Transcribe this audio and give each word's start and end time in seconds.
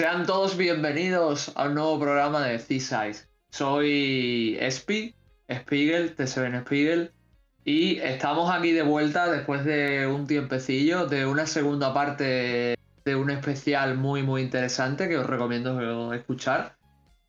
Sean 0.00 0.24
todos 0.24 0.56
bienvenidos 0.56 1.52
a 1.56 1.66
un 1.66 1.74
nuevo 1.74 2.00
programa 2.00 2.46
de 2.46 2.58
C-Size. 2.58 3.28
Soy 3.50 4.56
Espi, 4.58 5.14
Spiegel, 5.52 6.14
TSBN 6.14 6.62
Spiegel, 6.62 7.12
y 7.66 7.98
estamos 7.98 8.50
aquí 8.50 8.72
de 8.72 8.80
vuelta 8.80 9.30
después 9.30 9.62
de 9.66 10.06
un 10.06 10.26
tiempecillo, 10.26 11.04
de 11.04 11.26
una 11.26 11.44
segunda 11.44 11.92
parte 11.92 12.78
de 13.04 13.14
un 13.14 13.28
especial 13.28 13.98
muy, 13.98 14.22
muy 14.22 14.40
interesante 14.40 15.06
que 15.06 15.18
os 15.18 15.26
recomiendo 15.26 16.14
escuchar. 16.14 16.76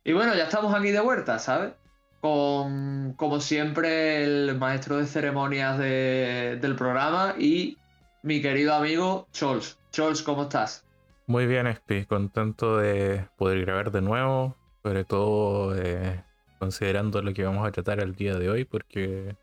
Y 0.02 0.14
bueno, 0.14 0.34
ya 0.34 0.44
estamos 0.44 0.74
aquí 0.74 0.92
de 0.92 1.00
vuelta, 1.00 1.38
¿sabes? 1.38 1.74
Con, 2.22 3.12
como 3.18 3.40
siempre, 3.40 4.24
el 4.24 4.56
maestro 4.56 4.96
de 4.96 5.04
ceremonias 5.04 5.76
del 5.76 6.74
programa 6.74 7.34
y 7.38 7.76
mi 8.22 8.40
querido 8.40 8.72
amigo 8.72 9.28
Chols. 9.34 9.78
Chols, 9.90 10.22
¿cómo 10.22 10.44
estás? 10.44 10.86
Muy 11.32 11.46
bien, 11.46 11.66
Espi, 11.66 12.04
contento 12.04 12.76
de 12.76 13.26
poder 13.38 13.62
grabar 13.62 13.90
de 13.90 14.02
nuevo, 14.02 14.54
sobre 14.82 15.06
todo 15.06 15.74
eh, 15.74 16.22
considerando 16.58 17.22
lo 17.22 17.32
que 17.32 17.42
vamos 17.42 17.66
a 17.66 17.72
tratar 17.72 18.00
el 18.00 18.14
día 18.14 18.34
de 18.34 18.50
hoy, 18.50 18.66
porque 18.66 19.34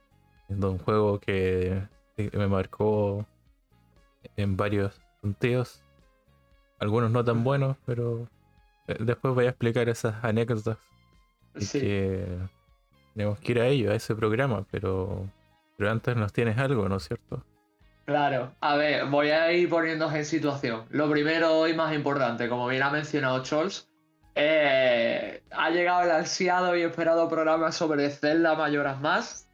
es 0.47 0.63
un 0.63 0.77
juego 0.77 1.19
que 1.19 1.81
me 2.15 2.47
marcó 2.47 3.25
en 4.37 4.55
varios 4.55 5.01
sentidos, 5.21 5.81
algunos 6.77 7.09
no 7.09 7.25
tan 7.25 7.43
buenos, 7.43 7.75
pero 7.87 8.29
eh, 8.85 8.97
después 8.99 9.33
voy 9.33 9.47
a 9.47 9.49
explicar 9.49 9.89
esas 9.89 10.23
anécdotas. 10.23 10.77
Sí. 11.55 11.79
que 11.79 12.37
tenemos 13.15 13.39
que 13.39 13.51
ir 13.51 13.61
a 13.61 13.65
ello, 13.65 13.91
a 13.91 13.95
ese 13.95 14.13
programa, 14.13 14.63
pero, 14.69 15.27
pero 15.75 15.89
antes 15.89 16.15
nos 16.15 16.33
tienes 16.33 16.55
algo, 16.59 16.87
¿no 16.87 16.97
es 16.97 17.07
cierto? 17.07 17.43
Claro, 18.09 18.55
a 18.61 18.75
ver, 18.75 19.05
voy 19.05 19.29
a 19.29 19.51
ir 19.51 19.69
poniéndose 19.69 20.17
en 20.17 20.25
situación. 20.25 20.83
Lo 20.89 21.07
primero 21.11 21.67
y 21.67 21.75
más 21.75 21.93
importante, 21.93 22.49
como 22.49 22.67
bien 22.67 22.81
ha 22.81 22.89
mencionado 22.89 23.45
Scholz, 23.45 23.87
eh, 24.33 25.43
ha 25.51 25.69
llegado 25.69 26.01
el 26.01 26.09
ansiado 26.09 26.75
y 26.75 26.81
esperado 26.81 27.29
programa 27.29 27.71
sobre 27.71 28.09
Zelda 28.09 28.55
Mayoras 28.55 28.99
Más. 28.99 29.47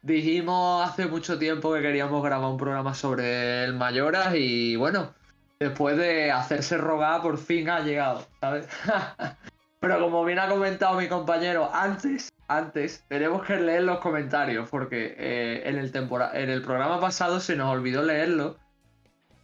Dijimos 0.00 0.88
hace 0.88 1.04
mucho 1.04 1.38
tiempo 1.38 1.74
que 1.74 1.82
queríamos 1.82 2.24
grabar 2.24 2.50
un 2.50 2.56
programa 2.56 2.94
sobre 2.94 3.64
el 3.64 3.74
Mayoras 3.74 4.34
y 4.34 4.76
bueno, 4.76 5.12
después 5.60 5.98
de 5.98 6.32
hacerse 6.32 6.78
rogar, 6.78 7.20
por 7.20 7.36
fin 7.36 7.68
ha 7.68 7.80
llegado, 7.80 8.26
¿sabes? 8.40 8.66
Pero 9.80 10.00
como 10.00 10.24
bien 10.24 10.38
ha 10.38 10.48
comentado 10.48 10.98
mi 10.98 11.08
compañero, 11.08 11.68
antes 11.74 12.30
antes, 12.48 13.04
tenemos 13.08 13.46
que 13.46 13.56
leer 13.56 13.82
los 13.82 13.98
comentarios 13.98 14.68
porque 14.70 15.14
eh, 15.18 15.68
en, 15.68 15.76
el 15.76 15.92
en 15.94 16.50
el 16.50 16.62
programa 16.62 16.98
pasado 16.98 17.40
se 17.40 17.54
nos 17.54 17.70
olvidó 17.70 18.02
leerlo 18.02 18.56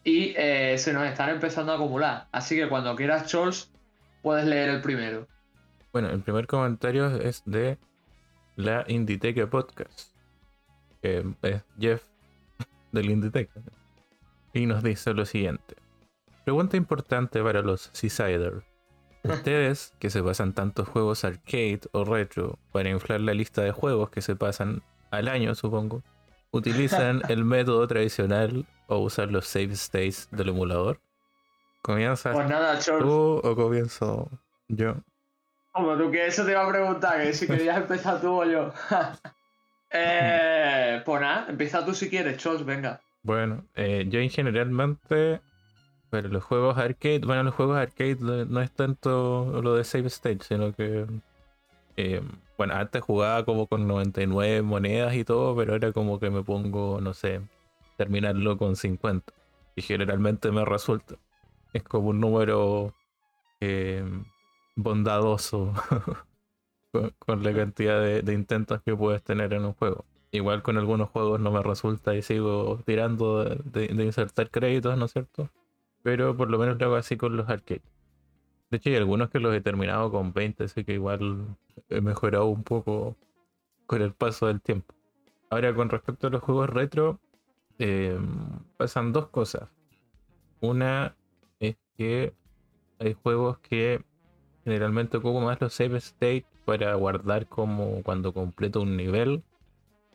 y 0.02 0.34
eh, 0.36 0.77
se 0.78 0.92
nos 0.92 1.06
están 1.06 1.28
empezando 1.30 1.72
a 1.72 1.75
acumular. 1.77 2.28
Así 2.32 2.56
que 2.56 2.69
cuando 2.69 2.97
quieras, 2.97 3.27
Chols, 3.27 3.70
puedes 4.22 4.47
leer 4.47 4.70
el 4.70 4.80
primero. 4.80 5.28
Bueno, 5.92 6.08
el 6.10 6.22
primer 6.22 6.47
comentario 6.47 7.06
es 7.16 7.42
de 7.44 7.78
la 8.56 8.84
Inditeca 8.88 9.47
Podcast, 9.48 10.10
que 11.02 11.25
es 11.42 11.62
Jeff 11.78 12.05
del 12.92 13.10
Inditeca. 13.10 13.60
Y 14.52 14.66
nos 14.66 14.82
dice 14.82 15.12
lo 15.12 15.27
siguiente. 15.27 15.77
Pregunta 16.44 16.77
importante 16.77 17.42
para 17.42 17.60
los 17.60 17.91
Seasiders. 17.92 18.64
Ustedes, 19.25 19.94
que 19.98 20.11
se 20.11 20.22
pasan 20.22 20.53
tantos 20.53 20.86
juegos 20.89 21.25
arcade 21.25 21.80
o 21.92 22.05
retro 22.05 22.58
para 22.72 22.91
inflar 22.91 23.20
la 23.20 23.33
lista 23.33 23.62
de 23.62 23.72
juegos 23.72 24.11
que 24.11 24.20
se 24.20 24.36
pasan 24.36 24.83
al 25.11 25.28
año, 25.28 25.55
supongo, 25.55 26.03
¿utilizan 26.50 27.22
el 27.31 27.44
método 27.44 27.87
tradicional 27.87 28.66
o 28.87 28.98
usan 28.98 29.32
los 29.32 29.47
save 29.47 29.72
states 29.72 30.28
del 30.31 30.50
emulador? 30.50 31.00
¿Comienzas 31.81 32.34
pues 32.34 32.48
nada, 32.48 32.78
tú 32.78 33.41
o 33.43 33.56
comienzo 33.56 34.31
yo? 34.69 34.97
Como 35.72 35.97
tú 35.97 36.10
que 36.10 36.27
eso 36.27 36.44
te 36.44 36.53
iba 36.53 36.65
a 36.65 36.69
preguntar, 36.69 37.22
que 37.22 37.32
si 37.32 37.47
querías 37.47 37.78
empezar 37.78 38.21
tú 38.21 38.43
o 38.43 38.44
yo. 38.44 38.72
eh, 39.91 41.03
pues 41.04 41.21
nada, 41.21 41.47
empieza 41.48 41.84
tú 41.84 41.94
si 41.94 42.09
quieres, 42.09 42.37
Chos, 42.37 42.65
venga. 42.65 43.00
Bueno, 43.22 43.65
eh, 43.75 44.04
yo 44.09 44.21
generalmente 44.31 45.41
pero 46.14 46.28
los 46.28 46.44
juegos 46.44 46.78
arcade, 46.78 47.22
bueno, 47.26 47.42
los 47.42 47.56
juegos 47.56 47.76
arcade 47.76 48.19
no 48.20 48.60
es 48.60 48.70
tanto 48.70 49.60
lo 49.60 49.75
de 49.75 49.82
save 49.82 50.06
state, 50.06 50.44
sino 50.44 50.72
que. 50.72 51.06
Eh, 51.97 52.22
bueno, 52.56 52.75
antes 52.75 53.02
jugaba 53.02 53.44
como 53.44 53.66
con 53.66 53.88
99 53.88 54.62
monedas 54.62 55.12
y 55.16 55.24
todo, 55.24 55.56
pero 55.56 55.72
ahora 55.72 55.91
como 55.91 56.20
que 56.20 56.30
me 56.30 56.44
pongo, 56.44 57.00
no 57.00 57.14
sé, 57.14 57.41
terminarlo 57.97 58.56
con 58.58 58.76
50. 58.76 59.32
Y 59.74 59.82
generalmente 59.82 60.53
me 60.53 60.64
resulta. 60.64 61.16
Es 61.72 61.82
como 61.82 62.10
un 62.10 62.20
número 62.20 62.94
eh, 63.60 64.04
bondadoso 64.76 65.72
con, 66.92 67.42
la 67.42 67.53
cantidad 67.53 68.00
de, 68.00 68.32
intentos 68.32 68.82
que 68.82 68.94
puedes 68.94 69.20
tener 69.24 69.53
en 69.53 69.64
un 69.64 69.72
juego. 69.74 70.04
Igual 70.30 70.62
con 70.62 70.78
algunos 70.78 71.10
juegos 71.10 71.41
no 71.41 71.50
me 71.50 71.62
resulta 71.62 72.14
y 72.14 72.22
sigo 72.22 72.80
tirando 72.86 73.44
de 73.44 74.04
insertar 74.04 74.48
créditos, 74.50 74.97
¿no 74.97 75.06
es 75.06 75.12
cierto? 75.12 75.50
Pero 76.04 76.37
por 76.37 76.50
lo 76.50 76.59
menos 76.59 76.78
lo 76.78 76.84
hago 76.84 76.97
así 76.97 77.16
con 77.16 77.34
los 77.34 77.48
arcades. 77.48 77.82
De 78.70 78.76
hecho, 78.76 78.91
hay 78.91 78.97
algunos 78.97 79.31
que 79.31 79.41
los 79.41 79.54
he 79.54 79.62
terminado 79.62 80.10
con 80.10 80.34
20, 80.34 80.65
así 80.65 80.84
que 80.84 80.92
igual 80.92 81.56
he 81.88 82.03
mejorado 82.03 82.47
un 82.47 82.62
poco 82.62 83.16
con 83.87 84.03
el 84.03 84.12
paso 84.12 84.47
del 84.47 84.60
tiempo. 84.60 84.94
Ahora, 85.48 85.75
con 85.75 85.88
respecto 85.88 86.26
a 86.26 86.31
los 86.31 86.42
juegos 86.42 86.69
retro, 86.69 87.20
eh, 87.78 88.19
pasan 88.76 89.15
dos 89.15 89.28
cosas. 89.28 89.70
Una 90.60 91.16
es 91.59 91.76
que 91.97 92.34
hay 92.98 93.15
juegos 93.15 93.59
que 93.60 94.04
generalmente 94.65 95.16
ocupo 95.16 95.41
más 95.41 95.59
los 95.62 95.72
save 95.72 95.97
state 95.97 96.44
para 96.66 96.94
guardar 96.97 97.47
como 97.47 98.03
cuando 98.03 98.34
completo 98.34 98.82
un 98.82 98.97
nivel. 98.98 99.42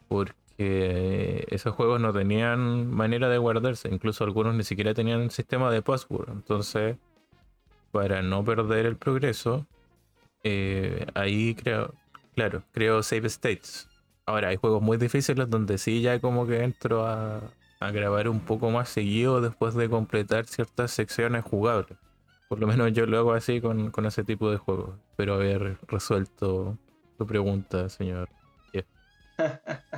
Porque 0.08 0.36
que 0.60 1.46
esos 1.52 1.74
juegos 1.74 2.02
no 2.02 2.12
tenían 2.12 2.92
manera 2.92 3.30
de 3.30 3.38
guardarse, 3.38 3.88
incluso 3.90 4.26
algunos 4.26 4.54
ni 4.56 4.64
siquiera 4.64 4.94
tenían 4.94 5.22
un 5.22 5.32
sistema 5.32 5.72
de 5.72 5.82
password. 5.82 6.32
Entonces, 6.32 6.98
para 7.94 8.22
no 8.22 8.44
perder 8.44 8.86
el 8.86 8.98
progreso, 8.98 9.66
eh, 10.44 11.08
ahí 11.16 11.56
creo, 11.56 11.94
claro, 12.36 12.64
creo 12.74 13.02
save 13.04 13.28
states. 13.28 13.88
Ahora, 14.26 14.50
hay 14.50 14.58
juegos 14.58 14.82
muy 14.82 14.98
difíciles 14.98 15.50
donde 15.50 15.78
sí 15.78 16.02
ya 16.02 16.20
como 16.20 16.46
que 16.46 16.62
entro 16.62 17.08
a, 17.08 17.42
a 17.80 17.92
grabar 17.92 18.28
un 18.28 18.42
poco 18.42 18.70
más 18.70 18.90
seguido 18.90 19.40
después 19.40 19.76
de 19.76 19.90
completar 19.90 20.46
ciertas 20.46 20.92
secciones 20.92 21.46
jugables. 21.46 21.98
Por 22.50 22.60
lo 22.60 22.68
menos 22.68 22.92
yo 22.92 23.06
lo 23.06 23.18
hago 23.18 23.32
así 23.32 23.62
con, 23.62 23.92
con 23.92 24.06
ese 24.06 24.26
tipo 24.26 24.52
de 24.52 24.58
juegos. 24.58 25.00
Espero 25.12 25.36
haber 25.36 25.78
resuelto 25.88 26.78
tu 27.18 27.26
pregunta, 27.26 27.88
señor. 27.88 28.28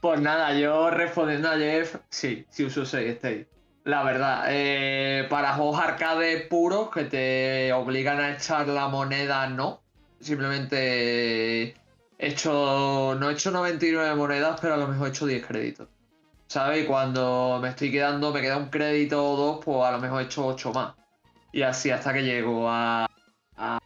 Pues 0.00 0.20
nada, 0.20 0.52
yo 0.58 0.90
respondiendo 0.90 1.48
a 1.48 1.56
Jeff, 1.56 1.96
sí, 2.08 2.44
sí 2.50 2.64
uso 2.64 2.84
6 2.84 3.10
State. 3.12 3.48
La 3.84 4.02
verdad, 4.02 4.46
eh, 4.48 5.26
para 5.28 5.54
juegos 5.54 5.80
arcade 5.80 6.46
puros 6.48 6.90
que 6.90 7.04
te 7.04 7.72
obligan 7.72 8.20
a 8.20 8.34
echar 8.34 8.66
la 8.68 8.88
moneda, 8.88 9.48
no. 9.48 9.80
Simplemente 10.20 11.62
he 11.68 11.74
hecho, 12.18 13.16
no 13.18 13.30
he 13.30 13.32
hecho 13.32 13.50
99 13.50 14.14
monedas, 14.14 14.58
pero 14.60 14.74
a 14.74 14.76
lo 14.76 14.88
mejor 14.88 15.08
he 15.08 15.10
hecho 15.10 15.26
10 15.26 15.46
créditos. 15.46 15.88
¿Sabes? 16.46 16.86
Cuando 16.86 17.58
me 17.62 17.70
estoy 17.70 17.90
quedando, 17.90 18.32
me 18.32 18.40
queda 18.40 18.58
un 18.58 18.70
crédito 18.70 19.24
o 19.24 19.36
dos, 19.36 19.64
pues 19.64 19.84
a 19.84 19.92
lo 19.92 19.98
mejor 19.98 20.22
he 20.22 20.24
hecho 20.26 20.46
8 20.46 20.72
más. 20.72 20.94
Y 21.52 21.62
así 21.62 21.90
hasta 21.90 22.12
que 22.12 22.22
llego 22.22 22.68
a, 22.68 23.08
a, 23.56 23.78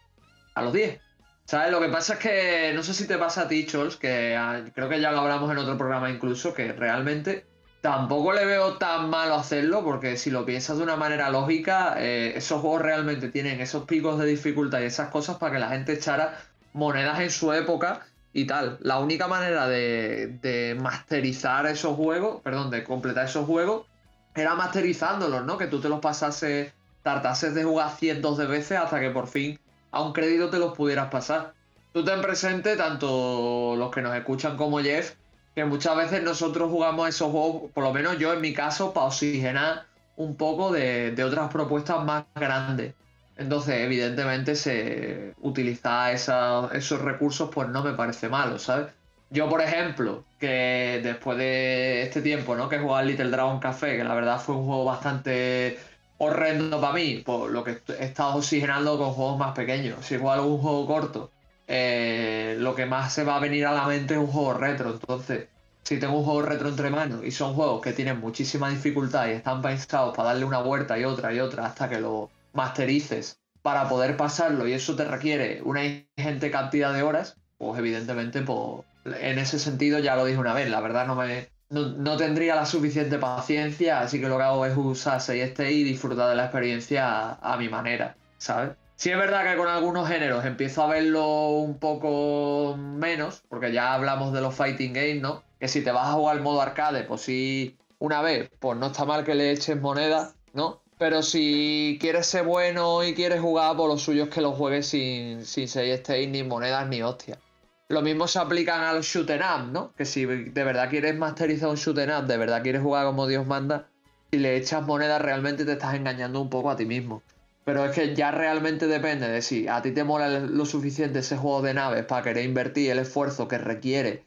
a 0.55 0.63
los 0.63 0.73
10. 0.73 1.06
¿Sabes? 1.47 1.71
Lo 1.71 1.81
que 1.81 1.89
pasa 1.89 2.15
es 2.15 2.19
que 2.19 2.73
no 2.75 2.83
sé 2.83 2.93
si 2.93 3.07
te 3.07 3.19
pasa 3.19 3.43
a 3.43 3.49
ti, 3.49 3.67
Chols, 3.67 3.97
que 3.97 4.37
ah, 4.37 4.65
creo 4.75 4.89
que 4.89 5.01
ya 5.01 5.13
lo 5.13 5.21
hablamos 5.21 5.49
en 5.53 5.59
otro 5.59 5.79
programa 5.79 6.11
incluso, 6.11 6.53
que 6.53 6.73
realmente 6.73 7.47
tampoco 7.81 8.33
le 8.33 8.45
veo 8.45 8.79
tan 8.79 9.11
malo 9.11 9.37
hacerlo, 9.37 9.85
porque 9.85 10.17
si 10.17 10.31
lo 10.31 10.45
piensas 10.45 10.79
de 10.79 10.83
una 10.83 10.97
manera 10.97 11.31
lógica, 11.31 11.95
eh, 11.99 12.33
esos 12.35 12.61
juegos 12.61 12.83
realmente 12.83 13.29
tienen 13.29 13.61
esos 13.61 13.85
picos 13.85 14.19
de 14.19 14.27
dificultad 14.27 14.81
y 14.81 14.87
esas 14.87 15.09
cosas 15.11 15.37
para 15.37 15.53
que 15.53 15.61
la 15.61 15.69
gente 15.69 15.93
echara 15.93 16.37
monedas 16.73 17.21
en 17.21 17.31
su 17.31 17.53
época 17.53 18.05
y 18.33 18.45
tal. 18.47 18.79
La 18.81 18.99
única 18.99 19.29
manera 19.29 19.69
de, 19.69 20.39
de 20.43 20.77
masterizar 20.81 21.67
esos 21.67 21.95
juegos, 21.95 22.43
perdón, 22.43 22.73
de 22.73 22.83
completar 22.83 23.27
esos 23.27 23.47
juegos, 23.47 23.87
era 24.35 24.57
masterizándolos, 24.57 25.45
¿no? 25.45 25.59
Que 25.59 25.69
tú 25.69 25.81
te 25.81 25.89
los 25.89 26.01
pasases, 26.01 26.73
tartases 27.05 27.55
de 27.55 27.63
jugar 27.63 27.93
cientos 27.97 28.37
de 28.37 28.47
veces 28.47 28.79
hasta 28.79 28.99
que 28.99 29.11
por 29.11 29.29
fin 29.29 29.61
a 29.97 30.03
un 30.03 30.13
crédito 30.13 30.51
te 30.51 30.59
los 30.59 30.77
pudieras 30.77 31.09
pasar. 31.11 31.55
Tú 31.93 32.05
ten 32.05 32.21
presente, 32.21 32.77
tanto 32.77 33.75
los 33.77 33.91
que 33.91 34.03
nos 34.03 34.15
escuchan 34.15 34.57
como 34.57 34.79
Jeff, 34.81 35.15
que 35.55 35.65
muchas 35.65 35.97
veces 35.97 36.23
nosotros 36.23 36.71
jugamos 36.71 37.09
esos 37.09 37.31
juegos, 37.31 37.71
por 37.73 37.83
lo 37.83 37.93
menos 37.93 38.19
yo 38.19 38.35
en 38.35 38.43
mi 38.43 38.53
caso, 38.53 38.93
para 38.93 39.07
oxigenar 39.07 39.87
un 40.17 40.37
poco 40.37 40.71
de, 40.71 41.15
otras 41.25 41.51
propuestas 41.51 42.05
más 42.05 42.25
grandes. 42.35 42.95
Entonces, 43.39 43.77
evidentemente, 43.81 44.55
se 44.55 45.35
utilizar 45.41 46.15
esos 46.15 47.01
recursos, 47.01 47.51
pues 47.53 47.69
no 47.69 47.83
me 47.83 47.93
parece 47.95 48.29
malo, 48.29 48.59
¿sabes? 48.59 48.89
Yo, 49.31 49.49
por 49.49 49.61
ejemplo, 49.61 50.25
que 50.39 51.01
después 51.03 51.37
de 51.37 52.03
este 52.03 52.23
tiempo, 52.23 52.55
¿no? 52.55 52.69
Que 52.69 52.77
he 52.77 52.79
jugado 52.79 53.05
Little 53.05 53.31
Dragon 53.31 53.59
Café, 53.59 53.97
que 53.97 54.05
la 54.05 54.15
verdad 54.15 54.41
fue 54.41 54.55
un 54.55 54.67
juego 54.67 54.85
bastante 54.85 55.79
horrendo 56.19 56.81
para 56.81 56.95
mí, 56.95 57.23
por 57.25 57.51
lo 57.51 57.65
que 57.65 57.79
he 57.99 58.05
estado 58.05 58.37
oxigenando 58.37 58.99
con 58.99 59.13
juegos 59.13 59.39
más 59.39 59.55
pequeños. 59.55 60.05
Si 60.05 60.15
igual 60.15 60.41
un 60.41 60.59
juego 60.59 60.87
corto, 60.87 61.31
eh, 61.69 62.57
lo 62.59 62.75
que 62.75 62.87
más 62.87 63.13
se 63.13 63.25
va 63.25 63.37
a 63.37 63.41
venir 63.41 63.67
a 63.67 63.73
la 63.73 63.87
mente 63.87 64.15
es 64.15 64.21
un 64.21 64.27
juego 64.29 64.55
retro. 64.55 64.93
Entonces, 64.93 65.49
si 65.83 65.99
tengo 65.99 66.19
un 66.19 66.25
juego 66.25 66.43
retro 66.43 66.69
entre 66.69 66.91
manos 66.91 67.25
y 67.25 67.31
son 67.31 67.55
juegos 67.55 67.81
que 67.83 67.93
tienen 67.93 68.21
muchísima 68.21 68.71
dificultad 68.71 69.29
y 69.29 69.33
están 69.33 69.63
pensados 69.63 70.17
para 70.17 70.31
darle 70.31 70.45
una 70.45 70.59
vuelta 70.61 70.99
y 70.99 71.05
otra 71.05 71.33
y 71.33 71.41
otra 71.41 71.67
hasta 71.67 71.89
que 71.89 72.01
lo 72.01 72.31
masterices 72.53 73.39
para 73.63 73.89
poder 73.89 74.17
pasarlo 74.17 74.67
y 74.67 74.73
eso 74.73 74.97
te 74.97 75.05
requiere 75.05 75.61
una 75.63 75.85
ingente 75.85 76.51
cantidad 76.51 76.93
de 76.95 77.03
horas, 77.03 77.37
pues 77.59 77.79
evidentemente, 77.79 78.43
pues, 78.43 78.85
en 79.05 79.39
ese 79.39 79.59
sentido 79.59 79.99
ya 79.99 80.17
lo 80.17 80.25
dije 80.25 80.39
una 80.39 80.55
vez, 80.55 80.71
la 80.71 80.81
verdad 80.81 81.07
no 81.07 81.15
me, 81.17 81.49
no, 81.71 82.17
tendría 82.17 82.55
la 82.55 82.67
suficiente 82.67 83.19
paciencia, 83.19 84.01
así 84.01 84.21
que 84.21 84.29
lo 84.29 84.37
que 84.37 84.45
hago 84.45 84.67
es 84.67 84.77
usar 84.77 85.21
6 85.21 85.59
y 85.59 85.83
disfrutar 85.83 86.29
de 86.31 86.37
la 86.37 86.45
experiencia 86.45 87.33
a, 87.41 87.57
mi 87.57 87.69
manera, 87.69 88.17
¿sabes? 88.39 88.71
Sí 88.97 89.11
es 89.11 89.19
verdad 89.19 89.45
que 89.45 89.57
con 89.57 89.69
algunos 89.69 90.09
géneros 90.09 90.45
empiezo 90.45 90.83
a 90.83 90.87
verlo 90.87 91.49
un 91.49 91.79
poco 91.79 92.77
menos, 92.79 93.43
porque 93.49 93.73
ya 93.73 93.95
hablamos 93.95 94.33
de 94.33 94.41
los 94.41 94.55
fighting 94.55 94.93
games, 94.93 95.21
¿no? 95.21 95.43
Que 95.61 95.69
si 95.69 95.83
te 95.83 95.91
vas 95.91 96.09
a 96.09 96.13
jugar 96.13 96.37
al 96.37 96.43
modo 96.43 96.63
arcade, 96.63 97.03
pues 97.03 97.21
sí, 97.21 97.77
una 97.99 98.23
vez, 98.23 98.51
pues 98.59 98.79
no 98.79 98.87
está 98.87 99.05
mal 99.05 99.25
que 99.25 99.35
le 99.35 99.51
eches 99.51 99.81
moneda, 99.81 100.33
¿no? 100.55 100.81
Pero 100.99 101.23
si 101.23 101.99
quieres 102.01 102.27
ser 102.27 102.45
bueno 102.45 103.05
y 103.05 103.15
quieres 103.15 103.41
jugar, 103.41 103.77
por 103.77 103.89
pues 103.89 103.89
lo 103.89 103.99
suyo 103.99 104.25
es 104.25 104.31
que 104.31 104.41
lo 104.41 104.53
juegues 104.53 104.87
sin, 104.87 105.45
sin 105.45 105.69
6 105.69 106.03
ni 106.31 106.43
monedas 106.43 106.89
ni 106.89 107.03
hostias. 107.03 107.39
Lo 107.89 108.03
mismo 108.03 108.27
se 108.27 108.41
aplican 108.41 108.83
al 108.83 109.03
shoot 109.03 109.31
up, 109.31 109.71
¿no? 109.71 109.93
Que 109.93 110.05
si 110.05 110.25
de 110.25 110.65
verdad 110.65 110.91
quieres 110.91 111.17
masterizar 111.17 111.69
un 111.69 111.77
shoot 111.77 111.99
up, 111.99 112.27
de 112.27 112.37
verdad 112.37 112.63
quieres 112.63 112.83
jugar 112.83 113.07
como 113.07 113.29
Dios 113.29 113.47
manda, 113.47 113.89
y 114.33 114.39
le 114.39 114.57
echas 114.57 114.85
moneda 114.85 115.21
realmente 115.21 115.65
te 115.65 115.73
estás 115.73 115.95
engañando 115.95 116.41
un 116.41 116.51
poco 116.51 116.71
a 116.71 116.77
ti 116.77 116.85
mismo. 116.85 117.23
Pero 117.65 117.85
es 117.85 117.93
que 117.93 118.15
ya 118.15 118.33
realmente 118.33 118.89
depende 118.89 119.29
de 119.29 119.41
si 119.41 119.69
a 119.69 119.83
ti 119.83 119.93
te 119.93 120.03
mola 120.03 120.29
lo 120.41 120.67
suficiente 120.67 121.21
ese 121.21 121.37
juego 121.37 121.63
de 121.63 121.75
naves 121.75 122.05
para 122.07 122.23
querer 122.23 122.45
invertir 122.45 122.91
el 122.91 122.99
esfuerzo 122.99 123.47
que 123.47 123.59
requiere 123.59 124.25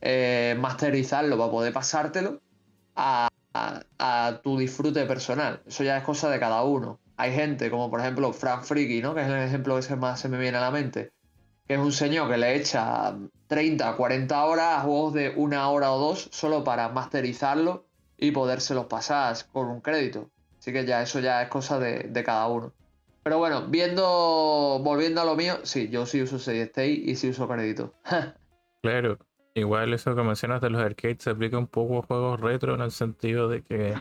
eh, 0.00 0.56
masterizarlo 0.58 1.36
para 1.36 1.50
poder 1.50 1.72
pasártelo 1.72 2.40
a, 2.94 3.28
tu 4.42 4.56
disfrute 4.56 5.04
personal. 5.06 5.62
Eso 5.66 5.82
ya 5.82 5.98
es 5.98 6.04
cosa 6.04 6.30
de 6.30 6.38
cada 6.38 6.62
uno. 6.62 7.00
Hay 7.16 7.32
gente 7.32 7.70
como 7.70 7.90
por 7.90 8.00
ejemplo 8.00 8.32
Frank 8.32 8.62
Freaky, 8.62 9.02
¿no? 9.02 9.14
Que 9.14 9.22
es 9.22 9.28
el 9.28 9.34
ejemplo 9.34 9.78
que 9.80 9.96
más 9.96 10.20
se 10.20 10.28
me 10.28 10.38
viene 10.38 10.58
a 10.58 10.60
la 10.60 10.70
mente 10.70 11.12
es 11.74 11.78
un 11.78 11.92
señor 11.92 12.28
que 12.28 12.36
le 12.36 12.56
echa 12.56 13.16
30, 13.46 13.94
40 13.96 14.44
horas 14.44 14.78
a 14.78 14.80
juegos 14.80 15.14
de 15.14 15.32
una 15.36 15.68
hora 15.70 15.92
o 15.92 15.98
dos 15.98 16.28
solo 16.32 16.64
para 16.64 16.88
masterizarlo 16.88 17.86
y 18.18 18.32
podérselos 18.32 18.86
pasar 18.86 19.36
con 19.52 19.68
un 19.68 19.80
crédito. 19.80 20.30
Así 20.58 20.72
que 20.72 20.84
ya 20.84 21.00
eso 21.00 21.20
ya 21.20 21.42
es 21.42 21.48
cosa 21.48 21.78
de, 21.78 22.22
cada 22.24 22.48
uno. 22.48 22.72
Pero 23.22 23.38
bueno, 23.38 23.66
viendo, 23.68 24.80
volviendo 24.82 25.20
a 25.20 25.24
lo 25.24 25.36
mío, 25.36 25.60
sí, 25.62 25.88
yo 25.90 26.06
sí 26.06 26.20
uso 26.22 26.38
6 26.38 26.70
y 26.76 27.14
sí 27.14 27.28
uso 27.28 27.48
crédito. 27.48 27.94
claro, 28.82 29.18
igual 29.54 29.94
eso 29.94 30.14
que 30.16 30.22
mencionas 30.22 30.60
de 30.60 30.70
los 30.70 30.82
arcades 30.82 31.22
se 31.22 31.30
aplica 31.30 31.56
un 31.56 31.66
poco 31.66 31.98
a 31.98 32.02
juegos 32.02 32.40
retro 32.40 32.74
en 32.74 32.80
el 32.80 32.90
sentido 32.90 33.48
de 33.48 33.62
que 33.62 33.94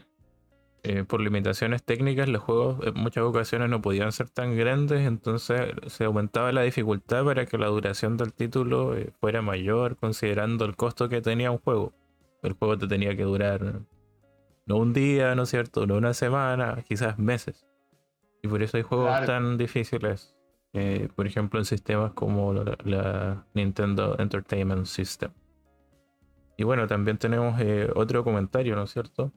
eh, 0.84 1.04
por 1.04 1.20
limitaciones 1.20 1.84
técnicas 1.84 2.30
los 2.30 2.42
juegos 2.42 2.86
en 2.88 2.94
muchas 2.94 3.24
ocasiones 3.24 3.70
no 3.70 3.82
podían 3.82 4.12
ser 4.14 4.30
tan 4.30 4.56
grandes, 4.56 5.06
entonces 5.06 5.74
se 5.88 6.06
aumentaba 6.06 6.52
la 6.54 6.62
dificultad 6.62 7.26
para 7.26 7.46
que 7.46 7.58
la 7.58 7.68
duración 7.68 8.16
del 8.16 8.34
título 8.34 8.96
eh, 8.96 9.12
fuera 9.20 9.42
mayor 9.42 9.98
considerando 9.98 10.64
el 10.64 10.78
costo 10.78 11.10
que 11.10 11.22
tenía 11.22 11.52
un 11.52 11.58
juego. 11.58 11.94
El 12.44 12.54
juego 12.54 12.78
te 12.78 12.88
tenía 12.88 13.16
que 13.18 13.24
durar 13.24 13.82
no 14.66 14.78
un 14.78 14.94
día, 14.94 15.36
¿no 15.36 15.44
es 15.44 15.50
cierto? 15.50 15.86
No 15.86 15.96
una 15.96 16.14
semana, 16.14 16.84
quizás 16.88 17.20
meses. 17.20 17.68
Y 18.42 18.48
por 18.48 18.64
eso 18.64 18.78
hay 18.78 18.84
juegos 18.84 19.26
tan 19.26 19.58
difíciles. 19.58 20.36
Eh, 20.72 21.10
por 21.14 21.28
ejemplo, 21.28 21.60
en 21.60 21.66
sistemas 21.66 22.14
como 22.14 22.54
la, 22.54 23.46
Nintendo 23.54 24.16
Entertainment 24.18 24.86
System. 24.86 25.32
Y 26.56 26.64
bueno, 26.64 26.88
también 26.88 27.18
tenemos 27.18 27.60
otro 27.96 28.24
comentario, 28.24 28.76
¿no 28.76 28.84
es 28.84 28.92
cierto? 28.92 29.34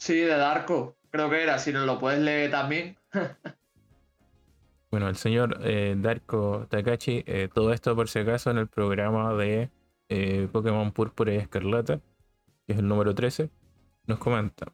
Sí, 0.00 0.18
de 0.18 0.34
Darko, 0.34 0.96
creo 1.10 1.28
que 1.28 1.42
era, 1.42 1.58
si 1.58 1.72
nos 1.72 1.84
lo 1.84 1.98
puedes 1.98 2.20
leer 2.20 2.50
también. 2.50 2.96
bueno, 4.90 5.08
el 5.10 5.16
señor 5.16 5.58
eh, 5.62 5.94
Darko 5.98 6.66
Takachi, 6.70 7.22
eh, 7.26 7.50
todo 7.52 7.74
esto 7.74 7.94
por 7.94 8.08
si 8.08 8.20
acaso 8.20 8.50
en 8.50 8.56
el 8.56 8.66
programa 8.66 9.34
de 9.34 9.68
eh, 10.08 10.48
Pokémon 10.50 10.92
Púrpura 10.92 11.34
y 11.34 11.36
Escarlata, 11.36 12.00
que 12.66 12.72
es 12.72 12.78
el 12.78 12.88
número 12.88 13.14
13, 13.14 13.50
nos 14.06 14.18
comenta. 14.18 14.72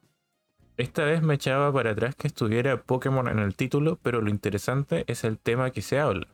Esta 0.77 1.03
vez 1.03 1.21
me 1.21 1.33
echaba 1.33 1.73
para 1.73 1.91
atrás 1.91 2.15
que 2.15 2.27
estuviera 2.27 2.81
Pokémon 2.81 3.27
en 3.27 3.39
el 3.39 3.53
título, 3.53 3.99
pero 4.01 4.21
lo 4.21 4.29
interesante 4.29 5.03
es 5.07 5.25
el 5.25 5.39
tema 5.39 5.71
que 5.71 5.81
se 5.81 5.99
habla. 5.99 6.27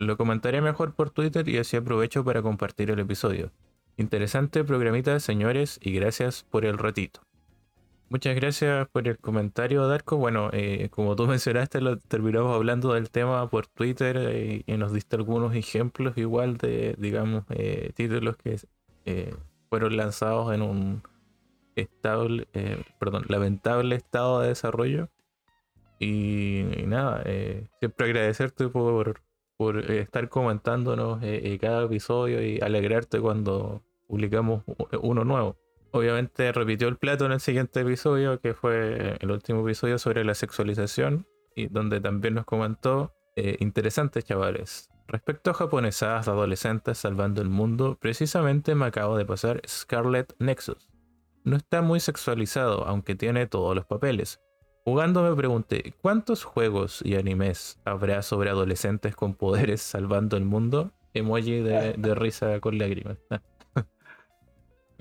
Lo 0.00 0.16
comentaré 0.16 0.60
mejor 0.60 0.94
por 0.94 1.10
Twitter 1.10 1.48
y 1.48 1.58
así 1.58 1.76
aprovecho 1.76 2.24
para 2.24 2.42
compartir 2.42 2.90
el 2.90 2.98
episodio. 2.98 3.52
Interesante 3.96 4.64
programita, 4.64 5.20
señores, 5.20 5.78
y 5.80 5.92
gracias 5.92 6.42
por 6.42 6.64
el 6.64 6.76
ratito. 6.76 7.20
Muchas 8.12 8.34
gracias 8.34 8.88
por 8.90 9.08
el 9.08 9.16
comentario, 9.16 9.88
Darko. 9.88 10.18
Bueno, 10.18 10.50
eh, 10.52 10.90
como 10.90 11.16
tú 11.16 11.26
mencionaste, 11.26 11.80
lo 11.80 11.96
terminamos 11.98 12.54
hablando 12.54 12.92
del 12.92 13.08
tema 13.10 13.48
por 13.48 13.66
Twitter 13.68 14.18
eh, 14.18 14.62
y 14.66 14.76
nos 14.76 14.92
diste 14.92 15.16
algunos 15.16 15.54
ejemplos 15.54 16.18
igual 16.18 16.58
de, 16.58 16.94
digamos, 16.98 17.44
eh, 17.48 17.90
títulos 17.94 18.36
que 18.36 18.58
fueron 19.70 19.96
lanzados 19.96 20.54
en 20.54 20.60
un 20.60 21.02
estable, 21.74 22.46
perdón, 22.98 23.24
lamentable 23.28 23.96
estado 23.96 24.40
de 24.40 24.48
desarrollo. 24.48 25.08
Y, 25.98 26.64
nada, 26.86 27.24
siempre 27.80 28.06
agradecerte 28.08 28.68
por, 28.68 29.22
por 29.56 29.90
estar 29.90 30.28
comentándonos 30.28 31.22
cada 31.62 31.84
episodio 31.84 32.46
y 32.46 32.60
alegrarte 32.60 33.20
cuando 33.20 33.82
publicamos 34.06 34.64
uno 35.00 35.24
nuevo. 35.24 35.61
Obviamente 35.92 36.50
repitió 36.52 36.88
el 36.88 36.96
plato 36.96 37.26
en 37.26 37.32
el 37.32 37.40
siguiente 37.40 37.80
episodio, 37.80 38.40
que 38.40 38.54
fue 38.54 39.18
el 39.20 39.30
último 39.30 39.60
episodio 39.60 39.98
sobre 39.98 40.24
la 40.24 40.34
sexualización, 40.34 41.26
y 41.54 41.66
donde 41.66 42.00
también 42.00 42.34
nos 42.34 42.46
comentó, 42.46 43.14
eh, 43.36 43.56
interesantes 43.60 44.24
chavales, 44.24 44.88
respecto 45.06 45.50
a 45.50 45.54
japonesadas 45.54 46.28
adolescentes 46.28 46.96
salvando 46.96 47.42
el 47.42 47.50
mundo, 47.50 47.98
precisamente 48.00 48.74
me 48.74 48.86
acabo 48.86 49.18
de 49.18 49.26
pasar 49.26 49.60
Scarlet 49.68 50.34
Nexus. 50.38 50.88
No 51.44 51.56
está 51.56 51.82
muy 51.82 52.00
sexualizado, 52.00 52.86
aunque 52.86 53.14
tiene 53.14 53.46
todos 53.46 53.76
los 53.76 53.84
papeles. 53.84 54.40
Jugando 54.84 55.22
me 55.22 55.36
pregunté, 55.36 55.94
¿cuántos 56.00 56.44
juegos 56.44 57.02
y 57.04 57.16
animes 57.16 57.78
habrá 57.84 58.22
sobre 58.22 58.48
adolescentes 58.48 59.14
con 59.14 59.34
poderes 59.34 59.82
salvando 59.82 60.38
el 60.38 60.44
mundo? 60.44 60.92
Emoji 61.14 61.60
de, 61.60 61.94
de 61.98 62.14
risa 62.14 62.58
con 62.60 62.78
lágrimas. 62.78 63.18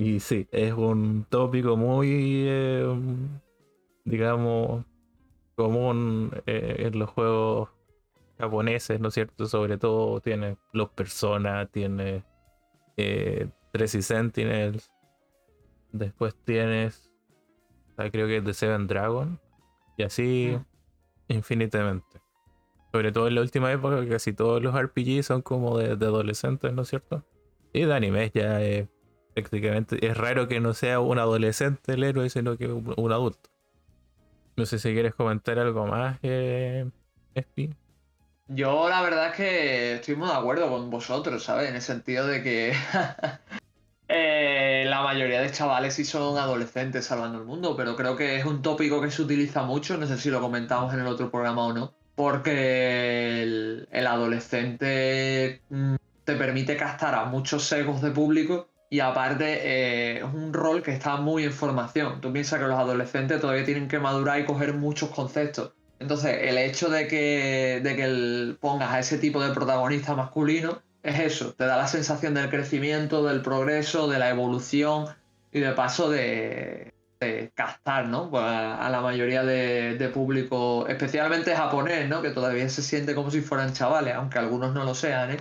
Y 0.01 0.19
sí, 0.19 0.47
es 0.51 0.73
un 0.73 1.27
tópico 1.29 1.77
muy, 1.77 2.45
eh, 2.47 2.87
digamos, 4.03 4.83
común 5.55 6.31
eh, 6.47 6.87
en 6.87 6.97
los 6.97 7.11
juegos 7.11 7.69
japoneses, 8.39 8.99
¿no 8.99 9.09
es 9.09 9.13
cierto? 9.13 9.45
Sobre 9.45 9.77
todo 9.77 10.19
tiene 10.19 10.57
los 10.73 10.89
Persona, 10.89 11.67
tiene 11.67 12.23
eh, 12.97 13.47
Sentinels, 13.75 14.91
después 15.91 16.33
tienes, 16.45 17.11
ah, 17.97 18.09
creo 18.09 18.25
que 18.25 18.37
es 18.37 18.43
The 18.43 18.55
Seven 18.55 18.87
Dragon, 18.87 19.39
y 19.97 20.01
así 20.01 20.57
mm. 20.57 21.33
infinitamente. 21.33 22.23
Sobre 22.91 23.11
todo 23.11 23.27
en 23.27 23.35
la 23.35 23.41
última 23.41 23.71
época, 23.71 24.03
casi 24.09 24.33
todos 24.33 24.63
los 24.63 24.73
RPG 24.73 25.21
son 25.21 25.43
como 25.43 25.77
de, 25.77 25.95
de 25.95 26.05
adolescentes, 26.07 26.73
¿no 26.73 26.81
es 26.81 26.87
cierto? 26.87 27.23
Y 27.71 27.85
de 27.85 27.93
animes 27.93 28.31
ya 28.33 28.63
es 28.63 28.87
prácticamente 29.33 30.05
es 30.05 30.17
raro 30.17 30.47
que 30.47 30.59
no 30.59 30.73
sea 30.73 30.99
un 30.99 31.19
adolescente 31.19 31.93
el 31.93 32.03
héroe, 32.03 32.29
sino 32.29 32.57
que 32.57 32.67
un, 32.67 33.11
adulto. 33.11 33.49
No 34.57 34.65
sé 34.65 34.79
si 34.79 34.93
quieres 34.93 35.15
comentar 35.15 35.59
algo 35.59 35.87
más, 35.87 36.19
eh, 36.23 36.85
Yo 38.47 38.89
la 38.89 39.01
verdad 39.01 39.27
es 39.29 39.35
que 39.35 39.93
estoy 39.95 40.15
muy 40.15 40.27
de 40.27 40.35
acuerdo 40.35 40.69
con 40.69 40.89
vosotros, 40.89 41.43
¿sabes? 41.43 41.69
En 41.69 41.75
el 41.75 41.81
sentido 41.81 42.27
de 42.27 42.43
que 42.43 42.73
eh, 44.07 44.83
la 44.87 45.01
mayoría 45.01 45.41
de 45.41 45.51
chavales 45.51 45.93
sí 45.93 46.05
son 46.05 46.37
adolescentes 46.37 47.05
salvando 47.05 47.39
el 47.39 47.45
mundo, 47.45 47.75
pero 47.75 47.95
creo 47.95 48.15
que 48.15 48.35
es 48.37 48.45
un 48.45 48.61
tópico 48.61 49.01
que 49.01 49.09
se 49.09 49.21
utiliza 49.21 49.63
mucho, 49.63 49.97
no 49.97 50.05
sé 50.05 50.17
si 50.17 50.29
lo 50.29 50.41
comentamos 50.41 50.93
en 50.93 50.99
el 50.99 51.07
otro 51.07 51.31
programa 51.31 51.65
o 51.65 51.73
no, 51.73 51.93
porque 52.15 53.41
el, 53.41 54.07
adolescente 54.07 55.61
mm, 55.69 55.95
te 56.25 56.35
permite 56.35 56.75
captar 56.75 57.15
a 57.15 57.25
muchos 57.25 57.63
sesgos 57.63 58.01
de 58.01 58.11
público 58.11 58.67
y 58.91 58.99
aparte 58.99 59.45
eh, 59.45 60.17
es 60.17 60.23
un 60.25 60.51
rol 60.51 60.83
que 60.83 60.91
está 60.91 61.15
muy 61.15 61.45
en 61.45 61.53
formación. 61.53 62.19
Tú 62.19 62.33
piensas 62.33 62.59
que 62.59 62.67
los 62.67 62.77
adolescentes 62.77 63.39
todavía 63.39 63.63
tienen 63.63 63.87
que 63.87 63.99
madurar 63.99 64.41
y 64.41 64.45
coger 64.45 64.73
muchos 64.73 65.11
conceptos. 65.11 65.71
Entonces, 65.99 66.39
el 66.41 66.57
hecho 66.57 66.89
de 66.89 67.07
que, 67.07 67.79
de 67.81 67.95
que 67.95 68.57
pongas 68.59 68.91
a 68.91 68.99
ese 68.99 69.17
tipo 69.17 69.41
de 69.41 69.53
protagonista 69.53 70.13
masculino 70.13 70.81
es 71.03 71.19
eso, 71.21 71.53
te 71.53 71.65
da 71.65 71.77
la 71.77 71.87
sensación 71.87 72.33
del 72.33 72.49
crecimiento, 72.49 73.23
del 73.23 73.41
progreso, 73.41 74.09
de 74.09 74.19
la 74.19 74.29
evolución 74.29 75.05
y 75.53 75.61
de 75.61 75.71
paso 75.71 76.09
de, 76.09 76.93
eh, 77.21 77.51
captar, 77.55 78.09
¿no? 78.09 78.29
Pues 78.29 78.43
a, 78.43 78.89
la 78.89 78.99
mayoría 78.99 79.45
de, 79.45 80.11
público, 80.13 80.85
especialmente 80.89 81.55
japonés, 81.55 82.09
¿no? 82.09 82.21
Que 82.21 82.31
todavía 82.31 82.67
se 82.67 82.81
siente 82.81 83.15
como 83.15 83.31
si 83.31 83.39
fueran 83.39 83.71
chavales, 83.71 84.15
aunque 84.15 84.37
algunos 84.37 84.73
no 84.73 84.83
lo 84.83 84.93
sean, 84.95 85.31
¿eh? 85.31 85.37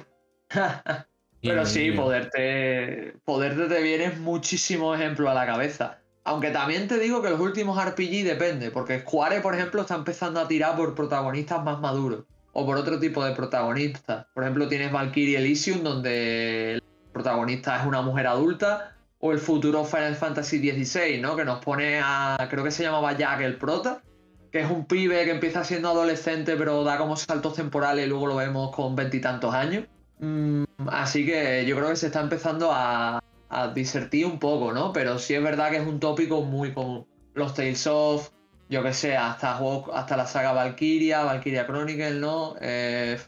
Pero 1.42 1.64
sí, 1.64 1.92
poderte, 1.92 3.14
poderte 3.24 3.66
te 3.66 3.82
vienen 3.82 4.22
muchísimos 4.22 4.98
ejemplos 4.98 5.30
a 5.30 5.34
la 5.34 5.46
cabeza. 5.46 5.98
Aunque 6.24 6.50
también 6.50 6.86
te 6.86 6.98
digo 6.98 7.22
que 7.22 7.30
los 7.30 7.40
últimos 7.40 7.82
RPG 7.82 8.24
depende, 8.24 8.70
porque 8.70 9.00
Square, 9.00 9.40
por 9.40 9.54
ejemplo, 9.54 9.80
está 9.80 9.94
empezando 9.94 10.38
a 10.38 10.46
tirar 10.46 10.76
por 10.76 10.94
protagonistas 10.94 11.64
más 11.64 11.80
maduros 11.80 12.24
o 12.52 12.66
por 12.66 12.76
otro 12.76 12.98
tipo 12.98 13.24
de 13.24 13.34
protagonistas. 13.34 14.26
Por 14.34 14.42
ejemplo, 14.42 14.68
tienes 14.68 14.92
Valkyrie 14.92 15.38
Elysium, 15.38 15.82
donde 15.82 16.74
el 16.74 16.82
protagonista 17.12 17.80
es 17.80 17.86
una 17.86 18.02
mujer 18.02 18.26
adulta, 18.26 18.96
o 19.18 19.32
el 19.32 19.38
futuro 19.38 19.84
Final 19.84 20.16
Fantasy 20.16 20.58
XVI, 20.58 21.20
¿no? 21.20 21.36
Que 21.36 21.44
nos 21.44 21.62
pone 21.62 22.00
a, 22.02 22.46
creo 22.50 22.64
que 22.64 22.70
se 22.70 22.82
llamaba 22.82 23.16
Jack 23.16 23.40
el 23.42 23.56
prota, 23.56 24.02
que 24.50 24.60
es 24.60 24.70
un 24.70 24.86
pibe 24.86 25.24
que 25.24 25.30
empieza 25.30 25.62
siendo 25.64 25.90
adolescente, 25.90 26.56
pero 26.56 26.82
da 26.84 26.98
como 26.98 27.16
saltos 27.16 27.54
temporales 27.54 28.06
y 28.06 28.08
luego 28.08 28.26
lo 28.26 28.36
vemos 28.36 28.74
con 28.74 28.96
veintitantos 28.96 29.54
años. 29.54 29.84
Mm, 30.20 30.64
así 30.88 31.26
que 31.26 31.64
yo 31.66 31.76
creo 31.76 31.88
que 31.88 31.96
se 31.96 32.06
está 32.06 32.20
empezando 32.20 32.70
a, 32.72 33.22
a 33.48 33.68
disertir 33.68 34.26
un 34.26 34.38
poco, 34.38 34.72
¿no? 34.72 34.92
Pero 34.92 35.18
sí 35.18 35.34
es 35.34 35.42
verdad 35.42 35.70
que 35.70 35.78
es 35.78 35.86
un 35.86 35.98
tópico 35.98 36.42
muy 36.42 36.72
común. 36.72 37.06
Los 37.34 37.54
Tales 37.54 37.86
of, 37.86 38.30
yo 38.68 38.82
que 38.82 38.92
sé, 38.92 39.16
hasta, 39.16 39.58
hasta 39.92 40.16
la 40.16 40.26
saga 40.26 40.52
Valkyria, 40.52 41.24
Valkyria 41.24 41.66
Chronicle, 41.66 42.20
¿no? 42.20 42.54
Eh, 42.60 43.18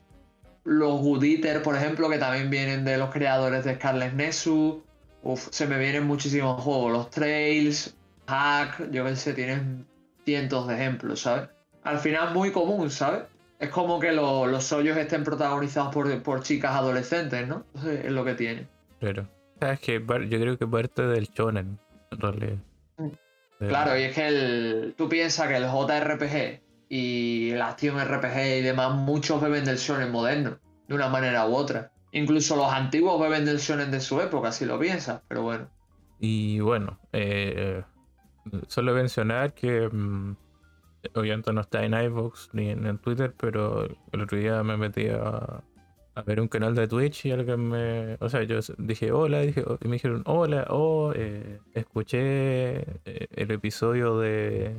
los 0.65 1.01
Good 1.01 1.25
por 1.65 1.77
ejemplo, 1.77 2.09
que 2.09 2.19
también 2.19 2.49
vienen 2.51 2.85
de 2.85 2.97
los 2.97 3.11
creadores 3.11 3.65
de 3.65 3.75
Scarlet 3.75 4.15
Nexus. 4.15 4.77
Uf, 5.25 5.49
se 5.51 5.67
me 5.67 5.79
vienen 5.79 6.07
muchísimos 6.07 6.63
juegos. 6.63 6.93
Los 6.93 7.11
Trails, 7.11 7.97
Hack, 8.29 8.91
yo 8.91 9.05
que 9.05 9.17
sé, 9.17 9.35
tienen 9.35 9.87
cientos 10.25 10.69
de 10.69 10.75
ejemplos, 10.75 11.23
¿sabes? 11.23 11.49
Al 11.83 11.99
final 11.99 12.33
muy 12.33 12.53
común, 12.53 12.91
¿sabes? 12.91 13.25
Es 13.63 13.71
como 13.71 14.01
que 14.01 14.11
los 14.11 14.73
hoyos 14.73 14.97
estén 14.97 15.23
protagonizados 15.23 15.95
por, 15.95 16.23
por 16.25 16.43
chicas 16.43 16.75
adolescentes, 16.75 17.47
¿no? 17.47 17.65
Entonces, 17.75 18.07
es 18.07 18.11
lo 18.11 18.25
que 18.25 18.35
tiene. 18.35 18.67
Pero, 18.99 19.29
sabes 19.61 19.79
que 19.79 20.05
yo 20.05 20.41
creo 20.41 20.59
que 20.59 20.67
parte 20.67 21.03
del 21.03 21.29
shonen, 21.29 21.79
en 22.11 22.19
realidad. 22.19 22.57
Mm. 22.97 23.69
Claro, 23.69 23.97
y 23.97 24.03
es 24.03 24.17
que 24.17 24.27
el, 24.27 24.95
tú 24.99 25.09
piensas 25.09 25.47
que 25.47 25.59
el 25.59 25.67
JRPG 25.67 26.61
y 26.89 27.51
el 27.51 27.63
Action 27.63 28.05
RPG 28.05 28.59
y 28.59 28.63
demás, 28.63 28.97
muchos 28.97 29.41
beben 29.41 29.65
del 29.65 29.77
shonen 29.77 30.11
moderno, 30.11 30.59
de 30.89 30.95
una 30.97 31.09
manera 31.09 31.47
u 31.47 31.55
otra. 31.55 31.93
Incluso 32.11 32.57
los 32.57 32.73
antiguos 32.73 33.21
beben 33.21 33.45
del 33.45 33.59
shonen 33.59 33.93
de 33.93 34.01
su 34.01 34.21
época, 34.21 34.51
si 34.51 34.65
lo 34.65 34.77
piensas, 34.77 35.23
pero 35.29 35.43
bueno. 35.43 35.71
Y 36.19 36.59
bueno, 36.59 36.99
eh, 37.13 37.85
solo 38.67 38.93
mencionar 38.93 39.55
que 39.55 39.89
mm, 39.89 40.35
obviamente 41.15 41.53
no 41.53 41.61
está 41.61 41.85
en 41.85 41.95
iVoox 41.95 42.51
ni 42.53 42.71
en, 42.71 42.99
Twitter, 42.99 43.35
pero 43.37 43.85
el 44.13 44.21
otro 44.21 44.39
día 44.39 44.63
me 44.63 44.77
metí 44.77 45.09
a, 45.09 45.63
a 46.15 46.23
ver 46.23 46.41
un 46.41 46.49
canal 46.49 46.75
de 46.75 46.89
Twitch 46.89 47.27
y 47.27 47.33
alguien 47.33 47.69
me. 47.69 48.17
O 48.21 48.29
sea, 48.29 48.43
yo 48.43 48.59
dije 48.79 49.13
hola, 49.13 49.41
dije, 49.41 49.65
y 49.81 49.89
me 49.89 49.95
dijeron 49.95 50.23
hola, 50.27 50.67
oh, 50.71 51.13
eh, 51.15 51.61
escuché 51.75 52.81
eh, 53.05 53.27
el 53.35 53.51
episodio 53.51 54.19
de, 54.19 54.75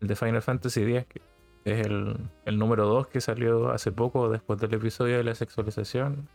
de 0.00 0.16
Final 0.16 0.42
Fantasy 0.42 0.82
X, 0.82 1.22
que 1.64 1.80
es 1.80 1.86
el, 1.86 2.16
el 2.44 2.58
número 2.58 2.86
2 2.86 3.08
que 3.08 3.20
salió 3.20 3.70
hace 3.70 3.92
poco 3.92 4.28
después 4.28 4.60
del 4.60 4.74
episodio 4.74 5.16
de 5.16 5.24
la 5.24 5.34
sexualización. 5.34 6.28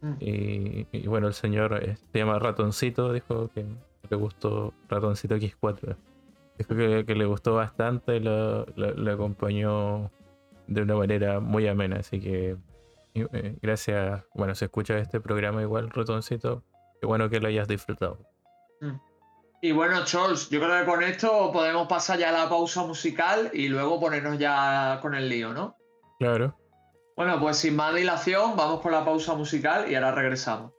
Mm. 0.00 0.14
Y, 0.20 1.06
bueno, 1.06 1.26
el 1.26 1.34
señor 1.34 1.78
eh, 1.82 1.96
se 2.12 2.18
llama 2.18 2.38
Ratoncito, 2.38 3.12
dijo 3.12 3.50
que 3.54 3.64
le 4.08 4.16
gustó 4.16 4.72
Ratoncito 4.88 5.36
X4. 5.36 5.96
Dijo 6.60 6.76
que, 6.76 7.06
que 7.06 7.14
le 7.14 7.24
gustó 7.24 7.54
bastante 7.54 8.20
lo, 8.20 8.66
lo 8.76 9.12
acompañó 9.12 10.10
de 10.66 10.82
una 10.82 10.94
manera 10.94 11.40
muy 11.40 11.66
amena, 11.66 12.00
así 12.00 12.20
que 12.20 12.54
eh, 13.14 13.56
gracias, 13.62 14.22
bueno, 14.34 14.54
se 14.54 14.66
escucha 14.66 14.98
este 14.98 15.22
programa 15.22 15.62
igual, 15.62 15.88
Rotoncito. 15.88 16.62
Qué 17.00 17.06
bueno 17.06 17.30
que 17.30 17.40
lo 17.40 17.48
hayas 17.48 17.66
disfrutado. 17.66 18.18
Mm. 18.82 18.96
Y 19.62 19.72
bueno, 19.72 20.04
Charles, 20.04 20.50
yo 20.50 20.60
creo 20.60 20.80
que 20.80 20.84
con 20.84 21.02
esto 21.02 21.50
podemos 21.50 21.88
pasar 21.88 22.18
ya 22.18 22.28
a 22.28 22.32
la 22.32 22.50
pausa 22.50 22.84
musical 22.84 23.50
y 23.54 23.68
luego 23.68 23.98
ponernos 23.98 24.38
ya 24.38 24.98
con 25.00 25.14
el 25.14 25.30
lío, 25.30 25.54
¿no? 25.54 25.76
Claro. 26.18 26.54
Bueno, 27.16 27.40
pues 27.40 27.56
sin 27.56 27.74
más 27.74 27.94
dilación, 27.94 28.54
vamos 28.54 28.82
con 28.82 28.92
la 28.92 29.02
pausa 29.02 29.34
musical 29.34 29.90
y 29.90 29.94
ahora 29.94 30.12
regresamos. 30.12 30.72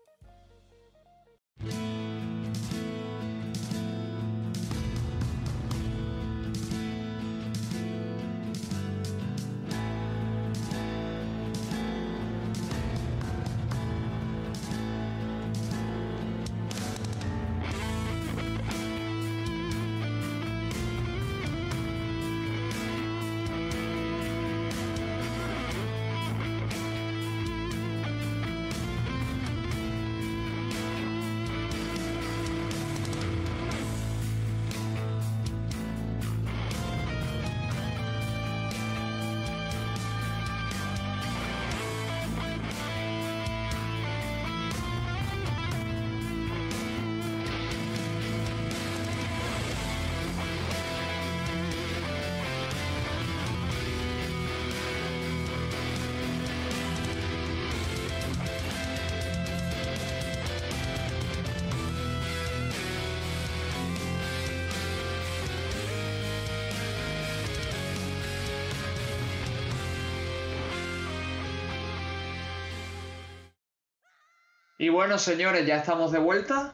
Y 74.82 74.90
bueno, 74.90 75.20
señores, 75.20 75.68
ya 75.68 75.76
estamos 75.76 76.12
de 76.12 76.18
vuelta. 76.18 76.74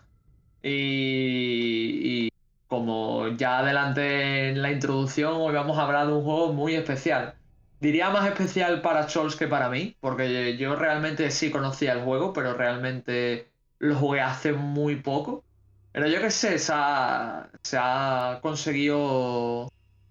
Y, 0.64 2.30
como 2.68 3.28
ya 3.36 3.60
adelanté 3.60 4.48
en 4.48 4.62
la 4.62 4.72
introducción, 4.72 5.34
hoy 5.36 5.54
vamos 5.54 5.78
a 5.78 5.82
hablar 5.84 6.08
de 6.08 6.14
un 6.14 6.24
juego 6.24 6.54
muy 6.54 6.76
especial. 6.76 7.36
Diría 7.82 8.10
más 8.10 8.26
especial 8.26 8.82
para 8.82 9.10
Scholz 9.10 9.36
que 9.36 9.48
para 9.48 9.70
mí, 9.70 9.98
porque 10.00 10.56
yo 10.56 10.78
realmente 10.78 11.30
sí 11.32 11.52
conocía 11.52 11.92
el 11.92 12.04
juego, 12.06 12.32
pero 12.32 12.54
realmente 12.54 13.50
lo 13.80 13.94
jugué 13.96 14.22
hace 14.22 14.54
muy 14.54 14.96
poco. 14.96 15.44
Pero 15.92 16.08
yo 16.08 16.22
qué 16.22 16.32
sé, 16.32 16.60
se 16.60 16.72
ha, 16.74 17.50
se 17.62 17.78
ha 17.78 18.40
conseguido 18.42 19.70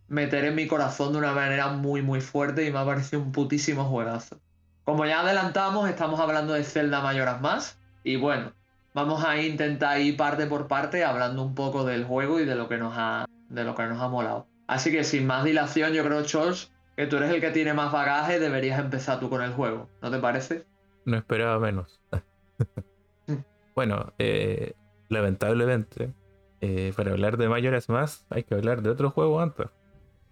meter 0.08 0.44
en 0.44 0.54
mi 0.54 0.66
corazón 0.66 1.12
de 1.12 1.18
una 1.20 1.32
manera 1.32 1.68
muy 1.68 2.02
muy 2.02 2.20
fuerte 2.20 2.66
y 2.66 2.70
me 2.70 2.78
ha 2.78 2.84
parecido 2.84 3.22
un 3.22 3.32
putísimo 3.32 3.86
juegazo. 3.86 4.38
Como 4.84 5.06
ya 5.06 5.20
adelantamos, 5.20 5.88
estamos 5.88 6.20
hablando 6.20 6.52
de 6.52 6.62
Zelda 6.62 7.00
Mayoras 7.00 7.40
Más, 7.40 7.78
y 8.06 8.14
bueno, 8.14 8.52
vamos 8.94 9.24
a 9.24 9.42
intentar 9.42 10.00
ir 10.00 10.16
parte 10.16 10.46
por 10.46 10.68
parte 10.68 11.04
hablando 11.04 11.42
un 11.42 11.56
poco 11.56 11.84
del 11.84 12.04
juego 12.04 12.38
y 12.38 12.44
de 12.44 12.54
lo 12.54 12.68
que 12.68 12.78
nos 12.78 12.94
ha, 12.96 13.26
de 13.48 13.64
lo 13.64 13.74
que 13.74 13.82
nos 13.82 14.00
ha 14.00 14.08
molado. 14.08 14.46
Así 14.68 14.92
que 14.92 15.02
sin 15.02 15.26
más 15.26 15.42
dilación, 15.42 15.92
yo 15.92 16.04
creo, 16.04 16.22
Charles, 16.22 16.72
que 16.96 17.08
tú 17.08 17.16
eres 17.16 17.32
el 17.32 17.40
que 17.40 17.50
tiene 17.50 17.74
más 17.74 17.90
bagaje, 17.90 18.38
deberías 18.38 18.78
empezar 18.78 19.18
tú 19.18 19.28
con 19.28 19.42
el 19.42 19.52
juego. 19.54 19.90
¿No 20.02 20.12
te 20.12 20.20
parece? 20.20 20.64
No 21.04 21.16
esperaba 21.16 21.58
menos. 21.58 22.00
bueno, 23.74 24.12
eh, 24.20 24.74
lamentablemente, 25.08 26.12
eh, 26.60 26.92
para 26.96 27.10
hablar 27.10 27.38
de 27.38 27.48
mayores 27.48 27.88
más, 27.88 28.24
hay 28.30 28.44
que 28.44 28.54
hablar 28.54 28.82
de 28.82 28.90
otro 28.90 29.10
juego 29.10 29.40
antes. 29.40 29.66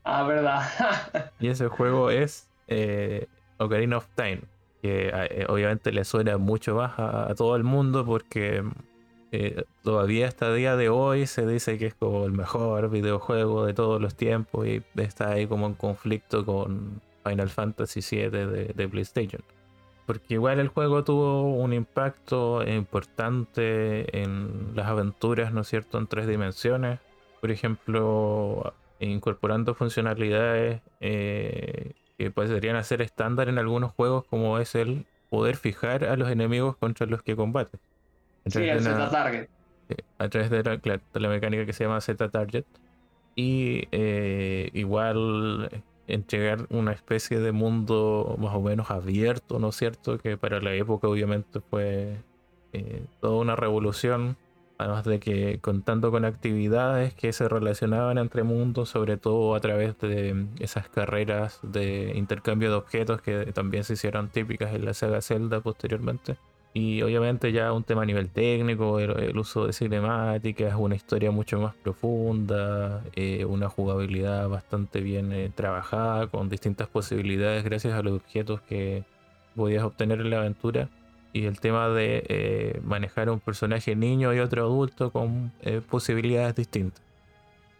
Ah, 0.04 0.22
verdad. 0.22 0.62
y 1.40 1.48
ese 1.48 1.66
juego 1.66 2.10
es 2.10 2.48
eh, 2.68 3.26
Ocarina 3.58 3.96
of 3.96 4.06
Time 4.14 4.42
que 4.84 5.10
eh, 5.14 5.46
obviamente 5.48 5.92
le 5.92 6.04
suena 6.04 6.36
mucho 6.36 6.74
más 6.74 6.92
a, 6.98 7.34
todo 7.34 7.56
el 7.56 7.64
mundo 7.64 8.04
porque 8.04 8.62
eh, 9.32 9.64
todavía 9.82 10.28
hasta 10.28 10.52
día 10.52 10.76
de 10.76 10.90
hoy 10.90 11.26
se 11.26 11.46
dice 11.46 11.78
que 11.78 11.86
es 11.86 11.94
como 11.94 12.26
el 12.26 12.32
mejor 12.32 12.90
videojuego 12.90 13.64
de 13.64 13.72
todos 13.72 13.98
los 13.98 14.14
tiempos 14.14 14.66
y 14.66 14.82
está 14.96 15.30
ahí 15.30 15.46
como 15.46 15.64
en 15.64 15.72
conflicto 15.72 16.44
con 16.44 17.00
Final 17.24 17.48
Fantasy 17.48 18.00
VII 18.02 18.28
de, 18.28 18.88
PlayStation. 18.90 19.40
Porque 20.04 20.34
igual 20.34 20.60
el 20.60 20.68
juego 20.68 21.02
tuvo 21.02 21.44
un 21.54 21.72
impacto 21.72 22.62
importante 22.62 24.20
en 24.22 24.72
las 24.74 24.88
aventuras, 24.88 25.54
¿no 25.54 25.62
es 25.62 25.68
cierto?, 25.68 25.96
en 25.96 26.08
tres 26.08 26.26
dimensiones. 26.26 26.98
por 27.40 27.50
ejemplo, 27.50 28.74
incorporando 29.00 29.74
funcionalidades 29.74 30.82
eh, 31.00 31.94
que 32.18 32.30
podrían 32.30 32.76
hacer 32.76 33.02
estándar 33.02 33.48
en 33.48 33.58
algunos 33.58 33.92
juegos, 33.92 34.24
como 34.26 34.58
es 34.58 34.74
el 34.74 35.06
poder 35.30 35.56
fijar 35.56 36.04
a 36.04 36.16
los 36.16 36.30
enemigos 36.30 36.76
contra 36.76 37.06
los 37.06 37.22
que 37.22 37.34
combates. 37.34 37.80
Sí, 38.46 38.62
el 38.62 38.80
Z-Target. 38.80 39.48
A 40.18 40.28
través 40.28 40.50
de 40.50 41.00
la, 41.14 41.28
mecánica 41.28 41.66
que 41.66 41.72
se 41.72 41.84
llama 41.84 42.00
Z-Target. 42.00 42.64
Y 43.36 43.88
eh, 43.90 44.70
igual 44.74 45.82
entregar 46.06 46.66
una 46.70 46.92
especie 46.92 47.40
de 47.40 47.52
mundo 47.52 48.36
más 48.38 48.54
o 48.54 48.60
menos 48.60 48.90
abierto, 48.90 49.58
¿no 49.58 49.70
es 49.70 49.76
cierto? 49.76 50.18
Que 50.18 50.36
para 50.36 50.60
la 50.60 50.72
época 50.74 51.08
obviamente 51.08 51.60
fue 51.60 52.18
eh, 52.72 53.04
toda 53.20 53.36
una 53.40 53.56
revolución. 53.56 54.36
Además 54.84 55.04
de 55.04 55.18
que 55.18 55.60
contando 55.60 56.10
con 56.10 56.26
actividades 56.26 57.14
que 57.14 57.32
se 57.32 57.48
relacionaban 57.48 58.18
entre 58.18 58.42
mundos, 58.42 58.90
sobre 58.90 59.16
todo 59.16 59.54
a 59.54 59.60
través 59.60 59.98
de 59.98 60.46
esas 60.58 60.90
carreras 60.90 61.58
de 61.62 62.12
intercambio 62.14 62.68
de 62.68 62.76
objetos 62.76 63.22
que 63.22 63.46
también 63.54 63.84
se 63.84 63.94
hicieron 63.94 64.28
típicas 64.28 64.74
en 64.74 64.84
la 64.84 64.92
saga 64.92 65.22
Zelda 65.22 65.60
posteriormente. 65.62 66.36
Y 66.74 67.00
obviamente 67.00 67.50
ya 67.50 67.72
un 67.72 67.82
tema 67.84 68.02
a 68.02 68.04
nivel 68.04 68.28
técnico, 68.28 69.00
el, 69.00 69.38
uso 69.38 69.66
de 69.66 69.72
cinemáticas, 69.72 70.74
una 70.76 70.96
historia 70.96 71.30
mucho 71.30 71.58
más 71.58 71.74
profunda, 71.76 73.02
eh, 73.16 73.46
una 73.46 73.70
jugabilidad 73.70 74.50
bastante 74.50 75.00
bien 75.00 75.32
eh, 75.32 75.50
trabajada, 75.54 76.26
con 76.26 76.50
distintas 76.50 76.88
posibilidades 76.88 77.64
gracias 77.64 77.94
a 77.94 78.02
los 78.02 78.12
objetos 78.12 78.60
que 78.60 79.04
podías 79.56 79.82
obtener 79.82 80.20
en 80.20 80.28
la 80.28 80.40
aventura. 80.40 80.90
Y 81.34 81.44
el 81.44 81.60
tema 81.60 81.90
de 81.90 82.24
eh, 82.28 82.80
manejar 82.82 83.28
un 83.28 83.40
personaje 83.40 83.94
niño 83.94 84.32
y 84.32 84.38
otro 84.38 84.62
adulto 84.62 85.10
con 85.10 85.52
posibilidades 85.90 86.54
distintas. 86.54 87.02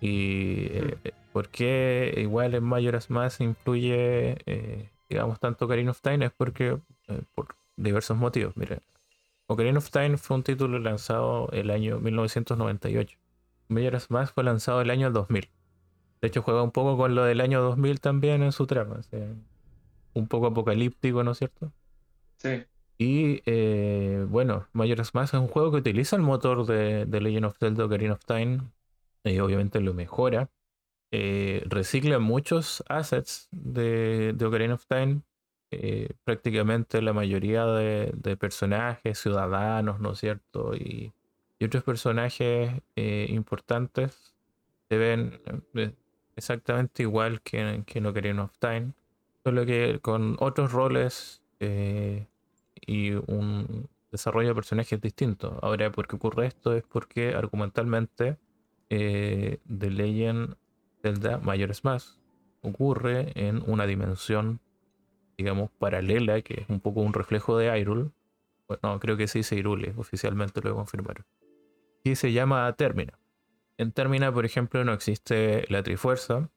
Y 0.03 0.69
hmm. 0.69 1.09
por 1.33 1.49
qué 1.49 2.13
igual 2.19 2.55
en 2.55 2.65
Majora's 2.65 3.09
Mask 3.09 3.41
influye, 3.41 4.37
digamos, 5.09 5.41
tanto 5.41 5.67
Karin 5.67 5.89
of 5.89 6.03
Time 6.03 6.27
es 6.27 6.33
porque 6.37 6.79
por 7.35 7.57
diversos 7.77 8.19
motivos. 8.19 8.57
Mira, 8.57 8.81
Ocarina 9.47 9.79
of 9.79 9.91
Time 9.91 10.17
fue 10.17 10.37
un 10.37 10.43
título 10.43 10.79
lanzado 10.79 11.51
el 11.53 11.71
año 11.71 12.01
1998. 12.01 13.19
Majora's 13.69 14.11
Mask 14.11 14.35
fue 14.35 14.45
lanzado 14.45 14.81
el 14.81 14.91
año 14.91 15.11
2000. 15.11 15.51
De 16.23 16.29
hecho, 16.29 16.43
juega 16.43 16.63
un 16.63 16.71
poco 16.71 16.97
con 16.97 17.15
lo 17.15 17.25
del 17.25 17.41
año 17.41 17.61
2000 17.61 18.01
también 18.01 18.43
en 18.43 18.53
su 18.53 18.67
trama. 18.67 19.01
un 20.15 20.29
poco 20.29 20.47
apocalíptico, 20.47 21.23
¿no 21.23 21.33
es 21.33 21.39
cierto? 21.39 21.73
Sí. 22.39 22.65
Y 22.99 23.43
eh, 23.47 24.25
bueno, 24.29 24.69
Majora's 24.73 25.15
Mask 25.15 25.35
es 25.35 25.41
un 25.41 25.49
juego 25.49 25.73
que 25.73 25.79
utiliza 25.79 26.17
el 26.17 26.23
motor 26.23 26.67
de, 26.67 27.07
Legend 27.07 27.47
of 27.47 27.59
Zelda 27.59 27.85
Ocarina 27.85 28.15
of 28.15 28.25
Time. 28.25 28.61
Y 29.25 29.39
obviamente 29.39 29.81
lo 29.81 29.95
mejora. 29.95 30.51
Eh, 31.11 31.63
recicla 31.67 32.19
muchos 32.19 32.85
assets 32.89 33.49
de, 33.53 34.33
de 34.35 34.45
Ocarina 34.47 34.75
of 34.75 34.87
Time 34.87 35.23
eh, 35.77 36.11
prácticamente 36.25 37.03
la 37.03 37.13
mayoría 37.13 37.67
de, 37.67 38.37
personajes, 38.37 39.19
ciudadanos, 39.19 39.99
¿no 40.01 40.13
es 40.13 40.19
cierto? 40.21 40.75
Y, 40.75 41.13
otros 41.65 41.83
personajes 41.83 42.83
eh, 42.95 43.27
importantes 43.31 44.35
se 44.91 44.99
ven 44.99 45.41
eh, 45.75 45.95
exactamente 46.37 47.05
igual 47.05 47.41
que, 47.41 47.83
que 47.87 48.01
en 48.01 48.07
Ocarina 48.07 48.45
of 48.45 48.59
Time, 48.59 48.93
solo 49.43 49.65
que 49.65 49.99
con 50.03 50.37
otros 50.41 50.73
roles 50.73 51.43
y 52.81 53.13
un 53.13 53.89
desarrollo 54.11 54.49
de 54.49 54.55
personajes 54.55 55.01
distinto. 55.01 55.59
Ahora, 55.63 55.91
¿por 55.91 56.07
qué 56.07 56.17
ocurre 56.17 56.47
esto? 56.47 56.75
Es 56.75 56.85
porque 56.85 57.35
argumentalmente 57.35 58.39
The 58.89 59.59
Legend 59.67 60.57
Zelda 61.03 61.39
Majora's 61.39 61.85
Mask 61.85 62.17
ocurre 62.63 63.33
en 63.35 63.63
una 63.69 63.87
dimensión 63.87 64.61
digamos, 65.37 65.71
paralela, 65.79 66.43
que 66.43 66.63
es 66.63 66.69
un 66.69 66.81
poco 66.81 67.01
un 67.01 67.13
reflejo 67.13 67.57
de 67.57 67.69
Hyrule. 67.69 68.11
Bueno, 68.69 68.99
creo 69.01 69.17
que 69.17 69.29
sí 69.29 69.41
dice 69.41 69.57
Hyrule, 69.57 69.95
oficialmente 69.97 70.61
lo 70.63 70.75
confirmaron. 70.75 71.25
Y 72.03 72.17
se 72.17 72.33
llama 72.33 72.73
Termina. 72.75 73.19
En 73.77 73.93
Termina, 73.93 74.33
por 74.33 74.45
ejemplo, 74.45 74.85
no 74.85 74.93
existe 74.93 75.65
la 75.69 75.83
Trifuerza. 75.83 76.51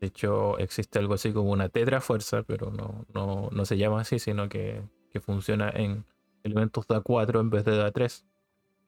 De 0.00 0.08
hecho, 0.08 0.58
existe 0.58 0.98
algo 0.98 1.14
así 1.14 1.32
como 1.32 1.50
una 1.50 1.68
Tetrafuerza, 1.68 2.42
pero 2.42 2.70
no, 2.70 3.06
no, 3.14 3.48
no 3.50 3.64
se 3.64 3.78
llama 3.78 4.00
así, 4.00 4.18
sino 4.18 4.48
que, 4.48 4.82
que 5.12 5.20
funciona 5.20 5.70
en 5.70 6.04
elementos 6.42 6.86
de 6.88 6.96
A4 6.96 7.40
en 7.40 7.50
vez 7.50 7.64
de 7.64 7.72
de 7.72 7.84
A3. 7.84 8.24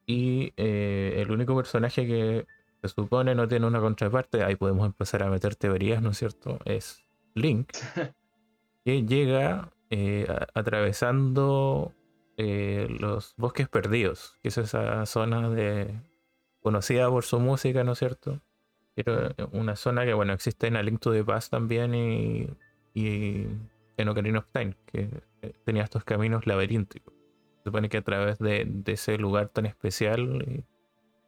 Y 0.07 0.53
eh, 0.57 1.15
el 1.19 1.31
único 1.31 1.57
personaje 1.57 2.07
que 2.07 2.47
se 2.83 2.89
supone 2.89 3.35
no 3.35 3.49
tiene 3.49 3.67
una 3.67 3.81
contraparte, 3.81 4.43
ahí 4.43 4.57
podemos 4.57 4.87
empezar 4.87 5.23
a 5.23 5.31
meter 5.31 5.57
teorías, 5.57 6.03
¿no 6.03 6.11
es 6.11 6.19
cierto? 6.19 6.59
Es 6.65 7.03
Link. 7.35 7.71
que 8.85 9.05
llega 9.05 9.73
eh, 9.91 10.27
atravesando 10.55 11.93
eh, 12.37 12.87
los 13.01 13.35
bosques 13.37 13.69
perdidos, 13.69 14.37
que 14.43 14.49
es 14.49 14.59
esa 14.59 15.07
zona 15.07 15.49
de 15.51 15.95
conocida 16.61 17.09
por 17.09 17.25
su 17.25 17.39
música, 17.41 17.85
¿no 17.85 17.93
es 17.93 17.99
cierto? 17.99 18.41
Pero 18.95 19.31
una 19.53 19.77
zona 19.77 20.05
que, 20.05 20.15
bueno, 20.15 20.33
existe 20.33 20.67
en 20.67 20.75
Link 20.85 21.05
de 21.05 21.25
Paz 21.25 21.51
también 21.51 21.95
y, 21.95 22.49
en 23.97 24.09
Ocarina 24.09 24.41
of 24.41 24.47
Time, 24.53 24.77
que 24.87 25.09
eh, 25.43 25.53
tenía 25.65 25.83
estos 25.83 26.05
caminos 26.05 26.47
laberínticos. 26.47 27.15
Se 27.59 27.65
supone 27.65 27.89
que 27.89 27.99
a 27.99 28.03
través 28.03 28.39
de, 28.39 28.71
ese 28.87 29.17
lugar 29.19 29.49
tan 29.49 29.67
especial 29.67 30.65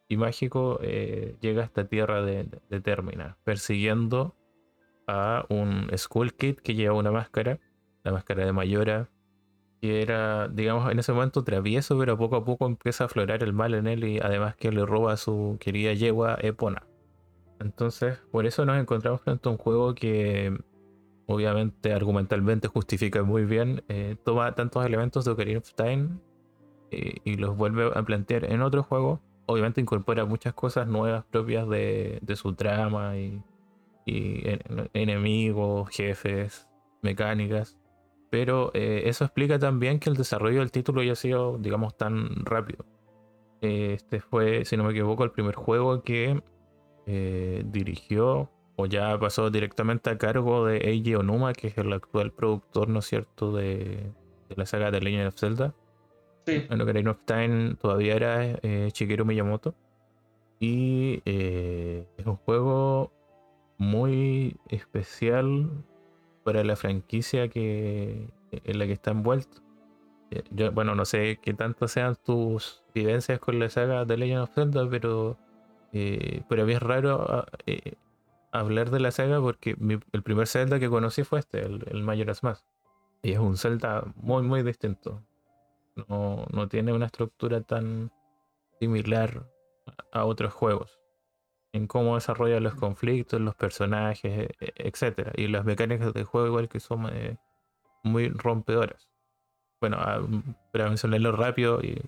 y, 0.09 0.15
mágico 0.17 0.79
llega 0.79 1.63
a 1.63 1.65
esta 1.65 1.85
tierra 1.87 2.21
de, 2.21 2.47
de 2.69 2.81
Termina, 2.81 3.37
persiguiendo 3.43 4.35
a 5.07 5.45
un 5.49 5.89
Skull 5.97 6.33
Kid 6.33 6.57
que 6.57 6.75
lleva 6.75 6.95
una 6.95 7.11
máscara, 7.11 7.59
la 8.03 8.11
máscara 8.11 8.45
de 8.45 8.53
Mayora, 8.53 9.09
que 9.81 10.01
era, 10.01 10.47
digamos, 10.47 10.91
en 10.91 10.99
ese 10.99 11.13
momento 11.13 11.43
travieso, 11.43 11.97
pero 11.97 12.17
poco 12.17 12.35
a 12.35 12.45
poco 12.45 12.65
empieza 12.65 13.03
a 13.03 13.07
aflorar 13.07 13.43
el 13.43 13.53
mal 13.53 13.73
en 13.73 13.87
él 13.87 14.03
y 14.03 14.19
además 14.19 14.55
que 14.55 14.71
le 14.71 14.85
roba 14.85 15.13
a 15.13 15.17
su 15.17 15.57
querida 15.59 15.93
yegua 15.93 16.37
Epona. 16.41 16.87
Entonces, 17.59 18.19
por 18.31 18.45
eso 18.45 18.65
nos 18.65 18.79
encontramos 18.79 19.21
frente 19.21 19.47
a 19.47 19.51
un 19.51 19.57
juego 19.57 19.95
que 19.95 20.57
obviamente 21.27 21.93
argumentalmente 21.93 22.67
justifica 22.67 23.21
muy 23.21 23.45
bien, 23.45 23.83
eh, 23.89 24.15
toma 24.23 24.55
tantos 24.55 24.85
elementos 24.85 25.25
de 25.25 25.31
Ocarina 25.31 25.59
of 25.59 25.73
Time 25.73 26.19
eh, 26.89 27.17
y 27.23 27.35
los 27.35 27.55
vuelve 27.55 27.91
a 27.93 28.03
plantear 28.03 28.45
en 28.45 28.61
otro 28.61 28.81
juego. 28.81 29.21
Obviamente 29.45 29.79
incorpora 29.81 30.25
muchas 30.25 30.53
cosas 30.53 30.87
nuevas 30.87 31.25
propias 31.25 31.67
de, 31.69 32.19
de 32.21 32.35
su 32.35 32.53
trama 32.53 33.17
y 33.17 33.43
enemigos, 34.93 35.89
jefes, 35.89 36.67
mecánicas. 37.01 37.77
Pero 38.29 38.71
eh, 38.73 39.03
eso 39.05 39.25
explica 39.25 39.59
también 39.59 39.99
que 39.99 40.09
el 40.09 40.15
desarrollo 40.15 40.59
del 40.59 40.71
título 40.71 41.01
haya 41.01 41.15
sido, 41.15 41.57
digamos, 41.57 41.97
tan 41.97 42.45
rápido. 42.45 42.85
este 43.61 44.21
fue, 44.21 44.63
si 44.65 44.77
no 44.77 44.83
me 44.85 44.91
equivoco, 44.91 45.23
el 45.25 45.31
primer 45.31 45.55
juego 45.55 46.01
que 46.03 46.41
dirigió 47.65 48.51
o 48.77 48.85
ya 48.85 49.19
pasó 49.19 49.49
directamente 49.49 50.09
a 50.09 50.17
cargo 50.17 50.65
de 50.65 50.77
Eiji 50.77 51.15
Onuma, 51.15 51.51
que 51.53 51.67
es 51.67 51.77
el 51.77 51.91
actual 51.91 52.31
productor, 52.31 52.87
¿no 52.87 52.99
es 52.99 53.05
cierto?, 53.05 53.51
de, 53.51 54.13
la 54.55 54.65
saga 54.65 54.91
de 54.91 55.01
Legend 55.01 55.27
of 55.27 55.35
Zelda. 55.35 55.73
Sí. 56.45 56.65
En 56.69 56.79
Ocarina 56.79 57.11
of 57.11 57.19
Time 57.25 57.75
todavía 57.75 58.15
era 58.15 58.45
eh, 58.45 58.89
Shigeru 58.93 59.25
Miyamoto. 59.25 59.75
Y 60.59 61.21
es 61.25 62.25
un 62.25 62.37
juego 62.37 63.11
muy 63.77 64.57
especial 64.69 65.69
para 66.43 66.63
la 66.63 66.77
franquicia 66.77 67.49
que, 67.49 68.29
en 68.51 68.79
la 68.79 68.85
que 68.85 68.93
está 68.93 69.11
envuelto. 69.11 69.61
Eh, 70.31 70.43
yo, 70.51 70.71
bueno, 70.71 70.95
no 70.95 71.05
sé 71.05 71.39
qué 71.41 71.53
tanto 71.53 71.87
sean 71.87 72.15
tus 72.15 72.83
vivencias 72.93 73.39
con 73.39 73.59
la 73.59 73.69
saga 73.69 74.05
de 74.05 74.17
Legend 74.17 74.41
of 74.41 74.53
Zelda, 74.53 74.89
pero 74.89 75.37
eh, 75.93 76.43
mí 76.49 76.71
es 76.73 76.81
raro 76.81 77.25
ah, 77.29 77.45
eh, 77.65 77.93
hablar 78.59 78.89
de 78.91 78.99
la 78.99 79.11
saga 79.11 79.41
porque 79.41 79.75
el 80.11 80.23
primer 80.23 80.47
Zelda 80.47 80.79
que 80.79 80.89
conocí 80.89 81.23
fue 81.23 81.39
este, 81.39 81.61
el, 81.61 81.83
el 81.87 82.03
Majora's 82.03 82.43
Mask. 82.43 82.65
Y 83.21 83.33
es 83.33 83.39
un 83.39 83.57
Zelda 83.57 84.03
muy, 84.15 84.43
muy 84.43 84.63
distinto. 84.63 85.23
No, 86.07 86.45
no 86.51 86.67
tiene 86.67 86.93
una 86.93 87.07
estructura 87.07 87.61
tan 87.61 88.11
similar 88.79 89.49
a 90.11 90.25
otros 90.25 90.53
juegos 90.53 90.99
en 91.73 91.87
cómo 91.87 92.15
desarrolla 92.15 92.59
los 92.59 92.75
conflictos, 92.75 93.39
los 93.41 93.55
personajes, 93.55 94.49
e, 94.49 94.55
e, 94.59 94.73
etcétera. 94.77 95.31
Y 95.35 95.47
las 95.47 95.65
mecánicas 95.65 96.13
del 96.13 96.25
juego 96.25 96.47
igual 96.47 96.69
que 96.69 96.79
son 96.79 97.07
eh, 97.11 97.37
muy 98.03 98.29
rompedoras. 98.29 99.09
Bueno, 99.79 99.97
ah, 99.99 100.21
para 100.73 100.87
mencionarlo 100.87 101.31
rápido, 101.33 101.81
y 101.81 102.01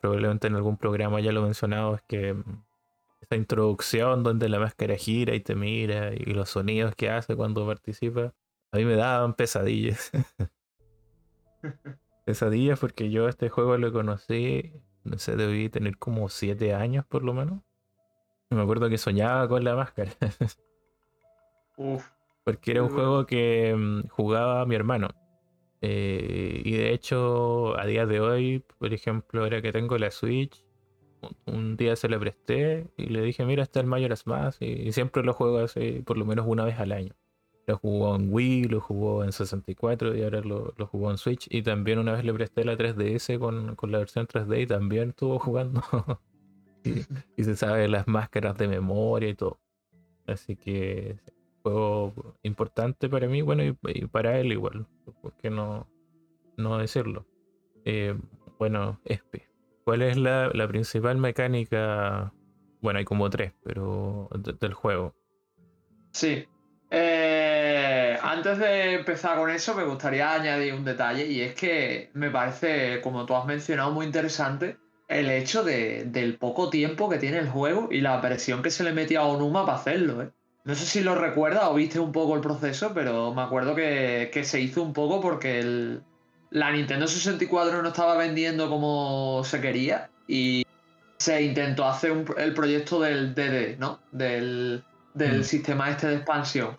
probablemente 0.00 0.46
en 0.46 0.54
algún 0.54 0.76
programa 0.76 1.20
ya 1.20 1.32
lo 1.32 1.40
he 1.40 1.44
mencionado, 1.44 1.96
es 1.96 2.02
que 2.02 2.36
esa 3.20 3.36
introducción 3.36 4.22
donde 4.22 4.48
la 4.48 4.58
máscara 4.58 4.96
gira 4.96 5.34
y 5.34 5.40
te 5.40 5.54
mira 5.54 6.14
y 6.14 6.32
los 6.32 6.50
sonidos 6.50 6.94
que 6.94 7.10
hace 7.10 7.36
cuando 7.36 7.66
participa, 7.66 8.34
a 8.72 8.76
mí 8.76 8.84
me 8.84 8.96
daban 8.96 9.34
pesadillas. 9.34 10.10
pesadillas 12.24 12.78
porque 12.78 13.10
yo 13.10 13.28
este 13.28 13.48
juego 13.48 13.76
lo 13.78 13.92
conocí, 13.92 14.72
no 15.04 15.18
sé, 15.18 15.36
debí 15.36 15.68
tener 15.68 15.98
como 15.98 16.28
7 16.28 16.74
años 16.74 17.04
por 17.06 17.24
lo 17.24 17.34
menos 17.34 17.62
Me 18.50 18.62
acuerdo 18.62 18.88
que 18.88 18.98
soñaba 18.98 19.48
con 19.48 19.64
la 19.64 19.74
máscara. 19.74 20.12
Porque 22.44 22.70
era 22.72 22.82
un 22.82 22.88
juego 22.88 23.26
que 23.26 23.74
mm, 23.76 24.08
jugaba 24.08 24.64
mi 24.66 24.74
hermano. 24.74 25.08
Eh, 25.80 26.62
y 26.64 26.72
de 26.72 26.92
hecho, 26.92 27.78
a 27.78 27.86
día 27.86 28.06
de 28.06 28.20
hoy, 28.20 28.64
por 28.78 28.92
ejemplo, 28.92 29.42
ahora 29.42 29.62
que 29.62 29.70
tengo 29.70 29.96
la 29.98 30.10
Switch, 30.10 30.64
un 31.46 31.76
día 31.76 31.96
se 31.96 32.08
la 32.08 32.18
presté 32.18 32.86
y 32.96 33.06
le 33.06 33.22
dije, 33.22 33.44
mira, 33.44 33.62
está 33.62 33.80
el 33.80 33.86
Majora's 33.86 34.26
Mask. 34.26 34.62
Y, 34.62 34.92
siempre 34.92 35.22
lo 35.22 35.32
juego 35.32 35.58
así, 35.58 36.02
por 36.04 36.18
lo 36.18 36.24
menos 36.24 36.46
una 36.46 36.64
vez 36.64 36.78
al 36.78 36.92
año. 36.92 37.14
Lo 37.66 37.76
jugó 37.76 38.16
en 38.16 38.32
Wii, 38.32 38.64
lo 38.64 38.80
jugó 38.80 39.24
en 39.24 39.32
64 39.32 40.16
y 40.16 40.22
ahora 40.22 40.40
lo, 40.40 40.74
jugó 40.86 41.10
en 41.10 41.18
Switch. 41.18 41.46
Y 41.50 41.62
también 41.62 41.98
una 41.98 42.12
vez 42.12 42.24
le 42.24 42.32
presté 42.32 42.64
la 42.64 42.76
3DS 42.76 43.38
con, 43.38 43.76
con 43.76 43.92
la 43.92 43.98
versión 43.98 44.26
3D 44.26 44.62
y 44.62 44.66
también 44.66 45.10
estuvo 45.10 45.38
jugando. 45.38 45.82
y, 47.36 47.44
se 47.44 47.56
sabe 47.56 47.88
las 47.88 48.08
máscaras 48.08 48.56
de 48.56 48.68
memoria 48.68 49.28
y 49.28 49.34
todo. 49.34 49.60
Así 50.26 50.56
que 50.56 51.18
juego 51.62 52.36
importante 52.42 53.08
para 53.08 53.28
mí, 53.28 53.42
bueno, 53.42 53.64
y, 53.64 53.72
para 54.06 54.38
él 54.38 54.52
igual. 54.52 54.86
¿Por 55.20 55.34
qué 55.36 55.50
no, 55.50 55.86
no 56.56 56.78
decirlo? 56.78 57.26
Eh, 57.84 58.14
bueno, 58.58 59.00
Espe, 59.04 59.47
¿cuál 59.88 60.02
es 60.02 60.18
la, 60.18 60.68
principal 60.68 61.16
mecánica? 61.16 62.30
Bueno, 62.82 62.98
hay 62.98 63.06
como 63.06 63.30
tres, 63.30 63.54
pero 63.64 64.28
del 64.60 64.74
juego. 64.74 65.14
Sí, 66.12 66.44
eh, 66.90 68.18
antes 68.22 68.58
de 68.58 68.96
empezar 68.96 69.38
con 69.38 69.48
eso, 69.48 69.74
me 69.74 69.84
gustaría 69.84 70.34
añadir 70.34 70.74
un 70.74 70.84
detalle 70.84 71.26
y 71.26 71.40
es 71.40 71.54
que 71.54 72.10
me 72.12 72.28
parece, 72.28 73.00
como 73.00 73.24
tú 73.24 73.34
has 73.34 73.46
mencionado, 73.46 73.90
muy 73.90 74.04
interesante 74.04 74.76
el 75.08 75.30
hecho 75.30 75.64
de, 75.64 76.04
del 76.04 76.36
poco 76.36 76.68
tiempo 76.68 77.08
que 77.08 77.16
tiene 77.16 77.38
el 77.38 77.48
juego 77.48 77.88
y 77.90 78.02
la 78.02 78.20
presión 78.20 78.62
que 78.62 78.70
se 78.70 78.84
le 78.84 78.92
metía 78.92 79.20
a 79.20 79.24
Onuma 79.24 79.64
para 79.64 79.78
hacerlo. 79.78 80.20
¿eh? 80.20 80.28
No 80.64 80.74
sé 80.74 80.84
si 80.84 81.00
lo 81.00 81.14
recuerdas 81.14 81.64
o 81.64 81.72
viste 81.72 81.98
un 81.98 82.12
poco 82.12 82.34
el 82.34 82.42
proceso, 82.42 82.92
pero 82.92 83.32
me 83.32 83.40
acuerdo 83.40 83.74
que, 83.74 84.30
se 84.44 84.60
hizo 84.60 84.82
un 84.82 84.92
poco 84.92 85.22
porque 85.22 85.60
el, 85.60 86.02
la 86.50 86.70
Nintendo 86.70 87.06
64 87.06 87.82
no 87.82 87.88
estaba 87.88 88.16
vendiendo 88.16 88.68
como 88.68 89.42
se 89.44 89.60
quería 89.60 90.10
y 90.26 90.64
se 91.18 91.42
intentó 91.42 91.86
hacer 91.86 92.24
el 92.36 92.54
proyecto 92.54 93.00
del 93.00 93.34
DD, 93.34 93.78
¿no? 93.78 94.00
Del, 94.12 94.82
del 95.14 95.40
mm. 95.40 95.44
sistema 95.44 95.90
este 95.90 96.06
de 96.06 96.14
expansión. 96.16 96.76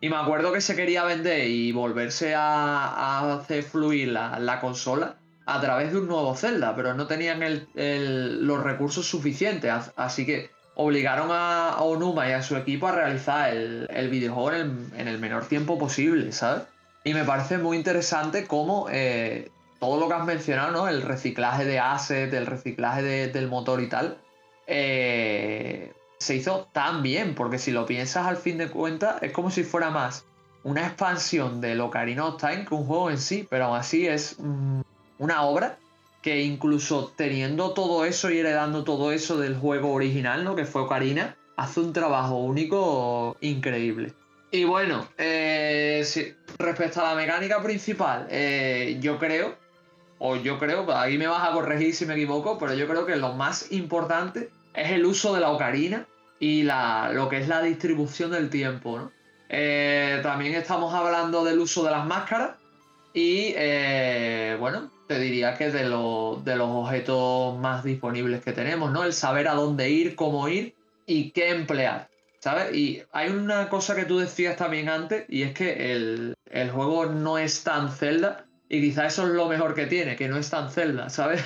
Y 0.00 0.08
me 0.08 0.16
acuerdo 0.16 0.52
que 0.52 0.60
se 0.60 0.76
quería 0.76 1.04
vender 1.04 1.48
y 1.48 1.72
volverse 1.72 2.34
a, 2.34 3.36
hacer 3.36 3.62
fluir 3.62 4.08
la, 4.08 4.60
consola 4.60 5.16
a 5.46 5.60
través 5.60 5.92
de 5.92 5.98
un 5.98 6.08
nuevo 6.08 6.34
Zelda, 6.34 6.76
pero 6.76 6.92
no 6.92 7.06
tenían 7.06 7.40
los 7.74 8.62
recursos 8.62 9.06
suficientes. 9.06 9.72
Así 9.96 10.26
que 10.26 10.50
obligaron 10.74 11.30
a, 11.32 11.76
Onuma 11.80 12.28
y 12.28 12.32
a 12.32 12.42
su 12.42 12.54
equipo 12.56 12.88
a 12.88 12.92
realizar 12.92 13.54
el, 13.54 14.08
videojuego 14.10 14.52
en 14.52 15.08
el, 15.08 15.18
menor 15.18 15.46
tiempo 15.46 15.78
posible, 15.78 16.32
¿sabes? 16.32 16.64
Y 17.04 17.12
me 17.12 17.24
parece 17.24 17.58
muy 17.58 17.76
interesante 17.76 18.46
cómo 18.46 18.86
eh, 18.90 19.50
todo 19.78 20.00
lo 20.00 20.08
que 20.08 20.14
has 20.14 20.24
mencionado. 20.24 20.88
El 20.88 21.02
reciclaje 21.02 21.66
de 21.66 21.78
assets, 21.78 22.32
el 22.32 22.46
reciclaje 22.46 23.28
del 23.28 23.48
motor 23.48 23.82
y 23.82 23.88
tal, 23.88 24.18
eh, 24.66 25.92
se 26.18 26.34
hizo 26.34 26.68
tan 26.72 27.02
bien, 27.02 27.34
porque 27.34 27.58
si 27.58 27.70
lo 27.70 27.84
piensas 27.84 28.26
al 28.26 28.38
fin 28.38 28.56
de 28.56 28.68
cuentas, 28.68 29.22
es 29.22 29.32
como 29.32 29.50
si 29.50 29.64
fuera 29.64 29.90
más 29.90 30.24
una 30.62 30.86
expansión 30.86 31.60
de 31.60 31.78
Ocarina 31.78 32.24
of 32.24 32.40
Time 32.40 32.64
que 32.64 32.74
un 32.74 32.86
juego 32.86 33.10
en 33.10 33.18
sí, 33.18 33.46
pero 33.48 33.66
aún 33.66 33.76
así 33.76 34.06
es 34.06 34.36
mm, 34.38 34.80
una 35.18 35.42
obra 35.42 35.78
que 36.22 36.40
incluso 36.40 37.12
teniendo 37.14 37.74
todo 37.74 38.06
eso 38.06 38.30
y 38.30 38.38
heredando 38.38 38.82
todo 38.82 39.12
eso 39.12 39.36
del 39.36 39.58
juego 39.58 39.92
original, 39.92 40.42
¿no? 40.42 40.56
Que 40.56 40.64
fue 40.64 40.80
Ocarina, 40.80 41.36
hace 41.58 41.80
un 41.80 41.92
trabajo 41.92 42.36
único 42.36 43.36
increíble. 43.42 44.14
Y 44.54 44.62
bueno, 44.62 45.08
eh, 45.18 46.06
respecto 46.58 47.00
a 47.00 47.08
la 47.08 47.16
mecánica 47.16 47.60
principal, 47.60 48.28
eh, 48.30 48.98
yo 49.00 49.18
creo, 49.18 49.56
o 50.20 50.36
yo 50.36 50.60
creo, 50.60 50.86
ahí 50.96 51.18
me 51.18 51.26
vas 51.26 51.48
a 51.48 51.52
corregir 51.52 51.92
si 51.92 52.06
me 52.06 52.14
equivoco, 52.14 52.56
pero 52.56 52.72
yo 52.74 52.86
creo 52.86 53.04
que 53.04 53.16
lo 53.16 53.32
más 53.32 53.72
importante 53.72 54.50
es 54.72 54.92
el 54.92 55.06
uso 55.06 55.34
de 55.34 55.40
la 55.40 55.50
ocarina 55.50 56.06
y 56.38 56.62
la, 56.62 57.10
lo 57.12 57.28
que 57.28 57.38
es 57.38 57.48
la 57.48 57.62
distribución 57.62 58.30
del 58.30 58.48
tiempo. 58.48 58.96
¿no? 58.96 59.10
Eh, 59.48 60.20
también 60.22 60.54
estamos 60.54 60.94
hablando 60.94 61.42
del 61.44 61.58
uso 61.58 61.82
de 61.82 61.90
las 61.90 62.06
máscaras 62.06 62.52
y 63.12 63.54
bueno, 64.60 64.88
te 65.08 65.18
diría 65.18 65.56
que 65.56 65.72
de, 65.72 65.82
de 65.82 66.56
los 66.56 66.68
objetos 66.68 67.58
más 67.58 67.82
disponibles 67.82 68.40
que 68.44 68.52
tenemos, 68.52 68.92
¿no? 68.92 69.02
El 69.02 69.12
saber 69.12 69.48
a 69.48 69.54
dónde 69.54 69.90
ir, 69.90 70.14
cómo 70.14 70.46
ir 70.46 70.76
y 71.06 71.32
qué 71.32 71.50
emplear. 71.50 72.13
¿Sabes? 72.44 72.74
Y 72.74 73.02
hay 73.10 73.30
una 73.30 73.70
cosa 73.70 73.96
que 73.96 74.04
tú 74.04 74.18
decías 74.18 74.56
también 74.56 74.90
antes, 74.90 75.24
y 75.30 75.44
es 75.44 75.54
que 75.54 75.94
el, 75.94 76.34
el 76.50 76.70
juego 76.70 77.06
no 77.06 77.38
es 77.38 77.64
tan 77.64 77.90
celda, 77.90 78.44
y 78.68 78.82
quizá 78.82 79.06
eso 79.06 79.22
es 79.22 79.30
lo 79.30 79.48
mejor 79.48 79.72
que 79.72 79.86
tiene, 79.86 80.14
que 80.14 80.28
no 80.28 80.36
es 80.36 80.50
tan 80.50 80.70
celda, 80.70 81.08
¿sabes? 81.08 81.42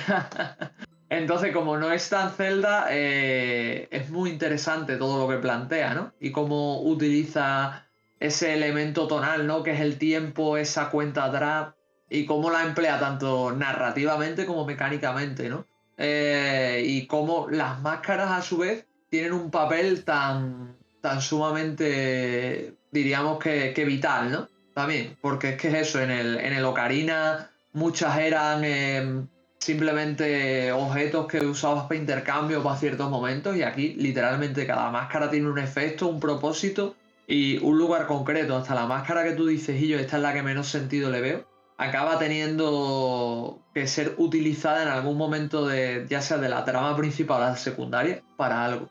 Entonces, 1.09 1.53
como 1.53 1.77
no 1.77 1.89
es 1.93 2.09
tan 2.09 2.31
Zelda, 2.31 2.87
eh, 2.89 3.87
es 3.91 4.09
muy 4.09 4.29
interesante 4.29 4.97
todo 4.97 5.25
lo 5.25 5.33
que 5.33 5.41
plantea, 5.41 5.93
¿no? 5.93 6.11
Y 6.19 6.33
cómo 6.33 6.81
utiliza 6.81 7.87
ese 8.19 8.53
elemento 8.55 9.07
tonal, 9.07 9.47
¿no? 9.47 9.63
Que 9.63 9.71
es 9.71 9.79
el 9.79 9.97
tiempo, 9.97 10.57
esa 10.57 10.89
cuenta 10.89 11.23
atrás, 11.23 11.75
y 12.09 12.25
cómo 12.25 12.51
la 12.51 12.63
emplea 12.63 12.99
tanto 12.99 13.53
narrativamente 13.53 14.45
como 14.45 14.65
mecánicamente, 14.65 15.47
¿no? 15.47 15.65
Eh, 15.95 16.83
y 16.85 17.07
cómo 17.07 17.47
las 17.49 17.79
máscaras, 17.79 18.31
a 18.31 18.41
su 18.41 18.57
vez, 18.57 18.85
tienen 19.09 19.31
un 19.31 19.49
papel 19.49 20.03
tan, 20.03 20.78
tan 21.01 21.21
sumamente, 21.21 22.75
diríamos 22.91 23.39
que, 23.39 23.83
vital, 23.85 24.31
¿no? 24.31 24.49
También, 24.73 25.17
porque 25.21 25.49
es 25.49 25.57
que 25.57 25.69
es 25.69 25.89
eso, 25.89 26.01
en 26.01 26.11
el, 26.11 26.37
en 26.39 26.53
el 26.53 26.65
Ocarina 26.65 27.49
muchas 27.73 28.17
eran... 28.17 28.63
Em, 28.63 29.27
simplemente 29.59 30.71
objetos 30.71 31.27
que 31.27 31.45
usabas 31.45 31.83
para 31.83 31.99
intercambio 31.99 32.63
para 32.63 32.77
ciertos 32.77 33.09
momentos 33.09 33.55
y 33.55 33.63
aquí 33.63 33.93
literalmente 33.95 34.65
cada 34.65 34.89
máscara 34.89 35.29
tiene 35.29 35.49
un 35.49 35.59
efecto, 35.59 36.07
un 36.07 36.19
propósito 36.19 36.95
y 37.27 37.57
un 37.59 37.77
lugar 37.77 38.07
concreto. 38.07 38.55
Hasta 38.55 38.73
la 38.73 38.87
máscara 38.87 39.23
que 39.23 39.33
tú 39.33 39.45
dices, 39.45 39.79
y 39.81 39.89
yo, 39.89 39.99
esta 39.99 40.17
es 40.17 40.23
la 40.23 40.33
que 40.33 40.41
menos 40.41 40.67
sentido 40.69 41.11
le 41.11 41.21
veo, 41.21 41.45
acaba 41.77 42.17
teniendo 42.17 43.59
que 43.73 43.85
ser 43.85 44.15
utilizada 44.17 44.83
en 44.83 44.89
algún 44.89 45.17
momento 45.17 45.67
de, 45.67 46.05
ya 46.09 46.21
sea 46.21 46.37
de 46.37 46.49
la 46.49 46.65
trama 46.65 46.95
principal 46.95 47.41
o 47.41 47.45
la 47.45 47.55
secundaria, 47.55 48.23
para 48.37 48.65
algo. 48.65 48.89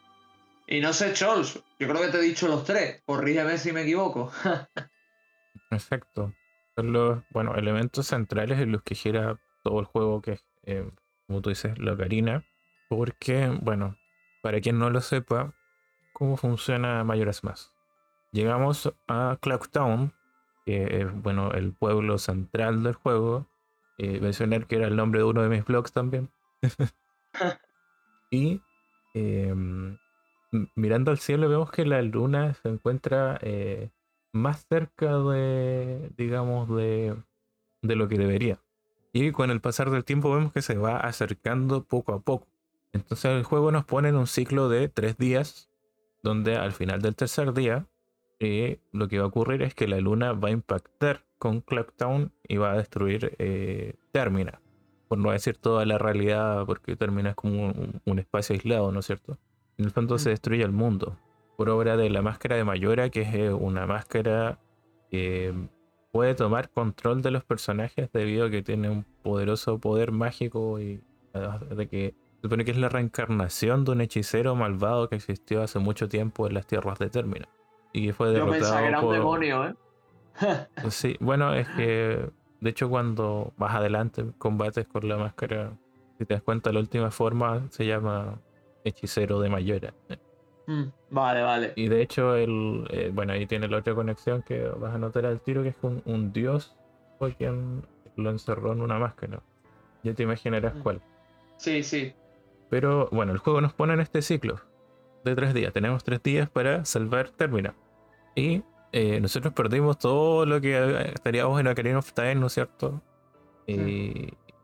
Y 0.71 0.81
no 0.81 0.93
sé, 0.93 1.15
Chols, 1.15 1.55
yo 1.79 1.89
creo 1.89 2.03
que 2.03 2.09
te 2.09 2.19
he 2.19 2.23
dicho 2.23 2.47
los 2.47 2.63
tres, 2.65 3.03
corrígeme 3.07 3.57
si 3.57 3.73
me 3.73 3.83
equivoco. 3.83 4.31
Exacto. 5.71 6.35
Son 6.77 6.93
los, 6.93 7.23
bueno, 7.31 7.55
elementos 7.57 8.07
centrales 8.07 8.61
en 8.61 8.73
los 8.73 8.83
que 8.83 8.95
gira 8.95 9.41
todo 9.65 9.81
el 9.81 9.87
juego, 9.87 10.21
que 10.21 10.33
es 10.33 10.45
eh, 10.65 10.91
como 11.27 11.41
tú 11.41 11.49
dices, 11.49 11.79
la 11.79 11.95
ocarina, 11.95 12.45
porque, 12.89 13.49
bueno, 13.63 13.97
para 14.43 14.61
quien 14.61 14.79
no 14.79 14.91
lo 14.91 15.01
sepa, 15.01 15.55
¿cómo 16.13 16.37
funciona 16.37 17.03
Mayoras 17.05 17.43
Más? 17.45 17.73
Llegamos 18.33 18.93
a 19.07 19.39
Clocktown, 19.41 20.13
que 20.67 21.01
es, 21.01 21.23
bueno, 21.23 21.53
el 21.53 21.73
pueblo 21.73 22.19
central 22.19 22.83
del 22.83 22.95
juego. 22.95 23.47
Eh, 23.97 24.21
mencionar 24.21 24.67
que 24.67 24.77
era 24.77 24.87
el 24.87 24.97
nombre 24.97 25.21
de 25.21 25.25
uno 25.25 25.43
de 25.43 25.49
mis 25.49 25.65
blogs 25.65 25.93
también. 25.93 26.31
y 28.31 28.61
em, 29.15 29.97
mirando 30.75 31.11
al 31.11 31.19
cielo 31.19 31.49
vemos 31.49 31.71
que 31.71 31.85
la 31.85 32.03
luna 32.03 32.55
se 32.55 32.69
encuentra 32.69 33.39
eh, 33.43 33.91
más 34.33 34.67
cerca 34.69 35.19
de, 35.19 36.11
digamos, 36.17 36.69
de, 36.69 37.17
de 37.83 37.97
lo 37.97 38.09
que 38.09 38.19
debería. 38.19 38.61
Y 39.13 39.33
con 39.33 39.51
el 39.51 39.61
pasar 39.61 39.91
del 39.91 40.05
tiempo 40.05 40.35
vemos 40.35 40.53
que 40.53 40.63
se 40.63 40.77
va 40.77 40.99
acercando 40.99 41.85
poco 41.85 42.13
a 42.13 42.21
poco. 42.21 42.47
Entonces 42.93 43.33
el 43.33 43.45
juego 43.45 43.73
nos 43.73 43.85
pone 43.85 44.09
en 44.09 44.17
un 44.17 44.27
ciclo 44.27 44.69
de 44.69 44.89
tres 44.89 45.17
días, 45.19 45.71
donde 46.23 46.57
al 46.57 46.73
final 46.73 47.01
del 47.01 47.15
tercer 47.15 47.53
día 47.53 47.87
eh, 48.41 48.81
lo 48.93 49.09
que 49.09 49.19
va 49.19 49.25
a 49.25 49.29
ocurrir 49.29 49.63
es 49.63 49.75
que 49.75 49.89
la 49.89 50.01
luna 50.01 50.33
va 50.33 50.49
a 50.49 50.53
impactar 50.53 51.25
con 51.39 51.61
Clocktown 51.61 52.33
y 52.47 52.57
va 52.57 52.73
a 52.73 52.77
destruir 52.77 53.35
eh, 53.39 53.95
Termina. 54.13 54.61
Por 55.09 55.19
no 55.19 55.31
decir 55.31 55.57
toda 55.57 55.87
la 55.87 55.99
realidad, 55.99 56.67
porque 56.67 56.97
Termina 56.97 57.31
es 57.31 57.37
como 57.37 57.73
un, 58.05 58.19
espacio 58.19 58.55
aislado, 58.55 58.93
¿no 58.93 59.01
es 59.01 59.07
cierto? 59.07 59.39
En 59.79 59.85
el 59.85 59.91
fondo 59.91 60.19
se 60.19 60.29
mm. 60.29 60.33
destruye 60.33 60.65
el 60.65 60.73
mundo. 60.73 61.17
Por 61.57 61.71
obra 61.71 61.97
de 61.97 62.11
la 62.11 62.23
máscara 62.23 62.57
de 62.57 62.65
Mayora, 62.65 63.11
que 63.11 63.23
es 63.23 63.35
eh, 63.35 63.53
una 63.53 63.87
máscara 63.87 64.59
que 65.11 65.55
puede 66.13 66.35
tomar 66.35 66.71
control 66.71 67.23
de 67.23 67.31
los 67.31 67.45
personajes 67.45 68.11
debido 68.13 68.47
a 68.47 68.51
que 68.51 68.63
tiene 68.63 68.91
un 68.91 69.05
poderoso 69.23 69.79
poder 69.79 70.13
mágico 70.13 70.81
y 70.81 71.01
de 71.71 71.89
que 71.89 72.15
se 72.37 72.43
supone 72.43 72.65
que 72.65 72.71
es 72.71 72.77
la 72.77 72.89
reencarnación 72.89 73.85
de 73.85 73.93
un 73.93 74.01
hechicero 74.01 74.55
malvado 74.55 75.09
que 75.09 75.17
existió 75.17 75.63
hace 75.63 75.79
mucho 75.79 76.09
tiempo 76.09 76.47
en 76.47 76.55
las 76.55 76.67
tierras 76.67 76.99
de 76.99 77.11
Término. 77.11 77.47
Y 77.93 78.13
fue 78.13 78.31
derrotado 78.31 78.75
Yo 78.75 78.79
que 78.79 78.87
era 78.87 79.01
un 79.01 79.13
demonio, 79.13 79.67
¿eh? 79.67 79.75
Sí, 80.91 81.17
bueno, 81.21 81.55
es 81.55 81.69
que 81.71 82.31
de 82.61 82.71
hecho 82.71 82.89
cuando 82.89 83.53
vas 83.57 83.75
adelante 83.75 84.25
combates 84.39 84.87
con 84.87 85.09
la 85.09 85.17
máscara, 85.17 85.73
si 86.19 86.25
te 86.25 86.35
das 86.35 86.43
cuenta 86.43 86.73
la 86.73 86.81
última 86.81 87.11
forma 87.11 87.67
se 87.71 87.87
llama 87.87 88.41
hechicero 88.89 89.41
de 89.41 89.49
Mayora. 89.49 89.95
Mm, 90.67 90.85
vale, 91.11 91.43
vale. 91.43 91.73
Y 91.77 91.89
de 91.89 92.03
hecho, 92.03 92.35
el, 92.37 92.87
eh, 92.91 93.11
bueno, 93.13 93.33
ahí 93.33 93.47
tiene 93.47 93.69
la 93.69 93.79
otra 93.79 93.95
conexión 93.95 94.43
que 94.43 94.63
vas 94.69 94.95
a 94.95 94.99
notar 94.99 95.25
al 95.27 95.41
tiro, 95.41 95.63
que 95.63 95.71
es 95.71 95.77
un, 95.83 96.03
un 96.05 96.33
dios 96.33 96.77
fue 97.19 97.35
quien 97.35 97.87
lo 98.17 98.31
encerró 98.31 98.73
en 98.73 98.83
una 98.83 98.99
máscara. 98.99 99.41
Ya 100.03 100.15
te 100.15 100.23
imaginarás 100.25 100.75
Mm. 100.75 100.83
cuál. 100.83 101.01
Sí, 101.57 101.83
sí. 101.83 102.13
Pero 102.71 103.09
bueno, 103.13 103.33
el 103.33 103.39
juego 103.39 103.61
nos 103.61 103.73
pone 103.73 103.95
en 103.95 104.01
este 104.01 104.21
ciclo 104.23 104.61
de 105.25 105.35
tres 105.35 105.55
días. 105.55 105.73
Tenemos 105.73 106.05
tres 106.05 106.23
días 106.23 106.49
para 106.51 106.85
salvar 106.85 107.31
Termina. 107.31 107.75
Y 108.35 108.63
eh, 108.93 109.21
nosotros 109.21 109.55
perdimos 109.55 109.99
todo 109.99 110.45
lo 110.47 110.61
que 110.61 111.11
estaríamos 111.15 111.59
en 111.61 111.67
Ocarina 111.69 111.99
of 111.99 112.13
Time, 112.13 112.37
¿no 112.37 112.47
es 112.47 112.53
cierto? 112.53 113.01
Y, 113.67 113.75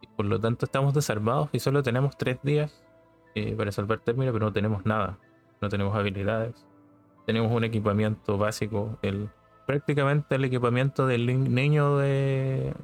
y 0.00 0.06
por 0.16 0.26
lo 0.26 0.38
tanto 0.38 0.66
estamos 0.66 0.94
desarmados 0.94 1.48
y 1.52 1.58
solo 1.60 1.82
tenemos 1.82 2.16
tres 2.16 2.38
días 2.42 2.83
eh, 3.34 3.54
para 3.56 3.72
salvar 3.72 4.00
Termina, 4.00 4.32
pero 4.32 4.46
no 4.46 4.52
tenemos 4.52 4.84
nada. 4.86 5.18
No 5.60 5.68
tenemos 5.68 5.94
habilidades. 5.96 6.66
Tenemos 7.26 7.50
un 7.52 7.64
equipamiento 7.64 8.36
básico. 8.38 8.98
El, 9.02 9.28
prácticamente 9.66 10.34
el 10.34 10.44
equipamiento 10.44 11.06
del 11.06 11.26
ni- 11.26 11.34
niño 11.48 11.96
de, 11.98 12.74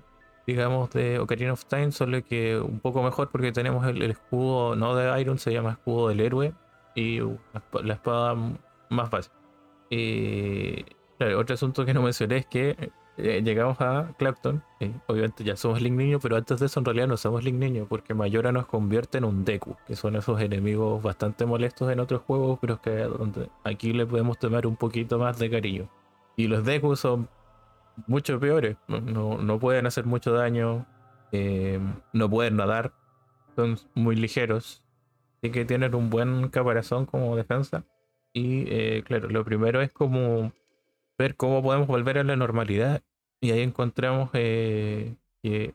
digamos, 0.46 0.90
de 0.90 1.18
Ocarina 1.18 1.52
of 1.52 1.64
Time, 1.66 1.92
solo 1.92 2.24
que 2.24 2.58
un 2.58 2.80
poco 2.80 3.02
mejor 3.02 3.28
porque 3.30 3.52
tenemos 3.52 3.86
el, 3.86 4.02
escudo, 4.02 4.76
no 4.76 4.94
de 4.96 5.20
Iron, 5.20 5.38
se 5.38 5.52
llama 5.52 5.72
escudo 5.72 6.08
del 6.08 6.20
héroe, 6.20 6.54
y 6.94 7.20
la, 7.20 7.26
esp- 7.54 7.82
la 7.82 7.94
espada 7.94 8.34
más 8.88 9.10
básica. 9.10 9.34
Y 9.90 10.84
otro 11.36 11.54
asunto 11.54 11.84
que 11.84 11.92
no 11.92 12.02
mencioné 12.02 12.38
es 12.38 12.46
que 12.46 12.90
eh, 13.22 13.42
llegamos 13.42 13.80
a 13.80 14.12
Clapton, 14.18 14.62
obviamente 15.06 15.44
ya 15.44 15.56
somos 15.56 15.80
Link 15.80 15.94
Niño, 15.94 16.18
pero 16.20 16.36
antes 16.36 16.58
de 16.60 16.66
eso 16.66 16.80
en 16.80 16.84
realidad 16.86 17.08
no 17.08 17.16
somos 17.16 17.44
Link 17.44 17.56
Niño, 17.56 17.86
porque 17.88 18.14
Mayora 18.14 18.52
nos 18.52 18.66
convierte 18.66 19.18
en 19.18 19.24
un 19.24 19.44
Deku, 19.44 19.76
que 19.86 19.96
son 19.96 20.16
esos 20.16 20.40
enemigos 20.40 21.02
bastante 21.02 21.46
molestos 21.46 21.90
en 21.90 22.00
otros 22.00 22.22
juegos, 22.22 22.58
pero 22.60 22.80
que 22.80 23.08
aquí 23.64 23.92
le 23.92 24.06
podemos 24.06 24.38
tomar 24.38 24.66
un 24.66 24.76
poquito 24.76 25.18
más 25.18 25.38
de 25.38 25.50
cariño. 25.50 25.88
Y 26.36 26.48
los 26.48 26.64
Deku 26.64 26.96
son 26.96 27.28
mucho 28.06 28.38
peores. 28.40 28.76
No, 28.88 29.00
no- 29.00 29.38
no 29.42 29.58
pueden 29.58 29.86
hacer 29.86 30.06
mucho 30.06 30.32
daño. 30.32 30.86
eh, 31.32 31.78
no 32.12 32.28
pueden 32.28 32.56
nadar. 32.56 32.92
Son 33.56 33.76
muy 33.94 34.16
ligeros. 34.16 34.82
Así 35.42 35.52
que 35.52 35.64
tienen 35.64 35.94
un 35.94 36.10
buen 36.10 36.48
caparazón 36.48 37.06
como 37.06 37.36
defensa. 37.36 37.84
Y 38.32 38.64
eh, 38.68 39.02
claro, 39.06 39.28
lo 39.28 39.44
primero 39.44 39.80
es 39.80 39.92
como 39.92 40.52
ver 41.18 41.36
cómo 41.36 41.62
podemos 41.62 41.86
volver 41.88 42.18
a 42.18 42.24
la 42.24 42.36
normalidad. 42.36 43.02
Y 43.40 43.52
ahí 43.52 43.60
encontramos 43.62 44.30
eh, 44.34 45.16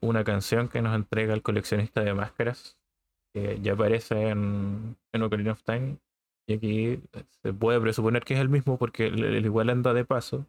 una 0.01 0.23
canción 0.23 0.67
que 0.67 0.81
nos 0.81 0.95
entrega 0.95 1.33
el 1.33 1.41
coleccionista 1.41 2.03
de 2.03 2.13
máscaras. 2.13 2.77
Que 3.33 3.59
ya 3.61 3.73
aparece 3.73 4.29
en, 4.29 4.97
en 5.11 5.21
Ocarina 5.23 5.53
of 5.53 5.63
Time. 5.63 5.97
Y 6.47 6.53
aquí 6.53 6.99
se 7.43 7.53
puede 7.53 7.81
presuponer 7.81 8.23
que 8.23 8.35
es 8.35 8.39
el 8.39 8.49
mismo 8.49 8.77
porque 8.77 9.07
el, 9.07 9.23
el 9.23 9.45
igual 9.45 9.69
anda 9.69 9.93
de 9.93 10.05
paso. 10.05 10.45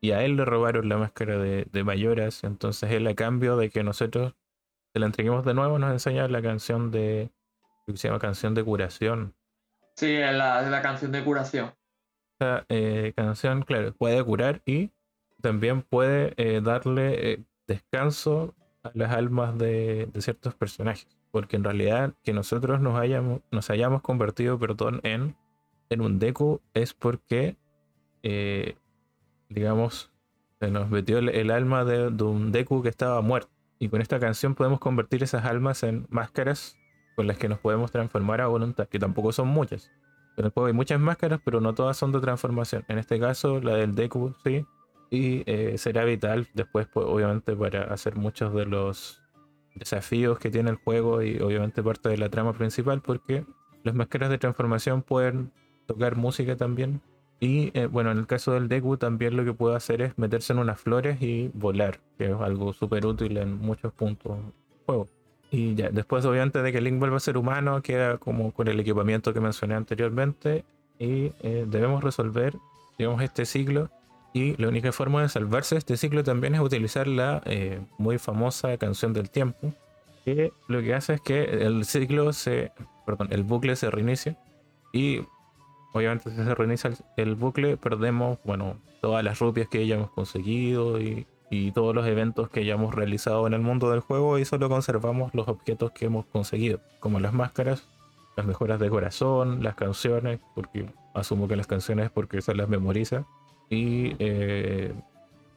Y 0.00 0.10
a 0.12 0.24
él 0.24 0.36
le 0.36 0.44
robaron 0.44 0.88
la 0.88 0.98
máscara 0.98 1.38
de, 1.38 1.66
de 1.70 1.84
Mayoras. 1.84 2.44
Entonces 2.44 2.90
él 2.90 3.06
a 3.06 3.14
cambio 3.14 3.56
de 3.56 3.70
que 3.70 3.82
nosotros 3.82 4.34
se 4.92 4.98
la 4.98 5.06
entreguemos 5.06 5.44
de 5.44 5.54
nuevo 5.54 5.78
nos 5.78 5.92
enseña 5.92 6.26
la 6.26 6.42
canción 6.42 6.90
de... 6.90 7.30
que 7.86 7.96
se 7.96 8.08
llama 8.08 8.18
canción 8.18 8.54
de 8.54 8.64
curación. 8.64 9.34
Sí, 9.96 10.16
es 10.16 10.34
la, 10.34 10.62
la 10.62 10.82
canción 10.82 11.12
de 11.12 11.22
curación. 11.22 11.72
Esta 12.32 12.64
eh, 12.68 13.12
canción, 13.14 13.62
claro, 13.62 13.92
puede 13.92 14.24
curar 14.24 14.62
y 14.64 14.90
también 15.40 15.82
puede 15.82 16.34
eh, 16.36 16.60
darle 16.62 17.32
eh, 17.32 17.44
descanso 17.66 18.54
a 18.82 18.90
las 18.94 19.12
almas 19.12 19.56
de, 19.58 20.08
ciertos 20.18 20.54
personajes. 20.54 21.08
Porque 21.30 21.56
en 21.56 21.64
realidad 21.64 22.14
que 22.22 22.32
nosotros 22.32 22.80
nos 22.80 22.98
hayamos, 22.98 23.40
nos 23.50 23.70
hayamos 23.70 24.02
convertido, 24.02 24.58
perdón, 24.58 25.00
en, 25.04 25.36
en 25.88 26.00
un 26.00 26.18
Deku 26.18 26.60
es 26.74 26.92
porque, 26.94 27.56
eh, 28.22 28.76
digamos, 29.48 30.10
se 30.58 30.70
nos 30.70 30.90
metió 30.90 31.18
el, 31.18 31.50
alma 31.50 31.84
de, 31.84 32.08
un 32.24 32.52
Deku 32.52 32.82
que 32.82 32.88
estaba 32.88 33.20
muerto. 33.20 33.50
Y 33.78 33.88
con 33.88 34.02
esta 34.02 34.18
canción 34.20 34.54
podemos 34.54 34.80
convertir 34.80 35.22
esas 35.22 35.44
almas 35.44 35.82
en 35.82 36.06
máscaras 36.10 36.76
con 37.16 37.26
las 37.26 37.38
que 37.38 37.48
nos 37.48 37.58
podemos 37.58 37.90
transformar 37.90 38.40
a 38.40 38.46
voluntad, 38.46 38.88
que 38.88 38.98
tampoco 38.98 39.32
son 39.32 39.48
muchas. 39.48 39.90
En 40.36 40.46
el 40.46 40.52
hay 40.56 40.72
muchas 40.72 41.00
máscaras, 41.00 41.40
pero 41.44 41.60
no 41.60 41.74
todas 41.74 41.96
son 41.96 42.12
de 42.12 42.20
transformación. 42.20 42.84
En 42.88 42.98
este 42.98 43.18
caso, 43.18 43.60
la 43.60 43.76
del 43.76 43.94
Deku 43.94 44.34
sí. 44.44 44.64
Y 45.10 45.42
eh, 45.46 45.76
será 45.76 46.04
vital 46.04 46.48
después, 46.54 46.86
pues, 46.86 47.06
obviamente, 47.06 47.56
para 47.56 47.84
hacer 47.92 48.16
muchos 48.16 48.54
de 48.54 48.66
los 48.66 49.20
desafíos 49.74 50.38
que 50.38 50.50
tiene 50.50 50.70
el 50.70 50.76
juego 50.76 51.22
y 51.22 51.38
obviamente 51.40 51.82
parte 51.82 52.08
de 52.08 52.18
la 52.18 52.28
trama 52.28 52.52
principal, 52.52 53.00
porque 53.00 53.44
las 53.82 53.94
máscaras 53.94 54.30
de 54.30 54.38
transformación 54.38 55.02
pueden 55.02 55.52
tocar 55.86 56.16
música 56.16 56.56
también. 56.56 57.00
Y 57.40 57.70
eh, 57.72 57.86
bueno, 57.86 58.10
en 58.10 58.18
el 58.18 58.26
caso 58.26 58.52
del 58.52 58.68
Deku 58.68 58.98
también 58.98 59.36
lo 59.36 59.44
que 59.44 59.54
puede 59.54 59.74
hacer 59.74 60.02
es 60.02 60.18
meterse 60.18 60.52
en 60.52 60.58
unas 60.58 60.78
flores 60.78 61.20
y 61.22 61.50
volar, 61.54 61.98
que 62.18 62.26
es 62.26 62.40
algo 62.40 62.72
súper 62.72 63.06
útil 63.06 63.38
en 63.38 63.58
muchos 63.58 63.92
puntos 63.94 64.36
del 64.36 64.52
juego. 64.84 65.08
Y 65.50 65.74
ya, 65.74 65.88
después 65.90 66.24
obviamente 66.26 66.62
de 66.62 66.70
que 66.70 66.80
Link 66.80 66.98
vuelva 66.98 67.16
a 67.16 67.20
ser 67.20 67.36
humano, 67.36 67.82
queda 67.82 68.18
como 68.18 68.52
con 68.52 68.68
el 68.68 68.78
equipamiento 68.78 69.32
que 69.32 69.40
mencioné 69.40 69.74
anteriormente 69.74 70.64
y 70.98 71.32
eh, 71.42 71.64
debemos 71.66 72.04
resolver, 72.04 72.54
digamos, 72.98 73.22
este 73.22 73.46
ciclo. 73.46 73.90
Y 74.32 74.56
la 74.62 74.68
única 74.68 74.92
forma 74.92 75.22
de 75.22 75.28
salvarse 75.28 75.74
de 75.74 75.80
este 75.80 75.96
ciclo 75.96 76.22
también 76.22 76.54
es 76.54 76.60
utilizar 76.60 77.06
la 77.06 77.42
eh, 77.46 77.80
muy 77.98 78.18
famosa 78.18 78.76
canción 78.76 79.12
del 79.12 79.30
tiempo, 79.30 79.72
que 80.24 80.52
lo 80.68 80.80
que 80.82 80.94
hace 80.94 81.14
es 81.14 81.20
que 81.20 81.42
el 81.42 81.84
ciclo 81.84 82.32
se, 82.32 82.72
perdón, 83.06 83.28
el 83.30 83.42
bucle 83.42 83.74
se 83.74 83.90
reinicia 83.90 84.38
y 84.92 85.22
obviamente 85.92 86.30
si 86.30 86.36
se 86.36 86.54
reinicia 86.54 86.90
el, 86.90 86.96
el 87.16 87.34
bucle 87.34 87.76
perdemos, 87.76 88.38
bueno, 88.44 88.76
todas 89.00 89.24
las 89.24 89.40
rupias 89.40 89.68
que 89.68 89.78
hayamos 89.78 90.10
conseguido 90.10 91.00
y 91.00 91.26
y 91.50 91.72
todos 91.72 91.94
los 91.94 92.06
eventos 92.06 92.48
que 92.48 92.60
hayamos 92.60 92.94
realizado 92.94 93.46
en 93.48 93.54
el 93.54 93.60
mundo 93.60 93.90
del 93.90 94.00
juego 94.00 94.38
y 94.38 94.44
solo 94.44 94.68
conservamos 94.68 95.34
los 95.34 95.48
objetos 95.48 95.90
que 95.90 96.06
hemos 96.06 96.24
conseguido, 96.26 96.80
como 97.00 97.18
las 97.18 97.32
máscaras, 97.32 97.88
las 98.36 98.46
mejoras 98.46 98.78
de 98.78 98.88
corazón, 98.88 99.62
las 99.62 99.74
canciones, 99.74 100.38
porque 100.54 100.86
asumo 101.12 101.48
que 101.48 101.56
las 101.56 101.66
canciones 101.66 102.06
es 102.06 102.10
porque 102.12 102.40
se 102.40 102.54
las 102.54 102.68
memoriza, 102.68 103.26
y 103.70 104.16
eh, 104.18 104.92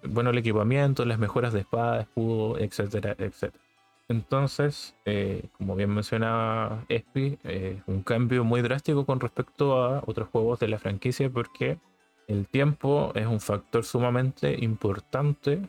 bueno, 0.04 0.30
el 0.30 0.38
equipamiento, 0.38 1.04
las 1.04 1.20
mejoras 1.20 1.52
de 1.52 1.62
espada, 1.62 2.02
escudo, 2.02 2.60
etcétera, 2.60 3.16
etcétera. 3.18 3.64
Entonces, 4.10 4.96
eh, 5.06 5.46
como 5.58 5.76
bien 5.76 5.90
mencionaba 5.90 6.86
Espi, 6.90 7.40
eh, 7.44 7.82
un 7.88 8.04
cambio 8.04 8.44
muy 8.44 8.62
drástico 8.62 9.06
con 9.06 9.20
respecto 9.20 9.82
a 9.84 10.04
otros 10.06 10.30
juegos 10.30 10.60
de 10.60 10.68
la 10.68 10.78
franquicia 10.78 11.30
porque 11.30 11.80
el 12.28 12.48
tiempo 12.48 13.12
es 13.16 13.26
un 13.26 13.40
factor 13.40 13.84
sumamente 13.86 14.56
importante 14.64 15.62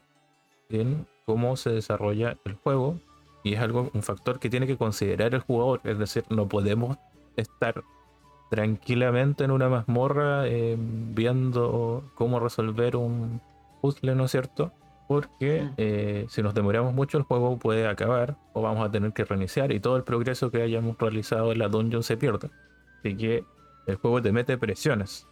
en 0.68 1.06
cómo 1.26 1.56
se 1.56 1.70
desarrolla 1.70 2.36
el 2.44 2.54
juego 2.54 2.98
y 3.44 3.54
es 3.54 3.60
algo 3.60 3.90
un 3.94 4.02
factor 4.02 4.38
que 4.38 4.50
tiene 4.50 4.66
que 4.66 4.76
considerar 4.76 5.34
el 5.34 5.40
jugador 5.40 5.80
es 5.84 5.98
decir 5.98 6.24
no 6.28 6.48
podemos 6.48 6.98
estar 7.36 7.82
tranquilamente 8.50 9.44
en 9.44 9.50
una 9.50 9.68
mazmorra 9.68 10.46
eh, 10.46 10.76
viendo 10.78 12.04
cómo 12.14 12.40
resolver 12.40 12.96
un 12.96 13.40
puzzle 13.80 14.14
no 14.14 14.24
es 14.24 14.30
cierto 14.30 14.72
porque 15.08 15.62
Mm. 15.62 15.74
eh, 15.76 16.26
si 16.28 16.42
nos 16.42 16.54
demoramos 16.54 16.94
mucho 16.94 17.18
el 17.18 17.24
juego 17.24 17.58
puede 17.58 17.86
acabar 17.86 18.36
o 18.52 18.62
vamos 18.62 18.86
a 18.86 18.90
tener 18.90 19.12
que 19.12 19.24
reiniciar 19.24 19.72
y 19.72 19.80
todo 19.80 19.96
el 19.96 20.04
progreso 20.04 20.50
que 20.50 20.62
hayamos 20.62 20.96
realizado 20.98 21.52
en 21.52 21.58
la 21.58 21.68
dungeon 21.68 22.02
se 22.02 22.16
pierde 22.16 22.50
así 23.00 23.16
que 23.16 23.44
el 23.86 23.96
juego 23.96 24.22
te 24.22 24.32
mete 24.32 24.56
presiones 24.56 25.26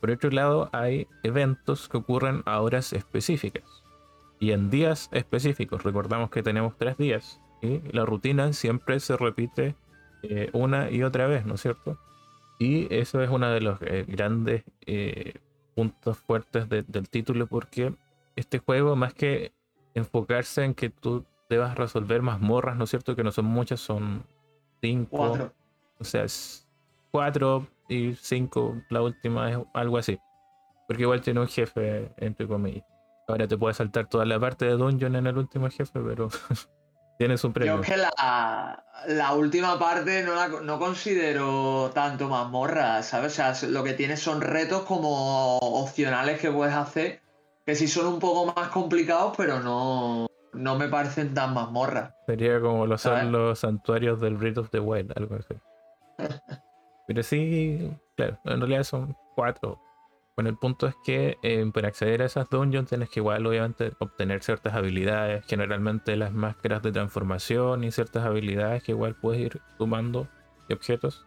por 0.00 0.10
otro 0.10 0.30
lado 0.30 0.70
hay 0.72 1.08
eventos 1.24 1.88
que 1.88 1.96
ocurren 1.96 2.42
a 2.46 2.60
horas 2.60 2.92
específicas 2.92 3.64
y 4.40 4.52
en 4.52 4.70
días 4.70 5.08
específicos. 5.12 5.82
Recordamos 5.82 6.30
que 6.30 6.42
tenemos 6.42 6.76
tres 6.76 6.96
días 6.96 7.40
y 7.60 7.80
la 7.90 8.04
rutina 8.04 8.52
siempre 8.52 9.00
se 9.00 9.16
repite 9.16 9.74
eh, 10.22 10.50
una 10.52 10.90
y 10.90 11.02
otra 11.02 11.26
vez, 11.26 11.44
¿no 11.44 11.54
es 11.54 11.62
cierto? 11.62 11.98
Y 12.58 12.92
eso 12.94 13.20
es 13.22 13.30
uno 13.30 13.48
de 13.50 13.60
los 13.60 13.78
eh, 13.82 14.04
grandes 14.08 14.64
eh, 14.86 15.34
puntos 15.74 16.18
fuertes 16.18 16.68
de- 16.68 16.82
del 16.82 17.08
título 17.08 17.46
porque 17.46 17.94
este 18.36 18.58
juego, 18.58 18.96
más 18.96 19.14
que 19.14 19.52
enfocarse 19.94 20.64
en 20.64 20.74
que 20.74 20.90
tú 20.90 21.24
debas 21.48 21.76
resolver 21.76 22.20
mazmorras, 22.22 22.76
¿no 22.76 22.84
es 22.84 22.90
cierto? 22.90 23.14
Que 23.16 23.22
no 23.24 23.30
son 23.32 23.44
muchas, 23.46 23.80
son 23.80 24.24
cinco. 24.80 25.16
Cuatro. 25.16 25.52
O 26.00 26.04
sea, 26.04 26.24
es 26.24 26.68
cuatro 27.10 27.66
y 27.88 28.14
cinco, 28.14 28.76
la 28.90 29.02
última 29.02 29.50
es 29.50 29.58
algo 29.74 29.98
así. 29.98 30.18
Porque 30.86 31.02
igual 31.02 31.20
tiene 31.20 31.40
un 31.40 31.48
jefe, 31.48 32.12
entre 32.16 32.46
comillas. 32.46 32.84
Ahora 33.28 33.46
te 33.46 33.56
puedes 33.58 33.76
saltar 33.76 34.08
toda 34.08 34.24
la 34.24 34.38
parte 34.40 34.64
de 34.64 34.72
dungeon 34.72 35.16
en 35.16 35.26
el 35.26 35.36
último 35.36 35.68
jefe, 35.68 36.00
pero 36.00 36.28
tienes 37.18 37.44
un 37.44 37.52
premio. 37.52 37.74
Yo 37.74 37.82
es 37.82 37.88
que 37.88 37.96
la, 37.96 38.84
la 39.08 39.32
última 39.34 39.78
parte 39.78 40.22
no, 40.22 40.34
la, 40.34 40.48
no 40.48 40.78
considero 40.78 41.90
tanto 41.92 42.28
mazmorra, 42.28 43.02
¿sabes? 43.02 43.38
O 43.38 43.54
sea, 43.54 43.68
lo 43.68 43.84
que 43.84 43.92
tienes 43.92 44.20
son 44.20 44.40
retos 44.40 44.84
como 44.84 45.58
opcionales 45.58 46.40
que 46.40 46.50
puedes 46.50 46.74
hacer, 46.74 47.20
que 47.66 47.74
sí 47.74 47.88
son 47.88 48.06
un 48.06 48.20
poco 48.20 48.52
más 48.54 48.68
complicados, 48.68 49.34
pero 49.36 49.60
no, 49.60 50.28
no 50.52 50.78
me 50.78 50.88
parecen 50.88 51.34
tan 51.34 51.52
mazmorras. 51.52 52.14
Sería 52.26 52.60
como 52.60 52.86
lo 52.86 52.96
los 53.24 53.58
santuarios 53.58 54.20
del 54.20 54.36
Breath 54.36 54.58
of 54.58 54.70
the 54.70 54.80
Wild, 54.80 55.12
algo 55.16 55.34
así. 55.34 55.54
Pero 57.08 57.22
sí, 57.22 57.90
claro, 58.16 58.38
en 58.44 58.60
realidad 58.60 58.82
son 58.82 59.16
cuatro. 59.34 59.80
Bueno, 60.38 60.50
el 60.50 60.56
punto 60.56 60.86
es 60.86 60.94
que 60.94 61.36
eh, 61.42 61.68
para 61.74 61.88
acceder 61.88 62.22
a 62.22 62.26
esas 62.26 62.48
dungeons 62.48 62.88
tienes 62.88 63.10
que 63.10 63.18
igual 63.18 63.44
obviamente 63.44 63.90
obtener 63.98 64.40
ciertas 64.44 64.72
habilidades, 64.72 65.44
generalmente 65.48 66.14
las 66.14 66.32
máscaras 66.32 66.80
de 66.80 66.92
transformación 66.92 67.82
y 67.82 67.90
ciertas 67.90 68.24
habilidades 68.24 68.84
que 68.84 68.92
igual 68.92 69.16
puedes 69.16 69.40
ir 69.40 69.60
sumando 69.78 70.28
objetos. 70.70 71.26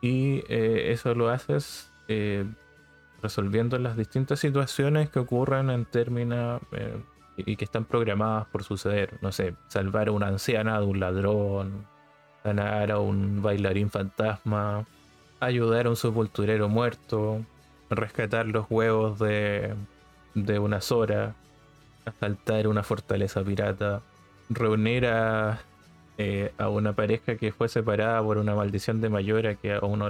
Y 0.00 0.44
eh, 0.48 0.92
eso 0.92 1.16
lo 1.16 1.30
haces 1.30 1.90
eh, 2.06 2.44
resolviendo 3.22 3.76
las 3.80 3.96
distintas 3.96 4.38
situaciones 4.38 5.10
que 5.10 5.18
ocurren 5.18 5.68
en 5.68 5.84
términos 5.84 6.62
y 7.36 7.56
que 7.56 7.64
están 7.64 7.86
programadas 7.86 8.46
por 8.46 8.62
suceder. 8.62 9.18
No 9.20 9.32
sé, 9.32 9.56
salvar 9.66 10.06
a 10.06 10.12
una 10.12 10.28
anciana 10.28 10.78
de 10.78 10.86
un 10.86 11.00
ladrón, 11.00 11.88
ganar 12.44 12.92
a 12.92 13.00
un 13.00 13.42
bailarín 13.42 13.90
fantasma, 13.90 14.86
ayudar 15.40 15.86
a 15.86 15.90
un 15.90 15.96
sepulturero 15.96 16.68
muerto, 16.68 17.44
rescatar 17.90 18.46
los 18.46 18.66
huevos 18.70 19.18
de, 19.18 19.74
de 20.34 20.58
una 20.58 20.80
Zora, 20.80 21.34
asaltar 22.04 22.66
una 22.68 22.82
fortaleza 22.82 23.42
pirata, 23.42 24.02
reunir 24.50 25.06
a, 25.06 25.60
eh, 26.18 26.52
a 26.58 26.68
una 26.68 26.94
pareja 26.94 27.36
que 27.36 27.52
fue 27.52 27.68
separada 27.68 28.22
por 28.22 28.38
una 28.38 28.54
maldición 28.54 29.00
de 29.00 29.08
Mayora 29.08 29.54
que 29.54 29.74
a 29.74 29.80
uno 29.80 30.06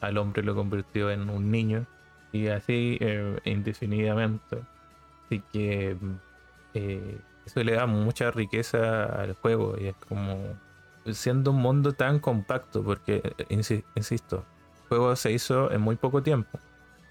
al 0.00 0.18
hombre 0.18 0.42
lo 0.42 0.54
convirtió 0.54 1.10
en 1.10 1.30
un 1.30 1.50
niño 1.50 1.86
y 2.32 2.48
así 2.48 2.98
eh, 3.00 3.38
indefinidamente. 3.44 4.58
Así 5.26 5.42
que 5.52 5.96
eh, 6.74 7.18
eso 7.46 7.62
le 7.62 7.74
da 7.74 7.86
mucha 7.86 8.30
riqueza 8.30 9.04
al 9.04 9.34
juego 9.34 9.76
y 9.80 9.86
es 9.86 9.96
como 10.08 10.38
siendo 11.12 11.50
un 11.50 11.58
mundo 11.58 11.92
tan 11.92 12.18
compacto 12.18 12.82
porque, 12.82 13.34
insisto, 13.48 14.44
el 14.82 14.88
juego 14.88 15.16
se 15.16 15.32
hizo 15.32 15.70
en 15.70 15.80
muy 15.80 15.96
poco 15.96 16.22
tiempo 16.22 16.58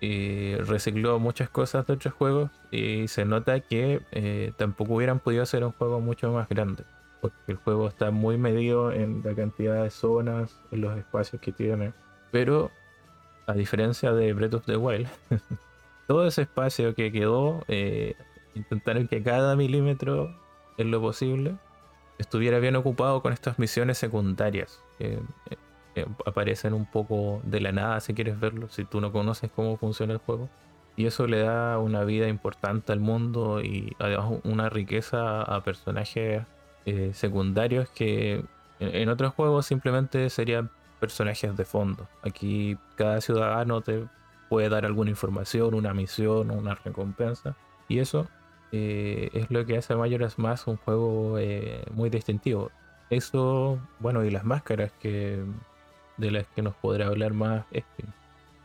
y 0.04 0.56
recicló 0.56 1.18
muchas 1.18 1.50
cosas 1.50 1.88
de 1.88 1.94
otros 1.94 2.14
juegos 2.14 2.52
y 2.72 3.08
se 3.08 3.24
nota 3.24 3.62
que 3.62 4.02
eh, 4.12 4.52
tampoco 4.58 4.96
hubieran 4.96 5.20
podido 5.20 5.44
hacer 5.44 5.64
un 5.64 5.72
juego 5.72 6.02
mucho 6.02 6.34
más 6.34 6.50
grande 6.50 6.84
porque 7.22 7.38
el 7.48 7.56
juego 7.56 7.88
está 7.88 8.12
muy 8.12 8.38
medido 8.38 8.92
en 8.92 9.22
la 9.24 9.34
cantidad 9.34 9.82
de 9.82 9.90
zonas, 9.90 10.60
en 10.72 10.82
los 10.82 10.98
espacios 10.98 11.42
que 11.42 11.54
tiene, 11.54 11.94
pero 12.32 12.70
a 13.48 13.54
diferencia 13.54 14.12
de 14.12 14.34
Breath 14.34 14.56
of 14.56 14.66
the 14.66 14.76
Wild, 14.76 15.08
todo 16.08 16.28
ese 16.28 16.42
espacio 16.42 16.94
que 16.96 17.10
quedó, 17.14 17.64
eh, 17.70 18.16
intentaron 18.56 19.08
que 19.08 19.24
cada 19.24 19.56
milímetro 19.56 20.36
en 20.78 20.92
lo 20.92 21.00
posible 21.00 21.56
estuviera 22.18 22.60
bien 22.60 22.76
ocupado 22.76 23.22
con 23.22 23.32
estas 23.32 23.58
misiones 23.58 23.98
secundarias. 24.00 24.82
Eh, 25.96 26.02
eh, 26.02 26.08
aparecen 26.26 26.74
un 26.74 26.86
poco 26.86 27.42
de 27.44 27.62
la 27.62 27.72
nada 27.72 28.00
si 28.00 28.14
quieres 28.14 28.40
verlo, 28.40 28.70
si 28.70 28.86
tú 28.86 29.02
no 29.02 29.12
conoces 29.12 29.52
cómo 29.52 29.78
funciona 29.78 30.14
el 30.14 30.20
juego. 30.20 30.50
Y 30.96 31.08
eso 31.08 31.26
le 31.28 31.40
da 31.40 31.80
una 31.80 32.04
vida 32.04 32.28
importante 32.28 32.92
al 32.92 33.00
mundo 33.00 33.62
y 33.62 33.96
además 34.00 34.40
una 34.44 34.70
riqueza 34.70 35.42
a 35.42 35.64
personajes 35.64 36.44
eh, 36.86 37.12
secundarios 37.14 37.90
que 37.90 38.46
en, 38.80 39.10
otros 39.10 39.34
juegos 39.34 39.66
simplemente 39.66 40.30
serían 40.30 40.70
personajes 41.00 41.56
de 41.58 41.66
fondo. 41.66 42.08
Aquí 42.22 42.78
cada 42.96 43.22
ciudadano 43.22 43.82
te 43.82 44.08
puede 44.50 44.70
dar 44.70 44.86
alguna 44.86 45.10
información, 45.10 45.74
una 45.74 45.94
misión, 45.94 46.52
una 46.52 46.76
recompensa. 46.76 47.56
Y 47.88 48.00
eso 48.00 48.28
eh, 48.72 49.30
es 49.34 49.50
lo 49.50 49.66
que 49.66 49.78
hace 49.78 49.96
Majora's 49.96 50.38
Mask 50.38 50.68
un 50.68 50.78
juego 50.78 51.38
muy 51.92 52.10
distintivo. 52.12 52.72
Eso, 53.10 53.80
bueno, 54.00 54.24
y 54.24 54.32
las 54.32 54.44
máscaras 54.44 54.92
que 55.00 55.44
de 56.18 56.32
las 56.32 56.46
que 56.56 56.62
nos 56.62 56.76
podrá 56.76 57.08
hablar 57.08 57.34
más 57.34 57.64
este. 57.72 58.04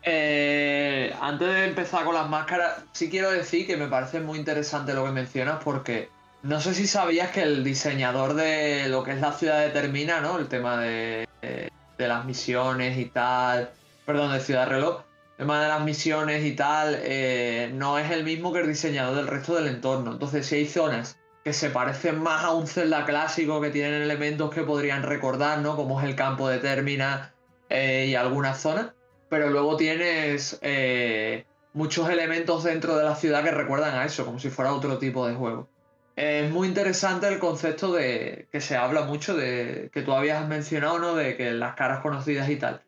Eh, 0.03 1.15
antes 1.21 1.49
de 1.49 1.67
empezar 1.67 2.05
con 2.05 2.15
las 2.15 2.29
máscaras, 2.29 2.85
sí 2.93 3.11
quiero 3.11 3.31
decir 3.31 3.67
que 3.67 3.77
me 3.77 3.89
parece 3.89 4.21
muy 4.21 4.39
interesante 4.39 4.95
lo 4.95 5.05
que 5.05 5.11
mencionas 5.11 5.63
porque 5.63 6.09
no 6.43 6.61
sé 6.61 6.75
si 6.75 6.87
sabías 6.87 7.31
que 7.31 7.43
el 7.43 7.65
diseñador 7.65 8.35
de 8.35 8.89
lo 8.89 9.03
que 9.03 9.13
es 9.13 9.21
la 9.21 9.33
ciudad 9.33 9.61
de 9.61 9.71
Termina, 9.71 10.21
¿no? 10.21 10.39
El 10.39 10.49
tema 10.49 10.81
de, 10.81 11.29
de, 11.43 12.09
las 12.09 12.25
misiones 12.25 12.97
y 12.97 13.07
tal, 13.07 13.71
perdón, 14.07 14.33
de 14.33 14.41
Ciudad 14.41 14.69
Reloj, 14.69 15.03
el 15.33 15.37
tema 15.39 15.61
de 15.63 15.69
las 15.69 15.83
misiones 15.83 16.45
y 16.45 16.53
tal, 16.53 16.97
eh, 17.01 17.71
no 17.75 17.99
es 17.99 18.11
el 18.11 18.25
mismo 18.25 18.53
que 18.53 18.61
el 18.61 18.69
diseñador 18.69 19.17
del 19.17 19.27
resto 19.27 19.57
del 19.57 19.67
entorno. 19.67 20.13
Entonces, 20.13 20.47
si 20.47 20.55
hay 20.55 20.67
zonas 20.67 21.19
que 21.45 21.53
se 21.53 21.71
parecen 21.71 22.23
más 22.23 22.45
a 22.45 22.53
un 22.53 22.67
Zelda 22.67 23.05
clásico, 23.05 23.61
que 23.61 23.71
tienen 23.71 24.03
elementos 24.03 24.55
que 24.55 24.63
podrían 24.63 25.03
recordar, 25.03 25.59
¿no? 25.59 25.77
Como 25.77 26.01
es 26.01 26.07
el 26.07 26.15
campo 26.15 26.49
de 26.49 26.59
Termina 26.59 27.35
eh, 27.69 28.07
y 28.09 28.15
algunas 28.15 28.61
zonas, 28.61 28.93
pero 29.29 29.51
luego 29.51 29.77
tienes 29.77 30.59
eh, 30.63 31.45
muchos 31.75 32.09
elementos 32.09 32.65
dentro 32.65 32.97
de 32.97 33.05
la 33.05 33.15
ciudad 33.15 33.45
que 33.45 33.51
recuerdan 33.51 33.95
a 33.95 34.05
eso, 34.05 34.25
como 34.25 34.39
si 34.39 34.49
fuera 34.51 34.73
otro 34.73 34.99
tipo 34.99 35.27
de 35.27 35.35
juego. 35.35 35.69
Es 36.17 36.51
muy 36.51 36.67
interesante 36.67 37.29
el 37.29 37.39
concepto 37.39 37.93
de 37.93 38.49
que 38.51 38.61
se 38.61 38.77
habla 38.77 39.03
mucho 39.03 39.37
de 39.37 39.91
que 39.93 40.03
tú 40.03 40.13
habías 40.13 40.49
mencionado, 40.49 40.99
¿no? 40.99 41.15
De 41.15 41.37
que 41.37 41.53
las 41.53 41.75
caras 41.77 42.01
conocidas 42.01 42.49
y 42.49 42.57
tal. 42.57 42.83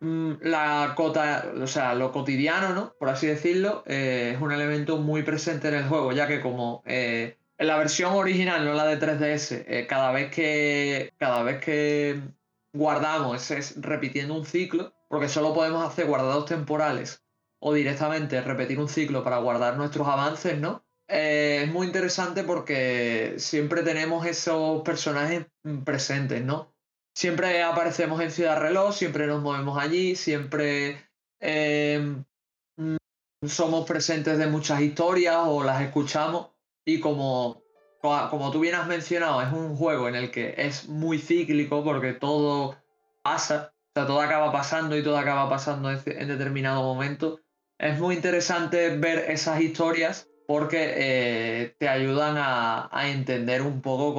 Mm, 0.00 0.32
la 0.42 0.92
cota, 0.94 1.50
o 1.62 1.66
sea, 1.66 1.94
lo 1.94 2.12
cotidiano, 2.12 2.74
¿no? 2.74 2.92
Por 2.98 3.08
así 3.08 3.26
decirlo, 3.26 3.84
eh, 3.86 4.32
es 4.34 4.42
un 4.42 4.52
elemento 4.52 4.98
muy 4.98 5.22
presente 5.22 5.68
en 5.68 5.74
el 5.74 5.84
juego, 5.84 6.12
ya 6.12 6.26
que 6.26 6.42
como 6.42 6.82
en 6.84 7.34
la 7.58 7.78
versión 7.78 8.12
original, 8.12 8.64
no 8.64 8.74
la 8.74 8.84
de 8.84 8.98
3DS, 8.98 9.86
cada 9.86 10.10
vez 10.12 10.30
que 10.30 11.12
cada 11.16 11.42
vez 11.42 11.64
que 11.64 12.20
guardamos, 12.74 13.50
es 13.50 13.80
repitiendo 13.80 14.34
un 14.34 14.44
ciclo, 14.44 14.92
porque 15.08 15.28
solo 15.28 15.54
podemos 15.54 15.86
hacer 15.86 16.06
guardados 16.06 16.46
temporales 16.46 17.24
o 17.60 17.72
directamente 17.72 18.40
repetir 18.42 18.78
un 18.78 18.88
ciclo 18.88 19.24
para 19.24 19.38
guardar 19.38 19.78
nuestros 19.78 20.06
avances, 20.06 20.58
¿no? 20.58 20.84
Eh, 21.08 21.62
es 21.64 21.72
muy 21.72 21.86
interesante 21.86 22.42
porque 22.42 23.34
siempre 23.38 23.82
tenemos 23.82 24.26
esos 24.26 24.82
personajes 24.82 25.46
presentes, 25.84 26.44
¿no? 26.44 26.74
Siempre 27.14 27.62
aparecemos 27.62 28.20
en 28.20 28.30
Ciudad 28.30 28.60
Reloj, 28.60 28.92
siempre 28.94 29.26
nos 29.26 29.40
movemos 29.40 29.78
allí, 29.78 30.16
siempre 30.16 31.08
em, 31.40 32.24
somos 33.46 33.86
presentes 33.86 34.36
de 34.36 34.46
muchas 34.46 34.80
historias 34.80 35.36
o 35.46 35.62
las 35.62 35.80
escuchamos 35.80 36.50
y 36.84 37.00
como 37.00 37.63
como 38.30 38.50
tú 38.50 38.60
bien 38.60 38.74
has 38.74 38.86
mencionado, 38.86 39.40
es 39.40 39.50
un 39.50 39.76
juego 39.76 40.08
en 40.08 40.14
el 40.14 40.30
que 40.30 40.54
es 40.58 40.88
muy 40.88 41.18
cíclico 41.18 41.82
porque 41.82 42.12
todo 42.12 42.76
pasa, 43.22 43.72
o 43.72 43.92
sea, 43.94 44.06
todo 44.06 44.20
acaba 44.20 44.52
pasando 44.52 44.96
y 44.96 45.02
todo 45.02 45.16
acaba 45.16 45.48
pasando 45.48 45.90
en 45.90 46.28
determinado 46.28 46.82
momento. 46.82 47.40
Es 47.78 47.98
muy 47.98 48.14
interesante 48.14 48.96
ver 48.98 49.30
esas 49.30 49.60
historias 49.60 50.28
porque 50.46 50.92
eh, 50.96 51.74
te 51.78 51.88
ayudan 51.88 52.36
a, 52.36 52.90
entender 53.08 53.62
un 53.62 53.80
poco 53.80 54.14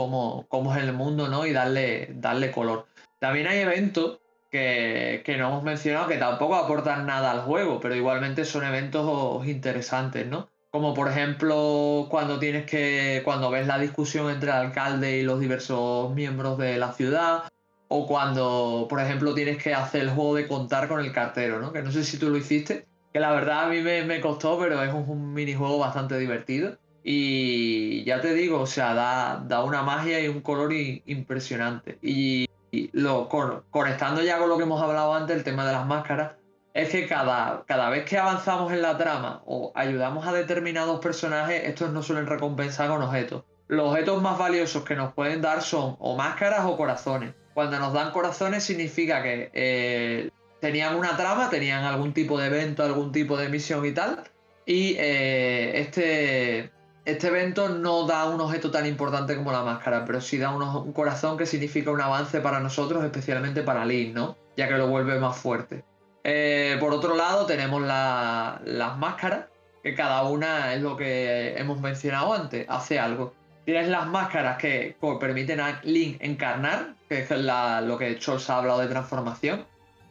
cómo, 0.50 0.76
es 0.76 0.84
el 0.84 0.94
mundo 0.94 1.28
¿no? 1.28 1.46
y 1.46 1.54
darle, 1.54 2.10
darle 2.16 2.52
color. 2.52 2.88
También 3.20 3.48
hay 3.48 3.60
eventos 3.60 4.20
que, 4.50 5.22
que, 5.24 5.38
no 5.38 5.50
hemos 5.50 5.64
mencionado 5.64 6.08
que 6.08 6.18
tampoco 6.18 6.56
aportan 6.56 7.06
nada 7.06 7.32
al 7.32 7.42
juego, 7.42 7.80
pero 7.80 7.96
igualmente 7.96 8.46
son 8.46 8.66
eventos 8.66 9.46
interesantes, 9.46 10.26
¿no? 10.26 10.50
Como 10.76 10.94
por 10.94 11.08
ejemplo 11.08 12.06
cuando 12.10 12.38
tienes 12.38 12.66
que 12.66 13.22
cuando 13.24 13.50
ves 13.50 13.66
la 13.66 13.80
discusión 13.80 14.30
entre 14.30 14.50
el 14.50 14.58
alcalde 14.58 15.20
y 15.20 15.24
los 15.24 15.40
diversos 15.40 16.14
miembros 16.14 16.58
de 16.58 16.76
la 16.78 16.92
ciudad 16.92 17.46
o 17.88 18.06
cuando 18.06 18.86
por 18.90 19.00
ejemplo 19.00 19.34
tienes 19.34 19.64
que 19.64 19.74
hacer 19.74 20.02
el 20.02 20.10
juego 20.10 20.36
de 20.36 20.50
contar 20.50 20.90
con 20.90 21.00
el 21.00 21.14
cartero, 21.14 21.62
¿no? 21.62 21.72
Que 21.72 21.82
no 21.82 21.94
sé 21.94 22.04
si 22.04 22.18
tú 22.18 22.30
lo 22.30 22.36
hiciste, 22.36 22.88
que 23.14 23.22
la 23.22 23.32
verdad 23.32 23.64
a 23.64 23.70
mí 23.70 23.80
me, 23.80 24.20
costó, 24.20 24.60
pero 24.60 24.84
es 24.84 24.94
un, 24.94 25.34
minijuego 25.34 25.78
bastante 25.78 26.18
divertido. 26.18 26.78
Y 27.06 28.04
ya 28.04 28.20
te 28.20 28.34
digo, 28.34 28.60
o 28.60 28.68
sea, 28.68 28.94
da, 28.94 29.46
da 29.48 29.64
una 29.64 29.82
magia 29.82 30.20
y 30.20 30.28
un 30.28 30.42
color 30.42 30.74
impresionante. 30.74 32.00
Y, 32.02 32.50
lo, 32.92 33.30
conectando 33.30 34.22
ya 34.22 34.40
con 34.40 34.50
lo 34.50 34.58
que 34.58 34.64
hemos 34.64 34.82
hablado 34.82 35.14
antes, 35.14 35.38
el 35.38 35.46
tema 35.46 35.66
de 35.66 35.72
las 35.72 35.88
máscaras, 35.88 36.34
es 36.76 36.90
que 36.90 37.08
cada, 37.08 37.64
cada 37.66 37.90
vez 37.90 38.04
que 38.04 38.18
avanzamos 38.18 38.74
en 38.74 38.82
la 38.82 38.98
trama 38.98 39.42
o 39.46 39.72
ayudamos 39.76 40.28
a 40.28 40.34
determinados 40.34 41.00
personajes, 41.00 41.64
estos 41.64 41.92
no 41.92 42.04
suelen 42.04 42.28
recompensar 42.28 42.90
con 42.90 43.02
objetos. 43.02 43.46
Los 43.70 43.92
objetos 43.92 44.22
más 44.22 44.38
valiosos 44.38 44.84
que 44.84 44.94
nos 44.94 45.14
pueden 45.14 45.42
dar 45.42 45.62
son 45.62 45.96
o 46.00 46.18
máscaras 46.18 46.66
o 46.66 46.76
corazones. 46.76 47.34
Cuando 47.54 47.80
nos 47.80 47.94
dan 47.94 48.12
corazones 48.12 48.66
significa 48.66 49.24
que 49.24 49.50
eh, 49.54 50.30
tenían 50.60 50.98
una 50.98 51.16
trama, 51.16 51.50
tenían 51.50 51.86
algún 51.86 52.14
tipo 52.14 52.38
de 52.38 52.48
evento, 52.48 52.84
algún 52.84 53.14
tipo 53.14 53.38
de 53.38 53.48
misión 53.48 53.86
y 53.86 53.94
tal. 53.94 54.30
Y 54.66 54.98
eh, 55.00 55.80
este, 55.80 56.72
este 57.06 57.28
evento 57.28 57.70
no 57.70 58.06
da 58.06 58.26
un 58.26 58.42
objeto 58.42 58.70
tan 58.70 58.86
importante 58.86 59.38
como 59.38 59.54
la 59.54 59.64
máscara, 59.64 60.04
pero 60.04 60.20
sí 60.20 60.38
da 60.38 60.50
un 60.50 60.92
corazón 60.92 61.38
que 61.38 61.46
significa 61.46 61.90
un 61.90 62.02
avance 62.02 62.42
para 62.42 62.60
nosotros, 62.60 63.02
especialmente 63.06 63.64
para 63.64 63.86
Link, 63.86 64.14
¿no? 64.14 64.36
Ya 64.58 64.68
que 64.68 64.74
lo 64.74 64.90
vuelve 64.90 65.18
más 65.20 65.38
fuerte. 65.38 65.86
Eh, 66.28 66.78
por 66.80 66.92
otro 66.92 67.16
lado, 67.16 67.46
tenemos 67.46 67.84
las 67.84 68.98
máscaras, 68.98 69.46
que 69.84 69.94
cada 69.94 70.24
una 70.24 70.74
es 70.74 70.82
lo 70.82 70.98
que 70.98 71.54
hemos 71.56 71.80
mencionado 71.80 72.34
antes, 72.34 72.66
hace 72.68 72.98
algo. 72.98 73.36
Tienes 73.64 73.90
las 73.90 74.08
máscaras 74.08 74.58
que 74.58 74.98
permiten 75.20 75.60
a 75.60 75.82
Link 75.84 76.18
encarnar, 76.22 76.96
que 77.08 77.20
es 77.20 77.30
lo 77.30 77.98
que 78.00 78.20
Scholz 78.20 78.50
ha 78.50 78.58
hablado 78.58 78.80
de 78.80 78.88
transformación. 78.88 79.68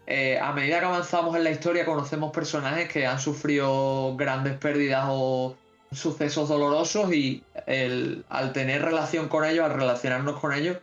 eh, 0.07 0.39
a 0.39 0.53
medida 0.53 0.79
que 0.79 0.87
avanzamos 0.87 1.35
en 1.35 1.45
la 1.45 1.51
historia 1.51 1.85
conocemos 1.85 2.31
personajes 2.31 2.89
que 2.89 3.07
han 3.07 3.19
sufrido 3.19 4.15
grandes 4.17 4.57
pérdidas 4.59 5.07
o 5.09 5.57
sucesos 5.91 6.49
dolorosos 6.49 7.13
y 7.13 7.43
al 8.29 8.53
tener 8.53 8.83
relación 8.83 9.29
con 9.29 9.45
ellos, 9.45 9.65
al 9.65 9.75
relacionarnos 9.75 10.39
con 10.39 10.53
ellos, 10.53 10.77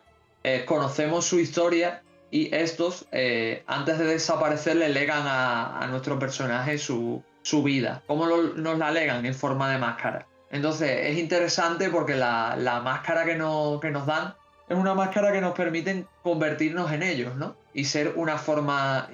eh, 0.44 0.66
conocemos 0.66 1.26
su 1.26 1.40
historia 1.40 2.02
y 2.32 2.56
estos, 2.56 3.06
eh, 3.12 3.64
antes 3.68 4.00
de 4.00 4.06
desaparecer, 4.06 4.78
le 4.78 4.90
legan 4.90 5.24
a, 5.26 5.86
nuestro 5.90 6.18
personaje 6.18 6.78
su, 6.78 7.24
vida. 7.64 8.02
¿Cómo 8.08 8.26
nos 8.26 8.78
la 8.78 8.90
legan? 8.92 9.26
En 9.26 9.36
forma 9.36 9.70
de 9.70 9.78
máscara. 9.78 10.26
Entonces 10.50 11.10
es 11.10 11.18
interesante 11.18 11.90
porque 11.90 12.16
la, 12.16 12.82
máscara 12.84 13.26
que, 13.26 13.34
que 13.34 13.92
nos 13.92 14.06
dan 14.06 14.34
es 14.70 14.78
una 14.78 14.94
máscara 14.94 15.34
que 15.34 15.42
nos 15.42 15.54
permite 15.54 16.06
convertirnos 16.24 16.92
en 16.94 17.04
ellos, 17.04 17.36
¿no? 17.36 17.58
Y 17.74 17.86
ser 17.86 18.14
una 18.16 18.38
forma 18.38 19.10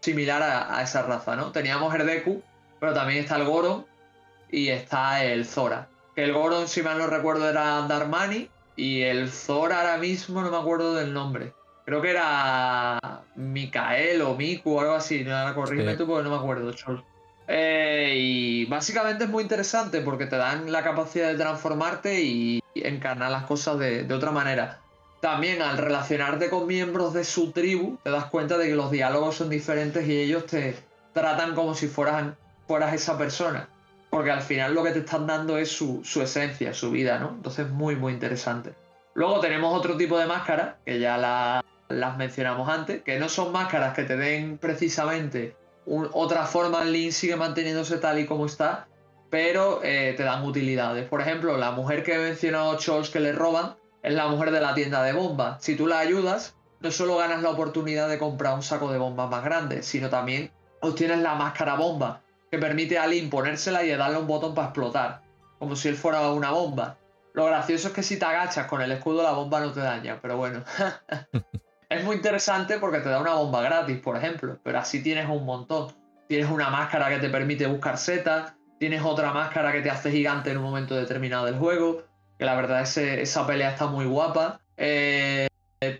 similar 0.00 0.42
a, 0.42 0.82
esa 0.82 1.02
raza, 1.02 1.36
¿no? 1.36 1.52
Teníamos 1.52 1.94
el 1.94 2.06
Deku, 2.06 2.42
pero 2.80 2.92
también 2.92 3.20
está 3.20 3.36
el 3.36 3.44
Goron 3.44 3.86
y 4.50 4.68
está 4.68 5.24
el 5.24 5.46
Zora. 5.46 5.88
Que 6.16 6.24
el 6.24 6.32
Goron, 6.32 6.66
si 6.66 6.82
mal 6.82 6.98
no 6.98 7.06
recuerdo, 7.06 7.48
era 7.48 7.82
Darmani 7.82 8.50
y 8.74 9.02
el 9.02 9.30
Zora 9.30 9.80
ahora 9.80 9.98
mismo 9.98 10.42
no 10.42 10.50
me 10.50 10.56
acuerdo 10.56 10.94
del 10.94 11.12
nombre. 11.12 11.52
Creo 11.86 12.02
que 12.02 12.10
era 12.10 12.98
Mikael 13.36 14.20
o 14.22 14.34
Miku 14.34 14.74
o 14.74 14.80
algo 14.80 14.94
así. 14.94 15.22
No, 15.22 15.54
corríme 15.54 15.96
tú 15.96 16.04
porque 16.04 16.24
no 16.24 16.30
me 16.30 16.36
acuerdo, 16.36 16.72
Chol. 16.72 17.02
Eh, 17.46 18.14
y 18.16 18.64
básicamente 18.64 19.24
es 19.24 19.30
muy 19.30 19.44
interesante 19.44 20.00
porque 20.00 20.26
te 20.26 20.36
dan 20.36 20.72
la 20.72 20.82
capacidad 20.82 21.28
de 21.28 21.36
transformarte 21.36 22.20
y 22.20 22.60
encarnar 22.74 23.30
las 23.30 23.44
cosas 23.44 23.78
de, 23.78 24.12
otra 24.12 24.32
manera. 24.32 24.80
También 25.20 25.62
al 25.62 25.78
relacionarte 25.78 26.50
con 26.50 26.66
miembros 26.66 27.14
de 27.14 27.22
su 27.22 27.52
tribu, 27.52 27.98
te 28.02 28.10
das 28.10 28.24
cuenta 28.26 28.58
de 28.58 28.66
que 28.66 28.74
los 28.74 28.90
diálogos 28.90 29.36
son 29.36 29.48
diferentes 29.48 30.08
y 30.08 30.20
ellos 30.20 30.46
te 30.46 30.74
tratan 31.12 31.54
como 31.54 31.76
si 31.76 31.86
fueras, 31.86 32.34
fueras 32.66 32.94
esa 32.94 33.16
persona. 33.16 33.68
Porque 34.10 34.32
al 34.32 34.42
final 34.42 34.74
lo 34.74 34.82
que 34.82 34.90
te 34.90 34.98
están 35.00 35.28
dando 35.28 35.56
es 35.56 35.70
su, 35.70 36.02
su 36.04 36.20
esencia, 36.20 36.74
su 36.74 36.90
vida, 36.90 37.20
¿no? 37.20 37.28
Entonces 37.28 37.70
muy, 37.70 37.94
muy 37.94 38.12
interesante. 38.12 38.74
Luego 39.14 39.38
tenemos 39.38 39.72
otro 39.72 39.96
tipo 39.96 40.18
de 40.18 40.26
máscaras, 40.26 40.74
que 40.84 40.98
ya 40.98 41.62
las 41.88 42.16
mencionamos 42.16 42.68
antes, 42.68 43.02
que 43.02 43.18
no 43.18 43.28
son 43.28 43.52
máscaras 43.52 43.94
que 43.94 44.04
te 44.04 44.16
den 44.16 44.58
precisamente 44.58 45.56
otra 45.86 46.46
forma, 46.46 46.82
el 46.82 46.92
link 46.92 47.12
sigue 47.12 47.36
manteniéndose 47.36 47.98
tal 47.98 48.18
y 48.18 48.26
como 48.26 48.46
está, 48.46 48.88
pero 49.30 49.80
eh, 49.82 50.14
te 50.16 50.24
dan 50.24 50.44
utilidades. 50.44 51.08
Por 51.08 51.20
ejemplo, 51.20 51.56
la 51.56 51.70
mujer 51.70 52.02
que 52.02 52.14
he 52.14 52.18
mencionado, 52.18 52.76
Chols, 52.76 53.10
que 53.10 53.20
le 53.20 53.32
roban, 53.32 53.76
es 54.02 54.14
la 54.14 54.26
mujer 54.26 54.50
de 54.50 54.60
la 54.60 54.74
tienda 54.74 55.02
de 55.02 55.12
bombas. 55.12 55.62
Si 55.62 55.76
tú 55.76 55.86
la 55.86 56.00
ayudas, 56.00 56.56
no 56.80 56.90
solo 56.90 57.16
ganas 57.16 57.42
la 57.42 57.50
oportunidad 57.50 58.08
de 58.08 58.18
comprar 58.18 58.54
un 58.54 58.62
saco 58.62 58.90
de 58.90 58.98
bombas 58.98 59.30
más 59.30 59.44
grande, 59.44 59.82
sino 59.82 60.08
también 60.08 60.50
obtienes 60.80 61.18
la 61.18 61.34
máscara 61.34 61.76
bomba, 61.76 62.22
que 62.50 62.58
permite 62.58 62.98
a 62.98 63.06
Link 63.06 63.30
ponérsela 63.30 63.84
y 63.84 63.90
darle 63.90 64.18
un 64.18 64.26
botón 64.26 64.54
para 64.54 64.68
explotar, 64.68 65.22
como 65.58 65.76
si 65.76 65.88
él 65.88 65.96
fuera 65.96 66.30
una 66.32 66.50
bomba. 66.50 66.98
Lo 67.32 67.46
gracioso 67.46 67.88
es 67.88 67.94
que 67.94 68.02
si 68.02 68.18
te 68.18 68.24
agachas 68.24 68.66
con 68.66 68.82
el 68.82 68.90
escudo 68.92 69.22
la 69.22 69.32
bomba 69.32 69.60
no 69.60 69.72
te 69.72 69.80
daña, 69.80 70.18
pero 70.20 70.36
bueno. 70.36 70.64
Es 71.88 72.02
muy 72.02 72.16
interesante 72.16 72.78
porque 72.78 72.98
te 72.98 73.08
da 73.08 73.20
una 73.20 73.34
bomba 73.34 73.62
gratis, 73.62 73.98
por 73.98 74.16
ejemplo, 74.16 74.58
pero 74.62 74.78
así 74.78 75.02
tienes 75.02 75.28
un 75.28 75.44
montón. 75.44 75.92
Tienes 76.28 76.50
una 76.50 76.68
máscara 76.68 77.08
que 77.08 77.18
te 77.18 77.28
permite 77.28 77.66
buscar 77.66 77.98
setas, 77.98 78.54
tienes 78.80 79.02
otra 79.02 79.32
máscara 79.32 79.70
que 79.72 79.80
te 79.80 79.90
hace 79.90 80.10
gigante 80.10 80.50
en 80.50 80.58
un 80.58 80.64
momento 80.64 80.96
determinado 80.96 81.46
del 81.46 81.56
juego, 81.56 82.02
que 82.36 82.44
la 82.44 82.56
verdad 82.56 82.82
es 82.82 82.96
esa 82.96 83.46
pelea 83.46 83.70
está 83.70 83.86
muy 83.86 84.04
guapa. 84.04 84.60
Eh, 84.76 85.46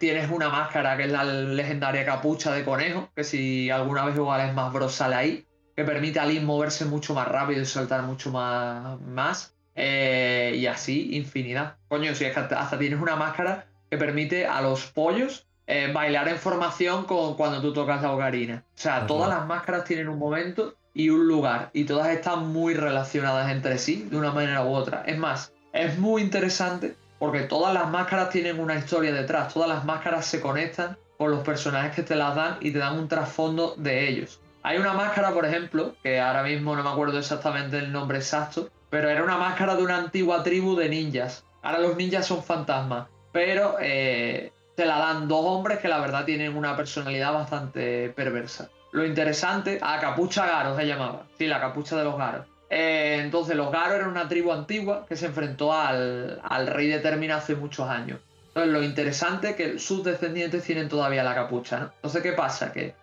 tienes 0.00 0.28
una 0.30 0.48
máscara 0.48 0.96
que 0.96 1.04
es 1.04 1.12
la 1.12 1.22
legendaria 1.22 2.04
capucha 2.04 2.52
de 2.52 2.64
conejo, 2.64 3.08
que 3.14 3.22
si 3.22 3.70
alguna 3.70 4.04
vez 4.04 4.16
igual 4.16 4.48
es 4.48 4.54
más 4.54 4.72
Bros 4.72 4.92
sale 4.92 5.14
ahí, 5.14 5.46
que 5.76 5.84
permite 5.84 6.18
a 6.18 6.26
Link 6.26 6.42
moverse 6.42 6.84
mucho 6.84 7.14
más 7.14 7.28
rápido 7.28 7.62
y 7.62 7.66
saltar 7.66 8.02
mucho 8.02 8.32
más. 8.32 9.00
más. 9.02 9.54
Eh, 9.76 10.54
y 10.56 10.66
así, 10.66 11.14
infinidad. 11.14 11.76
Coño, 11.88 12.14
si 12.14 12.24
es 12.24 12.34
que 12.34 12.40
hasta 12.40 12.78
tienes 12.78 13.00
una 13.00 13.14
máscara 13.14 13.66
que 13.90 13.98
permite 13.98 14.46
a 14.46 14.60
los 14.62 14.86
pollos 14.86 15.45
eh, 15.66 15.90
bailar 15.92 16.28
en 16.28 16.38
formación 16.38 17.04
con 17.04 17.34
cuando 17.34 17.60
tú 17.60 17.72
tocas 17.72 18.02
la 18.02 18.12
ocarina. 18.12 18.64
O 18.68 18.78
sea, 18.78 19.06
todas 19.06 19.28
las 19.28 19.46
máscaras 19.46 19.84
tienen 19.84 20.08
un 20.08 20.18
momento 20.18 20.74
y 20.94 21.10
un 21.10 21.26
lugar 21.26 21.70
y 21.72 21.84
todas 21.84 22.08
están 22.08 22.48
muy 22.48 22.74
relacionadas 22.74 23.50
entre 23.50 23.78
sí 23.78 24.08
de 24.10 24.16
una 24.16 24.32
manera 24.32 24.64
u 24.64 24.72
otra. 24.72 25.02
Es 25.06 25.18
más, 25.18 25.52
es 25.72 25.98
muy 25.98 26.22
interesante 26.22 26.96
porque 27.18 27.40
todas 27.40 27.74
las 27.74 27.90
máscaras 27.90 28.30
tienen 28.30 28.60
una 28.60 28.76
historia 28.76 29.12
detrás, 29.12 29.52
todas 29.52 29.68
las 29.68 29.84
máscaras 29.84 30.26
se 30.26 30.40
conectan 30.40 30.96
con 31.18 31.30
los 31.30 31.42
personajes 31.44 31.94
que 31.94 32.02
te 32.02 32.14
las 32.14 32.34
dan 32.34 32.58
y 32.60 32.70
te 32.70 32.78
dan 32.78 32.98
un 32.98 33.08
trasfondo 33.08 33.74
de 33.76 34.08
ellos. 34.08 34.40
Hay 34.62 34.78
una 34.78 34.92
máscara, 34.92 35.32
por 35.32 35.46
ejemplo, 35.46 35.94
que 36.02 36.20
ahora 36.20 36.42
mismo 36.42 36.74
no 36.74 36.82
me 36.82 36.90
acuerdo 36.90 37.18
exactamente 37.18 37.78
el 37.78 37.92
nombre 37.92 38.18
exacto, 38.18 38.68
pero 38.90 39.08
era 39.08 39.22
una 39.22 39.36
máscara 39.36 39.76
de 39.76 39.82
una 39.82 39.96
antigua 39.96 40.42
tribu 40.42 40.76
de 40.76 40.88
ninjas. 40.88 41.44
Ahora 41.62 41.78
los 41.78 41.96
ninjas 41.96 42.26
son 42.26 42.42
fantasmas, 42.42 43.06
pero 43.32 43.76
eh, 43.80 44.52
te 44.76 44.84
la 44.84 44.98
dan 44.98 45.26
dos 45.26 45.44
hombres 45.44 45.78
que 45.78 45.88
la 45.88 45.98
verdad 45.98 46.24
tienen 46.24 46.56
una 46.56 46.76
personalidad 46.76 47.32
bastante 47.32 48.10
perversa. 48.10 48.68
Lo 48.92 49.04
interesante, 49.04 49.80
a 49.82 49.98
Capucha 49.98 50.46
Garo 50.46 50.76
se 50.76 50.86
llamaba, 50.86 51.24
sí, 51.36 51.46
la 51.46 51.60
capucha 51.60 51.96
de 51.96 52.04
los 52.04 52.16
Garos. 52.16 52.46
Eh, 52.68 53.18
entonces, 53.22 53.56
los 53.56 53.72
Garos 53.72 53.96
eran 53.96 54.10
una 54.10 54.28
tribu 54.28 54.52
antigua 54.52 55.06
que 55.08 55.16
se 55.16 55.26
enfrentó 55.26 55.72
al, 55.72 56.40
rey 56.66 56.88
de 56.88 56.98
Termina 56.98 57.36
hace 57.36 57.54
muchos 57.56 57.88
años. 57.88 58.20
Entonces, 58.48 58.72
lo 58.72 58.82
interesante 58.82 59.50
es 59.50 59.56
que 59.56 59.78
sus 59.78 60.04
descendientes 60.04 60.62
tienen 60.62 60.88
todavía 60.88 61.24
la 61.24 61.34
capucha, 61.34 61.78
¿no? 61.78 61.92
Entonces, 61.96 62.22
¿qué 62.22 62.32
pasa? 62.32 62.72
Que 62.72 62.94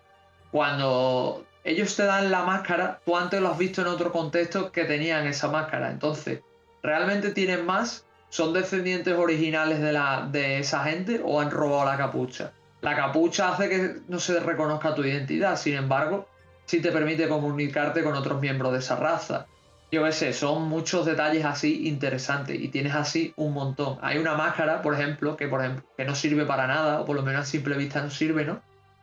cuando 0.50 1.44
ellos 1.64 1.94
te 1.96 2.04
dan 2.04 2.30
la 2.30 2.44
máscara, 2.44 3.00
tú 3.04 3.16
antes 3.16 3.40
lo 3.40 3.50
has 3.50 3.58
visto 3.58 3.80
en 3.80 3.88
otro 3.88 4.12
contexto 4.12 4.70
que 4.70 4.84
tenían 4.84 5.26
esa 5.26 5.48
máscara. 5.48 5.90
Entonces, 5.90 6.40
realmente 6.82 7.30
tienen 7.30 7.64
más 7.66 8.04
¿Son 8.34 8.52
descendientes 8.52 9.14
originales 9.14 9.80
de, 9.80 9.92
la, 9.92 10.28
de 10.28 10.58
esa 10.58 10.82
gente 10.82 11.20
o 11.24 11.40
han 11.40 11.52
robado 11.52 11.84
la 11.84 11.96
capucha? 11.96 12.50
La 12.80 12.96
capucha 12.96 13.50
hace 13.50 13.68
que 13.68 13.94
no 14.08 14.18
se 14.18 14.40
reconozca 14.40 14.92
tu 14.92 15.04
identidad, 15.04 15.56
sin 15.56 15.74
embargo, 15.74 16.26
sí 16.64 16.82
te 16.82 16.90
permite 16.90 17.28
comunicarte 17.28 18.02
con 18.02 18.16
otros 18.16 18.40
miembros 18.40 18.72
de 18.72 18.80
esa 18.80 18.96
raza. 18.96 19.46
Yo 19.92 20.02
qué 20.02 20.10
sé, 20.10 20.32
son 20.32 20.64
muchos 20.64 21.06
detalles 21.06 21.44
así 21.44 21.86
interesantes 21.86 22.60
y 22.60 22.66
tienes 22.70 22.96
así 22.96 23.32
un 23.36 23.52
montón. 23.52 23.98
Hay 24.02 24.18
una 24.18 24.34
máscara, 24.34 24.82
por 24.82 24.94
ejemplo, 24.94 25.36
que, 25.36 25.46
por 25.46 25.60
ejemplo, 25.60 25.84
que 25.96 26.04
no 26.04 26.16
sirve 26.16 26.44
para 26.44 26.66
nada, 26.66 27.02
o 27.02 27.04
por 27.04 27.14
lo 27.14 27.22
menos 27.22 27.42
a 27.42 27.46
simple 27.46 27.76
vista 27.76 28.02
no 28.02 28.10
sirve, 28.10 28.44
¿no? 28.44 28.62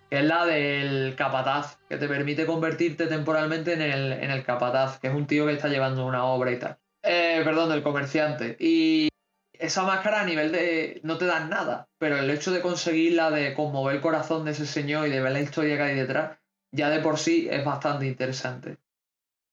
Que 0.10 0.20
es 0.20 0.26
la 0.26 0.46
del 0.46 1.16
capataz, 1.16 1.78
que 1.88 1.96
te 1.96 2.10
permite 2.10 2.46
convertirte 2.46 3.08
temporalmente 3.08 3.72
en 3.72 3.82
el, 3.82 4.12
en 4.12 4.30
el 4.30 4.44
capataz, 4.44 5.00
que 5.00 5.08
es 5.08 5.14
un 5.14 5.26
tío 5.26 5.46
que 5.46 5.54
está 5.54 5.70
llevando 5.70 6.06
una 6.06 6.26
obra 6.26 6.52
y 6.52 6.60
tal. 6.60 6.78
Eh, 7.02 7.42
perdón, 7.46 7.70
del 7.70 7.82
comerciante. 7.82 8.58
Y 8.60 9.08
esa 9.62 9.84
máscara 9.84 10.22
a 10.22 10.26
nivel 10.26 10.52
de 10.52 11.00
no 11.04 11.18
te 11.18 11.26
dan 11.26 11.50
nada, 11.50 11.88
pero 12.00 12.18
el 12.18 12.30
hecho 12.32 12.52
de 12.52 12.62
conseguirla, 12.62 13.30
de 13.30 13.54
conmover 13.54 13.96
el 13.96 14.02
corazón 14.02 14.44
de 14.44 14.52
ese 14.52 14.66
señor 14.66 15.08
y 15.08 15.12
de 15.12 15.22
ver 15.22 15.32
la 15.32 15.42
historia 15.42 15.78
que 15.78 15.84
hay 15.84 15.96
detrás, 15.96 16.40
ya 16.72 16.90
de 16.90 17.00
por 17.00 17.20
sí 17.20 17.48
es 17.50 17.64
bastante 17.64 18.08
interesante. 18.08 18.78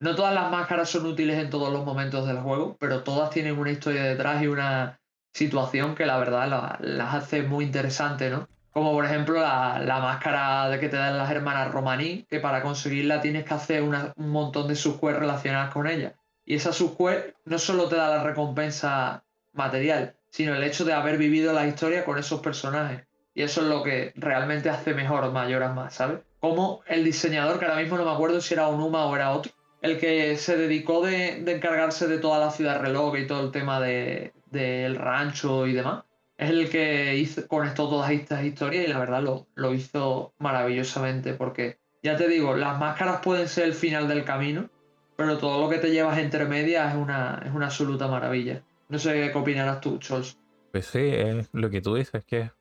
No 0.00 0.14
todas 0.14 0.32
las 0.32 0.50
máscaras 0.50 0.88
son 0.88 1.06
útiles 1.06 1.38
en 1.38 1.50
todos 1.50 1.70
los 1.72 1.84
momentos 1.84 2.26
del 2.26 2.38
juego, 2.38 2.76
pero 2.80 3.02
todas 3.02 3.30
tienen 3.30 3.58
una 3.58 3.70
historia 3.70 4.02
detrás 4.04 4.42
y 4.42 4.46
una 4.46 4.98
situación 5.34 5.94
que 5.94 6.06
la 6.06 6.18
verdad 6.18 6.78
las 6.80 7.14
hace 7.14 7.42
muy 7.42 7.66
interesantes, 7.66 8.32
¿no? 8.32 8.48
Como 8.72 8.92
por 8.92 9.04
ejemplo 9.04 9.40
la, 9.40 9.98
máscara 10.00 10.70
de 10.70 10.80
que 10.80 10.88
te 10.88 10.96
dan 10.96 11.18
las 11.18 11.30
hermanas 11.30 11.70
romaní, 11.70 12.24
que 12.30 12.40
para 12.40 12.62
conseguirla 12.62 13.20
tienes 13.20 13.44
que 13.44 13.54
hacer 13.54 13.82
un 13.82 14.30
montón 14.30 14.68
de 14.68 14.76
subquests 14.76 15.20
relacionadas 15.20 15.72
con 15.72 15.86
ella. 15.86 16.14
Y 16.46 16.54
esa 16.54 16.72
subquest 16.72 17.36
no 17.44 17.58
solo 17.58 17.88
te 17.88 17.96
da 17.96 18.08
la 18.08 18.22
recompensa 18.22 19.24
material, 19.58 20.14
sino 20.30 20.54
el 20.54 20.62
hecho 20.62 20.86
de 20.86 20.94
haber 20.94 21.18
vivido 21.18 21.52
la 21.52 21.66
historia 21.66 22.06
con 22.06 22.16
esos 22.16 22.40
personajes. 22.40 23.06
Y 23.34 23.42
eso 23.42 23.60
es 23.60 23.68
lo 23.68 23.82
que 23.82 24.12
realmente 24.16 24.70
hace 24.70 24.94
mejor 24.94 25.24
o 25.24 25.32
mayor 25.32 25.68
más, 25.74 25.94
¿sabes? 25.94 26.20
Como 26.40 26.80
el 26.86 27.04
diseñador, 27.04 27.58
que 27.58 27.66
ahora 27.66 27.80
mismo 27.80 27.98
no 27.98 28.04
me 28.04 28.12
acuerdo 28.12 28.40
si 28.40 28.54
era 28.54 28.68
Onuma 28.68 29.04
o 29.04 29.14
era 29.14 29.32
otro, 29.32 29.52
el 29.82 29.98
que 29.98 30.36
se 30.36 30.56
dedicó 30.56 31.04
de, 31.04 31.38
encargarse 31.46 32.08
de 32.08 32.18
toda 32.18 32.38
la 32.38 32.50
ciudad 32.50 32.80
reloj 32.80 33.16
y 33.16 33.26
todo 33.26 33.44
el 33.44 33.52
tema 33.52 33.80
del 33.80 34.96
rancho 34.96 35.66
y 35.66 35.74
demás, 35.74 36.04
es 36.36 36.50
el 36.50 36.70
que 36.70 37.16
hizo, 37.16 37.46
conectó 37.48 37.88
todas 37.88 38.10
estas 38.10 38.44
historias 38.44 38.86
y 38.86 38.88
la 38.88 38.98
verdad 38.98 39.22
lo, 39.22 39.46
lo 39.56 39.74
hizo 39.74 40.32
maravillosamente 40.38 41.34
porque, 41.34 41.78
ya 42.02 42.16
te 42.16 42.28
digo, 42.28 42.56
las 42.56 42.78
máscaras 42.78 43.20
pueden 43.20 43.48
ser 43.48 43.64
el 43.64 43.74
final 43.74 44.06
del 44.08 44.24
camino, 44.24 44.70
pero 45.16 45.38
todo 45.38 45.60
lo 45.60 45.68
que 45.68 45.78
te 45.78 45.90
llevas 45.90 46.18
entre 46.18 46.44
medias 46.44 46.94
es 46.94 47.00
una, 47.00 47.42
es 47.44 47.52
una 47.52 47.66
absoluta 47.66 48.06
maravilla. 48.06 48.62
No 48.88 48.98
sé 48.98 49.30
qué 49.32 49.38
opinarás 49.38 49.80
tú, 49.80 49.98
Chols. 49.98 50.38
Pues 50.72 50.86
sí, 50.86 51.00
es 51.00 51.48
lo 51.52 51.70
que 51.70 51.80
tú 51.80 51.94
dices, 51.94 52.24
que 52.24 52.40
es 52.40 52.52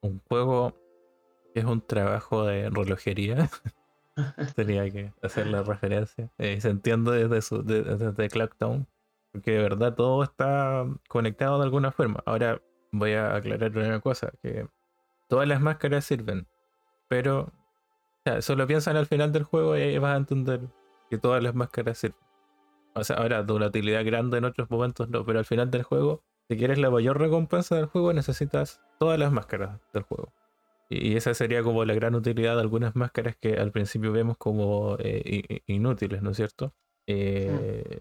un 0.00 0.20
juego 0.28 0.74
que 1.54 1.60
es 1.60 1.66
un 1.66 1.80
trabajo 1.80 2.44
de 2.44 2.70
relojería. 2.70 3.50
Tenía 4.56 4.88
que 4.90 5.12
hacer 5.22 5.46
la 5.46 5.62
referencia. 5.62 6.30
Eh, 6.38 6.60
se 6.60 6.70
entiende 6.70 7.12
desde, 7.12 7.42
su, 7.42 7.62
desde 7.62 8.28
Clocktown. 8.28 8.86
Porque 9.32 9.52
de 9.52 9.62
verdad 9.62 9.94
todo 9.94 10.22
está 10.22 10.86
conectado 11.08 11.58
de 11.58 11.64
alguna 11.64 11.92
forma. 11.92 12.22
Ahora 12.26 12.60
voy 12.90 13.12
a 13.12 13.36
aclarar 13.36 13.76
una 13.76 14.00
cosa, 14.00 14.32
que 14.42 14.66
todas 15.28 15.46
las 15.46 15.60
máscaras 15.60 16.06
sirven, 16.06 16.46
pero 17.08 17.52
sea, 18.28 18.42
solo 18.42 18.66
piensa 18.66 18.90
en 18.90 18.96
el 18.96 19.06
final 19.06 19.32
del 19.32 19.44
juego 19.44 19.76
y 19.76 19.82
ahí 19.82 19.98
vas 19.98 20.14
a 20.14 20.18
entender 20.18 20.60
que 21.10 21.18
todas 21.18 21.42
las 21.42 21.54
máscaras 21.54 21.98
sirven. 21.98 22.27
O 22.98 23.04
sea, 23.04 23.16
ahora 23.16 23.42
de 23.42 23.52
una 23.52 23.66
utilidad 23.66 24.04
grande 24.04 24.38
en 24.38 24.44
otros 24.44 24.70
momentos 24.70 25.08
no, 25.08 25.24
pero 25.24 25.38
al 25.38 25.44
final 25.44 25.70
del 25.70 25.82
juego, 25.82 26.22
si 26.48 26.56
quieres 26.56 26.78
la 26.78 26.90
mayor 26.90 27.18
recompensa 27.18 27.76
del 27.76 27.86
juego, 27.86 28.12
necesitas 28.12 28.80
todas 28.98 29.18
las 29.18 29.32
máscaras 29.32 29.80
del 29.92 30.02
juego. 30.02 30.32
Y 30.90 31.16
esa 31.16 31.34
sería 31.34 31.62
como 31.62 31.84
la 31.84 31.94
gran 31.94 32.14
utilidad 32.14 32.54
de 32.54 32.62
algunas 32.62 32.96
máscaras 32.96 33.36
que 33.36 33.58
al 33.58 33.72
principio 33.72 34.10
vemos 34.10 34.38
como 34.38 34.96
eh, 34.98 35.60
inútiles, 35.66 36.22
¿no 36.22 36.30
es 36.30 36.36
cierto? 36.36 36.72
Eh, 37.06 38.00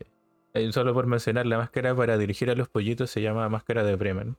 Solo 0.72 0.94
por 0.94 1.06
mencionar, 1.06 1.46
la 1.46 1.58
máscara 1.58 1.96
para 1.96 2.18
dirigir 2.18 2.50
a 2.50 2.56
los 2.56 2.68
pollitos 2.68 3.12
se 3.12 3.22
llama 3.22 3.48
máscara 3.50 3.84
de 3.84 3.96
Bremen. 3.96 4.38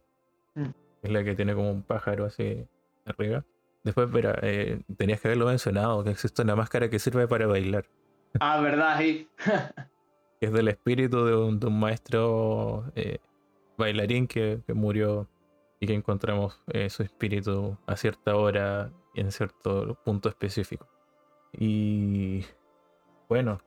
Mm. 0.54 0.70
Es 1.02 1.11
la 1.12 1.22
que 1.22 1.36
tiene 1.36 1.54
como 1.54 1.70
un 1.70 1.82
pájaro 1.82 2.24
así 2.24 2.66
arriba. 3.06 3.44
Después, 3.84 4.09
pero 4.12 4.34
eh, 4.42 4.80
tenías 4.96 5.20
que 5.20 5.28
haberlo 5.28 5.46
mencionado, 5.46 6.02
que 6.02 6.11
existe 6.11 6.42
una 6.42 6.56
máscara 6.56 6.90
que 6.90 6.98
sirve 6.98 7.28
para 7.28 7.46
bailar. 7.46 7.84
Ah, 8.40 8.61
verdad, 8.61 8.98
sí. 8.98 9.28
es 10.41 10.53
del 10.53 10.68
espíritu 10.68 11.24
de 11.24 11.36
un, 11.36 11.78
maestro 11.78 12.84
eh, 12.95 13.18
bailarín 13.76 14.26
que, 14.26 14.62
murió 14.74 15.28
y 15.80 15.86
que 15.86 15.95
encontramos 15.95 16.61
eh, 16.68 16.91
su 16.91 17.03
espíritu 17.03 17.76
a 17.86 17.97
cierta 17.97 18.36
hora 18.36 18.91
y 19.14 19.20
en 19.20 19.32
cierto 19.32 19.99
punto 20.05 20.28
específico. 20.28 20.86
Y 21.53 22.45
bueno, 23.28 23.61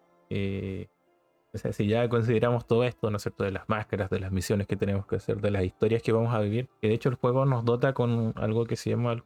o 1.54 1.58
sea, 1.58 1.74
si 1.74 1.88
ya 1.88 2.08
consideramos 2.08 2.66
todo 2.66 2.86
esto, 2.86 3.12
¿no 3.12 3.18
es 3.18 3.24
cierto? 3.24 3.44
De 3.44 3.52
las 3.52 3.68
máscaras, 3.68 4.10
de 4.10 4.20
las 4.20 4.32
misiones 4.32 4.68
que 4.68 4.78
tenemos 4.78 5.06
que 5.06 5.18
hacer, 5.18 5.42
de 5.42 5.52
las 5.52 5.64
historias 5.64 6.02
que 6.02 6.14
vamos 6.14 6.34
a 6.34 6.40
vivir, 6.40 6.70
que 6.82 6.88
de 6.88 6.94
hecho 6.94 7.10
el 7.10 7.16
juego 7.16 7.46
nos 7.46 7.66
dota 7.66 7.94
con 7.94 8.34
algo 8.38 8.66
que 8.66 8.78
se 8.78 8.92
llama, 8.92 9.22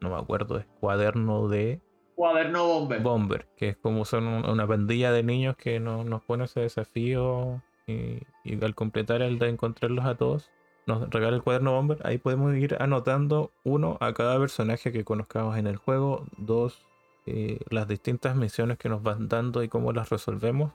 no 0.00 0.10
me 0.10 0.16
acuerdo, 0.16 0.58
es 0.58 0.66
cuaderno 0.80 1.48
de... 1.48 1.80
Cuaderno 2.20 2.66
Bomber. 2.66 3.00
Bomber, 3.00 3.46
que 3.56 3.70
es 3.70 3.76
como 3.78 4.04
son 4.04 4.26
una 4.26 4.66
pandilla 4.66 5.10
de 5.10 5.22
niños 5.22 5.56
que 5.56 5.80
nos 5.80 6.22
pone 6.24 6.44
ese 6.44 6.60
desafío 6.60 7.62
y, 7.86 8.20
al 8.62 8.74
completar 8.74 9.22
el 9.22 9.38
de 9.38 9.48
encontrarlos 9.48 10.04
a 10.04 10.16
todos, 10.16 10.50
nos 10.86 11.08
regala 11.08 11.34
el 11.36 11.42
cuaderno 11.42 11.72
Bomber. 11.72 11.96
Ahí 12.04 12.18
podemos 12.18 12.54
ir 12.54 12.76
anotando, 12.78 13.52
uno, 13.64 13.96
a 14.00 14.12
cada 14.12 14.38
personaje 14.38 14.92
que 14.92 15.02
conozcamos 15.02 15.56
en 15.56 15.66
el 15.66 15.76
juego, 15.76 16.26
dos, 16.36 16.84
eh, 17.24 17.58
las 17.70 17.88
distintas 17.88 18.36
misiones 18.36 18.76
que 18.76 18.90
nos 18.90 19.02
van 19.02 19.30
dando 19.30 19.62
y 19.62 19.68
cómo 19.68 19.90
las 19.92 20.10
resolvemos 20.10 20.72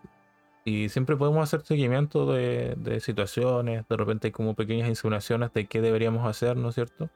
y 0.63 0.89
siempre 0.89 1.15
podemos 1.15 1.43
hacer 1.43 1.61
seguimiento 1.61 2.33
de, 2.33 2.99
situaciones, 3.01 3.87
de 3.87 3.97
repente 3.97 4.29
hay 4.29 4.31
como 4.31 4.55
pequeñas 4.55 4.89
insinuaciones 4.89 5.53
de 5.53 5.67
qué 5.67 5.79
deberíamos 5.79 6.27
hacer, 6.27 6.57
¿no 6.57 6.69
es 6.69 6.75
cierto? 6.75 7.11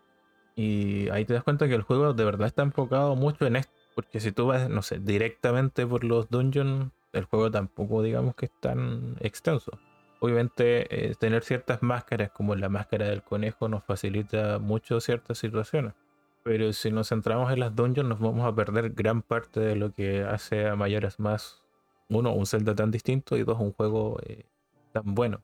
Y 0.55 1.09
ahí 1.09 1.25
te 1.25 1.33
das 1.33 1.43
cuenta 1.43 1.67
que 1.67 1.73
el 1.73 1.81
juego 1.81 2.13
de 2.13 2.25
verdad 2.25 2.45
está 2.45 2.61
enfocado 2.61 3.15
mucho 3.15 3.47
en 3.47 3.55
esto, 3.55 3.73
porque 3.99 4.21
si 4.21 4.31
tú 4.31 4.47
vas, 4.47 4.69
no 4.69 4.81
sé, 4.81 4.97
directamente 4.99 5.85
por 5.85 6.05
los 6.05 6.29
dungeons, 6.29 6.93
el 7.11 7.25
juego 7.25 7.51
tampoco 7.51 8.01
digamos 8.01 8.33
que 8.33 8.45
es 8.45 8.51
tan 8.61 9.17
extenso. 9.19 9.77
Obviamente 10.21 11.09
eh, 11.09 11.15
tener 11.15 11.43
ciertas 11.43 11.83
máscaras 11.83 12.31
como 12.31 12.55
la 12.55 12.69
máscara 12.69 13.07
del 13.09 13.23
conejo 13.23 13.67
nos 13.67 13.83
facilita 13.83 14.57
mucho 14.57 15.01
ciertas 15.01 15.37
situaciones. 15.37 15.95
Pero 16.45 16.71
si 16.71 16.91
nos 16.91 17.09
centramos 17.09 17.51
en 17.51 17.59
las 17.59 17.75
dungeons 17.75 18.07
nos 18.07 18.21
vamos 18.21 18.47
a 18.47 18.55
perder 18.55 18.91
gran 18.91 19.21
parte 19.21 19.59
de 19.59 19.75
lo 19.75 19.91
que 19.91 20.23
hace 20.23 20.65
a 20.65 20.77
mayores 20.77 21.19
más 21.19 21.61
uno, 22.07 22.31
un 22.31 22.45
Zelda 22.45 22.73
tan 22.73 22.91
distinto 22.91 23.35
y 23.35 23.43
dos, 23.43 23.59
un 23.59 23.73
juego 23.73 24.17
eh, 24.25 24.45
tan 24.93 25.13
bueno. 25.13 25.41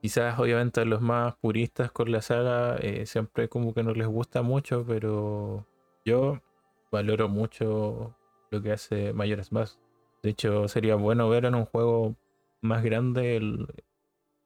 Quizás 0.00 0.38
obviamente 0.38 0.80
a 0.80 0.86
los 0.86 1.02
más 1.02 1.34
puristas 1.36 1.92
con 1.92 2.10
la 2.10 2.22
saga 2.22 2.78
eh, 2.78 3.04
siempre 3.04 3.50
como 3.50 3.74
que 3.74 3.82
no 3.82 3.92
les 3.92 4.06
gusta 4.06 4.40
mucho, 4.40 4.86
pero 4.88 5.66
yo 6.06 6.40
valoro 6.90 7.28
mucho 7.28 8.16
lo 8.50 8.62
que 8.62 8.72
hace 8.72 9.12
Mayores 9.12 9.52
Más. 9.52 9.78
De 10.22 10.30
hecho, 10.30 10.68
sería 10.68 10.96
bueno 10.96 11.28
ver 11.28 11.44
en 11.44 11.54
un 11.54 11.64
juego 11.64 12.16
más 12.60 12.82
grande 12.82 13.36
el 13.36 13.66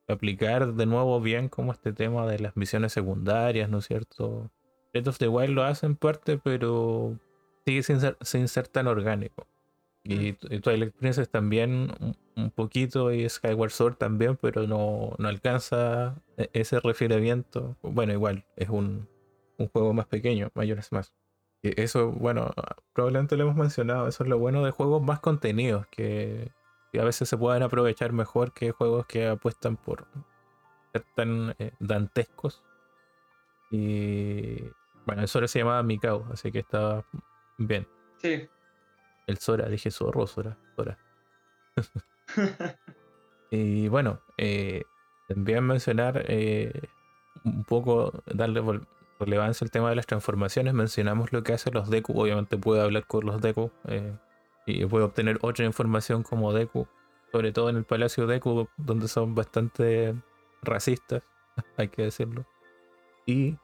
aplicar 0.06 0.74
de 0.74 0.86
nuevo 0.86 1.20
bien 1.20 1.48
como 1.48 1.72
este 1.72 1.92
tema 1.92 2.26
de 2.26 2.38
las 2.38 2.56
misiones 2.56 2.92
secundarias, 2.92 3.68
¿no 3.68 3.78
es 3.78 3.86
cierto? 3.86 4.50
Breath 4.92 5.08
of 5.08 5.18
the 5.18 5.28
Wild 5.28 5.54
lo 5.54 5.64
hace 5.64 5.86
en 5.86 5.96
parte, 5.96 6.38
pero 6.38 7.18
sigue 7.64 7.82
sin 7.82 8.48
ser 8.48 8.68
tan 8.68 8.86
orgánico. 8.86 9.46
Y, 10.06 10.34
Twilight 10.34 10.94
Princess 10.94 11.30
también 11.30 11.90
un, 12.36 12.50
poquito 12.50 13.10
y 13.10 13.26
Skyward 13.26 13.70
Sword 13.70 13.96
también, 13.96 14.36
pero 14.36 14.66
no, 14.66 15.14
no 15.18 15.28
alcanza 15.28 16.22
e, 16.36 16.50
ese 16.52 16.78
refinamiento. 16.78 17.76
Bueno, 17.80 18.12
igual, 18.12 18.44
es 18.56 18.68
un, 18.68 19.08
un 19.56 19.68
juego 19.68 19.94
más 19.94 20.06
pequeño, 20.06 20.50
mayores 20.54 20.92
más. 20.92 21.14
Eso, 21.64 22.12
bueno, 22.12 22.52
probablemente 22.92 23.36
lo 23.36 23.44
hemos 23.44 23.56
mencionado, 23.56 24.06
eso 24.06 24.22
es 24.22 24.28
lo 24.28 24.38
bueno 24.38 24.62
de 24.64 24.70
juegos 24.70 25.02
más 25.02 25.20
contenidos, 25.20 25.86
que, 25.86 26.52
a 26.98 27.04
veces 27.04 27.28
se 27.28 27.38
pueden 27.38 27.62
aprovechar 27.62 28.12
mejor 28.12 28.52
que 28.52 28.70
juegos 28.70 29.06
que 29.06 29.26
apuestan 29.26 29.76
por 29.76 30.06
ser 30.92 31.04
tan 31.16 31.54
eh, 31.58 31.72
dantescos. 31.80 32.62
Y 33.70 34.60
bueno, 35.06 35.22
eso 35.22 35.46
se 35.48 35.58
llamaba 35.58 35.82
Mikau, 35.82 36.26
así 36.30 36.52
que 36.52 36.60
estaba 36.60 37.04
bien. 37.56 37.88
Sí, 38.18 38.48
el 39.26 39.38
Sora, 39.38 39.68
dije 39.68 39.90
zorro, 39.90 40.26
Sora, 40.26 40.58
Sora. 40.76 40.98
y 43.50 43.88
bueno, 43.88 44.20
eh, 44.36 44.82
también 45.28 45.64
mencionar 45.64 46.24
eh, 46.28 46.88
un 47.44 47.64
poco, 47.64 48.12
darle 48.26 48.60
relevancia 49.18 49.64
al 49.64 49.70
tema 49.70 49.90
de 49.90 49.96
las 49.96 50.06
transformaciones. 50.06 50.74
Mencionamos 50.74 51.32
lo 51.32 51.42
que 51.42 51.52
hacen 51.52 51.74
los 51.74 51.90
Deku. 51.90 52.20
Obviamente 52.20 52.56
puedo 52.56 52.82
hablar 52.82 53.06
con 53.06 53.26
los 53.26 53.40
Deku 53.40 53.70
eh, 53.88 54.16
y 54.66 54.84
puedo 54.86 55.06
obtener 55.06 55.38
otra 55.42 55.64
información 55.64 56.22
como 56.22 56.52
Deku, 56.52 56.86
sobre 57.32 57.52
todo 57.52 57.70
en 57.70 57.76
el 57.76 57.84
Palacio 57.84 58.26
Deku, 58.26 58.68
donde 58.76 59.08
son 59.08 59.34
bastante 59.34 60.14
racistas, 60.62 61.22
hay 61.76 61.88
que 61.88 62.02
decirlo. 62.02 62.46
Y 63.26 63.56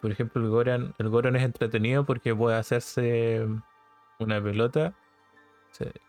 por 0.00 0.10
ejemplo, 0.10 0.42
el 0.42 0.50
Goran, 0.50 0.94
el 0.98 1.08
Goran 1.08 1.36
es 1.36 1.42
entretenido 1.42 2.04
porque 2.04 2.34
puede 2.34 2.56
hacerse 2.56 3.46
una 4.18 4.42
pelota 4.42 4.94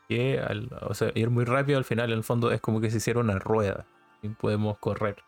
que 0.08 0.40
al, 0.40 0.70
o 0.82 0.94
sea, 0.94 1.12
ir 1.16 1.30
muy 1.30 1.46
rápido 1.46 1.78
al 1.78 1.86
final 1.86 2.12
en 2.12 2.18
el 2.18 2.24
fondo 2.24 2.52
es 2.52 2.62
como 2.62 2.80
que 2.80 2.90
se 2.90 2.98
hiciera 2.98 3.20
una 3.20 3.40
rueda 3.40 3.86
y 4.22 4.30
podemos 4.30 4.78
correr. 4.78 5.24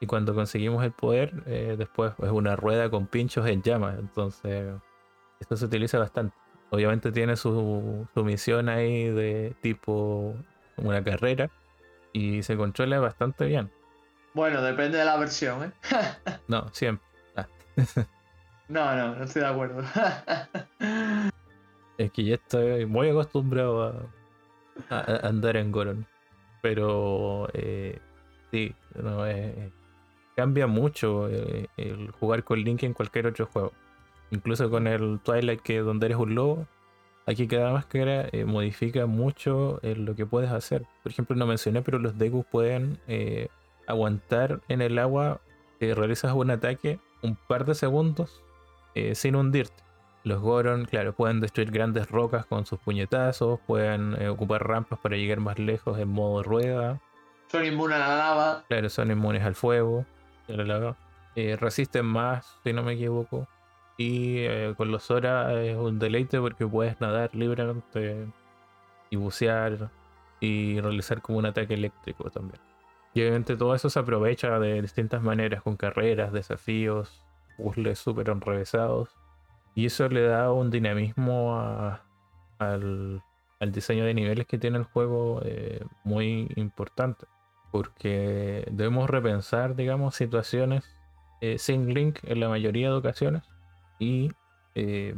Y 0.00 0.06
cuando 0.06 0.34
conseguimos 0.34 0.84
el 0.84 0.92
poder, 0.92 1.42
eh, 1.46 1.76
después 1.78 2.12
es 2.22 2.30
una 2.30 2.56
rueda 2.56 2.90
con 2.90 3.06
pinchos 3.06 3.46
en 3.46 3.62
llamas. 3.62 3.98
Entonces, 3.98 4.74
esto 5.40 5.56
se 5.56 5.64
utiliza 5.64 5.98
bastante. 5.98 6.34
Obviamente 6.70 7.12
tiene 7.12 7.36
su, 7.36 8.06
su 8.12 8.24
misión 8.24 8.68
ahí 8.68 9.08
de 9.08 9.54
tipo 9.62 10.34
una 10.76 11.02
carrera 11.02 11.50
y 12.12 12.42
se 12.42 12.56
controla 12.56 12.98
bastante 12.98 13.46
bien. 13.46 13.70
Bueno, 14.34 14.60
depende 14.60 14.98
de 14.98 15.04
la 15.04 15.16
versión, 15.16 15.64
¿eh? 15.64 15.72
no, 16.48 16.68
siempre. 16.72 17.06
Ah. 17.36 17.46
no, 18.68 18.94
no, 18.94 19.16
no 19.16 19.24
estoy 19.24 19.42
de 19.42 19.48
acuerdo. 19.48 19.82
Es 21.98 22.12
que 22.12 22.24
ya 22.24 22.34
estoy 22.34 22.84
muy 22.84 23.08
acostumbrado 23.08 24.10
a, 24.90 25.26
andar 25.26 25.56
en 25.56 25.72
Goron. 25.72 26.06
Pero 26.60 27.48
eh, 27.54 27.98
sí, 28.50 28.74
eh, 28.94 29.70
cambia 30.36 30.66
mucho 30.66 31.28
eh, 31.28 31.66
el 31.76 32.10
jugar 32.12 32.44
con 32.44 32.60
Link 32.60 32.82
en 32.84 32.92
cualquier 32.92 33.26
otro 33.26 33.46
juego. 33.46 33.72
Incluso 34.30 34.70
con 34.70 34.86
el 34.86 35.18
Twilight, 35.24 35.60
que 35.60 35.78
donde 35.78 36.06
eres 36.06 36.18
un 36.18 36.34
lobo, 36.34 36.66
aquí 37.26 37.48
cada 37.48 37.72
máscara 37.72 38.28
modifica 38.44 39.06
mucho 39.06 39.80
lo 39.82 40.14
que 40.14 40.26
puedes 40.26 40.50
hacer. 40.50 40.84
Por 41.02 41.12
ejemplo, 41.12 41.36
no 41.36 41.46
mencioné, 41.46 41.82
pero 41.82 41.98
los 42.00 42.18
Deku 42.18 42.44
pueden 42.44 42.98
aguantar 43.86 44.60
en 44.68 44.82
el 44.82 44.98
agua, 44.98 45.40
realizas 45.80 46.32
un 46.32 46.50
ataque 46.50 46.98
un 47.22 47.36
par 47.36 47.66
de 47.66 47.76
segundos 47.76 48.42
sin 49.14 49.36
hundirte. 49.36 49.86
Los 50.26 50.40
Goron, 50.40 50.86
claro, 50.86 51.12
pueden 51.12 51.40
destruir 51.40 51.70
grandes 51.70 52.10
rocas 52.10 52.46
con 52.46 52.66
sus 52.66 52.80
puñetazos, 52.80 53.60
pueden 53.60 54.20
eh, 54.20 54.28
ocupar 54.28 54.66
rampas 54.66 54.98
para 54.98 55.16
llegar 55.16 55.38
más 55.38 55.56
lejos 55.60 56.00
en 56.00 56.08
modo 56.08 56.42
rueda. 56.42 57.00
Son 57.46 57.64
inmunes 57.64 57.98
a 57.98 58.08
la 58.08 58.16
lava. 58.16 58.64
Claro, 58.66 58.88
son 58.88 59.12
inmunes 59.12 59.44
al 59.44 59.54
fuego. 59.54 60.04
Eh, 60.48 61.56
resisten 61.56 62.06
más, 62.06 62.58
si 62.64 62.72
no 62.72 62.82
me 62.82 62.94
equivoco. 62.94 63.46
Y 63.98 64.38
eh, 64.38 64.74
con 64.76 64.90
los 64.90 65.04
Zora 65.04 65.62
es 65.62 65.76
un 65.76 65.98
deleite 65.98 66.38
porque 66.40 66.66
puedes 66.66 67.00
nadar 67.00 67.34
libremente 67.34 68.26
y 69.10 69.16
bucear 69.16 69.90
y 70.40 70.80
realizar 70.80 71.22
como 71.22 71.38
un 71.38 71.46
ataque 71.46 71.74
eléctrico 71.74 72.30
también. 72.30 72.60
Y 73.14 73.22
obviamente 73.22 73.56
todo 73.56 73.74
eso 73.74 73.88
se 73.88 73.98
aprovecha 73.98 74.58
de 74.58 74.82
distintas 74.82 75.22
maneras, 75.22 75.62
con 75.62 75.76
carreras, 75.76 76.32
desafíos, 76.32 77.24
puzzles 77.56 77.98
súper 77.98 78.28
enrevesados 78.28 79.16
y 79.76 79.86
eso 79.86 80.08
le 80.08 80.22
da 80.22 80.52
un 80.52 80.70
dinamismo 80.70 81.60
al, 82.58 83.22
diseño 83.60 84.04
de 84.06 84.14
niveles 84.14 84.46
que 84.46 84.56
tiene 84.56 84.78
el 84.78 84.84
juego 84.84 85.42
eh, 85.44 85.84
muy 86.02 86.48
importante. 86.56 87.26
Porque 87.76 88.66
debemos 88.70 89.10
repensar, 89.10 89.76
digamos, 89.76 90.14
situaciones 90.14 90.84
eh, 91.40 91.58
sin 91.58 91.92
link 91.92 92.18
en 92.22 92.40
la 92.40 92.48
mayoría 92.48 92.88
de 92.88 92.94
ocasiones. 92.94 93.42
Y 93.98 94.30
eh, 94.74 95.14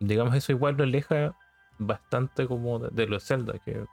digamos, 0.00 0.34
eso 0.34 0.52
igual 0.52 0.76
lo 0.76 0.84
aleja 0.84 1.36
bastante 1.78 2.46
como 2.46 2.78
de, 2.78 3.06
los 3.06 3.24
Zelda, 3.24 3.58
que 3.58 3.84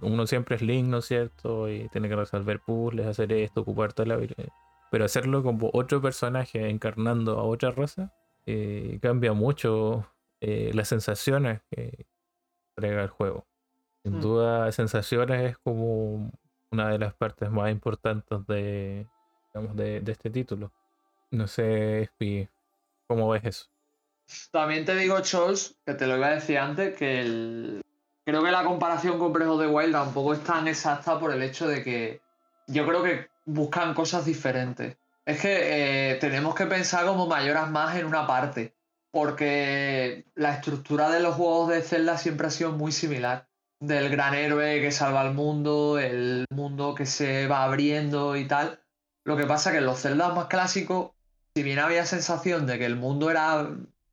uno 0.00 0.26
siempre 0.26 0.56
es 0.56 0.62
Link, 0.62 0.86
¿no 0.86 0.98
es 0.98 1.06
cierto? 1.06 1.68
Y 1.68 1.88
tiene 1.88 2.08
que 2.08 2.16
resolver 2.16 2.60
puzzles, 2.60 3.06
hacer 3.06 3.32
esto, 3.32 3.60
ocupar 3.62 3.92
toda 3.92 4.06
la 4.06 4.14
habilidad. 4.14 4.48
Pero 4.90 5.04
hacerlo 5.04 5.42
como 5.42 5.70
otro 5.72 6.00
personaje 6.00 6.68
encarnando 6.68 7.38
a 7.38 7.44
otra 7.44 7.70
raza 7.70 8.12
eh, 8.46 8.98
cambia 9.00 9.32
mucho 9.32 10.06
eh, 10.40 10.70
las 10.74 10.88
sensaciones 10.88 11.60
que 11.70 12.06
entrega 12.76 13.02
el 13.02 13.08
juego. 13.08 13.46
Sin 14.04 14.18
mm. 14.18 14.20
duda, 14.20 14.72
sensaciones 14.72 15.50
es 15.50 15.58
como 15.58 16.32
una 16.72 16.88
de 16.88 16.98
las 16.98 17.14
partes 17.14 17.50
más 17.50 17.70
importantes 17.70 18.46
de, 18.46 19.06
digamos, 19.52 19.76
de, 19.76 20.02
este 20.06 20.30
título. 20.30 20.72
No 21.30 21.46
sé, 21.46 22.04
Spi, 22.04 22.48
¿cómo 23.06 23.28
ves 23.28 23.44
eso? 23.44 23.66
También 24.50 24.84
te 24.84 24.96
digo, 24.96 25.20
Chols, 25.20 25.76
que 25.84 25.94
te 25.94 26.06
lo 26.06 26.16
iba 26.16 26.28
a 26.28 26.34
decir 26.34 26.58
antes, 26.58 26.96
que 26.96 27.20
el... 27.20 27.82
creo 28.24 28.42
que 28.42 28.50
la 28.50 28.64
comparación 28.64 29.18
con 29.18 29.32
Breath 29.32 29.48
of 29.48 29.60
the 29.60 29.66
Wild 29.66 29.92
tampoco 29.92 30.32
es 30.32 30.42
tan 30.42 30.66
exacta 30.68 31.18
por 31.18 31.32
el 31.32 31.42
hecho 31.42 31.68
de 31.68 31.82
que 31.82 32.20
yo 32.66 32.86
creo 32.86 33.02
que 33.02 33.28
buscan 33.44 33.94
cosas 33.94 34.24
diferentes. 34.24 34.96
Es 35.24 35.40
que 35.40 36.12
eh, 36.12 36.14
tenemos 36.16 36.54
que 36.54 36.66
pensar 36.66 37.06
como 37.06 37.26
mayoras 37.26 37.70
más 37.70 37.96
en 37.96 38.06
una 38.06 38.26
parte, 38.26 38.74
porque 39.10 40.24
la 40.34 40.54
estructura 40.54 41.10
de 41.10 41.20
los 41.20 41.34
juegos 41.34 41.68
de 41.68 41.82
Zelda 41.82 42.16
siempre 42.16 42.46
ha 42.46 42.50
sido 42.50 42.72
muy 42.72 42.92
similar. 42.92 43.46
Del 43.82 44.10
gran 44.10 44.34
héroe 44.34 44.80
que 44.80 44.92
salva 44.92 45.22
al 45.22 45.34
mundo, 45.34 45.98
el 45.98 46.46
mundo 46.50 46.94
que 46.94 47.04
se 47.04 47.48
va 47.48 47.64
abriendo 47.64 48.36
y 48.36 48.46
tal. 48.46 48.80
Lo 49.24 49.36
que 49.36 49.44
pasa 49.44 49.72
que 49.72 49.78
en 49.78 49.86
los 49.86 50.00
Zelda 50.00 50.32
más 50.32 50.46
clásicos, 50.46 51.10
si 51.52 51.64
bien 51.64 51.80
había 51.80 52.06
sensación 52.06 52.64
de 52.64 52.78
que 52.78 52.86
el 52.86 52.94
mundo 52.94 53.28
era, 53.28 53.70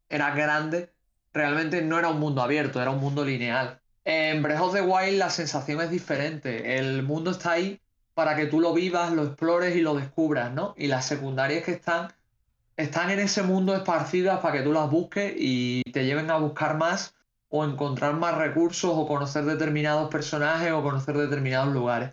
era 0.10 0.34
grande, 0.34 0.92
realmente 1.34 1.84
no 1.84 2.00
era 2.00 2.10
un 2.10 2.20
mundo 2.20 2.42
abierto, 2.42 2.82
era 2.82 2.90
un 2.90 3.00
mundo 3.00 3.24
lineal. 3.24 3.80
En 4.06 4.42
Breath 4.42 4.60
of 4.60 4.74
the 4.74 4.82
Wild 4.82 5.20
la 5.20 5.30
sensación 5.30 5.82
es 5.82 5.92
diferente. 5.92 6.80
El 6.80 7.04
mundo 7.04 7.30
está 7.30 7.52
ahí 7.52 7.80
para 8.16 8.36
que 8.36 8.48
tú 8.48 8.62
lo 8.62 8.74
vivas, 8.74 9.12
lo 9.12 9.24
explores 9.24 9.76
y 9.76 9.82
lo 9.82 9.94
descubras, 9.94 10.52
¿no? 10.52 10.74
Y 10.78 10.88
las 10.88 11.06
secundarias 11.06 11.64
que 11.64 11.74
están, 11.74 12.12
están 12.76 13.12
en 13.12 13.20
ese 13.20 13.44
mundo 13.44 13.76
esparcidas 13.76 14.40
para 14.40 14.58
que 14.58 14.64
tú 14.64 14.74
las 14.74 14.90
busques 14.90 15.32
y 15.38 15.84
te 15.94 16.06
lleven 16.06 16.32
a 16.32 16.38
buscar 16.38 16.76
más 16.76 17.14
o 17.50 17.66
encontrar 17.66 18.16
más 18.16 18.38
recursos 18.38 18.92
o 18.94 19.08
conocer 19.08 19.46
determinados 19.46 20.10
personajes 20.10 20.72
o 20.72 20.82
conocer 20.82 21.18
determinados 21.18 21.74
lugares. 21.74 22.12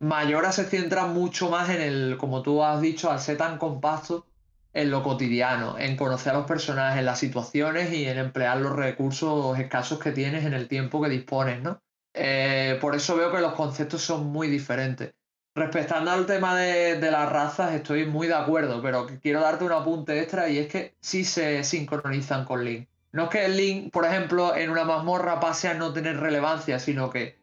Mayora 0.00 0.52
se 0.52 0.64
centra 0.64 1.06
mucho 1.06 1.50
más 1.50 1.70
en 1.70 1.82
el, 1.82 2.16
como 2.18 2.42
tú 2.42 2.62
has 2.62 2.80
dicho, 2.80 3.10
al 3.10 3.20
ser 3.20 3.36
tan 3.36 3.58
compacto, 3.58 4.26
en 4.72 4.90
lo 4.90 5.02
cotidiano, 5.02 5.76
en 5.78 5.96
conocer 5.96 6.32
a 6.32 6.38
los 6.38 6.46
personajes, 6.46 7.00
en 7.00 7.06
las 7.06 7.18
situaciones 7.18 7.92
y 7.92 8.06
en 8.06 8.18
emplear 8.18 8.58
los 8.58 8.76
recursos 8.76 9.58
escasos 9.58 9.98
que 9.98 10.12
tienes 10.12 10.44
en 10.44 10.54
el 10.54 10.68
tiempo 10.68 11.02
que 11.02 11.08
dispones, 11.08 11.62
¿no? 11.62 11.80
Eh, 12.14 12.78
por 12.80 12.94
eso 12.94 13.16
veo 13.16 13.32
que 13.32 13.40
los 13.40 13.54
conceptos 13.54 14.02
son 14.02 14.26
muy 14.26 14.48
diferentes. 14.48 15.14
Respectando 15.54 16.12
al 16.12 16.26
tema 16.26 16.56
de, 16.56 17.00
las 17.10 17.32
razas, 17.32 17.74
estoy 17.74 18.06
muy 18.06 18.28
de 18.28 18.34
acuerdo, 18.34 18.80
pero 18.80 19.06
quiero 19.20 19.40
darte 19.40 19.64
un 19.64 19.72
apunte 19.72 20.20
extra 20.20 20.48
y 20.48 20.58
es 20.58 20.68
que 20.68 20.94
sí 21.00 21.24
se 21.24 21.64
sincronizan 21.64 22.44
con 22.44 22.64
Link. 22.64 22.88
No 23.12 23.24
es 23.24 23.30
que 23.30 23.44
el 23.44 23.56
Link, 23.56 23.92
por 23.92 24.04
ejemplo, 24.04 24.54
en 24.54 24.70
una 24.70 24.84
mazmorra 24.84 25.40
pase 25.40 25.68
a 25.68 25.74
no 25.74 25.92
tener 25.92 26.18
relevancia, 26.18 26.78
sino 26.78 27.10
que 27.10 27.38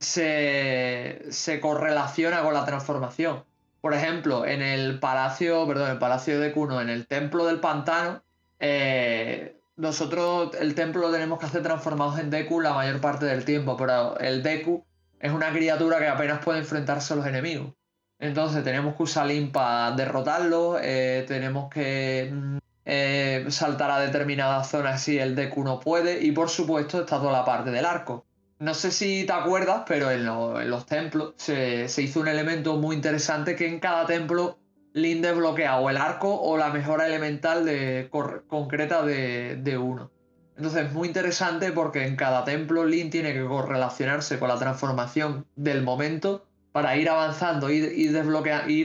se, 0.00 1.60
correlaciona 1.60 2.42
con 2.42 2.54
la 2.54 2.64
transformación. 2.64 3.44
Por 3.80 3.94
ejemplo, 3.94 4.46
en 4.46 4.62
el 4.62 4.98
palacio, 4.98 5.66
perdón, 5.66 5.90
el 5.90 5.98
palacio 5.98 6.40
de 6.40 6.52
Kuno, 6.52 6.80
en 6.80 6.88
el 6.88 7.06
templo 7.06 7.44
del 7.46 7.60
pantano, 7.60 8.22
eh, 8.58 9.60
nosotros 9.76 10.54
el 10.58 10.74
templo 10.74 11.02
lo 11.02 11.12
tenemos 11.12 11.38
que 11.38 11.46
hacer 11.46 11.62
transformados 11.62 12.18
en 12.18 12.30
Deku 12.30 12.60
la 12.60 12.72
mayor 12.72 13.00
parte 13.00 13.26
del 13.26 13.44
tiempo, 13.44 13.76
pero 13.76 14.18
el 14.18 14.42
Deku 14.42 14.84
es 15.20 15.32
una 15.32 15.52
criatura 15.52 15.98
que 15.98 16.08
apenas 16.08 16.42
puede 16.44 16.60
enfrentarse 16.60 17.12
a 17.12 17.16
los 17.16 17.26
enemigos. 17.26 17.74
Entonces 18.18 18.62
tenemos 18.64 18.94
que 18.94 19.02
usar 19.02 19.26
Link 19.26 19.52
para 19.52 19.90
derrotarlo, 19.90 20.78
eh, 20.80 21.24
tenemos 21.26 21.68
que 21.68 22.30
mm, 22.32 22.58
eh, 22.84 23.46
saltar 23.48 23.90
a 23.90 24.00
determinadas 24.00 24.68
zonas 24.70 25.02
si 25.02 25.18
el 25.18 25.34
Deku 25.34 25.64
no 25.64 25.80
puede, 25.80 26.22
y 26.24 26.32
por 26.32 26.50
supuesto 26.50 27.00
está 27.00 27.18
toda 27.18 27.32
la 27.32 27.44
parte 27.44 27.70
del 27.70 27.84
arco. 27.84 28.26
No 28.58 28.74
sé 28.74 28.90
si 28.90 29.24
te 29.24 29.32
acuerdas, 29.32 29.82
pero 29.86 30.10
en, 30.10 30.24
los 30.24 30.86
templos 30.86 31.34
se, 31.36 31.86
hizo 31.98 32.20
un 32.20 32.28
elemento 32.28 32.76
muy 32.76 32.96
interesante 32.96 33.56
que 33.56 33.66
en 33.66 33.80
cada 33.80 34.06
templo 34.06 34.58
Link 34.92 35.22
desbloquea 35.22 35.80
o 35.80 35.90
el 35.90 35.96
arco 35.96 36.40
o 36.40 36.56
la 36.56 36.70
mejora 36.70 37.06
elemental 37.06 37.64
de, 37.64 38.08
concreta 38.46 39.02
de, 39.02 39.56
de 39.56 39.76
uno. 39.76 40.10
Entonces 40.56 40.86
es 40.86 40.92
muy 40.92 41.08
interesante 41.08 41.72
porque 41.72 42.06
en 42.06 42.14
cada 42.14 42.44
templo 42.44 42.86
Link 42.86 43.10
tiene 43.10 43.32
que 43.32 43.44
correlacionarse 43.44 44.38
con 44.38 44.48
la 44.48 44.58
transformación 44.58 45.46
del 45.56 45.82
momento 45.82 46.46
para 46.74 46.96
ir 46.96 47.08
avanzando 47.08 47.70
y 47.70 47.76
ir 47.76 48.12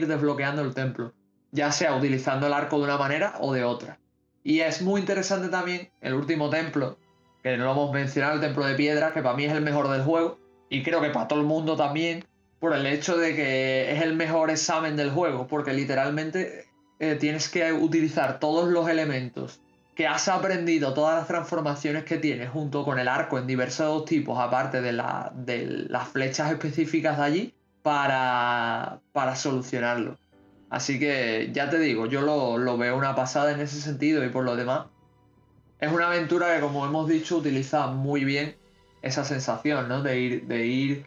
desbloqueando 0.06 0.62
el 0.62 0.74
templo, 0.74 1.12
ya 1.52 1.72
sea 1.72 1.94
utilizando 1.96 2.46
el 2.46 2.52
arco 2.52 2.78
de 2.78 2.84
una 2.84 2.98
manera 2.98 3.34
o 3.40 3.52
de 3.52 3.64
otra. 3.64 3.98
Y 4.42 4.60
es 4.60 4.82
muy 4.82 5.00
interesante 5.00 5.48
también 5.48 5.90
el 6.00 6.14
último 6.14 6.48
templo, 6.50 6.98
que 7.42 7.56
no 7.56 7.64
lo 7.64 7.72
hemos 7.72 7.92
mencionado, 7.92 8.34
el 8.34 8.40
templo 8.40 8.64
de 8.64 8.74
piedra, 8.74 9.12
que 9.12 9.22
para 9.22 9.36
mí 9.36 9.44
es 9.44 9.52
el 9.52 9.62
mejor 9.62 9.88
del 9.88 10.02
juego, 10.02 10.38
y 10.68 10.82
creo 10.82 11.00
que 11.00 11.10
para 11.10 11.28
todo 11.28 11.40
el 11.40 11.46
mundo 11.46 11.76
también, 11.76 12.24
por 12.58 12.74
el 12.74 12.86
hecho 12.86 13.16
de 13.16 13.34
que 13.34 13.92
es 13.92 14.02
el 14.02 14.14
mejor 14.14 14.50
examen 14.50 14.96
del 14.96 15.10
juego, 15.10 15.46
porque 15.46 15.72
literalmente 15.72 16.66
eh, 16.98 17.16
tienes 17.16 17.48
que 17.48 17.72
utilizar 17.72 18.38
todos 18.38 18.68
los 18.68 18.88
elementos 18.88 19.60
que 20.00 20.06
has 20.06 20.28
aprendido 20.28 20.94
todas 20.94 21.18
las 21.18 21.26
transformaciones 21.28 22.04
que 22.04 22.16
tienes 22.16 22.48
junto 22.48 22.84
con 22.84 22.98
el 22.98 23.06
arco 23.06 23.38
en 23.38 23.46
diversos 23.46 24.06
tipos, 24.06 24.38
aparte 24.38 24.80
de, 24.80 24.92
las 24.92 26.08
flechas 26.08 26.50
específicas 26.50 27.18
de 27.18 27.22
allí, 27.22 27.54
para, 27.82 29.00
para 29.12 29.36
solucionarlo. 29.36 30.16
Así 30.70 31.00
que 31.00 31.50
ya 31.52 31.68
te 31.68 31.80
digo, 31.80 32.06
yo 32.06 32.22
lo, 32.22 32.78
veo 32.78 32.96
una 32.96 33.16
pasada 33.16 33.52
en 33.52 33.60
ese 33.60 33.80
sentido 33.80 34.24
y 34.24 34.28
por 34.28 34.44
lo 34.44 34.54
demás. 34.54 34.86
Es 35.80 35.92
una 35.92 36.06
aventura 36.06 36.54
que, 36.54 36.60
como 36.60 36.86
hemos 36.86 37.08
dicho, 37.08 37.38
utiliza 37.38 37.88
muy 37.88 38.24
bien 38.24 38.56
esa 39.02 39.24
sensación, 39.24 39.88
¿no? 39.88 40.02
De 40.02 40.20
ir, 40.20 40.46
de 40.46 40.66
ir, 40.66 41.06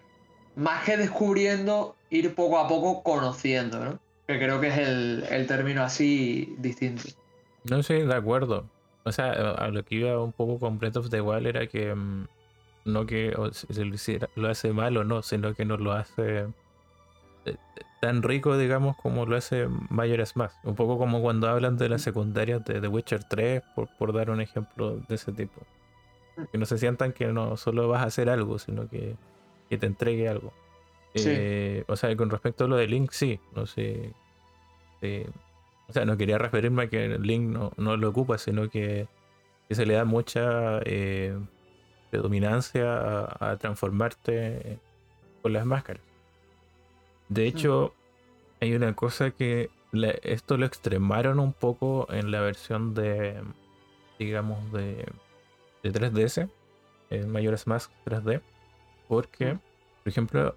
más 0.55 0.83
que 0.83 0.97
descubriendo, 0.97 1.95
ir 2.09 2.35
poco 2.35 2.59
a 2.59 2.67
poco 2.67 3.03
conociendo, 3.03 3.83
¿no? 3.83 3.99
Que 4.27 4.37
creo 4.37 4.59
que 4.59 4.67
es 4.67 4.77
el, 4.79 5.23
el 5.29 5.47
término 5.47 5.83
así 5.83 6.55
distinto. 6.57 7.03
No 7.63 7.83
sé, 7.83 8.05
de 8.05 8.15
acuerdo. 8.15 8.65
O 9.05 9.11
sea, 9.11 9.31
a 9.31 9.67
lo 9.69 9.83
que 9.85 9.95
iba 9.95 10.21
un 10.21 10.31
poco 10.31 10.59
con 10.59 10.79
Breath 10.79 10.97
of 10.97 11.09
the 11.09 11.21
Wild 11.21 11.47
era 11.47 11.67
que 11.67 11.93
mm, 11.93 12.27
no 12.85 13.05
que 13.05 13.31
lo, 13.31 13.51
lo 14.35 14.49
hace 14.49 14.73
mal 14.73 14.97
o 14.97 15.03
no, 15.03 15.21
sino 15.21 15.53
que 15.53 15.65
no 15.65 15.77
lo 15.77 15.93
hace 15.93 16.47
tan 18.01 18.21
rico, 18.21 18.57
digamos, 18.57 18.97
como 18.97 19.25
lo 19.25 19.37
hace 19.37 19.67
Majora's 19.89 20.35
Mask. 20.35 20.57
Un 20.63 20.75
poco 20.75 20.97
como 20.97 21.21
cuando 21.21 21.47
hablan 21.47 21.77
de 21.77 21.89
las 21.89 22.01
secundarias 22.01 22.63
de 22.65 22.81
The 22.81 22.87
Witcher 22.87 23.23
3, 23.23 23.63
por, 23.75 23.87
por 23.97 24.13
dar 24.13 24.29
un 24.29 24.41
ejemplo 24.41 24.97
de 25.07 25.15
ese 25.15 25.31
tipo. 25.31 25.61
Que 26.51 26.57
no 26.57 26.65
se 26.65 26.77
sientan 26.77 27.13
que 27.13 27.27
no 27.27 27.57
solo 27.57 27.87
vas 27.87 28.01
a 28.01 28.07
hacer 28.07 28.29
algo, 28.29 28.59
sino 28.59 28.89
que, 28.89 29.15
que 29.69 29.77
te 29.77 29.85
entregue 29.85 30.27
algo. 30.27 30.51
Eh, 31.15 31.83
o 31.87 31.95
sea, 31.95 32.15
con 32.15 32.29
respecto 32.29 32.65
a 32.65 32.67
lo 32.67 32.75
de 32.75 32.87
Link, 32.87 33.11
sí, 33.11 33.39
no 33.55 33.65
sé. 33.65 34.11
Eh, 35.01 35.29
o 35.87 35.93
sea, 35.93 36.05
no 36.05 36.17
quería 36.17 36.37
referirme 36.37 36.83
a 36.83 36.89
que 36.89 37.19
Link 37.19 37.43
no, 37.43 37.71
no 37.77 37.97
lo 37.97 38.09
ocupa, 38.09 38.37
sino 38.37 38.69
que, 38.69 39.07
se 39.69 39.85
le 39.85 39.95
da 39.95 40.05
mucha 40.05 40.79
eh, 40.85 41.35
predominancia 42.11 43.27
a, 43.39 43.57
transformarte 43.57 44.77
con 45.41 45.53
las 45.53 45.65
máscaras. 45.65 46.03
De 47.33 47.47
hecho, 47.47 47.95
hay 48.61 48.75
una 48.75 48.95
cosa 48.95 49.31
que 49.31 49.71
esto 50.21 50.57
lo 50.57 50.67
extremaron 50.67 51.39
un 51.39 51.51
poco 51.51 52.07
en 52.11 52.29
la 52.29 52.41
versión 52.41 52.93
de, 52.93 53.41
digamos, 54.19 54.71
de, 54.71 55.11
de 55.81 55.91
3DS, 55.91 56.47
en 57.09 57.31
Majora's 57.31 57.65
Mask 57.65 57.91
3D, 58.05 58.41
porque, 59.07 59.57
por 60.03 60.09
ejemplo, 60.09 60.55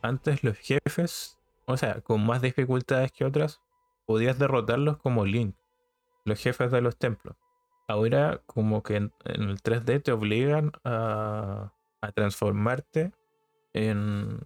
antes 0.00 0.44
los 0.44 0.56
jefes, 0.58 1.38
o 1.66 1.76
sea, 1.76 2.00
con 2.02 2.24
más 2.24 2.40
dificultades 2.40 3.10
que 3.10 3.24
otras, 3.24 3.60
podías 4.06 4.38
derrotarlos 4.38 4.98
como 4.98 5.26
Link, 5.26 5.56
los 6.24 6.38
jefes 6.38 6.70
de 6.70 6.82
los 6.82 6.96
templos. 6.96 7.36
Ahora 7.88 8.40
como 8.46 8.84
que 8.84 8.94
en, 8.94 9.12
el 9.24 9.60
3D 9.60 10.04
te 10.04 10.12
obligan 10.12 10.70
a, 10.84 11.72
transformarte 12.14 13.12
en, 13.72 14.38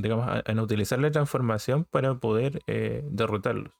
digamos, 0.00 0.42
en 0.46 0.60
utilizar 0.60 0.98
la 0.98 1.10
transformación 1.10 1.84
para 1.84 2.14
poder 2.14 2.62
eh, 2.66 3.02
derrotarlos. 3.10 3.72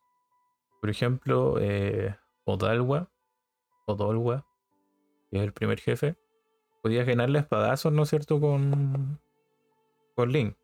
Por 0.81 0.91
ejemplo, 0.91 1.59
eh, 1.61 2.17
Odalwa, 2.45 3.11
Odolwa, 3.87 4.45
que 5.31 5.39
es 5.39 5.43
el 5.45 5.53
primer 5.53 5.81
jefe, 5.81 6.17
podías 6.83 7.07
ganarle 7.07 7.39
espadazos, 7.39 7.93
¿no 7.93 8.03
es 8.03 8.11
cierto? 8.11 8.41
Con, 8.41 9.21
con 10.17 10.33
Link. 10.33 10.57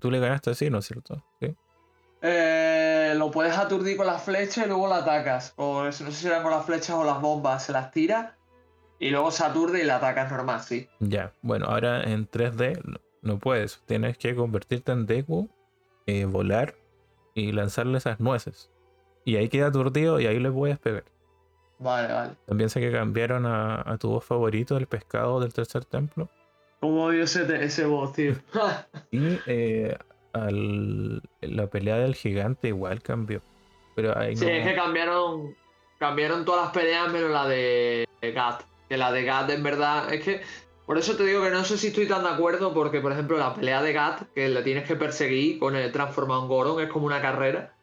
Tú 0.00 0.10
le 0.10 0.18
ganaste 0.18 0.50
así, 0.50 0.70
¿no 0.70 0.78
es 0.78 0.86
cierto? 0.86 1.22
¿Sí? 1.40 1.54
Eh, 2.22 3.14
lo 3.16 3.30
puedes 3.30 3.56
aturdir 3.56 3.96
con 3.96 4.06
las 4.06 4.22
flechas 4.22 4.64
y 4.64 4.68
luego 4.68 4.88
lo 4.88 4.94
atacas. 4.94 5.52
O 5.56 5.84
no 5.84 5.92
sé 5.92 6.10
si 6.12 6.26
eran 6.26 6.42
con 6.42 6.50
las 6.50 6.64
flechas 6.64 6.90
o 6.90 7.04
las 7.04 7.20
bombas. 7.20 7.64
Se 7.64 7.72
las 7.72 7.90
tira 7.90 8.36
Y 8.98 9.10
luego 9.10 9.30
se 9.30 9.44
aturde 9.44 9.82
y 9.82 9.84
la 9.84 9.96
atacas 9.96 10.30
normal, 10.30 10.60
sí. 10.62 10.88
Ya, 10.98 11.32
bueno, 11.42 11.66
ahora 11.66 12.02
en 12.02 12.28
3D 12.28 13.00
no, 13.22 13.38
puedes. 13.38 13.80
Tienes 13.86 14.16
que 14.18 14.34
convertirte 14.34 14.92
en 14.92 15.06
Deku, 15.06 15.48
eh, 16.06 16.24
volar 16.24 16.74
y 17.34 17.52
lanzarle 17.52 17.98
esas 17.98 18.20
nueces. 18.20 18.70
Y 19.24 19.36
ahí 19.36 19.48
queda 19.48 19.66
aturdido 19.68 20.18
y 20.20 20.26
ahí 20.26 20.38
le 20.38 20.50
puedes 20.50 20.78
pegar. 20.78 21.04
Vale, 21.78 22.12
vale. 22.12 22.32
También 22.46 22.70
sé 22.70 22.80
que 22.80 22.90
cambiaron 22.90 23.46
a, 23.46 23.82
a 23.88 23.98
tu 23.98 24.08
voz 24.10 24.24
favorito, 24.24 24.76
el 24.76 24.86
pescado 24.86 25.38
del 25.40 25.52
tercer 25.52 25.84
templo. 25.84 26.28
¿Cómo 26.80 27.04
odio 27.04 27.24
ese, 27.24 27.44
ese 27.64 27.84
voz, 27.86 28.12
tío? 28.14 28.34
Y 29.10 29.38
eh, 29.46 29.96
al- 30.32 31.22
la 31.40 31.66
pelea 31.68 31.96
del 31.98 32.14
gigante 32.14 32.68
igual 32.68 33.02
cambió. 33.02 33.42
Pero 33.94 34.16
ahí 34.18 34.36
Sí, 34.36 34.44
no- 34.44 34.50
es 34.50 34.66
que 34.66 34.74
cambiaron, 34.74 35.54
cambiaron 35.98 36.44
todas 36.44 36.64
las 36.66 36.72
peleas 36.72 37.12
menos 37.12 37.30
la 37.30 37.46
de 37.46 38.06
Gat. 38.34 38.62
Que 38.88 38.96
la 38.96 39.12
de 39.12 39.24
Gat 39.24 39.50
en 39.50 39.62
verdad 39.62 40.12
es 40.12 40.24
que 40.24 40.40
por 40.88 40.96
eso 40.96 41.16
te 41.16 41.24
digo 41.26 41.42
que 41.42 41.50
no 41.50 41.64
sé 41.64 41.76
si 41.76 41.88
estoy 41.88 42.08
tan 42.08 42.22
de 42.22 42.30
acuerdo 42.30 42.72
porque 42.72 43.02
por 43.02 43.12
ejemplo 43.12 43.36
la 43.36 43.54
pelea 43.54 43.82
de 43.82 43.92
Gat 43.92 44.22
que 44.34 44.48
le 44.48 44.62
tienes 44.62 44.88
que 44.88 44.96
perseguir 44.96 45.58
con 45.58 45.76
el 45.76 45.92
transformado 45.92 46.40
en 46.40 46.48
Goron 46.48 46.80
es 46.80 46.88
como 46.88 47.04
una 47.04 47.20
carrera. 47.20 47.74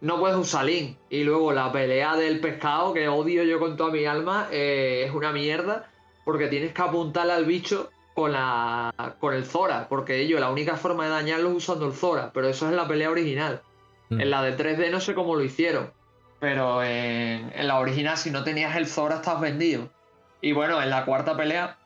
No 0.00 0.18
puedes 0.18 0.38
usar 0.38 0.64
Link. 0.64 0.96
Y 1.10 1.24
luego 1.24 1.52
la 1.52 1.70
pelea 1.70 2.16
del 2.16 2.40
pescado 2.40 2.94
que 2.94 3.08
odio 3.08 3.42
yo 3.42 3.60
con 3.60 3.76
toda 3.76 3.92
mi 3.92 4.06
alma 4.06 4.48
eh, 4.50 5.04
es 5.06 5.14
una 5.14 5.32
mierda 5.32 5.90
porque 6.24 6.48
tienes 6.48 6.72
que 6.72 6.80
apuntarle 6.80 7.34
al 7.34 7.44
bicho 7.44 7.90
con 8.14 8.32
la 8.32 9.14
con 9.20 9.34
el 9.34 9.44
Zora 9.44 9.86
porque 9.90 10.22
ellos 10.22 10.40
la 10.40 10.48
única 10.48 10.76
forma 10.76 11.04
de 11.04 11.10
dañarlo 11.10 11.50
es 11.50 11.56
usando 11.56 11.84
el 11.84 11.92
Zora, 11.92 12.30
pero 12.32 12.48
eso 12.48 12.64
es 12.64 12.70
en 12.70 12.78
la 12.78 12.88
pelea 12.88 13.10
original. 13.10 13.60
Mm. 14.08 14.18
En 14.22 14.30
la 14.30 14.42
de 14.42 14.56
3D 14.56 14.90
no 14.90 15.00
sé 15.00 15.14
cómo 15.14 15.36
lo 15.36 15.44
hicieron. 15.44 15.92
Pero 16.40 16.82
en, 16.82 17.52
en 17.54 17.66
la 17.66 17.78
original, 17.78 18.16
si 18.16 18.30
no 18.30 18.44
tenías 18.44 18.76
el 18.76 18.86
Zora, 18.86 19.16
estás 19.16 19.42
vendido. 19.42 19.90
Y 20.40 20.52
bueno, 20.52 20.80
en 20.80 20.88
la 20.88 21.04
cuarta 21.04 21.36
pelea, 21.36 21.76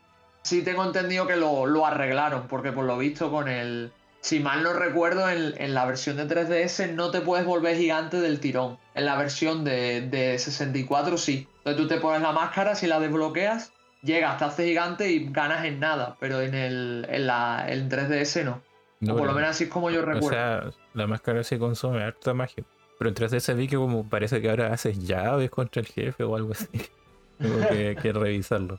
sí 0.42 0.62
tengo 0.62 0.84
entendido 0.84 1.26
que 1.26 1.36
lo, 1.36 1.66
lo 1.66 1.86
arreglaron. 1.86 2.46
Porque 2.48 2.72
por 2.72 2.84
lo 2.84 2.98
visto, 2.98 3.30
con 3.30 3.48
el. 3.48 3.92
Si 4.22 4.38
mal 4.38 4.62
no 4.62 4.74
recuerdo, 4.74 5.30
en, 5.30 5.54
en 5.56 5.72
la 5.72 5.86
versión 5.86 6.16
de 6.18 6.28
3DS 6.28 6.92
no 6.92 7.10
te 7.10 7.22
puedes 7.22 7.46
volver 7.46 7.76
gigante 7.76 8.20
del 8.20 8.38
tirón. 8.38 8.78
En 8.94 9.06
la 9.06 9.16
versión 9.16 9.64
de, 9.64 10.02
de 10.02 10.38
64 10.38 11.16
sí. 11.16 11.48
Entonces 11.58 11.82
tú 11.82 11.88
te 11.88 11.98
pones 12.00 12.20
la 12.20 12.32
máscara, 12.32 12.74
si 12.74 12.86
la 12.86 13.00
desbloqueas, 13.00 13.72
llegas, 14.02 14.36
te 14.36 14.44
haces 14.44 14.66
gigante 14.66 15.10
y 15.10 15.30
ganas 15.32 15.64
en 15.64 15.80
nada. 15.80 16.16
Pero 16.20 16.42
en 16.42 16.54
el 16.54 17.06
en 17.08 17.26
la, 17.26 17.64
en 17.68 17.88
3DS 17.88 18.44
no. 18.44 18.62
No, 19.00 19.14
o 19.14 19.16
por 19.16 19.26
lo 19.28 19.32
menos 19.32 19.50
así 19.50 19.64
es 19.64 19.70
como 19.70 19.90
yo 19.90 20.00
O 20.02 20.04
recuerdo. 20.04 20.28
sea, 20.28 20.70
la 20.92 21.06
máscara 21.06 21.42
sí 21.42 21.56
consume 21.58 22.02
harta 22.02 22.34
magia. 22.34 22.62
Pero 22.98 23.08
en 23.08 23.14
3DS 23.16 23.56
vi 23.56 23.68
que 23.68 23.76
como 23.76 24.06
parece 24.06 24.42
que 24.42 24.50
ahora 24.50 24.74
haces 24.74 24.98
llaves 24.98 25.48
contra 25.50 25.80
el 25.80 25.86
jefe 25.88 26.24
o 26.24 26.36
algo 26.36 26.52
así. 26.52 26.68
Tengo 27.38 27.66
que, 27.68 27.96
que 28.02 28.12
revisarlo. 28.12 28.78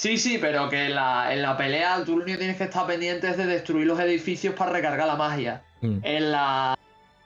Sí, 0.00 0.16
sí, 0.16 0.38
pero 0.40 0.70
que 0.70 0.86
en 0.86 0.94
la, 0.94 1.30
en 1.30 1.42
la 1.42 1.58
pelea 1.58 2.02
tú 2.06 2.12
lo 2.16 2.22
único 2.22 2.32
que 2.32 2.38
tienes 2.38 2.56
que 2.56 2.64
estar 2.64 2.86
pendiente 2.86 3.28
es 3.28 3.36
de 3.36 3.44
destruir 3.44 3.86
los 3.86 4.00
edificios 4.00 4.54
para 4.54 4.72
recargar 4.72 5.06
la 5.06 5.16
magia. 5.16 5.62
Mm. 5.82 5.98
En 6.02 6.32
la. 6.32 6.78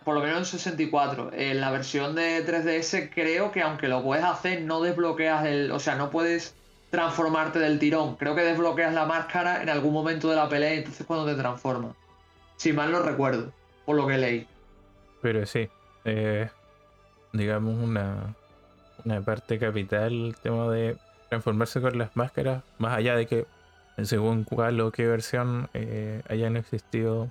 Por 0.05 0.17
lo 0.17 0.21
menos 0.21 0.39
en 0.39 0.59
64. 0.59 1.31
En 1.35 1.61
la 1.61 1.71
versión 1.71 2.17
de 2.17 2.45
3DS 2.45 3.11
creo 3.15 3.53
que 3.53 3.63
aunque 3.63 3.87
lo 3.87 4.03
puedes 4.03 4.25
hacer, 4.25 4.63
no 4.63 4.81
desbloqueas 4.81 5.47
el. 5.47 5.71
O 5.71 5.79
sea, 5.79 5.95
no 5.95 6.11
puedes 6.11 6.57
transformarte 6.91 7.61
del 7.61 7.79
tirón. 7.79 8.17
Creo 8.17 8.35
que 8.35 8.43
desbloqueas 8.43 8.93
la 8.93 9.07
máscara 9.07 9.63
en 9.63 9.69
algún 9.69 9.93
momento 9.93 10.29
de 10.29 10.35
la 10.35 10.49
pelea 10.49 10.75
y 10.75 10.79
entonces 10.79 11.07
cuando 11.07 11.27
te 11.27 11.41
transformas. 11.41 11.95
Si 12.57 12.73
mal 12.73 12.91
no 12.91 13.03
recuerdo, 13.03 13.53
por 13.85 13.95
lo 13.95 14.05
que 14.09 14.19
leí. 14.19 14.49
Pero 15.23 15.47
sí, 15.47 15.69
eh, 16.05 16.49
digamos 17.33 17.81
una, 17.81 18.35
una 19.05 19.21
parte 19.21 19.61
capital 19.61 20.13
el 20.13 20.37
tema 20.43 20.69
de 20.73 20.97
transformarse 21.35 21.81
con 21.81 21.99
las 21.99 22.15
máscaras, 22.17 22.63
más 22.79 22.97
allá 22.97 23.17
de 23.17 23.27
que 23.27 23.47
según 24.03 24.45
cuál 24.45 24.81
o 24.81 24.91
qué 24.93 25.07
versión 25.07 25.69
eh, 25.75 26.23
hayan 26.29 26.57
existido 26.57 27.31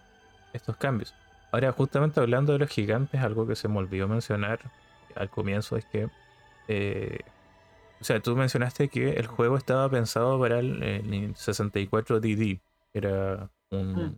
estos 0.54 0.76
cambios. 0.78 1.14
Ahora, 1.52 1.72
justamente 1.72 2.20
hablando 2.20 2.54
de 2.54 2.60
los 2.60 2.70
gigantes, 2.70 3.22
algo 3.22 3.48
que 3.48 3.56
se 3.56 3.68
me 3.68 3.78
olvidó 3.78 4.08
mencionar 4.08 4.60
al 5.16 5.30
comienzo 5.30 5.78
es 5.78 5.86
que, 5.86 6.10
eh, 6.68 7.20
o 8.02 8.04
sea, 8.04 8.20
tú 8.20 8.36
mencionaste 8.36 8.90
que 8.90 9.12
el 9.12 9.28
juego 9.28 9.56
estaba 9.58 9.90
pensado 9.90 10.40
para 10.40 10.60
el, 10.60 10.82
el 10.84 11.36
64 11.36 12.20
DD, 12.20 12.60
que 12.92 12.98
era 13.00 13.50
un, 13.72 13.94
Mm. 13.96 14.18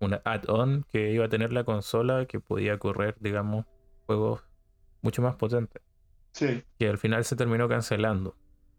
una 0.00 0.20
add-on 0.24 0.84
que 0.92 1.10
iba 1.12 1.24
a 1.24 1.28
tener 1.28 1.52
la 1.52 1.64
consola 1.64 2.26
que 2.26 2.38
podía 2.40 2.78
correr, 2.78 3.16
digamos, 3.20 3.64
juegos 4.06 4.42
mucho 5.02 5.22
más 5.22 5.34
potentes, 5.36 5.82
Sí. 6.32 6.62
que 6.78 6.88
al 6.88 6.98
final 6.98 7.24
se 7.24 7.34
terminó 7.36 7.68
cancelando. 7.68 8.36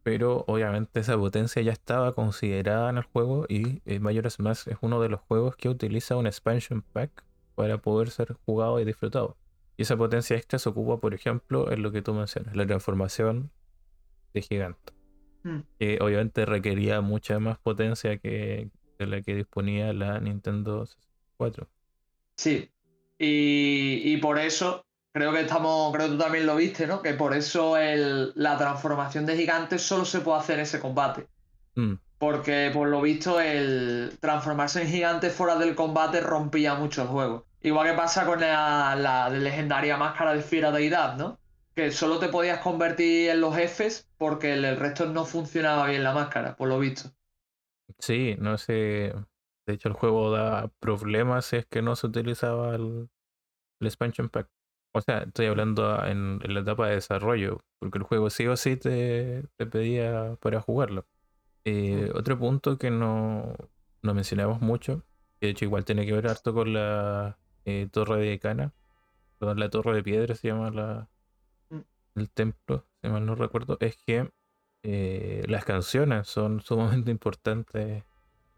Pero 0.07 0.45
obviamente 0.47 1.01
esa 1.01 1.17
potencia 1.17 1.61
ya 1.61 1.73
estaba 1.73 2.15
considerada 2.15 2.89
en 2.89 2.95
el 2.95 3.03
juego 3.03 3.45
y 3.49 3.81
eh, 3.83 3.99
Majora's 3.99 4.39
Mask 4.39 4.69
es 4.69 4.77
uno 4.79 5.01
de 5.01 5.09
los 5.09 5.19
juegos 5.19 5.57
que 5.57 5.67
utiliza 5.67 6.15
un 6.15 6.27
expansion 6.27 6.81
pack 6.81 7.25
para 7.55 7.79
poder 7.79 8.09
ser 8.09 8.37
jugado 8.45 8.79
y 8.79 8.85
disfrutado. 8.85 9.35
Y 9.75 9.81
esa 9.81 9.97
potencia 9.97 10.37
extra 10.37 10.59
se 10.59 10.69
ocupa, 10.69 11.01
por 11.01 11.13
ejemplo, 11.13 11.73
en 11.73 11.81
lo 11.81 11.91
que 11.91 12.01
tú 12.01 12.13
mencionas, 12.13 12.55
la 12.55 12.65
transformación 12.65 13.51
de 14.33 14.41
gigante. 14.43 14.93
Mm. 15.43 15.59
Que 15.77 15.97
obviamente 15.99 16.45
requería 16.45 17.01
mucha 17.01 17.39
más 17.39 17.57
potencia 17.57 18.17
que 18.17 18.69
de 18.97 19.07
la 19.07 19.21
que 19.21 19.35
disponía 19.35 19.91
la 19.91 20.21
Nintendo 20.21 20.85
64. 20.85 21.67
Sí. 22.37 22.71
Y, 23.19 24.03
y 24.05 24.17
por 24.21 24.39
eso, 24.39 24.85
creo 25.17 25.31
que 25.33 25.41
estamos, 25.41 25.93
creo 25.93 26.07
que 26.07 26.11
tú 26.13 26.17
también 26.19 26.45
lo 26.45 26.55
viste, 26.55 26.87
¿no? 26.87 27.01
Que 27.01 27.13
por 27.13 27.33
eso 27.33 27.77
el- 27.77 28.31
la 28.35 28.57
transformación 28.57 29.25
de 29.25 29.35
gigantes 29.37 29.81
solo 29.81 30.05
se 30.05 30.21
puede 30.21 30.39
hacer 30.39 30.55
en 30.55 30.61
ese 30.61 30.79
combate. 30.79 31.27
Mm, 31.75 31.93
Porque 32.19 32.71
por 32.73 32.87
lo 32.87 33.01
visto 33.01 33.39
el 33.39 34.17
transformarse 34.19 34.81
en 34.81 34.87
gigante 34.89 35.29
fuera 35.29 35.55
del 35.57 35.75
combate 35.75 36.19
rompía 36.21 36.73
mucho 36.75 37.03
el 37.03 37.07
juego. 37.09 37.45
Igual 37.61 37.87
que 37.89 37.93
pasa 37.97 38.25
con 38.25 38.39
la, 38.41 38.95
la 38.95 39.29
legendaria 39.29 39.97
máscara 39.97 40.33
de 40.33 40.41
Fiera 40.41 40.71
Deidad, 40.71 41.15
¿no? 41.17 41.39
Que 41.75 41.91
solo 41.91 42.17
te 42.17 42.29
podías 42.29 42.59
convertir 42.59 43.29
en 43.29 43.41
los 43.41 43.55
jefes 43.55 44.07
porque 44.17 44.53
el, 44.53 44.65
el 44.65 44.77
resto 44.77 45.05
no 45.05 45.25
funcionaba 45.25 45.87
bien 45.87 46.03
la 46.03 46.13
máscara, 46.13 46.55
por 46.55 46.69
lo 46.69 46.79
visto. 46.79 47.11
Sí, 47.99 48.35
no 48.39 48.57
sé. 48.57 49.13
De 49.67 49.73
hecho, 49.73 49.89
el 49.89 49.93
juego 49.93 50.31
da 50.31 50.69
problemas 50.79 51.45
si 51.45 51.57
es 51.57 51.65
que 51.65 51.81
no 51.81 51.95
se 51.95 52.07
utilizaba 52.07 52.73
el, 52.75 53.09
el 53.79 53.87
expansion 53.87 54.29
pack. 54.29 54.47
O 54.97 55.01
sea, 55.01 55.19
estoy 55.19 55.45
hablando 55.47 56.03
en, 56.05 56.39
en 56.43 56.53
la 56.53 56.61
etapa 56.61 56.87
de 56.87 56.95
desarrollo, 56.95 57.61
porque 57.79 57.97
el 57.99 58.03
juego 58.03 58.29
sí 58.29 58.47
o 58.47 58.55
sí 58.57 58.77
te, 58.77 59.43
te 59.57 59.65
pedía 59.65 60.37
para 60.41 60.61
jugarlo. 60.61 61.05
Eh, 61.65 62.11
otro 62.15 62.37
punto 62.39 62.77
que 62.77 62.89
no, 62.91 63.53
no 64.01 64.13
mencionamos 64.13 64.61
mucho, 64.61 65.03
que 65.39 65.47
de 65.47 65.51
hecho 65.51 65.65
igual 65.65 65.85
tiene 65.85 66.05
que 66.05 66.13
ver 66.13 66.27
harto 66.27 66.53
con 66.53 66.73
la 66.73 67.37
eh, 67.65 67.87
torre 67.91 68.17
de 68.19 68.39
Cana, 68.39 68.73
perdón, 69.39 69.59
la 69.59 69.69
torre 69.69 69.95
de 69.95 70.03
piedra 70.03 70.35
se 70.35 70.47
llama 70.49 70.71
la, 70.71 71.09
Mm. 71.69 71.79
el 72.15 72.29
templo, 72.31 72.85
si 73.01 73.09
mal 73.09 73.25
no 73.25 73.35
recuerdo, 73.35 73.77
es 73.79 73.97
que 73.97 74.31
eh, 74.83 75.43
las 75.47 75.65
canciones 75.65 76.27
son 76.27 76.61
sumamente 76.61 77.11
importantes 77.11 78.03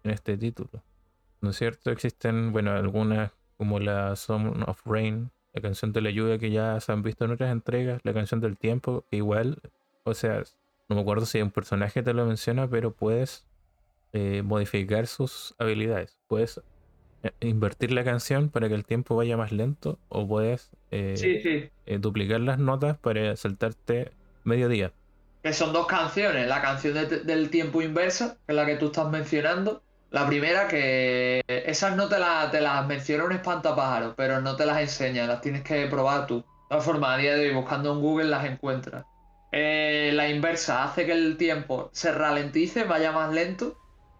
en 0.04 0.12
este 0.12 0.38
título. 0.38 0.84
¿No 1.42 1.52
es 1.52 1.58
cierto? 1.58 1.92
Existen, 1.92 2.52
bueno, 2.52 2.72
algunas 2.72 3.32
como 3.58 3.80
la 3.80 4.16
Song 4.16 4.64
of 4.68 4.82
Rain, 4.86 5.32
la 5.60 5.68
canción 5.70 5.92
de 5.94 6.02
la 6.02 6.10
lluvia 6.10 6.38
que 6.40 6.52
ya 6.52 6.80
se 6.80 6.92
han 6.92 7.04
visto 7.04 7.26
en 7.26 7.32
otras 7.32 7.52
entregas, 7.52 8.00
la 8.04 8.14
canción 8.14 8.40
del 8.40 8.58
tiempo, 8.58 9.06
igual, 9.12 9.60
o 10.04 10.14
sea, 10.14 10.44
no 10.88 10.96
me 10.96 11.02
acuerdo 11.02 11.26
si 11.26 11.42
un 11.42 11.52
personaje 11.52 12.02
te 12.02 12.14
lo 12.14 12.26
menciona, 12.26 12.68
pero 12.70 12.92
puedes 12.94 13.46
eh, 14.14 14.42
modificar 14.44 15.06
sus 15.08 15.54
habilidades. 15.60 16.18
Puedes 16.28 16.62
eh, 17.24 17.32
invertir 17.42 17.92
la 17.92 18.04
canción 18.04 18.50
para 18.50 18.70
que 18.70 18.76
el 18.76 18.86
tiempo 18.86 19.16
vaya 19.16 19.38
más 19.38 19.52
lento 19.52 20.00
o 20.10 20.28
puedes 20.28 20.72
eh, 20.92 21.14
Sí, 21.18 21.42
sí. 21.42 21.70
eh, 21.86 21.98
duplicar 22.00 22.40
las 22.42 22.58
notas 22.58 22.98
para 22.98 23.36
saltarte 23.36 24.12
medio 24.46 24.68
día. 24.70 24.92
Que 25.44 25.54
son 25.54 25.72
dos 25.74 25.86
canciones. 25.86 26.48
La 26.48 26.62
canción 26.62 26.94
de- 26.96 27.20
del 27.20 27.50
tiempo 27.50 27.82
inversa, 27.82 28.38
que 28.48 28.54
es 28.54 28.56
la 28.56 28.66
que 28.66 28.78
tú 28.78 28.88
estás 28.88 29.10
mencionando. 29.12 29.84
La 30.12 30.26
primera, 30.26 30.68
que 30.68 31.44
esas 31.48 31.96
no 31.96 32.08
te, 32.10 32.18
la- 32.18 32.50
te 32.52 32.62
las 32.62 32.86
menciona 32.88 33.26
un 33.26 33.32
espantapájaros, 33.32 34.14
pero 34.18 34.42
no 34.42 34.56
te 34.56 34.66
las 34.66 34.80
enseña, 34.82 35.28
las 35.28 35.42
tienes 35.42 35.62
que 35.64 35.86
probar 35.88 36.26
tú. 36.26 36.38
De 36.38 36.44
todas 36.70 36.84
formas, 36.86 37.12
a 37.12 37.18
día 37.18 37.36
de 37.36 37.50
hoy, 37.50 37.56
buscando 37.56 37.94
en 37.94 38.02
Google, 38.02 38.26
las 38.26 38.46
encuentras. 38.46 39.06
Eh, 39.52 40.12
la 40.14 40.28
inversa 40.30 40.84
hace 40.84 41.06
que 41.06 41.12
el 41.12 41.38
tiempo 41.38 41.90
se 41.94 42.12
ralentice, 42.12 42.84
vaya 42.86 43.12
más 43.12 43.32
lento. 43.34 43.78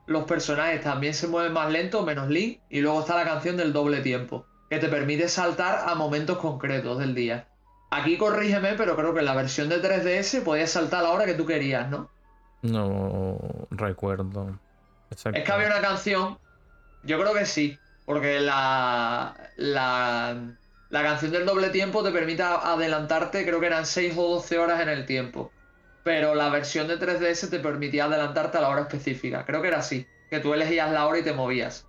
Los 0.08 0.24
personajes 0.26 0.82
también 0.82 1.14
se 1.14 1.28
mueven 1.28 1.54
más 1.54 1.72
lento, 1.72 2.04
menos 2.04 2.30
Link. 2.30 2.60
Y 2.70 2.82
luego 2.82 3.02
está 3.02 3.16
la 3.16 3.26
canción 3.26 3.58
del 3.58 3.74
doble 3.74 4.02
tiempo, 4.02 4.46
que 4.70 4.78
te 4.80 4.90
permite 4.90 5.28
saltar 5.28 5.84
a 5.88 5.94
momentos 5.96 6.38
concretos 6.40 6.98
del 7.00 7.14
día. 7.16 7.48
Aquí 7.92 8.18
corrígeme, 8.18 8.74
pero 8.74 8.96
creo 8.96 9.14
que 9.14 9.20
en 9.20 9.26
la 9.26 9.36
versión 9.36 9.70
de 9.70 9.80
3DS 9.82 10.42
podías 10.44 10.70
saltar 10.72 11.00
a 11.00 11.04
la 11.04 11.10
hora 11.12 11.26
que 11.26 11.34
tú 11.36 11.46
querías, 11.46 11.90
¿no? 11.90 12.10
No 12.62 13.38
recuerdo. 13.72 14.60
Es 15.12 15.44
que 15.44 15.52
había 15.52 15.68
una 15.68 15.82
canción, 15.82 16.38
yo 17.04 17.20
creo 17.20 17.34
que 17.34 17.46
sí, 17.46 17.78
porque 18.06 18.40
la, 18.40 19.36
la, 19.58 20.36
canción 20.90 21.32
del 21.32 21.46
doble 21.46 21.70
tiempo 21.70 22.04
te 22.04 22.12
permite 22.12 22.44
adelantarte, 22.44 23.46
creo 23.46 23.60
que 23.60 23.68
eran 23.68 23.86
6 23.86 24.14
o 24.18 24.36
12 24.36 24.58
horas 24.58 24.82
en 24.82 24.90
el 24.90 25.06
tiempo. 25.06 25.52
pero 26.04 26.34
la 26.34 26.50
versión 26.50 26.88
de 26.88 26.98
3DS 26.98 27.50
te 27.50 27.60
permitía 27.60 28.06
adelantarte 28.06 28.58
a 28.58 28.62
la 28.62 28.70
hora 28.70 28.82
específica. 28.82 29.46
Creo 29.46 29.62
que 29.62 29.68
era 29.68 29.80
así, 29.80 30.08
que 30.30 30.40
tú 30.40 30.54
elegías 30.54 30.92
la 30.92 31.06
hora 31.06 31.20
y 31.20 31.24
te 31.24 31.34
movías. 31.34 31.86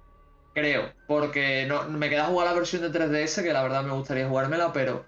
Creo, 0.52 0.92
porque 1.06 1.64
no, 1.66 1.84
me 1.84 2.10
queda 2.10 2.26
jugar 2.26 2.48
la 2.48 2.54
versión 2.54 2.82
de 2.82 2.90
3DS, 2.90 3.42
que 3.42 3.52
la 3.52 3.62
verdad 3.62 3.84
me 3.84 3.92
gustaría 3.92 4.28
jugármela, 4.28 4.72
pero 4.72 5.06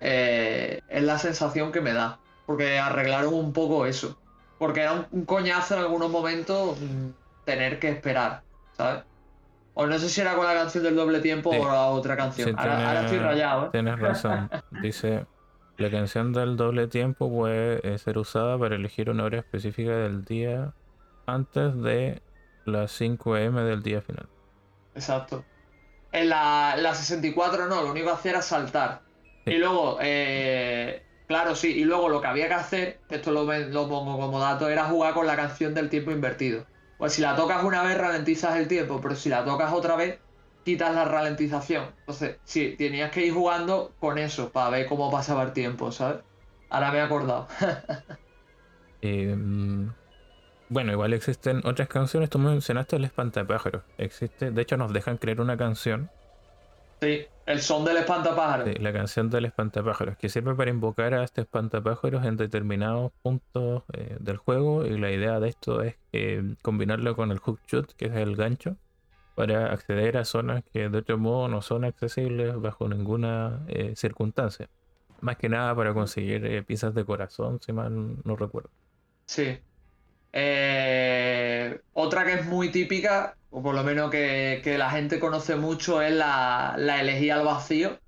eh, 0.00 0.80
es 0.88 1.02
la 1.02 1.18
sensación 1.18 1.72
que 1.72 1.80
me 1.80 1.92
da. 1.92 2.20
Porque 2.46 2.78
arreglaron 2.78 3.34
un 3.34 3.52
poco 3.52 3.86
eso. 3.86 4.16
Porque 4.58 4.82
era 4.82 5.08
un, 5.10 5.24
coñazo 5.24 5.74
en 5.74 5.80
algunos 5.80 6.10
momentos 6.10 6.78
mm, 6.80 7.08
tener 7.46 7.78
que 7.78 7.88
esperar, 7.88 8.42
¿sabes? 8.76 9.04
O 9.72 9.86
no 9.86 9.98
sé 9.98 10.08
si 10.08 10.20
era 10.20 10.34
con 10.34 10.44
la 10.44 10.54
canción 10.54 10.84
del 10.84 10.96
doble 10.96 11.20
tiempo 11.20 11.50
o 11.50 11.66
la 11.66 11.86
otra 11.86 12.16
canción. 12.16 12.58
ahora, 12.58 13.02
estoy 13.02 13.18
rayado. 13.18 13.66
¿eh? 13.66 13.68
Tienes 13.72 13.98
razón. 13.98 14.50
Dice, 14.82 15.26
la 15.76 15.90
canción 15.90 16.32
del 16.32 16.56
doble 16.56 16.88
tiempo 16.88 17.30
puede 17.30 17.86
eh, 17.86 17.98
ser 17.98 18.18
usada 18.18 18.58
para 18.58 18.76
elegir 18.76 19.10
una 19.10 19.24
hora 19.24 19.38
específica 19.38 19.92
del 19.92 20.24
día 20.24 20.72
antes 21.26 21.76
de 21.82 22.22
las 22.64 22.90
5 22.92 23.34
am 23.34 23.56
del 23.56 23.82
día 23.82 24.00
final. 24.00 24.26
Exacto. 24.94 25.44
En 26.10 26.30
la, 26.30 26.94
64 26.94 27.66
no, 27.68 27.82
lo 27.82 27.90
único 27.90 28.06
que 28.06 28.12
hacía 28.14 28.30
era 28.32 28.42
saltar. 28.42 29.02
Y 29.44 29.58
luego, 29.58 29.98
eh, 30.00 31.04
claro, 31.28 31.54
sí, 31.54 31.68
y 31.78 31.84
luego 31.84 32.08
lo 32.08 32.22
que 32.22 32.26
había 32.26 32.48
que 32.48 32.54
hacer, 32.54 33.00
esto 33.10 33.30
lo, 33.30 33.44
lo 33.44 33.88
pongo 33.88 34.18
como 34.18 34.40
dato, 34.40 34.68
era 34.68 34.84
jugar 34.86 35.12
con 35.12 35.26
la 35.26 35.36
canción 35.36 35.74
del 35.74 35.90
tiempo 35.90 36.10
invertido. 36.10 36.64
Pues 36.98 37.12
si 37.12 37.22
la 37.22 37.36
tocas 37.36 37.62
una 37.64 37.82
vez 37.82 37.98
ralentizas 37.98 38.56
el 38.56 38.68
tiempo, 38.68 39.00
pero 39.00 39.14
si 39.14 39.28
la 39.28 39.44
tocas 39.44 39.72
otra 39.72 39.96
vez 39.96 40.18
quitas 40.64 40.94
la 40.94 41.04
ralentización. 41.04 41.84
Entonces, 42.00 42.38
sí, 42.44 42.74
tenías 42.76 43.10
que 43.12 43.24
ir 43.24 43.32
jugando 43.32 43.92
con 44.00 44.18
eso 44.18 44.50
para 44.50 44.70
ver 44.70 44.86
cómo 44.86 45.10
pasaba 45.10 45.44
el 45.44 45.52
tiempo, 45.52 45.92
¿sabes? 45.92 46.22
Ahora 46.70 46.90
me 46.90 46.98
he 46.98 47.02
acordado. 47.02 47.48
Em, 49.02 49.92
bueno, 50.68 50.90
igual 50.90 51.12
existen 51.12 51.60
otras 51.64 51.86
canciones. 51.86 52.30
Tú 52.30 52.40
mencionaste 52.40 52.96
el 52.96 53.04
espantapájaros. 53.04 53.84
Existe, 53.98 54.50
de 54.50 54.62
hecho, 54.62 54.76
nos 54.76 54.92
dejan 54.92 55.18
crear 55.18 55.40
una 55.40 55.56
canción. 55.56 56.10
Sí, 57.00 57.26
el 57.46 57.60
son 57.60 57.84
del 57.84 57.98
espantapájaros. 57.98 58.68
Sí, 58.68 58.74
la 58.80 58.92
canción 58.92 59.30
del 59.30 59.44
espantapájaros, 59.44 60.16
que 60.16 60.28
sirve 60.28 60.54
para 60.54 60.70
invocar 60.70 61.14
a 61.14 61.24
este 61.24 61.42
espantapájaros 61.42 62.24
en 62.24 62.36
determinados 62.36 63.12
puntos 63.22 63.84
eh, 63.92 64.16
del 64.18 64.36
juego. 64.38 64.84
Y 64.84 64.98
la 64.98 65.10
idea 65.10 65.38
de 65.40 65.48
esto 65.48 65.82
es 65.82 65.96
eh, 66.12 66.42
combinarlo 66.62 67.14
con 67.14 67.30
el 67.30 67.38
hook 67.38 67.60
shoot, 67.66 67.92
que 67.94 68.06
es 68.06 68.14
el 68.16 68.36
gancho 68.36 68.76
para 69.34 69.70
acceder 69.70 70.16
a 70.16 70.24
zonas 70.24 70.64
que 70.72 70.88
de 70.88 70.98
otro 70.98 71.18
modo 71.18 71.46
no 71.46 71.60
son 71.60 71.84
accesibles 71.84 72.58
bajo 72.58 72.88
ninguna 72.88 73.64
eh, 73.68 73.92
circunstancia. 73.94 74.70
Más 75.20 75.36
que 75.36 75.48
nada 75.50 75.74
para 75.74 75.92
conseguir 75.92 76.64
piezas 76.64 76.94
de 76.94 77.04
corazón, 77.04 77.60
si 77.60 77.72
mal 77.72 78.16
no 78.24 78.36
recuerdo. 78.36 78.70
Sí. 79.26 79.58
Eh, 80.32 81.80
otra 81.94 82.24
que 82.24 82.34
es 82.34 82.44
muy 82.44 82.70
típica, 82.70 83.36
o 83.56 83.62
por 83.62 83.74
lo 83.74 83.82
menos 83.82 84.10
que, 84.10 84.76
la 84.76 84.90
gente 84.90 85.18
conoce 85.18 85.56
mucho, 85.56 86.02
es 86.02 86.12
la, 86.12 86.74
la, 86.76 87.00
elegía 87.00 87.36
al 87.36 87.46
vacío, 87.46 87.98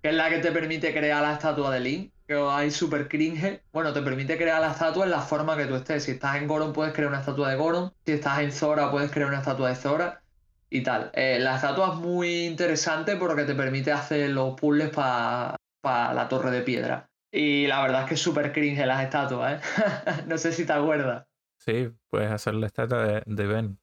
que 0.00 0.08
es 0.08 0.14
la 0.14 0.30
que 0.30 0.38
te 0.38 0.50
permite 0.50 0.94
crear 0.94 1.20
la 1.20 1.34
estatua 1.34 1.74
de 1.74 1.80
Link, 1.80 2.12
que 2.26 2.34
hay 2.34 2.70
súper 2.70 3.06
cringe. 3.06 3.60
Bueno, 3.70 3.92
te 3.92 4.00
permite 4.00 4.38
crear 4.38 4.62
la 4.62 4.70
estatua 4.70 5.04
en 5.04 5.10
la 5.10 5.20
forma 5.20 5.58
que 5.58 5.66
tú 5.66 5.74
estés. 5.74 6.04
Si 6.04 6.12
estás 6.12 6.36
en 6.36 6.48
Goron, 6.48 6.72
puedes 6.72 6.94
crear 6.94 7.10
una 7.10 7.20
estatua 7.20 7.50
de 7.50 7.56
Goron. 7.56 7.92
Si 8.06 8.12
estás 8.12 8.38
en 8.38 8.50
Zora, 8.50 8.90
puedes 8.90 9.10
crear 9.10 9.28
una 9.28 9.40
estatua 9.40 9.68
de 9.68 9.74
Zora 9.74 10.22
y 10.70 10.82
tal. 10.82 11.10
Eh, 11.12 11.38
la 11.38 11.56
estatua 11.56 11.88
es 11.88 11.94
muy 11.96 12.46
interesante 12.46 13.16
porque 13.16 13.44
te 13.44 13.54
permite 13.54 13.92
hacer 13.92 14.30
los 14.30 14.58
puzzles 14.58 14.88
para 14.88 15.58
la 15.82 16.28
torre 16.30 16.50
de 16.50 16.62
piedra. 16.62 17.10
Y 17.30 17.66
la 17.66 17.82
verdad 17.82 18.04
es 18.04 18.08
que 18.08 18.14
es 18.14 18.22
súper 18.22 18.52
cringe 18.52 18.86
las 18.86 19.02
estatuas, 19.02 19.60
¿eh? 19.60 20.22
no 20.28 20.38
sé 20.38 20.50
si 20.50 20.64
te 20.64 20.72
acuerdas. 20.72 21.26
Sí, 21.58 21.90
puedes 22.08 22.30
hacer 22.30 22.54
la 22.54 22.68
estatua 22.68 23.22
de, 23.26 23.46
Ben. 23.46 23.78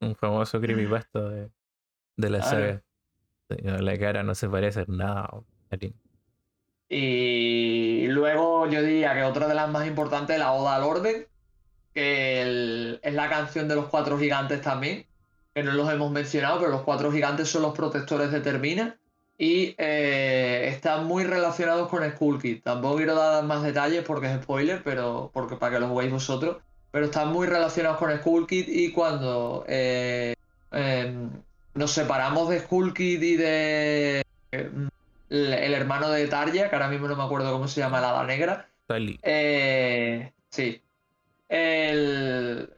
Un 0.00 0.16
famoso 0.16 0.60
creepypasta 0.60 1.20
de, 1.28 1.50
de 2.16 2.30
la 2.30 2.42
saga. 2.42 2.82
La 3.48 3.98
cara 3.98 4.22
no 4.22 4.34
se 4.34 4.48
parece 4.48 4.84
nada. 4.88 5.28
Y 6.88 8.06
luego 8.08 8.68
yo 8.68 8.82
diría 8.82 9.14
que 9.14 9.22
otra 9.22 9.48
de 9.48 9.54
las 9.54 9.70
más 9.70 9.86
importantes 9.86 10.36
es 10.36 10.40
la 10.40 10.52
Oda 10.52 10.76
al 10.76 10.82
Orden, 10.82 11.26
que 11.94 12.98
es 13.02 13.14
la 13.14 13.28
canción 13.28 13.68
de 13.68 13.76
los 13.76 13.86
cuatro 13.86 14.18
gigantes 14.18 14.60
también, 14.60 15.06
que 15.54 15.62
no 15.62 15.72
los 15.72 15.90
hemos 15.90 16.10
mencionado, 16.10 16.58
pero 16.58 16.70
los 16.70 16.82
cuatro 16.82 17.10
gigantes 17.10 17.48
son 17.48 17.62
los 17.62 17.74
protectores 17.74 18.30
de 18.30 18.40
Termina 18.40 18.98
y 19.38 19.74
eh, 19.78 20.68
están 20.68 21.06
muy 21.06 21.24
relacionados 21.24 21.88
con 21.88 22.08
Skull 22.10 22.40
Kid. 22.40 22.62
Tampoco 22.62 22.96
quiero 22.96 23.14
dar 23.14 23.44
más 23.44 23.62
detalles 23.62 24.04
porque 24.04 24.26
es 24.26 24.42
spoiler, 24.42 24.82
pero 24.82 25.30
porque 25.32 25.56
para 25.56 25.74
que 25.74 25.80
lo 25.80 25.88
juguéis 25.88 26.12
vosotros. 26.12 26.58
Pero 26.92 27.06
están 27.06 27.32
muy 27.32 27.46
relacionados 27.46 27.98
con 27.98 28.16
Skull 28.16 28.46
Kid 28.46 28.68
y 28.68 28.92
cuando 28.92 29.64
eh, 29.66 30.34
em, 30.70 31.30
nos 31.74 31.90
separamos 31.90 32.50
de 32.50 32.60
Skull 32.60 32.94
Kid 32.94 33.22
y 33.22 33.36
de 33.36 34.22
el, 35.30 35.74
hermano 35.74 36.10
de 36.10 36.26
Tarja, 36.28 36.68
que 36.68 36.76
ahora 36.76 36.88
mismo 36.88 37.08
no 37.08 37.16
me 37.16 37.24
acuerdo 37.24 37.50
cómo 37.50 37.66
se 37.66 37.80
llama, 37.80 38.00
la 38.00 38.10
hada 38.10 38.24
negra. 38.24 38.68
Eh, 39.22 40.30
sí. 40.50 40.82
El, 41.48 42.70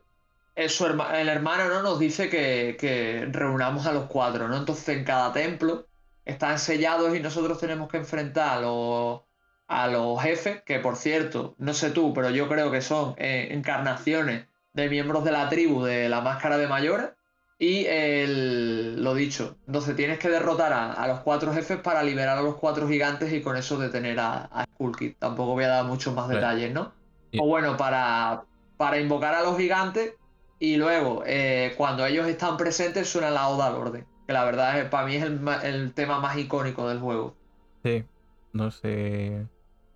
el 0.55 1.29
hermano 1.29 1.69
¿no? 1.69 1.83
nos 1.83 1.99
dice 1.99 2.29
que, 2.29 3.29
reunamos 3.33 3.87
a 3.87 3.93
los 3.93 4.05
cuatro, 4.05 4.47
¿no? 4.49 4.57
Entonces 4.57 4.89
en 4.89 5.05
cada 5.05 5.33
templo 5.33 5.87
están 6.25 6.59
sellados 6.59 7.17
y 7.17 7.21
nosotros 7.21 7.59
tenemos 7.59 7.91
que 7.91 7.97
enfrentar 7.99 8.59
a 8.59 8.61
los, 8.61 9.21
a 9.67 9.89
los 9.89 10.21
jefes, 10.23 10.63
que 10.63 10.79
por 10.79 10.97
cierto, 10.97 11.55
no 11.59 11.75
sé 11.75 11.91
tú, 11.91 12.13
pero 12.13 12.31
yo 12.31 12.49
creo 12.49 12.71
que 12.71 12.81
son 12.81 13.15
eh, 13.17 13.49
encarnaciones 13.51 14.47
de 14.73 14.89
miembros 14.89 15.25
de 15.25 15.33
la 15.33 15.49
tribu 15.49 15.85
de 15.85 16.09
la 16.09 16.21
máscara 16.21 16.59
de 16.59 16.69
mayores. 16.69 17.11
Y 17.59 17.87
el, 17.87 19.03
lo 19.03 19.15
dicho, 19.15 19.57
entonces 19.67 19.95
tienes 19.95 20.19
que 20.19 20.29
derrotar 20.29 20.73
a, 20.73 21.07
los 21.07 21.21
cuatro 21.21 21.53
jefes 21.55 21.79
para 21.79 22.03
liberar 22.03 22.37
a 22.37 22.43
los 22.43 22.57
cuatro 22.57 22.89
gigantes 22.89 23.33
y 23.33 23.43
con 23.43 23.57
eso 23.57 23.79
detener 23.79 24.19
a, 24.19 24.45
a 24.47 24.65
Skull 24.65 24.97
Kid. 24.97 25.13
Tampoco 25.19 25.53
voy 25.53 25.65
a 25.65 25.69
dar 25.69 25.85
muchos 25.85 26.13
más 26.13 26.29
detalles, 26.29 26.73
¿no? 26.73 26.93
O 27.39 27.47
bueno, 27.47 27.77
para, 27.77 28.45
para 28.77 28.99
invocar 28.99 29.35
a 29.35 29.43
los 29.43 29.57
gigantes 29.57 30.15
y 30.59 30.77
luego, 30.77 31.23
eh, 31.27 31.75
cuando 31.77 32.07
ellos 32.07 32.27
están 32.27 32.57
presentes, 32.57 33.09
suena 33.09 33.31
la 33.31 33.49
Oda 33.49 33.67
al 33.67 33.75
orden. 33.75 34.07
Que 34.27 34.33
la 34.33 34.45
verdad, 34.45 34.79
es, 34.79 34.89
para 34.89 35.07
mí 35.07 35.17
es 35.17 35.25
el, 35.25 35.93
tema 35.93 36.21
más 36.21 36.39
icónico 36.39 36.89
del 36.89 37.01
juego. 37.01 37.35
Sí, 37.83 38.05
no 38.53 38.71
sé. 38.71 39.47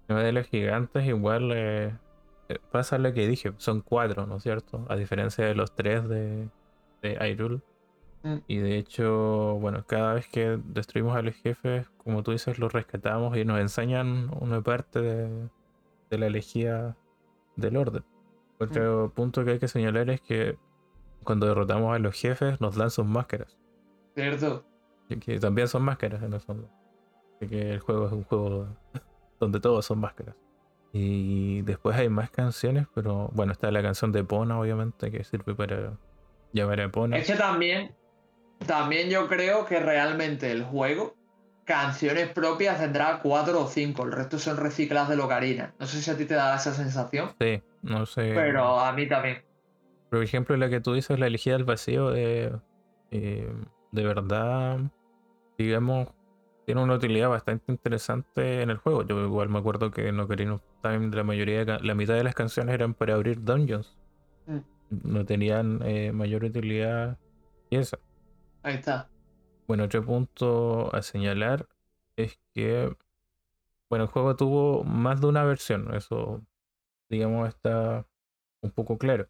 De 0.08 0.32
los 0.32 0.46
gigantes, 0.46 1.06
igual 1.06 1.52
eh, 1.52 1.94
eh, 2.48 2.58
pasa 2.72 2.96
lo 2.96 3.12
que 3.12 3.28
dije, 3.28 3.52
son 3.58 3.82
cuatro, 3.82 4.26
¿no 4.26 4.36
es 4.36 4.42
cierto? 4.42 4.86
A 4.88 4.96
diferencia 4.96 5.44
de 5.44 5.54
los 5.54 5.74
tres 5.74 6.08
de, 6.08 6.48
de. 7.02 7.60
Mm. 8.22 8.36
Y 8.46 8.56
de 8.56 8.78
hecho, 8.78 9.58
bueno, 9.60 9.84
cada 9.86 10.14
vez 10.14 10.26
que 10.28 10.58
destruimos 10.64 11.14
a 11.14 11.20
los 11.20 11.34
jefes, 11.34 11.86
como 11.98 12.22
tú 12.22 12.32
dices, 12.32 12.58
los 12.58 12.72
rescatamos 12.72 13.36
y 13.36 13.44
nos 13.44 13.60
enseñan 13.60 14.30
una 14.40 14.62
parte 14.62 15.00
de, 15.00 15.48
de 16.08 16.18
la 16.18 16.26
elegía 16.26 16.96
del 17.56 17.76
orden. 17.76 18.04
Otro 18.58 19.12
punto 19.14 19.44
que 19.44 19.52
hay 19.52 19.58
que 19.58 19.68
señalar 19.68 20.10
es 20.10 20.20
que 20.20 20.58
cuando 21.22 21.46
derrotamos 21.46 21.94
a 21.94 21.98
los 21.98 22.14
jefes 22.14 22.60
nos 22.60 22.76
dan 22.76 22.90
sus 22.90 23.04
máscaras. 23.04 23.56
Cierto. 24.14 24.64
que 25.20 25.38
también 25.38 25.68
son 25.68 25.82
máscaras 25.82 26.22
en 26.22 26.32
el 26.32 26.40
fondo. 26.40 26.68
que 27.38 27.74
el 27.74 27.78
juego 27.80 28.06
es 28.06 28.12
un 28.12 28.24
juego 28.24 28.68
donde 29.38 29.60
todos 29.60 29.86
son 29.86 30.00
máscaras. 30.00 30.34
Y 30.92 31.62
después 31.62 31.96
hay 31.96 32.08
más 32.08 32.30
canciones, 32.30 32.86
pero 32.94 33.30
bueno, 33.34 33.52
está 33.52 33.70
la 33.70 33.82
canción 33.82 34.10
de 34.10 34.24
Pona, 34.24 34.58
obviamente, 34.58 35.10
que 35.10 35.22
sirve 35.22 35.54
para 35.54 35.98
llamar 36.52 36.80
a 36.80 36.90
Pona. 36.90 37.18
Es 37.18 37.26
que 37.26 37.34
también, 37.34 37.94
también 38.66 39.10
yo 39.10 39.28
creo 39.28 39.66
que 39.66 39.80
realmente 39.80 40.50
el 40.50 40.64
juego, 40.64 41.14
canciones 41.64 42.30
propias 42.30 42.80
tendrá 42.80 43.20
cuatro 43.22 43.64
o 43.64 43.66
cinco, 43.66 44.04
el 44.04 44.12
resto 44.12 44.38
son 44.38 44.56
recicladas 44.56 45.10
de 45.10 45.16
Locarina. 45.16 45.74
No 45.78 45.86
sé 45.86 46.00
si 46.00 46.10
a 46.10 46.16
ti 46.16 46.24
te 46.24 46.34
da 46.34 46.56
esa 46.56 46.72
sensación. 46.72 47.32
Sí, 47.38 47.62
no 47.82 48.06
sé. 48.06 48.32
Pero 48.34 48.80
a 48.80 48.92
mí 48.92 49.06
también. 49.06 49.44
Por 50.10 50.22
ejemplo, 50.22 50.56
la 50.56 50.70
que 50.70 50.80
tú 50.80 50.94
dices, 50.94 51.18
la 51.18 51.26
elegida 51.26 51.54
del 51.54 51.64
vacío, 51.64 52.14
eh, 52.14 52.50
de 53.10 54.04
verdad, 54.04 54.78
digamos, 55.58 56.08
tiene 56.68 56.82
una 56.82 56.96
utilidad 56.96 57.30
bastante 57.30 57.72
interesante 57.72 58.60
en 58.60 58.68
el 58.68 58.76
juego. 58.76 59.02
Yo 59.02 59.18
igual 59.24 59.48
me 59.48 59.58
acuerdo 59.58 59.90
que 59.90 60.08
en 60.08 60.20
Ocarina 60.20 60.56
of 60.56 60.62
Time 60.82 61.08
la 61.16 61.24
mayoría, 61.24 61.64
la 61.64 61.94
mitad 61.94 62.12
de 62.12 62.22
las 62.22 62.34
canciones 62.34 62.74
eran 62.74 62.92
para 62.92 63.14
abrir 63.14 63.42
dungeons. 63.42 63.96
Mm. 64.44 64.58
No 64.90 65.24
tenían 65.24 65.80
eh, 65.82 66.12
mayor 66.12 66.44
utilidad 66.44 67.16
y 67.70 67.76
esa. 67.76 67.98
Ahí 68.62 68.74
está. 68.74 69.08
Bueno, 69.66 69.84
otro 69.84 70.04
punto 70.04 70.94
a 70.94 71.00
señalar 71.00 71.66
es 72.16 72.38
que, 72.52 72.94
bueno, 73.88 74.04
el 74.04 74.10
juego 74.10 74.36
tuvo 74.36 74.84
más 74.84 75.22
de 75.22 75.26
una 75.26 75.44
versión. 75.44 75.94
Eso 75.94 76.42
digamos, 77.08 77.48
está 77.48 78.04
un 78.60 78.72
poco 78.72 78.98
claro. 78.98 79.26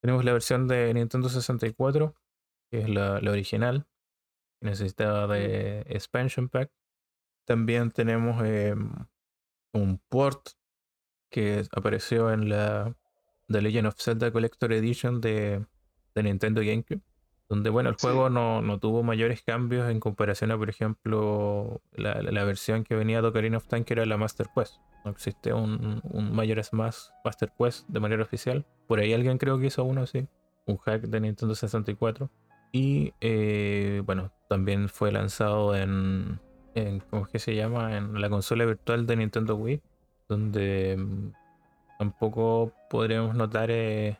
Tenemos 0.00 0.24
la 0.24 0.32
versión 0.32 0.66
de 0.66 0.92
Nintendo 0.92 1.28
64, 1.28 2.16
que 2.68 2.80
es 2.80 2.88
la, 2.88 3.20
original, 3.30 3.86
que 3.86 3.93
necesitaba 4.64 5.26
de 5.28 5.80
expansion 5.88 6.48
pack. 6.48 6.70
También 7.44 7.90
tenemos 7.90 8.42
em, 8.44 8.90
un 9.72 10.00
port 10.08 10.48
que 11.30 11.64
apareció 11.72 12.32
en 12.32 12.48
la 12.48 12.94
The 13.48 13.60
Legend 13.60 13.88
of 13.88 13.96
Zelda 13.98 14.30
Collector 14.32 14.72
Edition 14.72 15.20
de, 15.20 15.64
de 16.14 16.22
Nintendo 16.22 16.60
GameCube. 16.62 17.00
Donde, 17.48 17.68
bueno, 17.68 17.90
el 17.90 17.96
Sí. 17.98 18.06
juego 18.06 18.30
no, 18.30 18.62
no 18.62 18.78
tuvo 18.80 19.02
mayores 19.02 19.42
cambios 19.42 19.90
en 19.90 20.00
comparación 20.00 20.50
a, 20.50 20.56
por 20.56 20.70
ejemplo, 20.70 21.82
la, 21.92 22.22
la- 22.22 22.44
versión 22.44 22.84
que 22.84 22.94
venía 22.94 23.20
de 23.20 23.28
Ocarina 23.28 23.58
of 23.58 23.66
Time, 23.68 23.84
que 23.84 23.92
era 23.92 24.06
la 24.06 24.16
Master 24.16 24.46
Quest. 24.54 24.76
No 25.04 25.10
existe 25.10 25.52
un, 25.52 26.00
un 26.02 26.34
Majora's 26.34 26.72
Mask 26.72 27.12
Master 27.22 27.52
Quest 27.58 27.86
de 27.88 28.00
manera 28.00 28.22
oficial. 28.22 28.64
Por 28.88 28.98
ahí 29.00 29.12
alguien 29.12 29.36
creo 29.36 29.58
que 29.58 29.66
hizo 29.66 29.84
uno 29.84 30.00
así. 30.02 30.26
Un 30.66 30.78
hack 30.78 31.02
de 31.02 31.20
Nintendo 31.20 31.54
64. 31.54 32.30
Y, 32.72 33.12
eh, 33.20 34.00
bueno, 34.06 34.32
también 34.48 34.88
fue 34.88 35.12
lanzado 35.12 35.74
en, 35.76 36.40
en, 36.74 37.00
¿cómo 37.10 37.24
es 37.24 37.28
que 37.32 37.38
se 37.38 37.54
llama? 37.54 37.96
En 37.96 38.20
la 38.20 38.28
consola 38.30 38.64
virtual 38.64 39.06
de 39.06 39.16
Nintendo 39.16 39.56
Wii. 39.56 39.82
Donde 40.28 40.96
mm, 40.98 41.32
tampoco 41.98 42.72
podremos 42.90 43.34
notar 43.34 43.70
eh, 43.70 44.18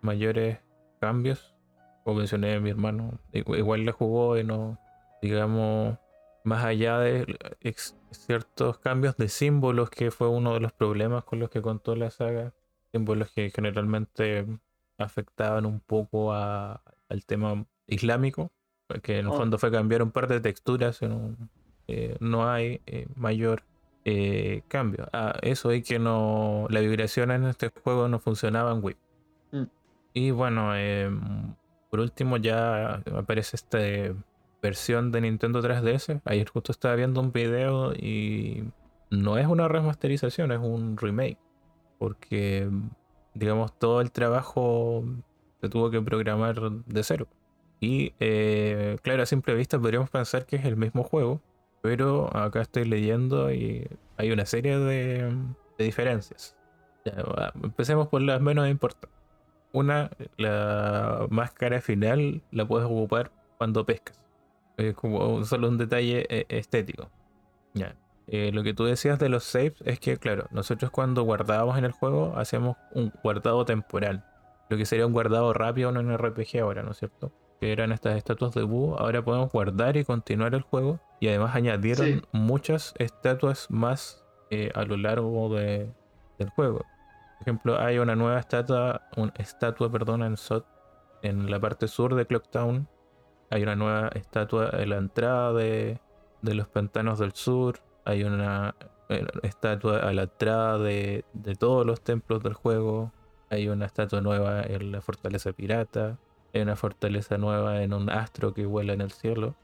mayores 0.00 0.58
cambios 1.00 1.52
como 2.04 2.18
mencioné 2.18 2.60
mi 2.60 2.70
hermano, 2.70 3.18
igu- 3.32 3.58
igual 3.58 3.84
le 3.84 3.90
jugó 3.90 4.38
y 4.38 4.44
no, 4.44 4.78
digamos, 5.20 5.98
más 6.44 6.64
allá 6.64 7.00
de 7.00 7.26
ciertos 8.12 8.78
cambios 8.78 9.16
de 9.16 9.28
símbolos, 9.28 9.90
que 9.90 10.12
fue 10.12 10.28
uno 10.28 10.54
de 10.54 10.60
los 10.60 10.72
problemas 10.72 11.24
con 11.24 11.40
los 11.40 11.50
que 11.50 11.60
contó 11.62 11.96
la 11.96 12.10
saga, 12.12 12.54
símbolos 12.92 13.32
que 13.32 13.50
generalmente 13.50 14.46
afectaban 14.98 15.66
un 15.66 15.80
poco 15.80 16.32
a- 16.32 16.80
al 17.08 17.26
tema 17.26 17.66
islámico, 17.88 18.52
que 19.02 19.18
en 19.18 19.26
el 19.26 19.32
Oh. 19.32 19.36
fondo 19.36 19.58
fue 19.58 19.70
cambiar 19.70 20.02
un 20.02 20.10
par 20.10 20.28
de 20.28 20.40
texturas, 20.40 21.02
no, 21.02 21.36
eh, 21.88 22.16
no 22.20 22.48
hay 22.48 22.80
eh, 22.86 23.06
mayor 23.16 23.62
eh, 24.04 24.62
cambio. 24.68 25.08
Ah, 25.12 25.36
eso 25.42 25.72
y 25.72 25.82
que 25.82 25.98
no, 25.98 26.66
la 26.70 26.80
vibración 26.80 27.30
en 27.32 27.44
este 27.44 27.70
juego 27.82 28.08
no 28.08 28.18
funcionaba 28.20 28.72
en 28.72 28.84
Wii. 28.84 28.96
Mm. 29.52 29.62
Y 30.14 30.30
bueno, 30.30 30.70
por 31.90 32.00
último 32.00 32.36
ya 32.36 33.02
aparece 33.14 33.56
esta 33.56 33.78
versión 34.62 35.12
de 35.12 35.20
Nintendo 35.22 35.60
3DS. 35.60 36.20
Ayer 36.24 36.48
justo 36.48 36.72
estaba 36.72 36.94
viendo 36.94 37.20
un 37.20 37.32
video 37.32 37.92
y 37.94 38.64
no 39.10 39.38
es 39.38 39.46
una 39.46 39.68
remasterización, 39.68 40.52
es 40.52 40.58
un 40.58 40.96
remake. 40.96 41.38
Porque, 41.98 42.68
digamos, 43.34 43.78
todo 43.78 44.00
el 44.00 44.10
trabajo 44.12 45.04
se 45.60 45.68
tuvo 45.68 45.90
que 45.90 46.00
programar 46.00 46.60
de 46.60 47.02
cero. 47.02 47.26
Y, 47.80 48.14
eh, 48.20 48.96
claro, 49.02 49.22
a 49.22 49.26
simple 49.26 49.54
vista 49.54 49.78
podríamos 49.78 50.10
pensar 50.10 50.46
que 50.46 50.56
es 50.56 50.64
el 50.64 50.76
mismo 50.76 51.02
juego. 51.02 51.40
Pero 51.82 52.36
acá 52.36 52.62
estoy 52.62 52.84
leyendo 52.84 53.52
y 53.52 53.88
hay 54.16 54.32
una 54.32 54.46
serie 54.46 54.78
de, 54.78 55.32
diferencias. 55.78 56.56
Empecemos 57.62 58.08
por 58.08 58.22
las 58.22 58.40
menos 58.40 58.68
importantes. 58.68 59.10
Una, 59.72 60.10
la 60.36 61.26
máscara 61.30 61.80
final 61.80 62.42
la 62.50 62.66
puedes 62.66 62.86
ocupar 62.86 63.30
cuando 63.58 63.84
pescas. 63.86 64.20
Es 64.76 64.94
como 64.94 65.44
solo 65.44 65.68
un 65.68 65.78
detalle 65.78 66.26
eh, 66.28 66.46
estético. 66.48 67.08
Ya. 67.74 67.94
Eh, 68.26 68.50
lo 68.52 68.64
que 68.64 68.74
tú 68.74 68.84
decías 68.84 69.18
de 69.20 69.28
los 69.28 69.44
saves 69.44 69.74
es 69.84 70.00
que, 70.00 70.16
claro, 70.16 70.46
nosotros 70.50 70.90
cuando 70.90 71.22
guardábamos 71.22 71.78
en 71.78 71.84
el 71.84 71.92
juego 71.92 72.36
hacíamos 72.36 72.76
un 72.92 73.12
guardado 73.22 73.64
temporal. 73.64 74.24
Lo 74.68 74.76
que 74.76 74.86
sería 74.86 75.06
un 75.06 75.12
guardado 75.12 75.52
rápido 75.52 75.90
en 75.90 75.98
un 75.98 76.18
RPG 76.18 76.60
ahora, 76.60 76.82
¿no 76.82 76.90
es 76.90 76.96
cierto? 76.96 77.30
Que 77.60 77.72
eran 77.72 77.92
estas 77.92 78.16
estatuas 78.16 78.52
de 78.54 78.62
búho. 78.62 78.98
Ahora 78.98 79.22
podemos 79.24 79.50
guardar 79.50 79.96
y 79.96 80.04
continuar 80.04 80.54
el 80.54 80.62
juego. 80.62 81.00
Y 81.20 81.28
además 81.28 81.54
añadieron 81.56 82.06
Sí. 82.06 82.22
muchas 82.32 82.94
estatuas 82.98 83.70
más 83.70 84.22
eh, 84.50 84.70
a 84.74 84.84
lo 84.84 84.96
largo 84.96 85.48
de- 85.54 85.90
del 86.38 86.50
juego. 86.50 86.78
Por 86.78 87.42
ejemplo, 87.42 87.80
hay 87.80 87.98
una 87.98 88.14
nueva 88.14 88.38
estatua, 88.38 89.02
una 89.16 89.32
estatua, 89.38 89.90
perdón, 89.90 90.22
en 90.22 90.36
Sot, 90.36 90.64
en 91.22 91.50
la 91.50 91.58
parte 91.58 91.88
sur 91.88 92.14
de 92.14 92.26
Clocktown. 92.26 92.86
Hay 93.50 93.62
una 93.62 93.74
nueva 93.74 94.08
estatua 94.14 94.70
en 94.74 94.90
la 94.90 94.96
entrada 94.98 95.52
de, 95.52 95.98
de 96.42 96.54
los 96.54 96.68
pantanos 96.68 97.18
del 97.18 97.32
sur. 97.32 97.80
Hay 98.04 98.22
una 98.24 98.74
eh, 99.08 99.26
estatua 99.42 99.98
a 99.98 100.12
la 100.12 100.22
entrada 100.24 100.78
de, 100.78 101.24
de 101.32 101.54
todos 101.56 101.84
los 101.86 102.00
templos 102.02 102.42
del 102.42 102.54
juego. 102.54 103.12
Hay 103.50 103.68
una 103.68 103.86
estatua 103.86 104.20
nueva 104.20 104.62
en 104.62 104.92
la 104.92 105.00
fortaleza 105.00 105.52
pirata. 105.52 106.18
Hay 106.56 106.62
una 106.62 106.76
fortaleza 106.76 107.36
nueva 107.36 107.82
en 107.82 107.92
un 107.92 108.08
astro 108.08 108.54
que 108.54 108.64
vuela 108.64 108.94
en 108.94 109.02
el 109.02 109.10
cielo. 109.10 109.54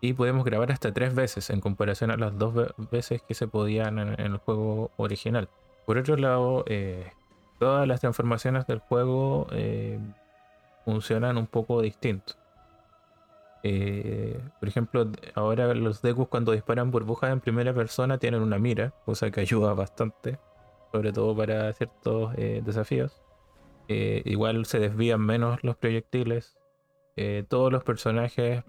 Y 0.00 0.14
podemos 0.14 0.44
grabar 0.44 0.72
hasta 0.72 0.92
tres 0.92 1.14
veces 1.14 1.48
en 1.50 1.60
comparación 1.60 2.10
a 2.10 2.16
las 2.16 2.36
dos 2.36 2.54
ve- 2.54 2.72
veces 2.90 3.22
que 3.22 3.34
se 3.34 3.46
podían 3.46 4.00
en, 4.00 4.08
en 4.20 4.32
el 4.32 4.38
juego 4.38 4.90
original. 4.96 5.48
Por 5.86 5.96
otro 5.96 6.16
lado, 6.16 6.64
eh, 6.66 7.12
todas 7.60 7.86
las 7.86 8.00
transformaciones 8.00 8.66
del 8.66 8.80
juego 8.80 9.46
eh, 9.52 10.00
funcionan 10.84 11.38
un 11.38 11.46
poco 11.46 11.80
distinto. 11.80 12.34
Eh, 13.62 14.40
por 14.58 14.68
ejemplo, 14.68 15.06
ahora 15.36 15.72
los 15.72 16.02
Dekus 16.02 16.26
cuando 16.26 16.50
disparan 16.50 16.90
burbujas 16.90 17.30
en 17.30 17.38
primera 17.38 17.72
persona 17.72 18.18
tienen 18.18 18.42
una 18.42 18.58
mira, 18.58 18.92
cosa 19.04 19.30
que 19.30 19.40
ayuda 19.40 19.72
bastante, 19.72 20.40
sobre 20.90 21.12
todo 21.12 21.36
para 21.36 21.72
ciertos 21.74 22.34
desafíos. 22.34 23.22
Eh, 23.88 24.22
igual 24.24 24.64
se 24.66 24.78
desvían 24.78 25.20
menos 25.20 25.62
los 25.62 25.76
proyectiles. 25.76 26.56
Eh, 27.16 27.44
todos 27.48 27.70
los 27.72 27.84
personajes 27.84 28.64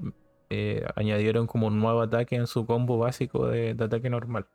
eh, 0.49 0.85
añadieron 0.95 1.47
como 1.47 1.67
un 1.67 1.79
nuevo 1.79 2.01
ataque 2.01 2.35
en 2.35 2.47
su 2.47 2.65
combo 2.65 2.97
básico 2.97 3.47
de, 3.47 3.71
ataque 3.79 4.09
normal. 4.09 4.47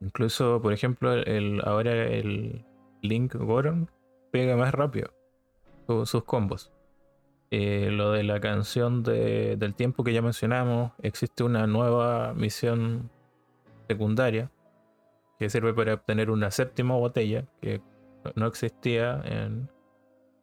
Incluso, 0.00 0.60
por 0.60 0.72
ejemplo, 0.72 1.12
el, 1.12 1.60
ahora 1.64 1.92
el 1.92 2.64
Link 3.02 3.34
Goron 3.36 3.90
pega 4.32 4.56
más 4.56 4.74
rápido 4.74 5.10
su- 5.86 6.06
sus 6.06 6.24
combos. 6.24 6.72
Lo 7.50 8.12
de 8.12 8.22
la 8.22 8.40
canción 8.40 9.02
de- 9.02 9.56
del 9.56 9.74
tiempo 9.74 10.02
que 10.04 10.14
ya 10.14 10.22
mencionamos, 10.22 10.92
existe 11.02 11.44
una 11.44 11.66
nueva 11.66 12.32
misión 12.34 13.10
secundaria 13.88 14.50
que 15.38 15.50
sirve 15.50 15.74
para 15.74 15.94
obtener 15.94 16.30
una 16.30 16.50
séptima 16.50 16.96
botella 16.96 17.44
que 17.60 17.82
no 18.36 18.46
existía 18.46 19.20
en 19.24 19.68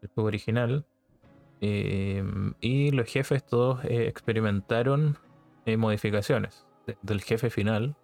el 0.02 0.10
juego 0.10 0.28
original. 0.28 0.86
Eh, 1.62 2.24
y 2.62 2.92
los 2.92 3.08
jefes 3.08 3.46
todos 3.46 3.84
eh, 3.86 4.08
experimentaron 4.08 5.18
eh, 5.66 5.76
modificaciones 5.78 6.66
de- 6.88 6.98
del 7.02 7.22
jefe 7.22 7.50
final, 7.50 7.96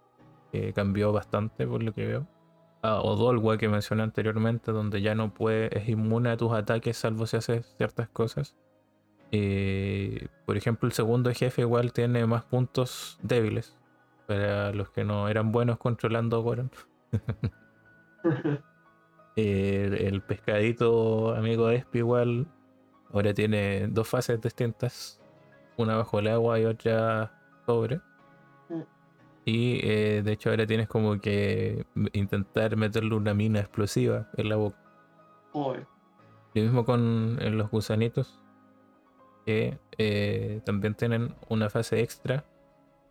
que 0.51 0.73
cambió 0.73 1.11
bastante 1.13 1.65
por 1.65 1.81
lo 1.83 1.93
que 1.93 2.05
veo. 2.05 2.27
A 2.81 3.01
Odolwa 3.01 3.57
que 3.57 3.67
mencioné 3.69 4.03
anteriormente, 4.03 4.71
donde 4.71 5.01
ya 5.01 5.15
no 5.15 5.33
puede, 5.33 5.75
es 5.77 5.89
inmune 5.89 6.29
a 6.29 6.37
tus 6.37 6.51
ataques 6.53 6.97
salvo 6.97 7.25
si 7.27 7.37
haces 7.37 7.73
ciertas 7.77 8.09
cosas. 8.09 8.55
Eh, 9.31 10.27
por 10.45 10.55
ejemplo, 10.55 10.87
el 10.87 10.93
segundo 10.93 11.31
jefe 11.33 11.61
igual 11.61 11.93
tiene 11.93 12.25
más 12.27 12.43
puntos 12.43 13.17
débiles 13.23 13.75
para 14.27 14.71
los 14.71 14.89
que 14.91 15.03
no 15.03 15.27
eran 15.29 15.51
buenos 15.51 15.77
controlando 15.77 16.43
a. 16.43 16.85
Eh, 19.35 20.07
el 20.07 20.21
pescadito 20.21 21.35
amigo 21.35 21.67
de 21.67 21.75
Espi 21.77 21.99
igual 21.99 22.47
ahora 23.11 23.33
tiene 23.33 23.87
dos 23.87 24.07
fases 24.07 24.39
distintas, 24.41 25.21
una 25.77 25.97
bajo 25.97 26.19
el 26.19 26.27
agua 26.27 26.59
y 26.59 26.65
otra 26.65 27.31
sobre. 27.65 27.97
Mm. 28.69 28.81
Y 29.45 29.79
eh, 29.83 30.21
de 30.23 30.31
hecho 30.31 30.49
ahora 30.49 30.65
tienes 30.65 30.87
como 30.87 31.19
que 31.19 31.85
intentar 32.13 32.75
meterle 32.77 33.15
una 33.15 33.33
mina 33.33 33.59
explosiva 33.59 34.29
en 34.37 34.49
la 34.49 34.55
boca. 34.55 34.77
Lo 35.53 36.61
mismo 36.61 36.85
con 36.85 37.37
eh, 37.41 37.49
los 37.49 37.69
gusanitos, 37.69 38.39
que 39.45 39.77
eh, 39.97 40.61
también 40.65 40.95
tienen 40.95 41.35
una 41.49 41.69
fase 41.69 42.01
extra. 42.01 42.45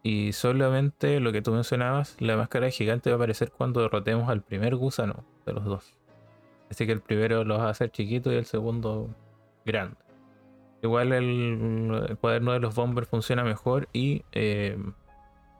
Y 0.03 0.33
solamente 0.33 1.19
lo 1.21 1.33
que 1.33 1.41
tú 1.41 1.53
mencionabas, 1.53 2.17
la 2.21 2.37
máscara 2.37 2.69
gigante 2.69 3.09
va 3.09 3.15
a 3.15 3.17
aparecer 3.17 3.51
cuando 3.51 3.81
derrotemos 3.81 4.29
al 4.29 4.43
primer 4.43 4.77
gusano 4.77 5.25
de 5.47 5.53
los 5.55 5.65
dos. 5.65 5.95
Así 6.75 6.87
que 6.87 6.93
el 6.93 7.01
primero 7.01 7.45
lo 7.45 7.57
vas 7.57 7.67
a 7.67 7.69
hacer 7.69 7.93
chiquito 7.93 8.33
y 8.33 8.35
el 8.35 8.47
segundo 8.47 9.09
grande. 9.65 9.97
Igual 10.83 11.13
el, 11.13 12.05
el 12.09 12.19
cuaderno 12.19 12.51
de 12.51 12.59
los 12.59 12.75
bombers 12.75 13.07
funciona 13.07 13.45
mejor 13.45 13.89
y 13.93 14.25
eh, 14.33 14.77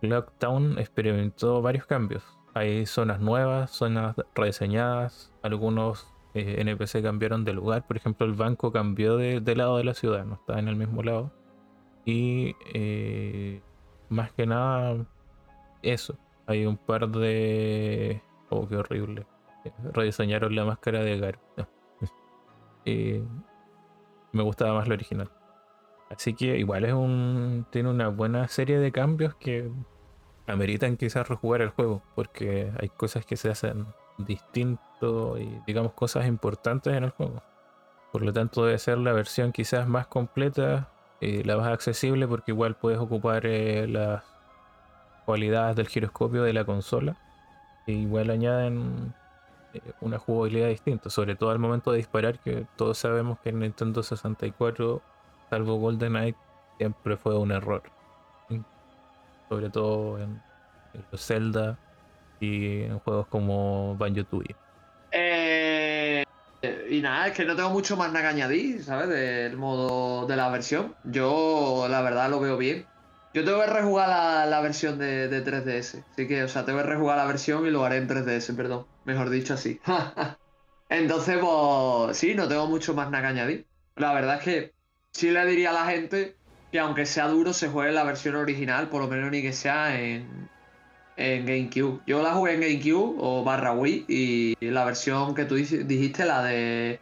Lockdown 0.03 0.77
experimentó 0.81 1.63
varios 1.63 1.87
cambios. 1.87 2.25
Hay 2.53 2.85
zonas 2.87 3.21
nuevas, 3.21 3.71
zonas 3.71 4.17
rediseñadas, 4.35 5.33
algunos 5.43 6.13
eh, 6.35 6.57
NPC 6.59 7.01
cambiaron 7.01 7.45
de 7.45 7.53
lugar. 7.53 7.87
Por 7.87 7.97
ejemplo, 7.97 8.27
el 8.27 8.33
banco 8.33 8.73
cambió 8.73 9.17
de, 9.17 9.39
de 9.39 9.55
lado 9.55 9.77
de 9.77 9.85
la 9.85 9.95
ciudad, 9.95 10.25
no 10.25 10.35
está 10.35 10.59
en 10.59 10.67
el 10.67 10.75
mismo 10.75 11.05
lado. 11.05 11.31
Y 12.05 12.57
eh, 12.75 13.61
más 14.09 14.33
que 14.33 14.47
nada, 14.47 15.07
eso. 15.81 16.19
Hay 16.47 16.67
un 16.67 16.77
par 16.77 17.09
de. 17.09 18.21
Oh, 18.51 18.67
qué 18.67 18.79
horrible. 18.79 19.25
Rediseñaron 19.93 20.55
la 20.55 20.65
máscara 20.65 21.01
de 21.01 21.19
Garo. 21.19 21.39
Y 22.85 23.21
me 24.33 24.43
gustaba 24.43 24.75
más 24.75 24.89
lo 24.89 24.95
original. 24.95 25.31
Así 26.11 26.35
que 26.35 26.59
igual 26.59 26.85
es 26.85 26.93
un. 26.93 27.67
Tiene 27.71 27.91
una 27.91 28.09
buena 28.09 28.47
serie 28.49 28.79
de 28.79 28.93
cambios 28.93 29.35
que 29.35 29.71
ameritan 30.47 30.97
quizás 30.97 31.29
rejugar 31.29 31.63
el 31.63 31.71
juego. 31.71 32.03
Porque 32.15 32.73
hay 32.81 32.89
cosas 32.89 33.25
que 33.25 33.37
se 33.37 33.51
hacen 33.51 33.87
distinto 34.19 35.39
y 35.39 35.61
digamos 35.67 35.93
cosas 35.93 36.27
importantes 36.27 36.93
en 36.93 37.05
el 37.05 37.11
juego. 37.11 37.43
Por 38.13 38.23
lo 38.23 38.33
tanto 38.33 38.65
debe 38.65 38.79
ser 38.79 38.99
la 38.99 39.13
versión 39.13 39.51
quizás 39.51 39.89
más 39.89 40.07
completa 40.07 40.89
y 41.21 41.43
la 41.43 41.57
más 41.57 41.69
accesible 41.69 42.29
porque 42.29 42.53
igual 42.53 42.77
puedes 42.77 42.99
ocupar 42.99 43.47
eh, 43.47 43.89
las 43.89 44.23
cualidades 45.25 45.77
del 45.77 45.89
giroscopio 45.89 46.43
de 46.43 46.53
la 46.53 46.65
consola. 46.65 47.17
E 47.87 47.93
igual 47.93 48.31
añaden 48.31 49.13
eh, 49.13 49.24
una 50.01 50.19
jugabilidad 50.19 50.69
distinta, 50.69 51.11
sobre 51.11 51.37
todo 51.37 51.51
al 51.51 51.59
momento 51.59 51.93
de 51.93 51.99
disparar, 51.99 52.39
que 52.39 52.67
todos 52.77 52.99
sabemos 52.99 53.39
que 53.41 53.51
en 53.51 53.61
Nintendo 53.61 54.03
64, 54.03 55.03
salvo 55.51 55.77
GoldenEye, 55.77 56.35
siempre 56.79 57.17
fue 57.17 57.37
un 57.37 57.53
error. 57.53 57.83
Sobre 59.49 59.71
todo 59.71 60.19
en, 60.19 60.43
los 61.11 61.27
Zelda 61.27 61.79
y 62.41 62.83
en 62.83 62.99
juegos 63.01 63.27
como 63.29 63.97
Banjo 63.97 64.25
Tooie. 64.25 64.57
Eh, 65.13 66.25
y 66.91 67.01
nada, 67.01 67.29
es 67.29 67.35
que 67.35 67.45
no 67.45 67.55
tengo 67.55 67.71
mucho 67.71 67.97
más 67.97 68.13
nada 68.13 68.23
que 68.23 68.35
añadir, 68.35 68.83
¿sabes? 68.83 69.09
Del 69.09 69.57
modo 69.57 70.27
de 70.27 70.37
la 70.37 70.49
versión. 70.49 70.95
Yo, 71.05 71.87
la 71.89 72.01
verdad, 72.01 72.31
lo 72.31 72.41
veo 72.41 72.57
bien. 72.57 72.87
Yo 73.35 73.45
tengo 73.45 73.61
que 73.61 73.67
rejugar 73.67 74.49
la, 74.49 74.61
versión 74.61 74.97
de, 74.97 75.45
3DS. 75.45 76.05
Así 76.13 76.29
que, 76.29 76.45
o 76.45 76.49
sea, 76.49 76.65
tengo 76.65 76.79
que 76.79 76.85
rejugar 76.87 77.19
la 77.19 77.27
versión 77.27 77.67
y 77.67 77.71
lo 77.71 77.85
haré 77.85 77.97
en 77.97 78.09
3DS, 78.09 78.55
perdón. 78.55 78.87
Mejor 79.05 79.29
dicho 79.29 79.55
así. 79.55 79.81
Entonces, 80.89 81.39
pues, 81.41 82.17
sí, 82.17 82.37
no 82.37 82.47
tengo 82.47 82.69
mucho 82.69 82.95
más 82.95 83.11
nada 83.11 83.23
que 83.23 83.29
añadir. 83.29 83.67
La 83.97 84.15
verdad 84.15 84.37
es 84.37 84.45
que 84.45 84.75
sí 85.11 85.33
le 85.33 85.45
diría 85.47 85.71
a 85.71 85.73
la 85.73 85.87
gente 85.87 86.37
que 86.71 86.79
aunque 86.79 87.07
sea 87.07 87.27
duro, 87.27 87.53
se 87.53 87.69
juegue 87.69 87.91
la 87.91 88.05
versión 88.05 88.37
original, 88.37 88.89
por 88.89 89.03
lo 89.03 89.09
menos 89.09 89.33
ni 89.33 89.43
que 89.43 89.53
sea 89.53 90.01
en, 90.01 90.49
en 91.17 91.45
GameCube. 91.45 92.03
Yo 92.07 92.23
la 92.23 92.35
jugué 92.35 92.55
en 92.55 92.61
GameCube 92.61 93.17
o 93.19 93.43
barra 93.43 93.73
Wii 93.73 94.05
y 94.07 94.57
la 94.61 94.85
versión 94.85 95.35
que 95.35 95.45
tú 95.45 95.57
dijiste, 95.57 96.25
la 96.25 96.45
de, 96.45 97.01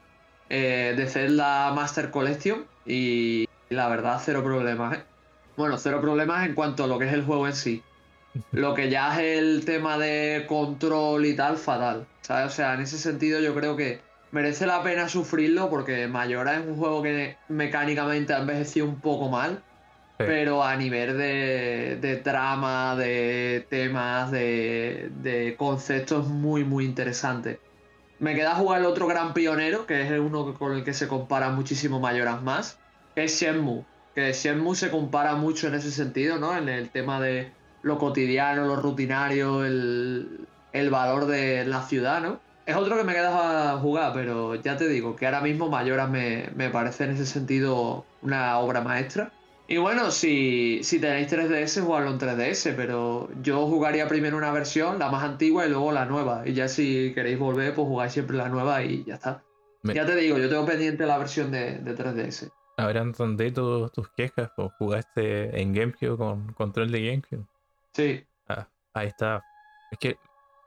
eh, 0.48 0.94
de 0.96 1.06
Zelda 1.06 1.72
Master 1.72 2.10
Collection, 2.10 2.64
y 2.86 3.46
la 3.68 3.88
verdad, 3.88 4.20
cero 4.24 4.42
problemas, 4.42 4.96
¿eh? 4.96 5.11
Bueno, 5.62 5.78
cero 5.78 6.00
problemas 6.00 6.44
en 6.44 6.56
cuanto 6.56 6.82
a 6.82 6.86
lo 6.88 6.98
que 6.98 7.06
es 7.06 7.12
el 7.12 7.22
juego 7.22 7.46
en 7.46 7.54
sí. 7.54 7.84
Lo 8.50 8.74
que 8.74 8.90
ya 8.90 9.12
es 9.12 9.38
el 9.38 9.64
tema 9.64 9.96
de 9.96 10.44
control 10.48 11.24
y 11.24 11.36
tal, 11.36 11.56
fatal. 11.56 12.04
¿sabes? 12.20 12.46
O 12.46 12.50
sea, 12.50 12.74
en 12.74 12.80
ese 12.80 12.98
sentido 12.98 13.38
yo 13.38 13.54
creo 13.54 13.76
que 13.76 14.00
merece 14.32 14.66
la 14.66 14.82
pena 14.82 15.08
sufrirlo 15.08 15.70
porque 15.70 16.08
Mayora 16.08 16.56
es 16.56 16.66
un 16.66 16.76
juego 16.76 17.00
que 17.00 17.36
mecánicamente 17.48 18.34
ha 18.34 18.40
envejecido 18.40 18.86
un 18.86 19.00
poco 19.00 19.28
mal. 19.28 19.62
Pero 20.18 20.64
a 20.64 20.74
nivel 20.74 21.16
de, 21.16 21.96
de, 22.00 22.16
trama, 22.16 22.96
de 22.96 23.64
temas, 23.70 24.32
de, 24.32 25.10
de 25.14 25.54
conceptos 25.56 26.26
muy, 26.26 26.64
muy 26.64 26.86
interesante. 26.86 27.60
Me 28.18 28.34
queda 28.34 28.56
jugar 28.56 28.80
el 28.80 28.86
otro 28.86 29.06
gran 29.06 29.32
pionero, 29.32 29.86
que 29.86 30.02
es 30.02 30.10
uno 30.18 30.54
con 30.54 30.72
el 30.72 30.82
que 30.82 30.92
se 30.92 31.06
compara 31.06 31.50
muchísimo 31.50 32.00
Mayoras 32.00 32.42
más, 32.42 32.80
que 33.14 33.24
es 33.24 33.40
Shenmue 33.40 33.84
que 34.14 34.32
Shenmue 34.32 34.76
se 34.76 34.90
compara 34.90 35.34
mucho 35.34 35.68
en 35.68 35.74
ese 35.74 35.90
sentido, 35.90 36.38
¿no? 36.38 36.56
En 36.56 36.68
el 36.68 36.90
tema 36.90 37.20
de 37.20 37.52
lo 37.82 37.98
cotidiano, 37.98 38.66
lo 38.66 38.76
rutinario, 38.76 39.64
el, 39.64 40.46
valor 40.90 41.26
de 41.26 41.64
la 41.64 41.82
ciudad, 41.82 42.22
¿no? 42.22 42.40
Es 42.64 42.76
otro 42.76 42.96
que 42.96 43.04
me 43.04 43.12
queda 43.12 43.72
a 43.72 43.78
jugar, 43.78 44.12
pero 44.14 44.54
ya 44.54 44.76
te 44.76 44.88
digo 44.88 45.16
que 45.16 45.26
ahora 45.26 45.40
mismo 45.40 45.68
Mayoras 45.68 46.08
me, 46.08 46.70
parece 46.70 47.04
en 47.04 47.10
ese 47.10 47.26
sentido 47.26 48.04
una 48.22 48.58
obra 48.58 48.82
maestra. 48.82 49.32
Y 49.66 49.78
bueno, 49.78 50.10
si, 50.10 50.80
si 50.84 50.98
tenéis 50.98 51.32
3DS, 51.32 51.82
jugarlo 51.82 52.10
en 52.10 52.18
3DS, 52.18 52.74
pero 52.76 53.30
yo 53.42 53.66
jugaría 53.66 54.06
primero 54.06 54.36
una 54.36 54.52
versión, 54.52 54.98
la 54.98 55.10
más 55.10 55.24
antigua, 55.24 55.66
y 55.66 55.70
luego 55.70 55.92
la 55.92 56.04
nueva. 56.04 56.42
Y 56.44 56.52
ya 56.52 56.68
si 56.68 57.12
queréis 57.14 57.38
volver, 57.38 57.74
pues 57.74 57.86
jugáis 57.88 58.12
siempre 58.12 58.36
la 58.36 58.48
nueva 58.48 58.82
y 58.84 59.04
ya 59.04 59.14
está. 59.14 59.42
Ya 59.82 60.06
te 60.06 60.14
digo, 60.14 60.38
yo 60.38 60.48
tengo 60.48 60.64
pendiente 60.66 61.06
la 61.06 61.18
versión 61.18 61.50
de, 61.50 61.78
de 61.78 61.96
3DS. 61.96 62.50
Ahora 62.76 63.02
entendí 63.02 63.50
tus 63.52 64.08
quejas, 64.16 64.50
pues 64.56 64.70
jugaste 64.78 65.60
en 65.60 65.74
GameCube 65.74 66.16
con 66.16 66.52
control 66.54 66.90
de 66.90 67.06
GameCube. 67.06 67.46
Sí. 67.92 68.26
Ah, 68.48 68.66
ahí 68.94 69.08
está. 69.08 69.44
Es 69.90 69.98
que 69.98 70.16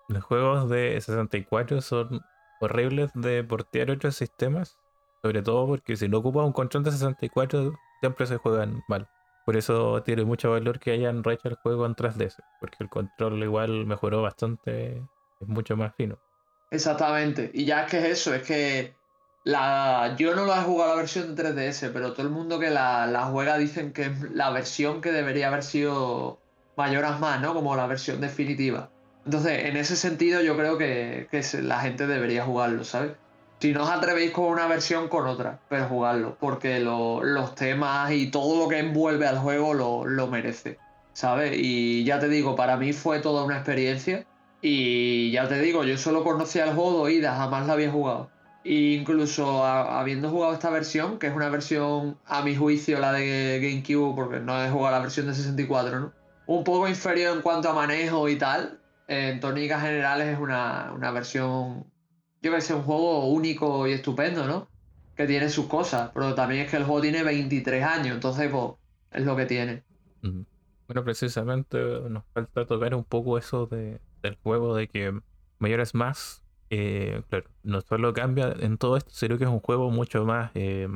los 0.07 0.23
juegos 0.23 0.69
de 0.69 1.01
64 1.01 1.81
son 1.81 2.21
horribles 2.61 3.11
de 3.15 3.43
portear 3.43 3.91
otros 3.91 4.15
sistemas. 4.15 4.77
Sobre 5.23 5.41
todo 5.41 5.65
porque 5.65 5.95
si 5.95 6.07
no 6.07 6.19
ocupas 6.19 6.45
un 6.45 6.53
control 6.53 6.83
de 6.83 6.91
64, 6.91 7.73
siempre 7.99 8.27
se 8.27 8.37
juegan 8.37 8.83
mal. 8.87 9.09
Por 9.45 9.57
eso 9.57 10.03
tiene 10.03 10.23
mucho 10.23 10.51
valor 10.51 10.79
que 10.79 10.91
hayan 10.91 11.23
rehecho 11.23 11.49
el 11.49 11.55
juego 11.55 11.87
en 11.87 11.95
3DS. 11.95 12.37
Porque 12.59 12.77
el 12.79 12.89
control 12.89 13.41
igual 13.41 13.87
mejoró 13.87 14.21
bastante. 14.21 15.01
Es 15.39 15.47
mucho 15.47 15.75
más 15.75 15.95
fino. 15.95 16.19
Exactamente. 16.69 17.49
Y 17.53 17.65
ya 17.65 17.83
es 17.85 17.91
que 17.91 17.97
es 17.97 18.05
eso, 18.05 18.33
es 18.35 18.43
que 18.43 18.95
la, 19.45 20.15
yo 20.17 20.35
no 20.35 20.47
la 20.47 20.61
he 20.61 20.63
jugado 20.63 20.89
la 20.89 20.97
versión 20.97 21.35
de 21.35 21.43
3DS, 21.43 21.91
pero 21.93 22.13
todo 22.13 22.23
el 22.23 22.31
mundo 22.31 22.57
que 22.59 22.71
la, 22.71 23.29
juega 23.31 23.59
dicen 23.59 23.93
que 23.93 24.07
es 24.07 24.21
la 24.33 24.49
versión 24.49 25.01
que 25.01 25.11
debería 25.11 25.49
haber 25.49 25.63
sido 25.63 26.39
mayoras 26.75 27.19
más, 27.19 27.39
¿no? 27.41 27.53
Como 27.53 27.75
la 27.75 27.85
versión 27.85 28.19
definitiva. 28.19 28.89
Entonces, 29.23 29.65
en 29.65 29.77
ese 29.77 29.97
sentido, 29.97 30.41
yo 30.41 30.57
creo 30.57 30.79
que, 30.79 31.27
la 31.61 31.79
gente 31.81 32.07
debería 32.07 32.43
jugarlo, 32.43 32.83
¿sabes? 32.83 33.11
Si 33.59 33.71
no 33.71 33.83
os 33.83 33.89
atrevéis 33.91 34.31
con 34.31 34.45
una 34.45 34.65
versión, 34.65 35.09
con 35.09 35.27
otra, 35.27 35.59
pero 35.69 35.87
jugarlo, 35.89 36.35
porque 36.39 36.79
los 36.79 37.53
temas 37.53 38.11
y 38.13 38.31
todo 38.31 38.63
lo 38.63 38.67
que 38.67 38.79
envuelve 38.79 39.27
al 39.27 39.37
juego 39.37 39.75
lo, 39.75 40.05
lo 40.05 40.25
merece, 40.25 40.79
¿sabes? 41.13 41.51
Y 41.55 42.03
ya 42.03 42.19
te 42.19 42.29
digo, 42.29 42.55
para 42.55 42.77
mí 42.77 42.93
fue 42.93 43.19
toda 43.19 43.43
una 43.43 43.57
experiencia. 43.57 44.25
Y 44.61 45.31
ya 45.31 45.47
te 45.47 45.59
digo, 45.59 45.83
yo 45.83 45.99
solo 45.99 46.23
conocía 46.23 46.63
el 46.63 46.73
juego 46.73 46.93
de 46.93 46.97
oídas, 47.03 47.37
jamás 47.37 47.67
la 47.67 47.73
había 47.73 47.91
jugado 47.91 48.34
incluso 48.65 49.63
habiendo 49.63 50.29
jugado 50.29 50.53
esta 50.53 50.71
versión, 50.71 51.19
que 51.19 51.27
es 51.27 51.35
una 51.35 51.49
versión, 51.49 52.17
a 52.25 52.41
mi 52.41 52.55
juicio, 52.55 52.99
la 52.99 53.13
de 53.13 53.59
GameCube, 53.61 54.15
porque 54.15 54.39
no 54.39 54.61
he 54.61 54.69
jugado 54.69 54.95
la 54.95 55.01
versión 55.01 55.27
de 55.27 55.35
64, 55.35 55.99
¿no? 55.99 56.13
Un 56.47 56.63
poco 56.63 56.87
inferior 56.87 57.35
en 57.35 57.43
cuanto 57.43 57.69
a 57.69 57.73
manejo 57.73 58.27
y 58.27 58.37
tal. 58.37 58.79
En 59.07 59.39
tónicas 59.39 59.81
generales 59.81 60.33
es 60.33 60.39
una, 60.39 61.11
versión, 61.13 61.85
yo 62.41 62.51
que 62.51 62.61
sé, 62.61 62.73
un 62.73 62.81
juego 62.81 63.27
único 63.27 63.87
y 63.87 63.91
estupendo, 63.91 64.47
¿no? 64.47 64.67
Que 65.15 65.27
tiene 65.27 65.49
sus 65.49 65.67
cosas, 65.67 66.09
pero 66.13 66.33
también 66.33 66.65
es 66.65 66.71
que 66.71 66.77
el 66.77 66.85
juego 66.85 67.01
tiene 67.01 67.23
23 67.23 67.83
años, 67.83 68.15
entonces, 68.15 68.49
pues, 68.51 68.71
es 69.11 69.23
lo 69.23 69.35
que 69.35 69.45
tiene. 69.45 69.83
Bueno, 70.87 71.03
precisamente 71.03 71.77
nos 72.09 72.23
falta 72.33 72.65
tocar 72.65 72.95
un 72.95 73.03
poco 73.03 73.37
eso 73.37 73.67
de, 73.67 74.01
del 74.23 74.37
juego, 74.41 74.75
de 74.75 74.87
que 74.87 75.19
mayor 75.59 75.81
es 75.81 75.93
más, 75.93 76.43
eh, 76.69 77.21
claro, 77.29 77.45
no 77.63 77.81
solo 77.81 78.13
cambia 78.13 78.53
en 78.59 78.77
todo 78.77 78.97
esto, 78.97 79.11
sino 79.13 79.37
que 79.37 79.43
es 79.43 79.49
un 79.49 79.59
juego 79.59 79.91
mucho 79.91 80.25
más 80.25 80.51
eh, 80.55 80.87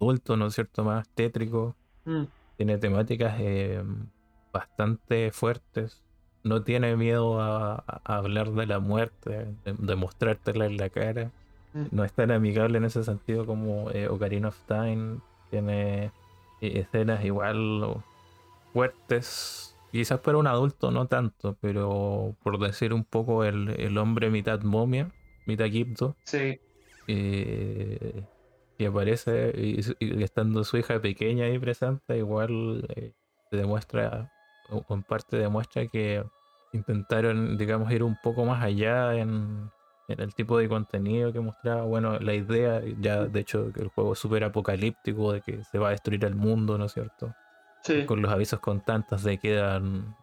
adulto, 0.00 0.36
¿no 0.36 0.46
es 0.46 0.54
cierto? 0.54 0.84
Más 0.84 1.08
tétrico. 1.10 1.76
Mm. 2.04 2.24
Tiene 2.56 2.78
temáticas 2.78 3.36
eh, 3.38 3.82
bastante 4.52 5.30
fuertes. 5.30 6.02
No 6.44 6.62
tiene 6.62 6.96
miedo 6.96 7.40
a, 7.40 7.84
hablar 8.04 8.52
de 8.52 8.66
la 8.66 8.78
muerte, 8.78 9.48
de, 9.64 9.96
mostrártela 9.96 10.66
en 10.66 10.76
la 10.76 10.88
cara. 10.88 11.30
Mm. 11.74 11.84
No 11.90 12.04
es 12.04 12.12
tan 12.12 12.30
amigable 12.30 12.78
en 12.78 12.84
ese 12.84 13.04
sentido 13.04 13.44
como 13.44 13.90
Ocarina 14.08 14.48
of 14.48 14.58
Time. 14.66 15.18
Tiene 15.50 16.10
escenas 16.60 17.24
igual 17.24 18.02
fuertes. 18.72 19.76
Quizás 19.92 20.20
para 20.20 20.38
un 20.38 20.46
adulto 20.46 20.90
no 20.90 21.06
tanto, 21.06 21.56
pero 21.60 22.34
por 22.42 22.58
decir 22.58 22.92
un 22.92 23.04
poco 23.04 23.44
el, 23.44 23.70
el 23.80 23.96
hombre 23.96 24.28
mitad 24.30 24.60
momia, 24.62 25.10
mitad 25.48 25.66
Sí. 26.24 26.60
Eh, 27.08 28.22
y 28.76 28.84
aparece, 28.84 29.52
y, 29.56 30.22
estando 30.22 30.62
su 30.62 30.76
hija 30.76 31.00
pequeña 31.00 31.46
ahí 31.46 31.58
presente, 31.58 32.18
igual 32.18 32.86
eh, 32.94 33.12
demuestra, 33.50 34.30
o 34.68 34.84
en 34.94 35.02
parte 35.02 35.36
demuestra 35.36 35.86
que 35.88 36.22
intentaron, 36.72 37.56
digamos, 37.56 37.90
ir 37.90 38.04
un 38.04 38.16
poco 38.22 38.44
más 38.44 38.62
allá 38.62 39.14
en, 39.14 39.70
el 40.06 40.34
tipo 40.34 40.58
de 40.58 40.68
contenido 40.68 41.32
que 41.32 41.40
mostraba. 41.40 41.82
Bueno, 41.82 42.18
la 42.18 42.34
idea, 42.34 42.82
ya 42.98 43.24
de 43.24 43.40
hecho, 43.40 43.72
que 43.72 43.82
el 43.82 43.88
juego 43.88 44.12
es 44.12 44.18
súper 44.18 44.44
apocalíptico, 44.44 45.32
de 45.32 45.40
que 45.40 45.64
se 45.64 45.78
va 45.78 45.88
a 45.88 45.90
destruir 45.90 46.24
el 46.24 46.34
mundo, 46.34 46.78
¿no 46.78 46.86
es 46.86 46.92
cierto? 46.92 47.34
Sí. 47.82 48.06
Con 48.06 48.22
los 48.22 48.30
avisos 48.30 48.60
constantes 48.60 49.22
de 49.22 49.38
que 49.38 49.48
quedan 49.48 50.16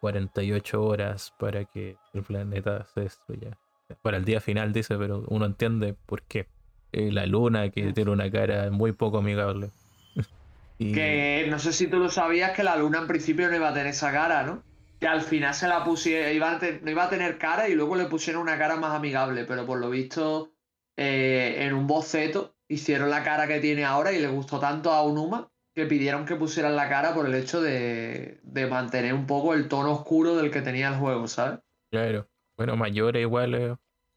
48 0.00 0.82
horas 0.82 1.32
para 1.38 1.64
que 1.64 1.96
el 2.12 2.22
planeta 2.22 2.84
se 2.86 3.02
destruya 3.02 3.56
para 4.02 4.16
el 4.16 4.24
día 4.24 4.40
final, 4.40 4.72
dice, 4.72 4.96
pero 4.96 5.24
uno 5.28 5.46
entiende 5.46 5.94
por 6.06 6.22
qué. 6.22 6.46
Eh, 6.92 7.12
la 7.12 7.26
luna 7.26 7.70
que 7.70 7.92
tiene 7.92 8.10
una 8.10 8.30
cara 8.30 8.70
muy 8.70 8.92
poco 8.92 9.18
amigable. 9.18 9.70
Que 10.78 11.46
no 11.50 11.58
sé 11.58 11.74
si 11.74 11.88
tú 11.88 11.98
lo 11.98 12.08
sabías 12.08 12.52
que 12.52 12.64
la 12.64 12.74
luna 12.74 13.00
en 13.00 13.06
principio 13.06 13.50
no 13.50 13.54
iba 13.54 13.68
a 13.68 13.74
tener 13.74 13.88
esa 13.88 14.12
cara, 14.12 14.44
¿no? 14.44 14.62
Que 14.98 15.06
al 15.06 15.20
final 15.20 15.52
se 15.52 15.68
la 15.68 15.84
pusieron, 15.84 16.34
iba 16.34 16.58
no 16.80 16.90
iba 16.90 17.04
a 17.04 17.10
tener 17.10 17.36
cara 17.36 17.68
y 17.68 17.74
luego 17.74 17.96
le 17.96 18.06
pusieron 18.06 18.40
una 18.40 18.56
cara 18.56 18.76
más 18.76 18.94
amigable, 18.94 19.44
pero 19.44 19.66
por 19.66 19.78
lo 19.78 19.90
visto 19.90 20.54
eh, 20.96 21.66
en 21.66 21.74
un 21.74 21.86
boceto 21.86 22.54
hicieron 22.66 23.10
la 23.10 23.22
cara 23.22 23.46
que 23.46 23.60
tiene 23.60 23.84
ahora 23.84 24.12
y 24.12 24.20
le 24.20 24.28
gustó 24.28 24.58
tanto 24.58 24.90
a 24.90 25.02
Unuma 25.02 25.50
que 25.74 25.84
pidieron 25.84 26.24
que 26.24 26.36
pusieran 26.36 26.74
la 26.76 26.88
cara 26.88 27.12
por 27.12 27.26
el 27.26 27.34
hecho 27.34 27.60
de, 27.60 28.40
de 28.42 28.66
mantener 28.66 29.12
un 29.12 29.26
poco 29.26 29.52
el 29.52 29.68
tono 29.68 29.92
oscuro 29.92 30.34
del 30.34 30.50
que 30.50 30.62
tenía 30.62 30.88
el 30.88 30.94
juego, 30.94 31.28
¿sabes? 31.28 31.60
Claro. 31.90 32.29
Bueno, 32.60 32.76
Mayora 32.76 33.18
igual 33.18 33.54
es 33.54 33.74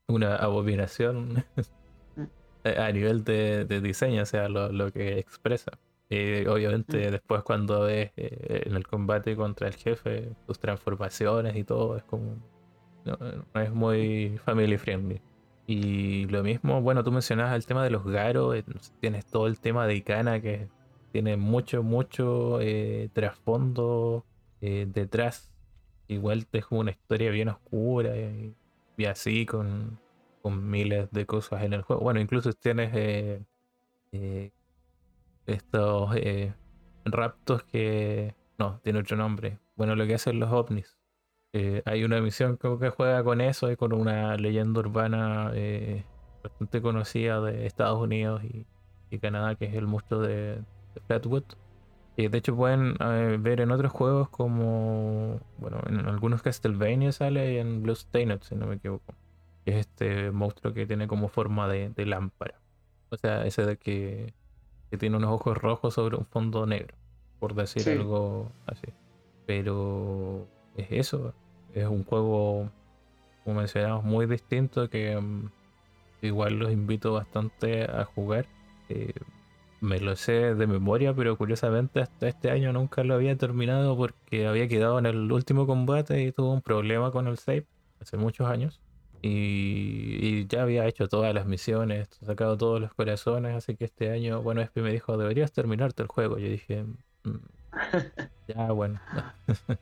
una 0.09 0.35
abominación 0.35 1.45
Mm. 2.17 2.23
a 2.65 2.91
nivel 2.91 3.23
de, 3.23 3.63
de 3.63 3.79
diseño, 3.79 4.23
o 4.23 4.25
sea, 4.25 4.49
lo, 4.49 4.69
lo 4.69 4.91
que 4.91 5.17
expresa. 5.17 5.71
Y 6.09 6.45
obviamente 6.47 7.07
Mm. 7.07 7.11
después 7.11 7.41
cuando 7.43 7.83
ves 7.83 8.11
eh, 8.17 8.63
en 8.65 8.75
el 8.75 8.85
combate 8.85 9.37
contra 9.37 9.67
el 9.69 9.75
jefe, 9.75 10.35
sus 10.45 10.59
transformaciones 10.59 11.55
y 11.55 11.63
todo, 11.63 11.95
es 11.95 12.03
como... 12.03 12.35
No, 13.05 13.17
no 13.53 13.61
es 13.61 13.71
muy 13.73 14.37
family 14.43 14.77
friendly. 14.77 15.21
Y 15.65 16.25
lo 16.27 16.43
mismo, 16.43 16.81
bueno, 16.81 17.01
tú 17.05 17.11
mencionabas 17.13 17.55
el 17.55 17.65
tema 17.65 17.83
de 17.85 17.91
los 17.91 18.05
garos, 18.05 18.55
eh, 18.57 18.65
tienes 18.99 19.25
todo 19.25 19.47
el 19.47 19.61
tema 19.61 19.87
de 19.87 19.95
Ikana 19.95 20.41
que 20.41 20.67
tiene 21.13 21.37
mucho, 21.37 21.81
mucho 21.83 22.59
eh, 22.61 23.09
trasfondo 23.13 24.25
eh, 24.59 24.85
detrás. 24.89 25.52
Igual 26.13 26.47
es 26.51 26.65
como 26.65 26.81
una 26.81 26.91
historia 26.91 27.31
bien 27.31 27.49
oscura 27.49 28.15
y, 28.15 28.55
así 29.05 29.45
con, 29.45 29.99
con 30.41 30.69
miles 30.69 31.09
de 31.11 31.25
cosas 31.25 31.63
en 31.63 31.73
el 31.73 31.81
juego. 31.81 32.01
Bueno, 32.03 32.19
incluso 32.19 32.53
tienes 32.53 32.91
eh, 32.93 33.43
eh, 34.11 34.51
estos 35.45 36.15
eh, 36.15 36.53
raptos 37.05 37.63
que... 37.63 38.35
No, 38.57 38.79
tiene 38.83 38.99
otro 38.99 39.17
nombre. 39.17 39.59
Bueno, 39.75 39.95
lo 39.95 40.05
que 40.05 40.15
hacen 40.15 40.39
los 40.39 40.51
ovnis. 40.51 40.97
Hay 41.85 42.03
una 42.03 42.19
misión 42.19 42.57
como 42.57 42.79
que 42.79 42.89
juega 42.89 43.23
con 43.23 43.39
eso 43.39 43.71
y 43.71 43.75
con 43.75 43.93
una 43.93 44.37
leyenda 44.37 44.79
urbana 44.79 45.51
bastante 46.43 46.81
conocida 46.81 47.41
de 47.41 47.67
Estados 47.67 47.99
Unidos 48.01 48.43
y, 48.43 48.65
y 49.11 49.19
Canadá, 49.19 49.55
que 49.55 49.65
es 49.65 49.75
el 49.75 49.85
monstruo 49.85 50.21
de, 50.21 50.55
de 50.95 51.01
Flatwood. 51.05 51.43
Y 52.15 52.27
de 52.27 52.37
hecho 52.37 52.55
pueden 52.55 52.95
eh, 52.99 53.37
ver 53.39 53.59
en 53.61 53.71
otros 53.71 53.91
juegos 53.91 54.29
como, 54.29 55.39
bueno, 55.57 55.79
en 55.87 55.99
algunos 56.07 56.41
Castlevania 56.43 57.11
sale 57.11 57.53
y 57.53 57.57
en 57.57 57.81
Bloodstained, 57.81 58.41
si 58.41 58.55
no 58.55 58.67
me 58.67 58.75
equivoco. 58.75 59.15
Que 59.65 59.71
es 59.71 59.87
este 59.87 60.31
monstruo 60.31 60.73
que 60.73 60.85
tiene 60.85 61.07
como 61.07 61.27
forma 61.27 61.67
de, 61.67 61.89
de 61.89 62.05
lámpara. 62.05 62.59
O 63.09 63.17
sea, 63.17 63.45
ese 63.45 63.65
de 63.65 63.77
que, 63.77 64.33
que 64.91 64.97
tiene 64.97 65.17
unos 65.17 65.31
ojos 65.31 65.57
rojos 65.57 65.95
sobre 65.95 66.17
un 66.17 66.25
fondo 66.25 66.65
negro, 66.67 66.95
por 67.39 67.55
decir 67.55 67.81
Sí. 67.81 67.91
algo 67.91 68.51
así. 68.67 68.87
Pero 69.47 70.47
es 70.77 70.87
eso, 70.91 71.33
es 71.73 71.87
un 71.87 72.03
juego, 72.03 72.69
como 73.43 73.59
mencionamos, 73.59 74.03
muy 74.03 74.25
distinto 74.27 74.89
que 74.89 75.19
mm, 75.19 75.49
igual 76.21 76.59
los 76.59 76.71
invito 76.71 77.13
bastante 77.13 77.83
a 77.85 78.05
jugar. 78.05 78.45
Eh, 78.89 79.13
me 79.83 79.99
lo 79.99 80.15
sé 80.15 80.55
de 80.55 80.65
memoria, 80.65 81.13
pero 81.13 81.37
curiosamente 81.37 81.99
hasta 81.99 82.29
este 82.29 82.49
año 82.49 82.71
nunca 82.71 83.03
lo 83.03 83.15
había 83.15 83.35
terminado 83.35 83.97
porque 83.97 84.47
había 84.47 84.69
quedado 84.69 84.97
en 84.97 85.05
el 85.05 85.29
último 85.29 85.67
combate 85.67 86.23
y 86.23 86.31
tuve 86.31 86.53
un 86.53 86.61
problema 86.61 87.11
con 87.11 87.27
el 87.27 87.37
save 87.37 87.67
hace 87.99 88.15
muchos 88.15 88.47
años. 88.49 88.79
Y, 89.21 90.19
y 90.21 90.47
ya 90.47 90.63
había 90.63 90.85
hecho 90.87 91.09
todas 91.09 91.33
las 91.33 91.45
misiones, 91.45 92.07
sacado 92.25 92.57
todos 92.57 92.79
los 92.79 92.93
corazones, 92.93 93.55
así 93.55 93.75
que 93.75 93.83
este 93.85 94.09
año, 94.09 94.41
bueno, 94.41 94.61
Espi 94.61 94.81
me 94.81 94.91
dijo, 94.91 95.17
deberías 95.17 95.51
terminarte 95.51 96.01
el 96.01 96.07
juego. 96.07 96.37
Yo 96.37 96.47
dije, 96.47 96.85
"Mm, 97.23 97.37
ya 98.47 98.71
bueno. 98.71 99.01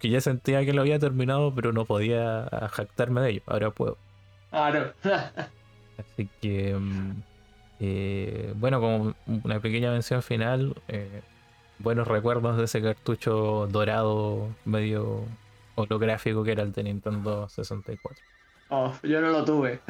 que 0.00 0.08
ya 0.08 0.22
sentía 0.22 0.64
que 0.64 0.72
lo 0.72 0.80
había 0.80 0.98
terminado, 0.98 1.54
pero 1.54 1.72
no 1.72 1.84
podía 1.84 2.48
jactarme 2.72 3.20
de 3.20 3.30
ello. 3.30 3.42
Ahora 3.46 3.70
puedo. 3.70 3.98
Claro. 4.50 4.92
Así 5.98 6.28
que, 6.40 6.74
mm, 6.74 7.22
eh, 7.84 8.52
bueno, 8.56 8.80
como 8.80 9.14
una 9.26 9.58
pequeña 9.58 9.90
mención 9.90 10.22
final, 10.22 10.74
eh, 10.86 11.20
buenos 11.80 12.06
recuerdos 12.06 12.56
de 12.56 12.64
ese 12.64 12.80
cartucho 12.80 13.66
dorado 13.68 14.54
medio 14.64 15.24
holográfico 15.74 16.44
que 16.44 16.52
era 16.52 16.62
el 16.62 16.70
de 16.72 16.84
Nintendo 16.84 17.48
64. 17.48 18.22
Oh, 18.68 18.94
yo 19.02 19.20
no 19.20 19.30
lo 19.30 19.44
tuve. 19.44 19.80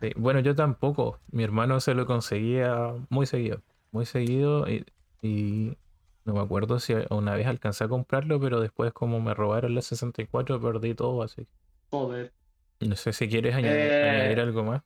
Sí, 0.00 0.12
bueno, 0.16 0.38
yo 0.40 0.54
tampoco. 0.54 1.18
Mi 1.32 1.42
hermano 1.42 1.80
se 1.80 1.94
lo 1.94 2.06
conseguía 2.06 2.92
muy 3.10 3.26
seguido. 3.26 3.60
Muy 3.90 4.06
seguido 4.06 4.68
y, 4.68 4.86
y 5.20 5.76
no 6.24 6.34
me 6.34 6.40
acuerdo 6.40 6.78
si 6.78 6.94
una 7.10 7.34
vez 7.34 7.46
alcancé 7.48 7.84
a 7.84 7.88
comprarlo, 7.88 8.38
pero 8.40 8.60
después 8.60 8.92
como 8.92 9.20
me 9.20 9.34
robaron 9.34 9.74
la 9.74 9.82
64 9.82 10.60
perdí 10.60 10.94
todo, 10.94 11.22
así. 11.22 11.46
Joder. 11.90 12.32
No 12.80 12.94
sé 12.94 13.12
si 13.12 13.28
quieres 13.28 13.56
añadir, 13.56 13.90
Eh, 13.90 14.08
añadir 14.10 14.40
algo 14.40 14.62
más. 14.62 14.82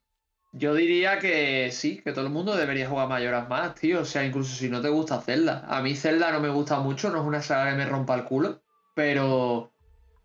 Yo 0.54 0.74
diría 0.74 1.18
que 1.18 1.70
sí, 1.72 2.02
que 2.04 2.12
todo 2.12 2.26
el 2.26 2.32
mundo 2.32 2.54
debería 2.54 2.88
jugar 2.88 3.08
Mayoras 3.08 3.48
más, 3.48 3.74
tío. 3.74 4.00
O 4.00 4.04
sea, 4.04 4.24
incluso 4.24 4.54
si 4.54 4.68
no 4.68 4.82
te 4.82 4.90
gusta 4.90 5.22
Zelda. 5.22 5.64
A 5.66 5.80
mí 5.80 5.94
Zelda 5.96 6.30
no 6.30 6.40
me 6.40 6.50
gusta 6.50 6.78
mucho, 6.78 7.10
no 7.10 7.20
es 7.22 7.26
una 7.26 7.40
saga 7.40 7.70
que 7.70 7.78
me 7.78 7.86
rompa 7.86 8.14
el 8.14 8.24
culo. 8.24 8.60
Pero 8.94 9.72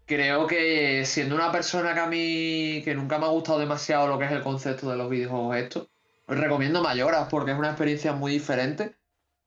creo 0.06 0.46
que 0.46 1.06
siendo 1.06 1.36
una 1.36 1.52
persona 1.52 1.94
que 1.94 2.00
a 2.02 2.08
mí, 2.08 2.82
que 2.84 2.94
nunca 2.94 3.20
me 3.20 3.26
ha 3.26 3.30
gustado 3.30 3.60
demasiado 3.60 4.08
lo 4.08 4.20
que 4.20 4.26
es 4.26 4.32
el 4.32 4.44
concepto 4.44 4.90
de 4.90 4.98
los 4.98 5.10
videojuegos 5.10 5.56
estos, 5.56 5.88
os 6.28 6.38
recomiendo 6.38 6.82
Mayoras 6.82 7.30
porque 7.30 7.52
es 7.52 7.58
una 7.58 7.70
experiencia 7.70 8.12
muy 8.12 8.34
diferente. 8.34 8.98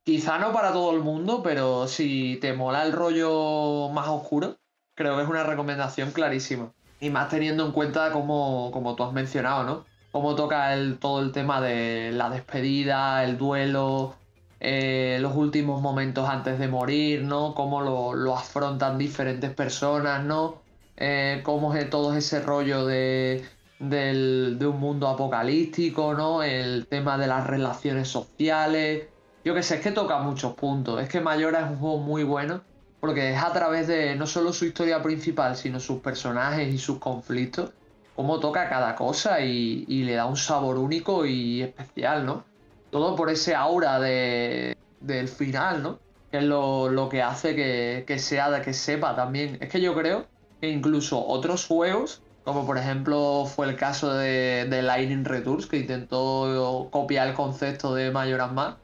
Quizá 0.02 0.39
no 0.39 0.51
para 0.51 0.73
todo 0.73 0.93
el 0.97 1.01
mundo, 1.01 1.43
pero 1.43 1.89
si 1.89 2.39
te 2.40 2.55
mola 2.55 2.85
el 2.85 2.93
rollo 2.93 3.90
más 3.90 4.09
oscuro, 4.09 4.57
creo 4.94 5.16
que 5.16 5.24
es 5.24 5.28
una 5.28 5.44
recomendación 5.44 6.11
clarísima. 6.11 6.73
Y 7.01 7.11
más 7.11 7.28
teniendo 7.28 7.66
en 7.66 7.73
cuenta 7.73 8.12
como, 8.12 8.70
como 8.73 8.97
tú 8.97 9.05
has 9.05 9.12
mencionado, 9.12 9.65
¿no? 9.65 9.89
Cómo 10.11 10.35
toca 10.35 10.74
el, 10.74 10.99
todo 10.99 11.20
el 11.23 11.32
tema 11.32 11.61
de 11.61 12.11
la 12.12 12.31
despedida, 12.31 13.23
el 13.24 13.39
duelo, 13.39 14.16
eh, 14.59 15.19
los 15.20 15.37
últimos 15.37 15.81
momentos 15.81 16.28
antes 16.28 16.59
de 16.59 16.66
morir, 16.69 17.23
¿no? 17.23 17.55
Cómo 17.55 17.81
lo, 17.82 18.15
lo 18.15 18.37
afrontan 18.37 18.99
diferentes 18.99 19.55
personas, 19.55 20.24
¿no? 20.24 20.65
Eh, 20.97 21.43
cómo 21.45 21.74
es 21.74 21.89
todo 21.91 22.15
ese 22.16 22.41
rollo 22.43 22.85
de, 22.87 23.47
del- 23.78 24.57
de 24.59 24.66
un 24.66 24.78
mundo 24.81 25.09
apocalíptico, 25.09 26.15
¿no? 26.15 26.43
El 26.43 26.87
tema 26.89 27.16
de 27.16 27.27
las 27.28 27.47
relaciones 27.47 28.09
sociales. 28.09 29.09
Yo 29.45 29.55
que 29.55 29.62
sé, 29.62 29.77
es 29.77 29.81
que 29.82 29.93
toca 29.93 30.19
muchos 30.20 30.55
puntos. 30.55 31.01
Es 31.03 31.09
que 31.09 31.20
Mayora 31.20 31.61
es 31.61 31.70
un 31.70 31.78
juego 31.78 31.99
muy 31.99 32.24
bueno 32.24 32.65
porque 32.99 33.31
es 33.32 33.43
a 33.43 33.53
través 33.53 33.87
de 33.89 34.15
no 34.16 34.27
solo 34.27 34.53
su 34.53 34.66
historia 34.66 35.03
principal, 35.03 35.57
sino 35.57 35.81
sus 35.81 36.01
personajes 36.03 36.69
y 36.73 36.78
sus 36.78 36.99
conflictos, 36.99 37.73
cómo 38.20 38.38
toca 38.38 38.68
cada 38.68 38.97
cosa 38.97 39.40
y, 39.40 39.86
le 39.86 40.12
da 40.12 40.26
un 40.26 40.36
sabor 40.36 40.76
único 40.76 41.24
y 41.24 41.62
especial, 41.62 42.26
¿no? 42.26 42.44
Todo 42.90 43.16
por 43.16 43.30
ese 43.30 43.55
aura 43.55 43.98
de, 43.98 44.76
del 45.01 45.26
final, 45.26 45.82
¿no? 45.82 45.98
Que 46.30 46.36
es 46.36 46.44
lo, 46.44 47.09
que 47.10 47.22
hace 47.22 47.56
que, 47.56 48.05
que 48.06 48.18
sea 48.18 48.60
que 48.60 48.74
sepa 48.74 49.16
también. 49.16 49.56
Es 49.62 49.70
que 49.70 49.80
yo 49.80 49.94
creo 49.94 50.26
que 50.60 50.68
incluso 50.68 51.26
otros 51.26 51.66
juegos, 51.66 52.20
como 52.44 52.66
por 52.66 52.76
ejemplo 52.76 53.47
fue 53.47 53.66
el 53.68 53.76
caso 53.76 54.12
de, 54.12 54.68
Lightning 54.82 55.24
Returns, 55.24 55.64
que 55.64 55.78
intentó 55.78 56.88
copiar 56.90 57.28
el 57.28 57.34
concepto 57.34 57.94
de 57.94 58.10
Majora's 58.10 58.52
Mask, 58.52 58.76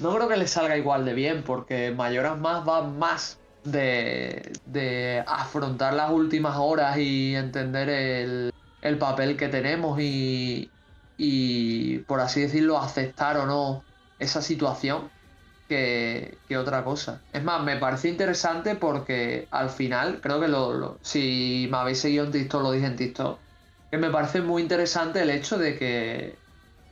no 0.00 0.14
creo 0.14 0.28
que 0.28 0.36
le 0.36 0.46
salga 0.46 0.76
igual 0.76 1.06
de 1.06 1.14
bien, 1.14 1.44
porque 1.44 1.92
Majora's 1.92 2.38
Mask 2.38 2.68
va 2.68 2.82
más 2.82 3.38
de 3.64 5.24
afrontar 5.26 5.94
las 5.94 6.10
últimas 6.10 6.58
horas 6.58 6.98
y 6.98 7.34
entender 7.34 7.88
el, 7.88 8.52
el 8.82 8.98
papel 8.98 9.38
que 9.38 9.48
tenemos 9.48 10.00
y, 10.00 10.74
y, 11.16 12.00
por 12.00 12.20
así 12.20 12.42
decirlo, 12.42 12.78
aceptar 12.78 13.38
o 13.38 13.46
no 13.46 13.86
esa 14.18 14.42
situación 14.42 15.12
que, 15.68 16.42
que 16.48 16.56
otra 16.58 16.84
cosa. 16.84 17.26
Es 17.32 17.42
más, 17.44 17.62
me 17.64 17.76
parece 17.78 18.08
interesante 18.08 18.76
porque 18.76 19.48
al 19.50 19.70
final, 19.70 20.20
creo 20.20 20.40
que 20.40 20.48
lo, 20.48 20.72
lo- 20.74 21.00
si 21.02 21.68
me 21.70 21.78
habéis 21.78 22.00
seguido 22.00 22.24
en 22.26 22.32
TikTok, 22.32 22.62
lo 22.62 22.72
dije 22.72 22.86
en 22.86 22.96
TikTok, 22.96 23.44
que 23.90 23.98
me 23.98 24.10
parece 24.10 24.40
muy 24.42 24.62
interesante 24.62 25.22
el 25.22 25.30
hecho 25.30 25.58
de 25.58 25.78
que 25.78 26.42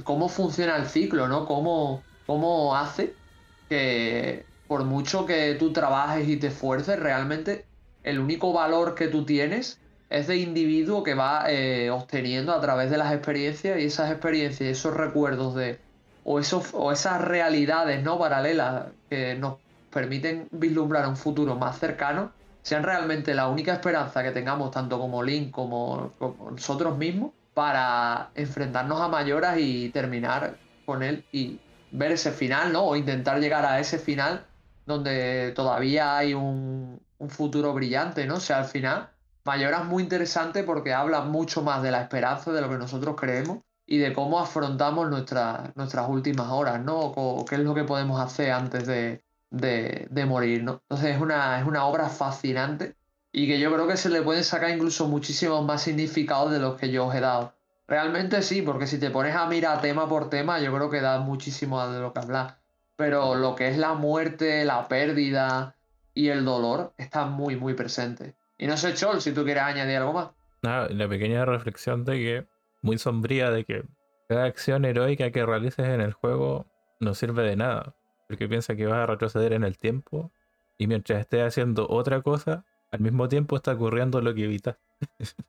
cómo 0.05 0.29
funciona 0.29 0.77
el 0.77 0.87
ciclo, 0.89 1.29
¿no? 1.29 1.47
Cómo, 1.47 2.07
cómo 2.27 2.77
hace 2.77 3.21
que 3.69 4.49
por 4.67 4.85
mucho 4.85 5.27
que 5.27 5.55
tú 5.59 5.73
trabajes 5.73 6.29
y 6.29 6.39
te 6.39 6.49
esfuerces, 6.49 6.99
realmente 6.99 7.69
el 8.03 8.19
único 8.21 8.53
valor 8.53 8.95
que 8.95 9.09
tú 9.09 9.25
tienes 9.27 9.83
es 10.11 10.27
de 10.27 10.37
individuo 10.37 11.03
que 11.03 11.15
va 11.15 11.45
eh, 11.49 11.89
obteniendo 11.91 12.53
a 12.53 12.61
través 12.61 12.91
de 12.91 12.99
las 12.99 13.13
experiencias 13.13 13.79
y 13.79 13.85
esas 13.85 14.11
experiencias 14.11 14.69
y 14.69 14.73
esos 14.73 14.95
recuerdos 14.95 15.55
de 15.55 15.79
o, 16.25 16.39
esos, 16.39 16.71
o 16.75 16.93
esas 16.93 17.21
realidades 17.23 18.03
no 18.03 18.19
paralelas 18.19 18.87
que 19.09 19.37
nos 19.37 19.57
permiten 19.91 20.49
vislumbrar 20.51 21.09
un 21.09 21.17
futuro 21.17 21.57
más 21.57 21.79
cercano 21.79 22.33
sean 22.63 22.83
realmente 22.83 23.35
la 23.35 23.49
única 23.49 23.73
esperanza 23.73 24.23
que 24.23 24.33
tengamos 24.33 24.71
tanto 24.71 24.99
como 24.99 25.23
Link 25.23 25.51
como, 25.51 26.13
como 26.19 26.51
nosotros 26.51 26.99
mismos 26.99 27.33
para 27.55 28.31
enfrentarnos 28.35 29.01
a 29.01 29.09
mayoras 29.09 29.59
y 29.59 29.91
terminar 29.91 30.57
con 30.85 31.03
él 31.03 31.25
y 31.33 31.59
ver 31.91 32.13
ese 32.13 32.31
final, 32.33 32.73
¿no? 32.73 32.85
O 32.85 32.97
intentar 32.97 33.41
llegar 33.41 33.65
a 33.65 33.81
ese 33.81 33.99
final 33.99 34.45
donde 34.87 35.53
todavía 35.55 36.17
hay 36.17 36.35
un, 36.35 37.01
un 37.19 37.31
futuro 37.31 37.73
brillante, 37.75 38.27
¿no? 38.27 38.37
O 38.37 38.41
sea, 38.41 38.59
al 38.59 38.65
final, 38.67 39.11
Mayora 39.45 39.81
es 39.81 39.85
muy 39.87 40.03
interesante 40.03 40.65
porque 40.65 40.93
habla 40.93 41.23
mucho 41.23 41.63
más 41.63 41.83
de 41.83 41.91
la 41.91 42.03
esperanza 42.03 42.53
de 42.53 42.61
lo 42.61 42.69
que 42.69 42.79
nosotros 42.79 43.17
creemos 43.19 43.59
y 43.87 43.99
de 43.99 44.13
cómo 44.13 44.39
afrontamos 44.39 45.09
nuestras 45.11 45.75
nuestras 45.77 46.09
últimas 46.09 46.49
horas, 46.49 46.81
¿no? 46.81 46.99
O, 46.99 47.45
qué 47.45 47.57
es 47.57 47.61
lo 47.63 47.75
que 47.75 47.85
podemos 47.85 48.21
hacer 48.21 48.53
antes 48.53 48.87
de, 48.87 49.23
de, 49.51 50.07
de 50.11 50.27
morir, 50.27 50.63
¿no? 50.63 50.83
Entonces 50.83 51.17
es 51.17 51.21
una, 51.21 51.59
es 51.59 51.67
una 51.67 51.87
obra 51.87 52.09
fascinante 52.09 52.95
y 53.33 53.47
que 53.47 53.61
yo 53.61 53.73
creo 53.73 53.87
que 53.87 53.97
se 53.97 54.09
le 54.09 54.23
pueden 54.23 54.45
sacar 54.45 54.71
incluso 54.71 55.07
muchísimos 55.09 55.65
más 55.65 55.83
significados 55.83 56.53
de 56.53 56.59
los 56.59 56.77
que 56.77 56.91
yo 56.91 57.07
os 57.07 57.15
he 57.15 57.21
dado. 57.21 57.55
Realmente 57.87 58.43
sí, 58.43 58.63
porque 58.63 58.87
si 58.87 58.99
te 58.99 59.11
pones 59.11 59.35
a 59.35 59.47
mirar 59.47 59.81
tema 59.81 60.09
por 60.09 60.31
tema, 60.31 60.61
yo 60.61 60.73
creo 60.73 60.91
que 60.91 61.01
da 61.01 61.19
muchísimo 61.21 61.85
de 61.89 62.01
lo 62.01 62.13
que 62.13 62.21
hablar. 62.21 62.59
Pero 62.97 63.35
lo 63.35 63.57
que 63.57 63.69
es 63.69 63.79
la 63.79 63.95
muerte, 63.95 64.65
la 64.65 64.87
pérdida 64.87 65.75
y 66.15 66.29
el 66.29 66.45
dolor 66.45 66.93
está 66.99 67.25
muy, 67.25 67.57
muy 67.57 67.75
presente. 67.75 68.35
Y 68.61 68.67
no 68.67 68.77
sé, 68.77 68.93
Chol, 68.93 69.23
si 69.23 69.33
tú 69.33 69.43
quieres 69.43 69.63
añadir 69.63 69.97
algo 69.97 70.13
más. 70.13 70.29
Ah, 70.63 70.87
la 70.91 71.09
pequeña 71.09 71.47
reflexión 71.47 72.05
de 72.05 72.13
que, 72.13 72.47
muy 72.83 72.99
sombría, 72.99 73.51
de 73.51 73.65
que 73.65 73.85
cada 74.29 74.45
acción 74.45 74.85
heroica 74.85 75.31
que 75.31 75.47
realices 75.47 75.89
en 75.89 76.03
el 76.03 76.13
juego 76.13 76.67
no 77.01 77.15
sirve 77.15 77.43
de 77.43 77.57
nada. 77.57 77.95
Porque 78.29 78.49
piensa 78.49 78.77
que 78.77 78.85
vas 78.85 78.99
a 78.99 79.07
retroceder 79.07 79.55
en 79.55 79.65
el 79.65 79.79
tiempo 79.79 80.31
y 80.77 80.87
mientras 80.87 81.21
estés 81.21 81.43
haciendo 81.43 81.89
otra 81.89 82.21
cosa, 82.21 82.67
al 82.93 83.01
mismo 83.01 83.31
tiempo 83.31 83.57
está 83.57 83.73
ocurriendo 83.73 84.21
lo 84.21 84.35
que 84.35 84.45
evitas. 84.45 84.77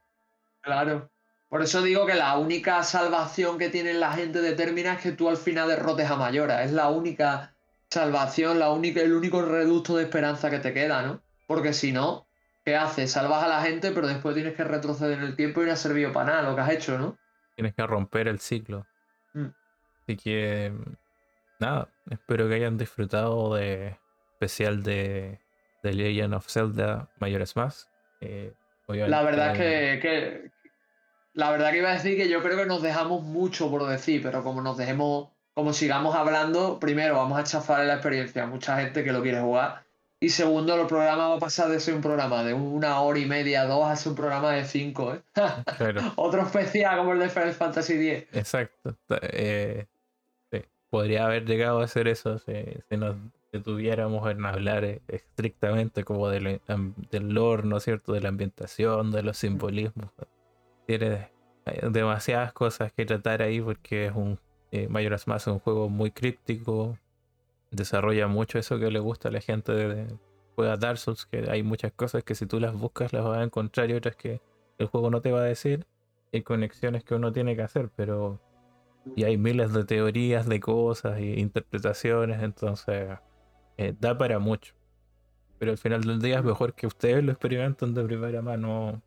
claro. 0.61 1.11
Por 1.49 1.61
eso 1.61 1.81
digo 1.81 2.05
que 2.05 2.15
la 2.15 2.37
única 2.37 2.81
salvación 2.81 3.57
que 3.57 3.67
tiene 3.67 3.93
la 3.93 4.13
gente 4.13 4.39
de 4.39 4.53
Termina 4.53 4.93
es 4.93 5.01
que 5.01 5.11
tú 5.11 5.27
al 5.27 5.35
final 5.35 5.67
derrotes 5.67 6.09
a 6.09 6.15
Mayora. 6.15 6.63
Es 6.63 6.71
la 6.71 6.87
única 6.87 7.53
salvación, 7.89 8.57
la 8.57 8.71
única, 8.71 9.01
el 9.01 9.11
único 9.11 9.41
reducto 9.41 9.97
de 9.97 10.03
esperanza 10.03 10.49
que 10.49 10.59
te 10.59 10.73
queda, 10.73 11.01
¿no? 11.01 11.21
Porque 11.45 11.73
si 11.73 11.91
no, 11.91 12.25
¿qué 12.71 12.77
haces? 12.77 13.11
Salvas 13.11 13.43
a 13.43 13.49
la 13.49 13.61
gente, 13.61 13.91
pero 13.91 14.07
después 14.07 14.33
tienes 14.33 14.55
que 14.55 14.63
retroceder 14.63 15.17
en 15.17 15.25
el 15.25 15.35
tiempo 15.35 15.61
y 15.61 15.65
no 15.65 15.73
ha 15.73 15.75
servido 15.75 16.13
para 16.13 16.27
nada 16.27 16.49
lo 16.49 16.55
que 16.55 16.61
has 16.61 16.69
hecho, 16.69 16.97
¿no? 16.97 17.17
Tienes 17.55 17.73
que 17.73 17.85
romper 17.85 18.29
el 18.29 18.39
ciclo. 18.39 18.87
Mm. 19.33 19.47
Así 20.01 20.15
que, 20.15 20.73
nada, 21.59 21.89
espero 22.09 22.47
que 22.47 22.55
hayan 22.55 22.77
disfrutado 22.77 23.55
de 23.55 23.97
especial 24.31 24.83
de, 24.83 25.41
de 25.83 25.93
Legend 25.93 26.33
of 26.33 26.47
Zelda 26.47 27.09
Mayores 27.19 27.57
Más. 27.57 27.89
Eh, 28.21 28.53
la 28.87 29.21
verdad 29.21 29.53
es 29.53 30.01
que, 30.01 30.51
la 31.33 31.51
verdad 31.51 31.71
que 31.71 31.77
iba 31.79 31.89
a 31.89 31.93
decir 31.93 32.15
que 32.15 32.29
yo 32.29 32.41
creo 32.41 32.57
que 32.57 32.65
nos 32.65 32.81
dejamos 32.81 33.21
mucho 33.21 33.69
por 33.69 33.85
decir, 33.85 34.21
pero 34.23 34.43
como 34.43 34.61
nos 34.61 34.77
dejemos, 34.77 35.29
como 35.53 35.73
sigamos 35.73 36.15
hablando, 36.15 36.79
primero 36.79 37.17
vamos 37.17 37.37
a 37.37 37.43
chafar 37.43 37.85
la 37.85 37.95
experiencia 37.95 38.45
mucha 38.45 38.79
gente 38.79 39.03
que 39.03 39.11
lo 39.11 39.21
quiere 39.21 39.41
jugar. 39.41 39.83
Y 40.23 40.29
segundo, 40.29 40.79
el 40.79 40.85
programa 40.85 41.29
va 41.29 41.35
a 41.35 41.39
pasar 41.39 41.69
de 41.69 41.79
ser 41.79 41.95
un 41.95 42.01
programa 42.01 42.43
de 42.43 42.53
una 42.53 43.01
hora 43.01 43.17
y 43.17 43.25
media, 43.25 43.65
dos, 43.65 43.87
a 43.87 43.95
ser 43.95 44.11
un 44.11 44.15
programa 44.15 44.51
de 44.51 44.65
cinco, 44.65 45.15
¿eh? 45.15 45.21
Otro 46.15 46.43
especial 46.43 46.99
como 46.99 47.13
el 47.13 47.19
de 47.19 47.29
Final 47.29 47.53
Fantasy 47.53 48.09
X. 48.09 48.27
Exacto. 48.31 48.95
Eh, 49.09 49.87
Podría 50.91 51.25
haber 51.25 51.45
llegado 51.45 51.79
a 51.79 51.85
hacer 51.85 52.09
eso 52.09 52.37
si, 52.37 52.53
nos 52.97 53.15
detuviéramos 53.53 54.29
en 54.29 54.45
hablar 54.45 54.83
eh, 54.83 55.01
estrictamente 55.07 56.03
como 56.03 56.27
del, 56.27 56.59
del 57.09 57.29
lore, 57.29 57.63
¿no 57.63 57.77
es 57.77 57.83
cierto? 57.83 58.11
De 58.11 58.19
la 58.19 58.27
ambientación, 58.27 59.11
de 59.11 59.23
los 59.23 59.37
simbolismos 59.37 60.11
tiene 60.85 61.29
demasiadas 61.89 62.51
cosas 62.51 62.91
que 62.91 63.05
tratar 63.05 63.41
ahí 63.41 63.61
porque 63.61 64.07
es 64.07 64.13
un 64.13 64.37
eh, 64.71 64.87
Majora's 64.87 65.27
Mask 65.27 65.47
es 65.47 65.53
un 65.53 65.59
juego 65.59 65.89
muy 65.89 66.11
críptico 66.11 66.97
desarrolla 67.71 68.27
mucho 68.27 68.59
eso 68.59 68.79
que 68.79 68.91
le 68.91 68.99
gusta 68.99 69.29
a 69.29 69.31
la 69.31 69.41
gente 69.41 69.71
de, 69.71 70.07
juega 70.55 70.77
Dark 70.77 70.97
Souls 70.97 71.25
que 71.25 71.49
hay 71.49 71.63
muchas 71.63 71.91
cosas 71.93 72.23
que 72.23 72.35
si 72.35 72.45
tú 72.45 72.59
las 72.59 72.73
buscas 72.73 73.13
las 73.13 73.23
vas 73.23 73.39
a 73.39 73.43
encontrar 73.43 73.89
y 73.89 73.93
otras 73.93 74.15
que 74.15 74.41
el 74.77 74.87
juego 74.87 75.09
no 75.09 75.21
te 75.21 75.31
va 75.31 75.41
a 75.41 75.45
decir 75.45 75.85
hay 76.33 76.43
conexiones 76.43 77.03
que 77.03 77.15
uno 77.15 77.31
tiene 77.31 77.55
que 77.55 77.61
hacer 77.61 77.89
pero 77.95 78.39
y 79.15 79.23
hay 79.23 79.37
miles 79.37 79.73
de 79.73 79.83
teorías 79.85 80.47
de 80.47 80.59
cosas 80.59 81.17
e 81.17 81.39
interpretaciones 81.39 82.43
entonces 82.43 83.17
eh, 83.77 83.95
da 83.99 84.17
para 84.17 84.39
mucho 84.39 84.75
pero 85.57 85.71
al 85.71 85.77
final 85.77 86.01
del 86.01 86.21
día 86.21 86.39
es 86.39 86.43
mejor 86.43 86.73
que 86.73 86.87
ustedes 86.87 87.23
lo 87.23 87.31
experimenten 87.31 87.93
de 87.93 88.03
primera 88.03 88.41
mano 88.41 89.01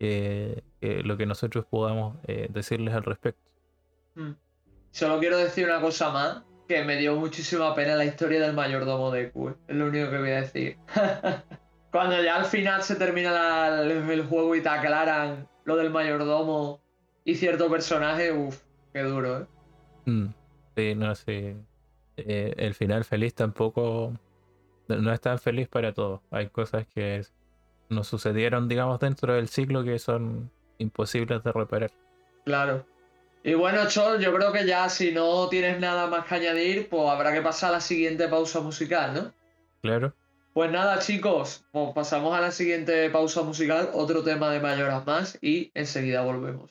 lo 0.00 1.16
que 1.16 1.26
nosotros 1.26 1.66
podamos 1.66 2.16
eh, 2.26 2.48
decirles 2.50 2.94
al 2.94 3.02
respecto. 3.02 3.42
Hmm. 4.14 4.32
Solo 4.90 5.18
quiero 5.18 5.36
decir 5.36 5.66
una 5.66 5.80
cosa 5.80 6.10
más, 6.10 6.42
que 6.70 6.84
me 6.84 6.96
dio 6.96 7.16
muchísima 7.16 7.74
pena 7.74 7.96
la 7.96 8.04
historia 8.04 8.40
del 8.40 8.54
mayordomo 8.54 9.10
de 9.10 9.32
Q. 9.32 9.56
Es 9.66 9.74
lo 9.74 9.88
único 9.88 10.08
que 10.08 10.18
voy 10.18 10.30
a 10.30 10.42
decir. 10.42 10.76
Cuando 11.90 12.22
ya 12.22 12.36
al 12.36 12.44
final 12.44 12.84
se 12.84 12.94
termina 12.94 13.80
el, 13.82 14.24
juego 14.26 14.54
y 14.54 14.62
te 14.62 14.68
aclaran 14.68 15.48
lo 15.64 15.74
del 15.74 15.90
mayordomo 15.90 16.80
y 17.24 17.34
cierto 17.34 17.68
personaje, 17.68 18.30
uff, 18.30 18.62
qué 18.92 19.02
duro, 19.02 19.40
¿eh? 19.40 19.46
Hmm. 20.06 20.26
Sí, 20.76 20.94
no 20.94 21.12
sé. 21.16 21.56
Eh, 22.16 22.54
el 22.56 22.74
final 22.74 23.02
feliz 23.02 23.34
tampoco 23.34 24.12
no 24.86 25.12
es 25.12 25.20
tan 25.20 25.40
feliz 25.40 25.66
para 25.66 25.92
todos. 25.92 26.20
Hay 26.30 26.50
cosas 26.50 26.86
que 26.86 27.26
nos 27.88 28.06
sucedieron, 28.06 28.68
digamos, 28.68 29.00
dentro 29.00 29.34
del 29.34 29.48
ciclo 29.48 29.82
que 29.82 29.98
son 29.98 30.52
imposibles 30.78 31.42
de 31.42 31.50
reparar. 31.50 31.90
Claro. 32.44 32.86
Y 33.42 33.54
bueno, 33.54 33.88
Chol, 33.88 34.20
yo 34.20 34.34
creo 34.34 34.52
que 34.52 34.66
ya 34.66 34.88
si 34.90 35.12
no 35.12 35.48
tienes 35.48 35.80
nada 35.80 36.06
más 36.08 36.26
que 36.26 36.34
añadir, 36.34 36.88
pues 36.90 37.08
habrá 37.08 37.32
que 37.32 37.40
pasar 37.40 37.70
a 37.70 37.72
la 37.74 37.80
siguiente 37.80 38.28
pausa 38.28 38.60
musical, 38.60 39.14
¿no? 39.14 39.32
Claro. 39.80 40.14
Pues 40.52 40.70
nada, 40.70 40.98
chicos, 40.98 41.64
pues 41.72 41.92
pasamos 41.94 42.36
a 42.36 42.40
la 42.40 42.50
siguiente 42.50 43.08
pausa 43.08 43.42
musical, 43.42 43.90
otro 43.94 44.22
tema 44.22 44.50
de 44.50 44.60
mayoras 44.60 45.06
más 45.06 45.38
y 45.40 45.70
enseguida 45.74 46.22
volvemos. 46.22 46.70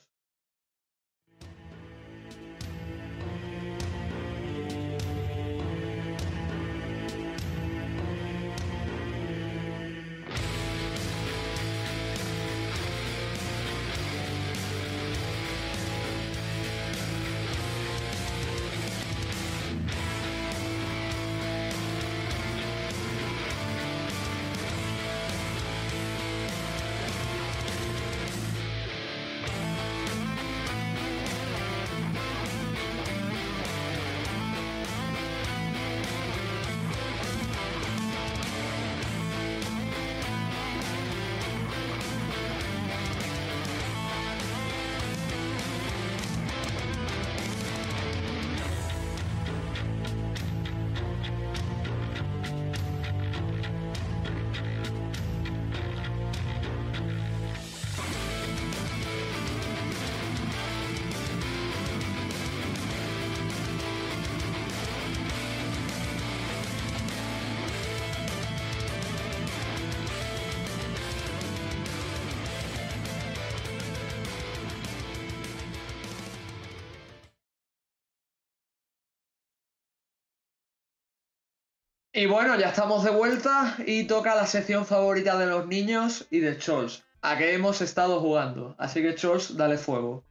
Y 82.12 82.26
bueno, 82.26 82.58
ya 82.58 82.70
estamos 82.70 83.04
de 83.04 83.10
vuelta 83.10 83.76
y 83.86 84.04
toca 84.04 84.34
la 84.34 84.44
sección 84.44 84.84
favorita 84.84 85.38
de 85.38 85.46
los 85.46 85.68
niños 85.68 86.26
y 86.28 86.40
de 86.40 86.58
Chols, 86.58 87.04
a 87.22 87.38
que 87.38 87.54
hemos 87.54 87.80
estado 87.82 88.18
jugando. 88.18 88.74
Así 88.78 89.00
que 89.00 89.14
Chols, 89.14 89.56
dale 89.56 89.78
fuego. 89.78 90.24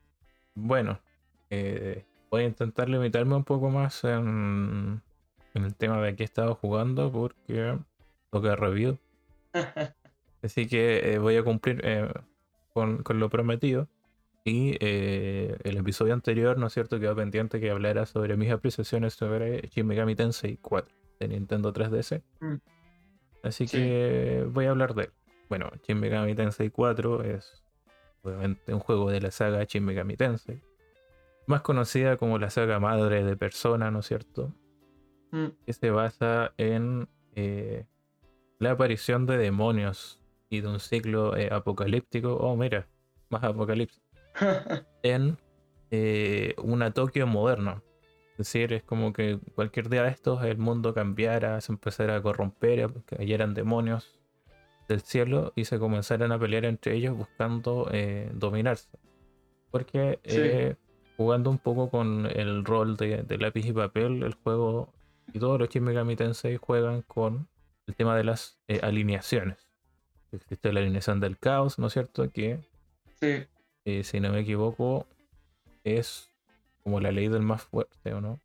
Bueno, 0.56 1.00
eh, 1.50 2.04
voy 2.30 2.44
a 2.44 2.48
intentar 2.48 2.90
limitarme 2.90 3.34
un 3.34 3.46
poco 3.46 3.70
más 3.70 4.04
en, 4.04 5.02
el 5.54 5.76
tema 5.76 6.02
de 6.02 6.18
qué 6.18 6.24
he 6.24 6.26
estado 6.26 6.54
jugando 6.56 7.14
porque 7.14 7.78
toca 8.30 8.58
review. 8.58 8.98
Así 10.44 10.68
que 10.68 11.14
eh, 11.14 11.18
voy 11.18 11.38
a 11.38 11.44
cumplir 11.44 11.80
eh, 11.86 12.12
con, 12.74 13.06
lo 13.08 13.30
prometido. 13.30 13.88
Y 14.44 14.78
el 14.82 15.78
episodio 15.78 16.14
anterior, 16.14 16.58
¿no 16.58 16.68
es 16.68 16.74
cierto?, 16.74 17.00
quedó 17.00 17.16
pendiente 17.16 17.60
que 17.60 17.70
hablara 17.70 18.06
sobre 18.06 18.36
mis 18.36 18.52
apreciaciones 18.52 19.14
sobre 19.14 19.68
Shin 19.68 19.86
Megami 19.86 20.16
Tensei 20.16 20.58
4 20.58 20.99
de 21.20 21.28
Nintendo 21.28 21.74
3DS. 21.74 22.22
Mm. 22.40 22.56
Así 23.44 23.68
que 23.68 24.46
voy 24.50 24.66
a 24.66 24.72
hablar 24.72 24.94
de 24.96 25.04
él. 25.04 25.12
Bueno, 25.50 25.72
Shin 25.88 26.00
Megami 26.00 26.36
Tensei 26.36 26.70
4 26.70 27.24
es 27.24 27.64
obviamente 28.22 28.74
un 28.74 28.80
juego 28.80 29.10
de 29.10 29.22
la 29.22 29.32
saga 29.32 29.64
Shin 29.64 29.84
Megami 29.84 30.16
Tensei. 30.16 30.62
Más 31.48 31.62
conocida 31.62 32.18
como 32.18 32.38
la 32.38 32.50
saga 32.50 32.80
madre 32.80 33.24
de 33.24 33.36
Persona, 33.36 33.90
¿no 33.92 34.00
es 34.00 34.08
cierto? 34.08 34.54
Mm. 35.32 35.48
Que 35.66 35.74
se 35.74 35.90
basa 35.90 36.54
en 36.58 37.08
eh, 37.36 37.86
la 38.60 38.72
aparición 38.72 39.26
de 39.26 39.38
demonios 39.38 40.22
y 40.50 40.62
de 40.62 40.68
un 40.68 40.80
ciclo 40.80 41.36
eh, 41.36 41.50
apocalíptico. 41.52 42.36
Oh, 42.36 42.56
mira, 42.56 42.88
más 43.30 43.44
apocalipsis. 43.44 44.04
en 45.04 45.38
eh, 45.92 46.56
una 46.62 46.92
Tokio 46.92 47.26
moderna. 47.26 47.82
Es 48.40 48.46
decir, 48.46 48.72
es 48.72 48.84
como 48.84 49.12
que 49.12 49.38
cualquier 49.54 49.90
día 49.90 50.04
de 50.04 50.12
estos 50.12 50.42
el 50.46 50.58
mundo 50.58 50.94
cambiara, 50.94 51.60
se 51.60 51.74
empezara 51.74 52.16
a 52.16 52.22
corromper, 52.22 52.90
cayeran 53.06 53.54
demonios 53.54 54.18
del 54.88 55.02
cielo 55.02 55.52
y 55.58 55.66
se 55.66 55.78
comenzaran 55.78 56.32
a 56.32 56.40
pelear 56.40 56.64
entre 56.64 56.96
ellos 56.96 57.18
buscando 57.18 57.90
eh, 57.92 58.32
dominarse. 58.34 58.98
Porque 59.72 60.20
eh, 60.24 60.76
jugando 61.18 61.50
un 61.50 61.58
poco 61.58 61.90
con 61.90 62.28
el 62.28 62.64
rol 62.64 62.96
de, 62.96 63.26
lápiz 63.38 63.66
y 63.66 63.74
papel, 63.74 64.24
el 64.24 64.36
juego 64.36 64.94
y 65.34 65.40
todos 65.40 65.60
los 65.60 65.68
Shin 65.68 65.84
Megami 65.84 66.16
Tensei 66.16 66.56
juegan 66.56 67.02
con 67.02 67.50
el 67.88 67.96
tema 67.96 68.16
de 68.16 68.24
las 68.24 68.58
eh, 68.70 68.80
alineaciones. 68.82 69.68
Existe 70.32 70.72
la 70.72 70.80
alineación 70.80 71.20
del 71.20 71.38
caos, 71.38 71.78
¿no 71.78 71.88
es 71.88 71.94
cierto? 71.94 72.30
Que, 72.32 72.62
si 73.20 74.20
no 74.22 74.32
me 74.32 74.40
equivoco, 74.40 75.08
es 75.84 76.29
como 76.90 77.00
la 77.00 77.12
ley 77.12 77.28
del 77.28 77.44
más 77.44 77.62
fuerte, 77.62 78.14
¿o 78.14 78.20
no? 78.20 78.40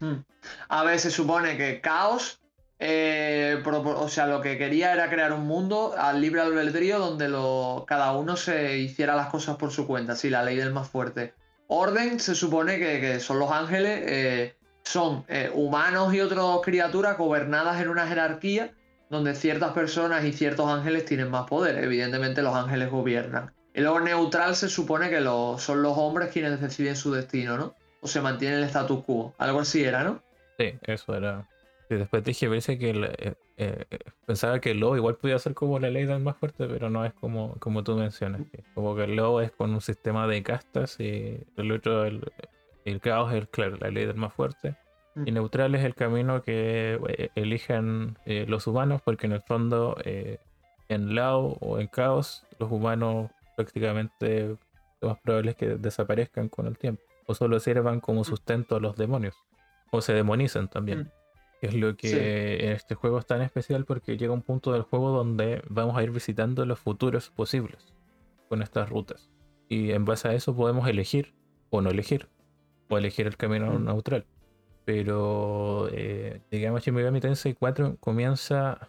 Hmm. 0.00 0.24
A 0.68 0.84
ver, 0.84 0.98
se 0.98 1.10
supone 1.10 1.58
que 1.58 1.82
caos 1.82 2.40
eh, 2.80 3.60
o 3.64 4.08
sea, 4.08 4.26
lo 4.26 4.40
que 4.40 4.56
quería 4.56 4.94
era 4.94 5.10
crear 5.10 5.32
un 5.32 5.46
mundo 5.46 5.94
al 5.98 6.20
libre 6.20 6.40
albedrío 6.40 6.98
donde 6.98 7.26
cada 7.86 8.12
uno 8.12 8.36
se 8.36 8.78
hiciera 8.78 9.14
las 9.16 9.28
cosas 9.28 9.56
por 9.56 9.72
su 9.72 9.86
cuenta, 9.86 10.14
sí, 10.14 10.30
la 10.30 10.42
ley 10.42 10.56
del 10.56 10.72
más 10.72 10.88
fuerte. 10.88 11.34
Orden 11.66 12.18
se 12.18 12.34
supone 12.34 12.78
que, 12.78 13.20
son 13.20 13.40
los 13.40 13.50
ángeles, 13.50 14.00
eh, 14.06 14.56
son 14.84 15.24
eh, 15.28 15.50
humanos 15.52 16.14
y 16.14 16.20
otras 16.20 16.44
criaturas 16.62 17.18
gobernadas 17.18 17.82
en 17.82 17.88
una 17.90 18.06
jerarquía 18.06 18.72
donde 19.10 19.34
ciertas 19.34 19.72
personas 19.72 20.24
y 20.24 20.32
ciertos 20.32 20.70
ángeles 20.70 21.04
tienen 21.04 21.30
más 21.30 21.46
poder. 21.46 21.82
Evidentemente 21.82 22.40
los 22.40 22.54
ángeles 22.54 22.90
gobiernan. 22.90 23.52
Y 23.78 23.80
luego 23.80 24.00
neutral 24.00 24.56
se 24.56 24.68
supone 24.68 25.08
que 25.08 25.22
son 25.22 25.82
los 25.82 25.96
hombres 25.96 26.32
quienes 26.32 26.60
deciden 26.60 26.96
su 26.96 27.12
destino, 27.12 27.56
¿no? 27.56 27.74
O 28.00 28.08
se 28.08 28.20
mantiene 28.20 28.56
el 28.56 28.64
status 28.64 29.04
quo. 29.04 29.34
Algo 29.38 29.60
así 29.60 29.84
era, 29.84 30.02
¿no? 30.02 30.20
Sí, 30.58 30.74
eso 30.82 31.14
era 31.14 31.48
y 31.90 31.94
después 31.94 32.22
dije, 32.22 32.48
parece 32.48 32.78
que 32.78 32.90
eh, 32.90 33.34
eh, 33.56 33.84
pensaba 34.26 34.60
que 34.60 34.72
el 34.72 34.80
lobo 34.80 34.96
igual 34.96 35.16
podía 35.16 35.38
ser 35.38 35.54
como 35.54 35.78
la 35.78 35.90
ley 35.90 36.04
del 36.04 36.20
más 36.20 36.36
fuerte, 36.36 36.66
pero 36.66 36.90
no 36.90 37.04
es 37.04 37.14
como, 37.14 37.54
como 37.60 37.82
tú 37.82 37.96
mencionas. 37.96 38.42
Como 38.74 38.94
que 38.94 39.04
el 39.04 39.16
lobo 39.16 39.40
es 39.40 39.52
con 39.52 39.72
un 39.72 39.80
sistema 39.80 40.26
de 40.26 40.42
castas 40.42 41.00
y 41.00 41.38
el 41.56 41.72
otro, 41.72 42.04
el, 42.04 43.00
caos 43.00 43.32
es, 43.32 43.48
claro, 43.48 43.76
la 43.78 43.90
ley 43.90 44.04
del 44.04 44.16
más 44.16 44.34
fuerte. 44.34 44.76
Y 45.24 45.30
mm. 45.30 45.34
neutral 45.34 45.74
es 45.74 45.84
el 45.84 45.94
camino 45.94 46.42
que 46.42 47.00
eh, 47.08 47.30
eligen 47.34 48.18
los 48.26 48.66
humanos, 48.66 49.00
porque 49.02 49.26
en 49.26 49.32
el 49.32 49.42
fondo, 49.42 49.96
en 50.04 51.14
Lao 51.14 51.56
o 51.60 51.78
en 51.78 51.86
caos, 51.86 52.44
los 52.58 52.70
humanos 52.70 53.30
prácticamente 53.58 54.56
lo 55.00 55.08
más 55.08 55.18
probable 55.18 55.50
es 55.50 55.56
que 55.56 55.66
desaparezcan 55.76 56.48
con 56.48 56.68
el 56.68 56.78
tiempo. 56.78 57.02
O 57.26 57.34
solo 57.34 57.58
sirvan 57.58 57.98
como 57.98 58.20
mm. 58.20 58.24
sustento 58.24 58.76
a 58.76 58.80
los 58.80 58.96
demonios. 58.96 59.34
O 59.90 60.00
se 60.00 60.12
demonizan 60.12 60.68
también. 60.68 61.00
Mm. 61.00 61.10
Es 61.60 61.74
lo 61.74 61.96
que 61.96 62.64
en 62.64 62.70
este 62.70 62.94
juego 62.94 63.18
es 63.18 63.26
tan 63.26 63.42
especial 63.42 63.84
porque 63.84 64.16
llega 64.16 64.32
un 64.32 64.42
punto 64.42 64.72
del 64.72 64.82
juego 64.82 65.10
donde 65.10 65.60
vamos 65.68 65.96
a 65.96 66.04
ir 66.04 66.12
visitando 66.12 66.64
los 66.66 66.78
futuros 66.78 67.30
posibles 67.30 67.84
con 68.48 68.62
estas 68.62 68.88
rutas. 68.88 69.28
Y 69.68 69.90
en 69.90 70.04
base 70.04 70.28
a 70.28 70.34
eso 70.34 70.54
podemos 70.54 70.86
elegir 70.88 71.34
o 71.70 71.80
no 71.80 71.90
elegir, 71.90 72.28
o 72.88 72.96
elegir 72.96 73.26
el 73.26 73.36
camino 73.36 73.72
mm. 73.72 73.84
neutral. 73.84 74.24
Pero 74.84 75.88
eh, 75.90 76.42
digamos 76.52 76.84
Shin 76.84 76.94
Megami 76.94 77.20
Tensei 77.20 77.54
4 77.54 77.96
comienza 77.98 78.88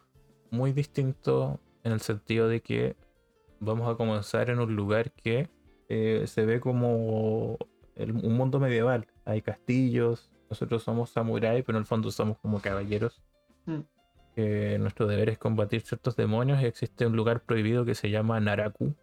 muy 0.51 0.73
distinto 0.73 1.59
en 1.83 1.91
el 1.91 2.01
sentido 2.01 2.47
de 2.47 2.61
que 2.61 2.95
vamos 3.59 3.89
a 3.89 3.95
comenzar 3.95 4.49
en 4.49 4.59
un 4.59 4.75
lugar 4.75 5.11
que 5.11 5.49
eh, 5.89 6.23
se 6.27 6.45
ve 6.45 6.59
como 6.59 7.57
un 7.97 8.37
mundo 8.37 8.59
medieval. 8.59 9.07
Hay 9.25 9.41
castillos, 9.41 10.29
nosotros 10.49 10.83
somos 10.83 11.09
samuráis, 11.09 11.63
pero 11.65 11.77
en 11.77 11.81
el 11.81 11.85
fondo 11.85 12.11
somos 12.11 12.37
como 12.37 12.61
caballeros. 12.61 13.21
Mm. 13.65 13.81
nuestro 14.79 15.05
deber 15.05 15.29
es 15.29 15.37
combatir 15.37 15.81
ciertos 15.81 16.15
demonios 16.15 16.61
y 16.61 16.65
existe 16.65 17.05
un 17.05 17.15
lugar 17.15 17.41
prohibido 17.41 17.85
que 17.85 17.95
se 17.95 18.09
llama 18.09 18.39
Naraku. 18.39 18.95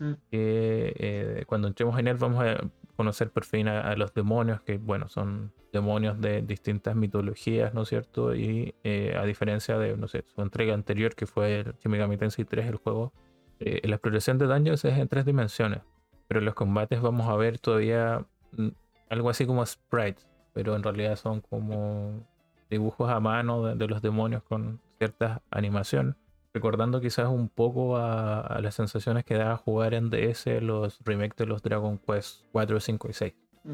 Mm. 0.00 0.12
Que 0.30 0.94
eh, 0.96 1.44
cuando 1.46 1.68
entremos 1.68 1.98
en 1.98 2.08
él 2.08 2.16
vamos 2.16 2.42
a 2.42 2.58
conocer 2.96 3.30
por 3.30 3.44
fin 3.44 3.68
a, 3.68 3.94
los 3.96 4.12
demonios, 4.12 4.60
que 4.62 4.78
bueno, 4.78 5.08
son 5.08 5.52
demonios 5.72 6.20
de 6.20 6.42
distintas 6.42 6.96
mitologías, 6.96 7.72
¿no 7.72 7.82
es 7.82 7.88
cierto? 7.88 8.34
Y 8.34 8.74
eh, 8.82 9.14
a 9.16 9.24
diferencia 9.24 9.78
de, 9.78 9.96
no 9.96 10.08
sé, 10.08 10.24
su 10.34 10.42
entrega 10.42 10.74
anterior, 10.74 11.14
que 11.14 11.26
fue 11.26 11.60
el 11.60 11.74
Shin 11.78 11.92
Megami 11.92 12.16
3, 12.18 12.66
el 12.66 12.76
juego, 12.76 13.12
eh, 13.60 13.86
la 13.86 13.96
exploración 13.96 14.38
de 14.38 14.46
daños 14.46 14.84
es 14.84 14.98
en 14.98 15.06
tres 15.06 15.26
dimensiones, 15.26 15.80
pero 16.28 16.40
en 16.40 16.46
los 16.46 16.54
combates 16.54 17.00
vamos 17.00 17.28
a 17.28 17.36
ver 17.36 17.58
todavía 17.58 18.24
mm, 18.52 18.68
algo 19.10 19.28
así 19.28 19.44
como 19.44 19.64
sprites, 19.66 20.26
pero 20.54 20.74
en 20.74 20.82
realidad 20.82 21.16
son 21.16 21.42
como 21.42 22.26
dibujos 22.70 23.10
a 23.10 23.20
mano 23.20 23.74
de, 23.74 23.86
los 23.86 24.00
demonios 24.00 24.42
con 24.44 24.80
ciertas 24.98 25.40
animaciones. 25.50 26.14
Recordando 26.54 27.00
quizás 27.00 27.28
un 27.28 27.48
poco 27.48 27.96
a, 27.98 28.58
las 28.62 28.74
sensaciones 28.74 29.24
que 29.24 29.34
da 29.34 29.56
jugar 29.56 29.94
en 29.94 30.10
DS 30.10 30.46
los 30.62 30.98
remakes 31.04 31.36
de 31.36 31.46
los 31.46 31.62
Dragon 31.62 31.98
Quest 31.98 32.44
4, 32.52 32.80
5 32.80 33.08
y 33.08 33.12
6. 33.12 33.34
Mm. 33.64 33.72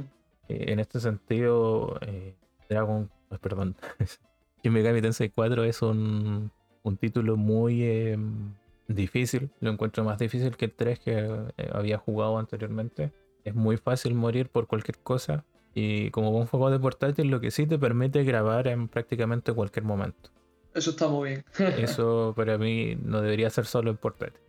Eh, 0.49 0.65
en 0.73 0.81
este 0.81 1.01
sentido, 1.01 1.99
eh, 2.01 2.35
Dragon, 2.69 3.09
perdón, 3.41 3.77
Shin 4.63 4.73
Megami 4.73 5.01
Tensei 5.01 5.31
4 5.31 5.65
es 5.65 5.81
un, 5.83 6.51
un 6.83 6.97
título 6.97 7.37
muy 7.37 7.85
em, 7.85 8.53
difícil. 8.89 9.51
Lo 9.61 9.71
encuentro 9.71 10.05
más 10.05 10.19
difícil 10.19 10.57
que 10.57 10.67
el 10.67 10.73
3 10.73 10.99
que 11.01 11.13
eh, 11.57 11.71
había 11.73 11.99
jugado 11.99 12.39
anteriormente. 12.39 13.13
Es 13.45 13.55
muy 13.55 13.77
fácil 13.77 14.15
morir 14.15 14.49
por 14.49 14.67
cualquier 14.67 14.99
cosa. 14.99 15.45
Y 15.75 16.11
como 16.11 16.31
un 16.31 16.47
juego 16.47 16.71
de 16.71 16.79
portátil, 16.79 17.29
lo 17.29 17.41
que 17.41 17.51
sí 17.51 17.67
te 17.67 17.79
permite 17.79 18.25
grabar 18.25 18.67
en 18.67 18.89
prácticamente 18.89 19.53
cualquier 19.53 19.85
momento. 19.85 20.31
Eso 20.75 20.91
está 20.91 21.09
muy 21.09 21.31
bien. 21.31 21.45
Eso 21.79 22.33
para 22.37 22.59
mí 22.59 22.97
no 23.03 23.21
debería 23.21 23.51
ser 23.51 23.67
solo 23.67 23.91
en 23.91 23.97
portátil. 23.97 24.41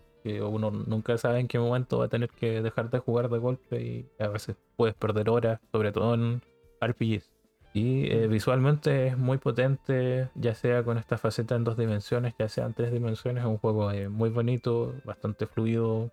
Uno 0.41 0.71
nunca 0.71 1.17
sabe 1.17 1.39
en 1.39 1.47
qué 1.47 1.57
momento 1.57 1.99
va 1.99 2.05
a 2.05 2.09
tener 2.09 2.29
que 2.29 2.61
dejar 2.61 2.89
de 2.89 2.99
jugar 2.99 3.29
de 3.29 3.37
golpe 3.37 3.81
y 3.81 4.09
a 4.19 4.27
veces 4.27 4.57
puedes 4.75 4.93
perder 4.93 5.29
horas, 5.29 5.61
sobre 5.71 5.93
todo 5.93 6.15
en 6.15 6.41
RPGs. 6.81 7.31
Y 7.77 8.11
eh, 8.11 8.27
visualmente 8.27 9.05
es 9.05 9.19
muy 9.19 9.37
potente, 9.37 10.29
ya 10.33 10.55
sea 10.55 10.83
con 10.83 10.97
esta 10.97 11.19
faceta 11.19 11.55
en 11.55 11.63
dos 11.63 11.77
dimensiones, 11.77 12.33
ya 12.39 12.49
sea 12.49 12.65
en 12.65 12.73
tres 12.73 12.91
dimensiones. 12.91 13.43
Es 13.43 13.47
un 13.47 13.59
juego 13.59 13.91
eh, 13.91 14.09
muy 14.09 14.31
bonito, 14.31 14.95
bastante 15.03 15.45
fluido, 15.45 16.09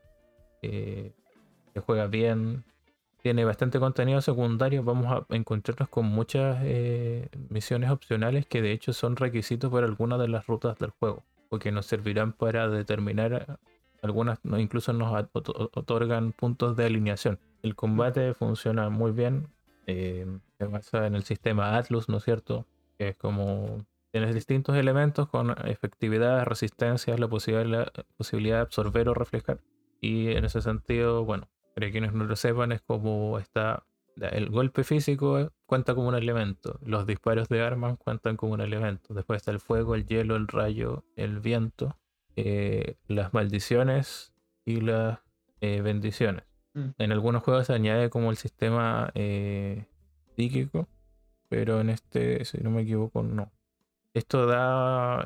eh, 0.60 1.12
que 1.72 1.80
juega 1.80 2.06
bien, 2.06 2.64
tiene 3.22 3.46
bastante 3.46 3.80
contenido 3.80 4.20
secundario. 4.20 4.84
Vamos 4.84 5.06
a 5.10 5.34
encontrarnos 5.34 5.88
con 5.88 6.04
muchas 6.04 6.58
eh, 6.64 7.30
misiones 7.48 7.88
opcionales 7.88 8.44
que 8.44 8.60
de 8.60 8.72
hecho 8.72 8.92
son 8.92 9.16
requisitos 9.16 9.72
para 9.72 9.86
algunas 9.86 10.18
de 10.18 10.28
las 10.28 10.46
rutas 10.46 10.78
del 10.78 10.90
juego, 10.90 11.22
porque 11.48 11.72
nos 11.72 11.86
servirán 11.86 12.34
para 12.34 12.68
determinar 12.68 13.58
algunas, 14.02 14.38
incluso 14.58 14.92
nos 14.92 15.28
otorgan 15.32 16.32
puntos 16.32 16.76
de 16.76 16.84
alineación. 16.84 17.38
El 17.62 17.74
combate 17.74 18.34
funciona 18.34 18.90
muy 18.90 19.12
bien, 19.12 19.48
eh, 19.86 20.26
se 20.58 20.66
basa 20.66 21.06
en 21.06 21.14
el 21.14 21.24
sistema 21.24 21.76
Atlus, 21.76 22.08
¿no 22.08 22.18
es 22.18 22.24
cierto? 22.24 22.66
Que 22.98 23.08
es 23.08 23.16
como 23.16 23.84
tienes 24.14 24.32
distintos 24.32 24.76
elementos 24.76 25.28
con 25.28 25.50
efectividad, 25.66 26.44
resistencia, 26.44 27.18
la 27.18 27.26
posibilidad, 27.26 27.90
la 27.92 28.04
posibilidad 28.16 28.56
de 28.58 28.62
absorber 28.62 29.08
o 29.08 29.14
reflejar. 29.14 29.60
Y 30.00 30.28
en 30.36 30.44
ese 30.44 30.62
sentido, 30.62 31.24
bueno, 31.24 31.48
para 31.74 31.90
quienes 31.90 32.12
no 32.12 32.22
lo 32.22 32.36
sepan, 32.36 32.70
es 32.70 32.80
como 32.80 33.40
está. 33.40 33.84
El 34.16 34.50
golpe 34.50 34.84
físico 34.84 35.50
cuenta 35.66 35.96
como 35.96 36.06
un 36.06 36.14
elemento. 36.14 36.78
Los 36.86 37.06
disparos 37.06 37.48
de 37.48 37.62
armas 37.62 37.98
cuentan 37.98 38.36
como 38.36 38.52
un 38.52 38.60
elemento. 38.60 39.12
Después 39.14 39.38
está 39.38 39.50
el 39.50 39.58
fuego, 39.58 39.96
el 39.96 40.06
hielo, 40.06 40.36
el 40.36 40.46
rayo, 40.46 41.02
el 41.16 41.40
viento, 41.40 41.98
eh, 42.36 42.96
las 43.08 43.34
maldiciones 43.34 44.32
y 44.64 44.80
las 44.80 45.18
eh, 45.60 45.80
bendiciones. 45.80 46.44
Mm. 46.74 46.90
En 46.98 47.12
algunos 47.12 47.42
juegos 47.42 47.66
se 47.66 47.72
añade 47.72 48.10
como 48.10 48.30
el 48.30 48.36
sistema 48.36 49.10
eh, 49.14 49.86
psíquico, 50.36 50.88
pero 51.48 51.80
en 51.80 51.90
este, 51.90 52.44
si 52.44 52.58
no 52.58 52.70
me 52.70 52.82
equivoco, 52.82 53.22
no. 53.22 53.52
Esto 54.12 54.46
da 54.46 55.24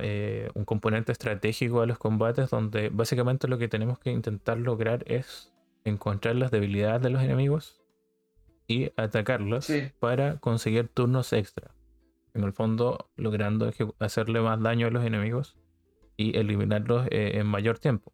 un 0.55 0.65
componente 0.65 1.13
estratégico 1.13 1.83
a 1.83 1.87
los 1.87 1.99
combates 1.99 2.49
donde 2.49 2.89
básicamente 2.89 3.47
lo 3.47 3.59
que 3.59 3.69
tenemos 3.69 3.99
que 3.99 4.11
intentar 4.11 4.57
lograr 4.57 5.05
es 5.07 5.53
encontrar 5.85 6.37
las 6.37 6.51
debilidades 6.51 7.03
de 7.03 7.11
los 7.11 7.23
enemigos 7.23 7.83
y 8.67 8.93
atacarlos 8.97 9.69
para 9.99 10.39
conseguir 10.39 10.89
turnos 10.89 11.33
extra. 11.33 11.75
En 12.35 12.45
el 12.45 12.53
fondo, 12.53 13.11
logrando 13.17 13.73
hacerle 13.99 14.41
más 14.41 14.61
daño 14.63 14.87
a 14.87 14.91
los 14.91 15.05
enemigos 15.05 15.57
y 16.17 16.37
eliminarlos 16.37 17.07
eh, 17.11 17.33
en 17.35 17.47
mayor 17.47 17.79
tiempo. 17.79 18.13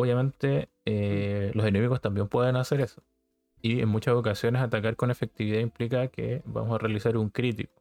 Obviamente, 0.00 0.70
eh, 0.84 1.50
los 1.54 1.66
enemigos 1.66 2.00
también 2.00 2.28
pueden 2.28 2.54
hacer 2.54 2.80
eso. 2.80 3.02
Y 3.60 3.80
en 3.80 3.88
muchas 3.88 4.14
ocasiones 4.14 4.62
atacar 4.62 4.94
con 4.94 5.10
efectividad 5.10 5.58
implica 5.58 6.06
que 6.06 6.40
vamos 6.44 6.76
a 6.76 6.78
realizar 6.78 7.16
un 7.16 7.30
crítico. 7.30 7.72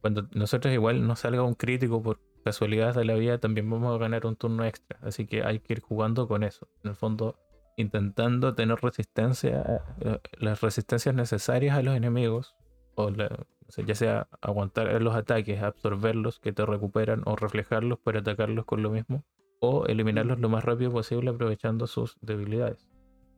Cuando 0.00 0.26
nosotros 0.32 0.74
igual 0.74 1.06
nos 1.06 1.20
salga 1.20 1.44
un 1.44 1.54
crítico 1.54 2.02
por 2.02 2.18
casualidad 2.44 2.96
de 2.96 3.04
la 3.04 3.14
vida, 3.14 3.38
también 3.38 3.70
vamos 3.70 3.94
a 3.94 3.98
ganar 3.98 4.26
un 4.26 4.34
turno 4.34 4.64
extra. 4.64 4.98
Así 5.02 5.28
que 5.28 5.44
hay 5.44 5.60
que 5.60 5.74
ir 5.74 5.80
jugando 5.80 6.26
con 6.26 6.42
eso. 6.42 6.66
En 6.82 6.90
el 6.90 6.96
fondo, 6.96 7.38
intentando 7.76 8.52
tener 8.56 8.76
resistencia, 8.82 9.84
eh, 10.00 10.18
las 10.40 10.62
resistencias 10.62 11.14
necesarias 11.14 11.76
a 11.76 11.82
los 11.82 11.94
enemigos, 11.94 12.56
o 12.96 13.10
ya 13.10 13.94
sea 13.94 14.26
aguantar 14.40 15.00
los 15.00 15.14
ataques, 15.14 15.62
absorberlos 15.62 16.40
que 16.40 16.52
te 16.52 16.66
recuperan 16.66 17.22
o 17.26 17.36
reflejarlos 17.36 18.00
para 18.00 18.18
atacarlos 18.18 18.64
con 18.64 18.82
lo 18.82 18.90
mismo, 18.90 19.22
o 19.60 19.86
eliminarlos 19.86 20.40
lo 20.40 20.48
más 20.48 20.64
rápido 20.64 20.90
posible 20.90 21.30
aprovechando 21.30 21.86
sus 21.86 22.16
debilidades. 22.20 22.88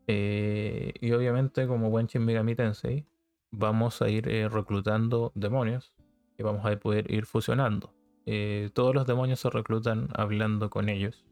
Eh, 0.07 0.93
y 0.99 1.11
obviamente 1.11 1.67
como 1.67 1.89
buen 1.89 2.07
Shin 2.07 2.25
Megami 2.25 2.55
Tensei 2.55 3.05
vamos 3.51 4.01
a 4.01 4.09
ir 4.09 4.27
eh, 4.27 4.49
reclutando 4.49 5.31
demonios 5.35 5.95
y 6.37 6.43
vamos 6.43 6.65
a 6.65 6.75
poder 6.77 7.11
ir 7.11 7.25
fusionando. 7.25 7.93
todos 8.73 8.95
los 8.95 9.05
demonios 9.05 9.39
se 9.39 9.49
reclutan 9.49 10.07
hablando 10.13 10.69
con 10.69 10.89
ellos, 10.89 11.25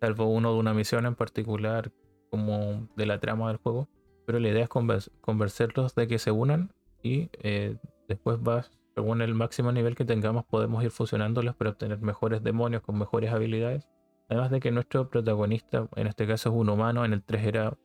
salvo 0.00 0.26
uno 0.26 0.52
de 0.52 0.58
una 0.58 0.74
misión 0.74 1.06
en 1.06 1.14
particular 1.14 1.90
como 2.30 2.88
de 2.96 3.06
la 3.06 3.18
trama 3.18 3.48
del 3.48 3.56
juego, 3.56 3.88
pero 4.26 4.38
la 4.40 4.48
idea 4.48 4.64
es 4.64 4.68
convencerlos 4.68 5.94
de 5.94 6.08
que 6.08 6.18
se 6.18 6.30
unan 6.30 6.72
y 7.02 7.30
eh, 7.42 7.76
después 8.08 8.42
vas, 8.42 8.70
según 8.94 9.22
el 9.22 9.34
máximo 9.34 9.72
nivel 9.72 9.94
que 9.94 10.04
tengamos, 10.04 10.44
podemos 10.44 10.82
ir 10.82 10.90
fusionándolos 10.90 11.54
para 11.54 11.70
obtener 11.70 12.00
mejores 12.00 12.42
demonios 12.42 12.82
con 12.82 12.98
mejores 12.98 13.32
habilidades. 13.32 13.88
Además 14.28 14.50
de 14.50 14.60
que 14.60 14.70
nuestro 14.70 15.08
protagonista, 15.08 15.88
en 15.94 16.06
este 16.06 16.26
caso 16.26 16.50
es 16.50 16.54
un 16.54 16.68
humano, 16.68 17.04
en 17.04 17.12
el 17.12 17.22
3 17.22 17.46
era 17.46 17.78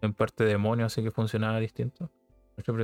en 0.00 0.14
parte 0.14 0.44
demonio, 0.44 0.86
así 0.86 1.02
que 1.02 1.10
funcionaba 1.10 1.60
distinto. 1.60 2.10
Nuestro 2.56 2.74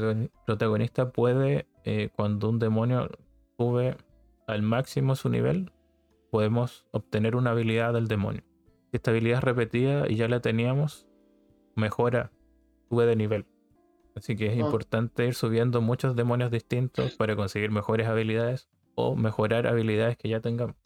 protagonista 0.46 1.10
puede, 1.10 1.66
eh, 1.84 2.10
cuando 2.14 2.48
un 2.48 2.58
demonio 2.58 3.08
sube 3.56 3.96
al 4.46 4.62
máximo 4.62 5.14
su 5.14 5.28
nivel, 5.28 5.72
podemos 6.30 6.86
obtener 6.90 7.36
una 7.36 7.50
habilidad 7.50 7.92
del 7.92 8.08
demonio. 8.08 8.42
Si 8.90 8.96
esta 8.96 9.10
habilidad 9.10 9.38
es 9.38 9.44
repetida 9.44 10.08
y 10.08 10.16
ya 10.16 10.28
la 10.28 10.40
teníamos, 10.40 11.06
mejora, 11.74 12.30
sube 12.88 13.06
de 13.06 13.16
nivel. 13.16 13.46
Así 14.14 14.36
que 14.36 14.46
es 14.46 14.52
ah. 14.54 14.60
importante 14.60 15.26
ir 15.26 15.34
subiendo 15.34 15.80
muchos 15.80 16.16
demonios 16.16 16.50
distintos 16.50 17.16
para 17.16 17.36
conseguir 17.36 17.70
mejores 17.70 18.06
habilidades 18.06 18.68
o 18.94 19.16
mejorar 19.16 19.66
habilidades 19.66 20.16
que 20.16 20.28
ya 20.28 20.40
tengamos. 20.40 20.76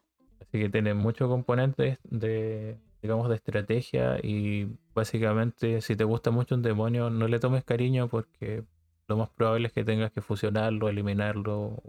Así 0.53 0.61
que 0.61 0.69
tiene 0.69 0.93
muchos 0.93 1.31
componentes 1.31 1.99
de, 2.05 2.77
digamos, 3.01 3.31
de 3.31 3.37
estrategia 3.37 4.19
y 4.23 4.69
básicamente 4.95 5.81
si 5.81 5.97
te 5.97 6.05
gusta 6.05 6.31
mucho 6.31 6.55
un 6.55 6.61
demonio 6.61 7.09
no 7.09 7.27
le 7.27 7.39
tomes 7.39 7.65
cariño 7.65 8.09
porque 8.09 8.63
lo 9.09 9.17
más 9.17 9.31
probable 9.31 9.69
es 9.69 9.73
que 9.73 9.83
tengas 9.83 10.13
que 10.13 10.21
fusionarlo, 10.21 10.91
eliminarlo 10.91 11.83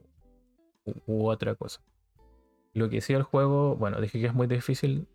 u 1.06 1.28
otra 1.28 1.56
cosa. 1.56 1.82
Lo 2.74 2.88
que 2.88 3.02
sí 3.02 3.12
el 3.12 3.24
juego, 3.24 3.76
bueno, 3.76 4.00
dije 4.00 4.22
que 4.22 4.28
es 4.28 4.34
muy 4.34 4.48
difícil, 4.48 5.10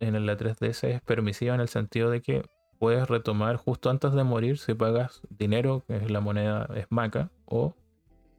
en 0.00 0.26
la 0.26 0.36
3DS 0.36 0.88
es 0.88 1.00
permisiva 1.00 1.54
en 1.54 1.60
el 1.60 1.68
sentido 1.68 2.10
de 2.10 2.22
que 2.22 2.42
puedes 2.80 3.08
retomar 3.08 3.54
justo 3.54 3.88
antes 3.88 4.14
de 4.14 4.24
morir 4.24 4.58
si 4.58 4.74
pagas 4.74 5.22
dinero, 5.28 5.84
que 5.86 5.94
es 5.94 6.10
la 6.10 6.18
moneda 6.18 6.68
esmaca, 6.74 7.30
o 7.44 7.72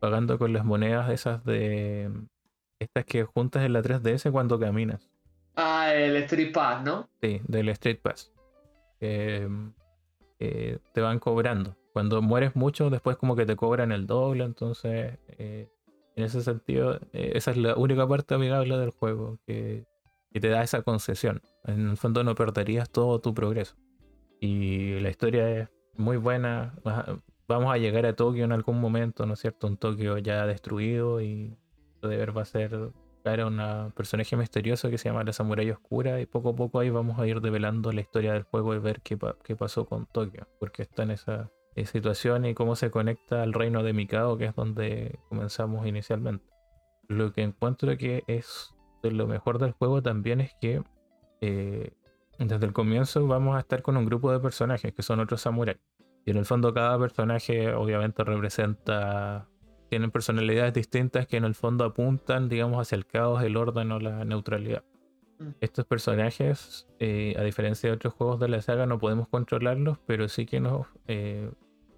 pagando 0.02 0.38
con 0.38 0.52
las 0.52 0.66
monedas 0.66 1.10
esas 1.10 1.46
de 1.46 2.12
estas 2.82 3.06
que 3.06 3.24
juntas 3.24 3.64
en 3.64 3.74
la 3.74 3.82
3DS 3.82 4.32
cuando 4.32 4.60
caminas. 4.60 5.10
Ah, 5.56 5.94
el 5.94 6.16
Street 6.18 6.52
Pass, 6.54 6.84
¿no? 6.84 7.10
Sí, 7.22 7.42
del 7.48 7.70
Street 7.70 8.00
Pass. 8.02 8.32
te 9.00 9.50
van 10.96 11.20
cobrando. 11.20 11.76
Cuando 11.94 12.22
mueres 12.22 12.56
mucho, 12.56 12.90
después 12.90 13.18
como 13.18 13.36
que 13.36 13.46
te 13.46 13.56
cobran 13.56 13.92
el 13.92 14.08
doble, 14.08 14.46
entonces 14.46 15.20
eh, 15.38 15.70
en 16.16 16.24
ese 16.24 16.42
sentido, 16.42 17.00
eh, 17.14 17.34
esa 17.36 17.52
es 17.52 17.58
la 17.58 17.76
única 17.76 18.08
parte 18.08 18.36
amigable 18.36 18.78
del 18.78 18.92
juego, 18.92 19.40
que 19.46 19.86
y 20.34 20.40
te 20.40 20.48
da 20.48 20.64
esa 20.64 20.82
concesión. 20.82 21.42
En 21.66 21.90
el 21.90 21.98
fondo 21.98 22.24
no 22.24 22.36
perderías 22.36 22.90
todo 22.90 23.20
tu 23.20 23.34
progreso. 23.34 23.76
Y 24.40 25.00
la 25.02 25.10
historia 25.10 25.50
es 25.50 25.70
muy 25.98 26.16
buena. 26.16 26.74
Vamos 27.50 27.74
a 27.74 27.78
llegar 27.78 28.06
a 28.06 28.16
Tokio 28.16 28.46
en 28.46 28.54
algún 28.54 28.80
momento, 28.80 29.26
¿no 29.26 29.34
es 29.34 29.40
cierto? 29.42 29.68
Un 29.68 29.76
Tokio 29.76 30.18
ya 30.20 30.46
destruido 30.46 31.22
y 31.22 31.58
de 32.08 32.18
ver 32.18 32.36
va 32.36 32.42
a 32.44 32.46
ser 32.46 32.92
cara 33.24 33.46
un 33.46 33.92
personaje 33.92 34.36
misterioso 34.36 34.90
que 34.90 34.98
se 34.98 35.10
llama 35.10 35.24
la 35.24 35.34
Samurai 35.34 35.70
Oscura 35.70 36.20
y 36.20 36.26
poco 36.26 36.50
a 36.50 36.56
poco 36.56 36.80
ahí 36.80 36.90
vamos 36.90 37.20
a 37.20 37.28
ir 37.28 37.40
develando 37.40 37.92
la 37.92 38.02
historia 38.02 38.34
del 38.34 38.44
juego 38.44 38.74
y 38.74 38.80
ver 38.80 39.02
qué, 39.02 39.18
qué 39.44 39.56
pasó 39.56 39.86
con 39.86 40.08
Tokio, 40.08 40.48
porque 40.60 40.84
está 40.84 41.04
en 41.04 41.12
esa, 41.12 41.52
situación 41.86 42.46
y 42.46 42.54
cómo 42.54 42.76
se 42.76 42.92
conecta 42.92 43.44
al 43.44 43.54
reino 43.54 43.82
de 43.82 43.94
Mikado, 43.94 44.38
que 44.38 44.46
es 44.46 44.56
donde 44.56 45.20
comenzamos 45.30 45.88
inicialmente. 45.88 46.46
Lo 47.08 47.32
que 47.32 47.44
encuentro 47.44 47.96
que 47.98 48.24
es 48.28 48.76
lo 49.04 49.26
mejor 49.26 49.58
del 49.58 49.72
juego 49.72 50.02
también 50.02 50.42
es 50.42 50.54
que 50.60 50.84
eh, 51.40 51.94
desde 52.38 52.66
el 52.66 52.74
comienzo 52.74 53.26
vamos 53.26 53.56
a 53.56 53.60
estar 53.60 53.82
con 53.82 53.98
un 53.98 54.06
grupo 54.06 54.32
de 54.32 54.40
personajes 54.40 54.94
que 54.94 55.02
son 55.02 55.20
otros 55.20 55.42
samuráis. 55.42 55.80
Y 56.26 56.32
en 56.32 56.38
el 56.38 56.46
fondo 56.46 56.74
cada 56.74 57.00
personaje 57.00 57.74
obviamente 57.74 58.24
representa, 58.24 59.48
tienen 59.92 60.10
personalidades 60.10 60.74
distintas 60.74 61.28
que 61.28 61.36
en 61.36 61.44
el 61.44 61.54
fondo 61.54 61.84
apuntan, 61.84 62.48
digamos, 62.48 62.80
hacia 62.80 62.96
el 62.96 63.06
caos, 63.06 63.44
el 63.44 63.58
orden 63.58 63.92
o 63.92 64.00
la 64.00 64.24
neutralidad. 64.24 64.86
Mm. 65.38 65.50
Estos 65.60 65.84
personajes, 65.84 66.88
eh, 67.00 67.36
a 67.38 67.44
diferencia 67.44 67.90
de 67.90 67.98
otros 67.98 68.14
juegos 68.14 68.40
de 68.40 68.48
la 68.48 68.62
saga, 68.62 68.86
no 68.86 69.00
podemos 69.00 69.28
controlarlos, 69.28 69.98
pero 70.06 70.30
sí 70.30 70.46
que 70.46 70.62
nos, 70.62 70.88
eh, 71.08 71.52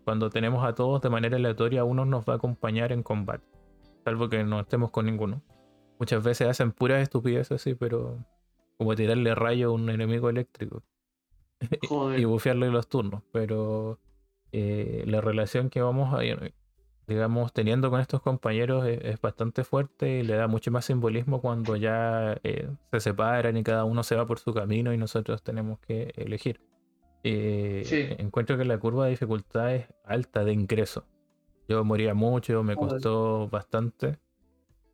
cuando 0.05 0.31
tenemos 0.31 0.65
a 0.65 0.73
todos 0.73 1.03
de 1.03 1.11
manera 1.11 1.35
aleatoria, 1.35 1.83
uno 1.83 2.03
nos 2.03 2.25
va 2.25 2.33
a 2.33 2.35
acompañar 2.37 2.91
en 2.91 3.03
combate, 3.03 3.45
salvo 4.03 4.27
que 4.27 4.43
no 4.43 4.61
estemos 4.61 4.89
con 4.89 5.05
ninguno. 5.05 5.43
Muchas 5.99 6.23
veces 6.23 6.47
hacen 6.47 6.71
puras 6.71 6.99
estupideces 6.99 7.51
así, 7.51 7.75
pero 7.75 8.25
como 8.79 8.95
tirarle 8.95 9.35
rayo 9.35 9.69
a 9.69 9.71
un 9.71 9.87
enemigo 9.91 10.31
eléctrico 10.31 10.81
y 12.17 12.25
bufearle 12.25 12.71
los 12.71 12.87
turnos. 12.87 13.21
Pero 13.31 13.99
eh, 14.51 15.03
la 15.05 15.21
relación 15.21 15.69
que 15.69 15.79
vamos 15.79 16.11
a 16.11 16.17
digamos, 17.07 17.53
teniendo 17.53 17.89
con 17.89 17.99
estos 17.99 18.21
compañeros 18.21 18.85
es, 18.85 19.19
bastante 19.21 19.63
fuerte 19.63 20.19
y 20.19 20.23
le 20.23 20.35
da 20.35 20.47
mucho 20.47 20.71
más 20.71 20.85
simbolismo 20.85 21.41
cuando 21.41 21.75
ya 21.75 22.37
eh, 22.43 22.69
se 22.91 22.99
separan 22.99 23.57
y 23.57 23.63
cada 23.63 23.85
uno 23.85 24.03
se 24.03 24.15
va 24.15 24.25
por 24.25 24.39
su 24.39 24.53
camino 24.53 24.93
y 24.93 24.97
nosotros 24.97 25.43
tenemos 25.43 25.79
que 25.79 26.13
elegir. 26.15 26.61
Eh, 27.23 28.15
encuentro 28.19 28.57
que 28.57 28.65
la 28.65 28.77
curva 28.77 29.05
de 29.05 29.11
dificultad 29.11 29.75
es 29.75 29.87
alta 30.05 30.43
de 30.43 30.53
ingreso. 30.53 31.05
Yo 31.67 31.83
moría 31.85 32.13
mucho, 32.13 32.63
me 32.63 32.75
costó 32.75 33.47
bastante 33.47 34.19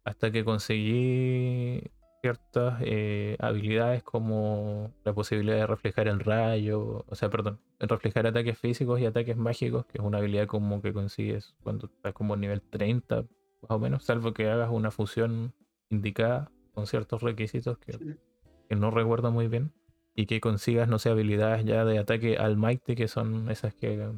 hasta 0.03 0.31
que 0.31 0.43
conseguí 0.43 1.81
ciertas 2.21 2.79
eh, 2.81 3.35
habilidades 3.39 4.03
como 4.03 4.91
la 5.03 5.13
posibilidad 5.13 5.57
de 5.57 5.67
reflejar 5.67 6.07
el 6.07 6.19
rayo, 6.19 7.05
o 7.07 7.15
sea, 7.15 7.29
perdón, 7.29 7.59
reflejar 7.79 8.27
ataques 8.27 8.57
físicos 8.57 8.99
y 8.99 9.05
ataques 9.05 9.37
mágicos, 9.37 9.85
que 9.85 9.99
es 9.99 10.03
una 10.03 10.17
habilidad 10.17 10.47
como 10.47 10.81
que 10.81 10.93
consigues 10.93 11.55
cuando 11.63 11.87
estás 11.87 12.13
como 12.13 12.35
nivel 12.35 12.61
30, 12.61 13.21
más 13.21 13.71
o 13.71 13.79
menos, 13.79 14.03
salvo 14.03 14.33
que 14.33 14.49
hagas 14.49 14.69
una 14.71 14.91
fusión 14.91 15.53
indicada 15.89 16.51
con 16.73 16.87
ciertos 16.87 17.21
requisitos 17.21 17.77
que, 17.77 17.97
no 18.75 18.91
recuerdo 18.91 19.31
muy 19.31 19.47
bien, 19.47 19.71
y 20.15 20.25
que 20.25 20.41
consigas, 20.41 20.89
no 20.89 20.99
sé, 20.99 21.09
habilidades 21.09 21.65
ya 21.65 21.85
de 21.85 21.99
ataque 21.99 22.37
al 22.37 22.57
mighty, 22.57 22.95
que 22.95 23.07
son 23.07 23.49
esas 23.49 23.73
que 23.73 24.11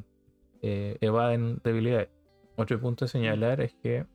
eh, 0.62 0.96
evaden 1.00 1.60
debilidades. 1.62 2.08
Otro 2.56 2.80
punto 2.80 3.04
a 3.04 3.08
señalar 3.08 3.60
es 3.60 3.74
que 3.74 4.06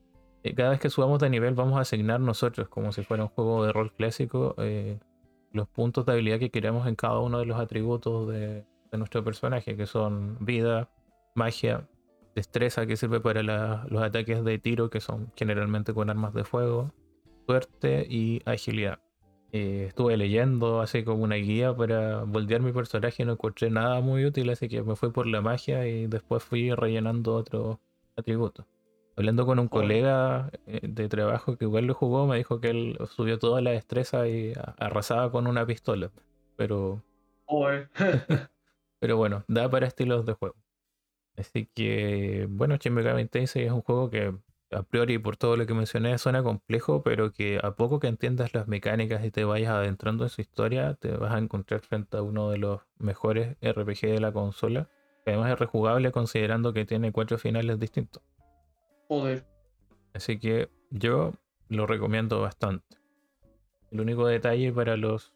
cada 0.54 0.70
vez 0.70 0.80
que 0.80 0.90
subamos 0.90 1.18
de 1.20 1.30
nivel 1.30 1.54
vamos 1.54 1.78
a 1.78 1.82
asignar 1.82 2.20
nosotros, 2.20 2.68
como 2.68 2.92
si 2.92 3.02
fuera 3.02 3.24
un 3.24 3.30
juego 3.30 3.64
de 3.64 3.72
rol 3.72 3.92
clásico, 3.92 4.54
eh, 4.58 4.98
los 5.52 5.68
puntos 5.68 6.06
de 6.06 6.12
habilidad 6.12 6.38
que 6.38 6.50
queremos 6.50 6.86
en 6.86 6.94
cada 6.94 7.18
uno 7.20 7.38
de 7.38 7.46
los 7.46 7.58
atributos 7.58 8.28
de, 8.28 8.64
nuestro 8.92 9.22
personaje, 9.22 9.76
que 9.76 9.86
son 9.86 10.38
vida, 10.40 10.88
magia, 11.34 11.86
destreza, 12.34 12.86
que 12.86 12.96
sirve 12.96 13.20
para 13.20 13.42
los 13.42 14.02
ataques 14.02 14.42
de 14.44 14.58
tiro, 14.58 14.88
que 14.88 15.00
son 15.00 15.30
generalmente 15.36 15.92
con 15.92 16.08
armas 16.08 16.32
de 16.32 16.44
fuego, 16.44 16.94
suerte 17.46 18.06
y 18.08 18.40
agilidad. 18.46 19.00
Eh, 19.52 19.86
estuve 19.88 20.16
leyendo 20.16 20.80
así 20.80 21.04
como 21.04 21.24
una 21.24 21.36
guía 21.36 21.74
para 21.74 22.24
voltear 22.24 22.60
mi 22.62 22.72
personaje 22.72 23.22
y 23.22 23.26
no 23.26 23.32
encontré 23.32 23.70
nada 23.70 24.00
muy 24.00 24.24
útil, 24.24 24.50
así 24.50 24.68
que 24.68 24.82
me 24.82 24.96
fui 24.96 25.10
por 25.10 25.26
la 25.26 25.40
magia 25.40 25.86
y 25.86 26.06
después 26.06 26.42
fui 26.42 26.72
rellenando 26.72 27.34
otros 27.34 27.78
atributos. 28.16 28.66
Hablando 29.18 29.46
con 29.46 29.58
un 29.58 29.66
colega 29.66 30.48
eh, 30.68 30.78
de 30.80 31.08
trabajo 31.08 31.56
que 31.56 31.64
igual 31.64 31.86
lo 31.86 31.94
jugó, 31.94 32.28
me 32.28 32.36
dijo 32.36 32.60
que 32.60 32.70
él 32.70 32.96
subió 33.10 33.40
toda 33.40 33.60
la 33.60 33.72
destreza 33.72 34.28
y 34.28 34.52
arrasaba 34.78 35.32
con 35.32 35.48
una 35.48 35.66
pistola. 35.66 36.12
Pero. 36.54 37.02
pero 39.00 39.16
bueno, 39.16 39.44
da 39.48 39.68
para 39.68 39.88
estilos 39.88 40.24
de 40.24 40.34
juego. 40.34 40.54
Así 41.36 41.68
que, 41.74 42.46
bueno, 42.48 42.76
Shin 42.76 42.94
Megami 42.94 43.26
Tensei 43.26 43.64
es 43.64 43.72
un 43.72 43.82
juego 43.82 44.08
que 44.08 44.36
a 44.70 44.84
priori 44.84 45.18
por 45.18 45.36
todo 45.36 45.56
lo 45.56 45.66
que 45.66 45.74
mencioné 45.74 46.16
suena 46.18 46.44
complejo, 46.44 47.02
pero 47.02 47.32
que 47.32 47.58
a 47.60 47.72
poco 47.72 47.98
que 47.98 48.06
entiendas 48.06 48.54
las 48.54 48.68
mecánicas 48.68 49.24
y 49.24 49.32
te 49.32 49.42
vayas 49.42 49.70
adentrando 49.70 50.22
en 50.22 50.30
su 50.30 50.42
historia, 50.42 50.94
te 50.94 51.10
vas 51.16 51.34
a 51.34 51.38
encontrar 51.38 51.80
frente 51.80 52.18
a 52.18 52.22
uno 52.22 52.50
de 52.50 52.58
los 52.58 52.82
mejores 52.98 53.56
RPG 53.62 54.12
de 54.12 54.20
la 54.20 54.30
consola, 54.30 54.88
que 55.24 55.32
además 55.32 55.50
es 55.50 55.58
rejugable 55.58 56.12
considerando 56.12 56.72
que 56.72 56.84
tiene 56.84 57.10
cuatro 57.10 57.36
finales 57.36 57.80
distintos. 57.80 58.22
Joder. 59.08 59.44
Así 60.14 60.38
que 60.38 60.70
yo 60.90 61.32
lo 61.68 61.86
recomiendo 61.86 62.40
bastante. 62.40 62.98
El 63.90 64.00
único 64.00 64.26
detalle 64.26 64.72
para 64.72 64.96
los 64.96 65.34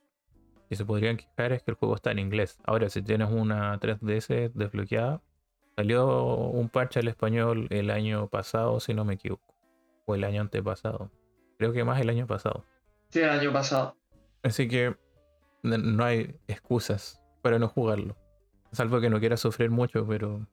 que 0.69 0.77
se 0.77 0.85
podrían 0.85 1.16
quejar 1.16 1.53
es 1.53 1.62
que 1.62 1.73
el 1.73 1.77
juego 1.77 1.94
está 1.94 2.11
en 2.11 2.19
inglés. 2.19 2.59
Ahora, 2.65 2.89
si 2.89 3.03
tienes 3.03 3.31
una 3.31 3.78
3DS 3.78 4.53
desbloqueada, 4.53 5.23
salió 5.77 6.24
un 6.27 6.69
parche 6.69 7.01
al 7.01 7.09
español 7.09 7.66
el 7.70 7.90
año 7.90 8.28
pasado, 8.28 8.78
si 8.81 8.94
no 8.94 9.05
me 9.05 9.15
equivoco. 9.15 9.55
O 10.07 10.15
el 10.15 10.24
año 10.24 10.40
antepasado. 10.40 11.11
Creo 11.59 11.73
que 11.73 11.85
más 11.85 12.01
el 12.01 12.11
año 12.11 12.27
pasado. 12.27 12.65
Sí, 13.11 13.20
el 13.20 13.31
año 13.31 13.53
pasado. 13.53 13.97
Así 14.43 14.69
que 14.69 14.97
no 15.62 16.05
hay 16.05 16.35
excusas 16.49 17.23
para 17.43 17.59
no 17.59 17.69
jugarlo. 17.69 18.16
Salvo 18.73 19.01
que 19.01 19.11
no 19.11 19.20
quiera 19.20 19.36
sufrir 19.36 19.70
mucho, 19.70 20.07
pero 20.07 20.47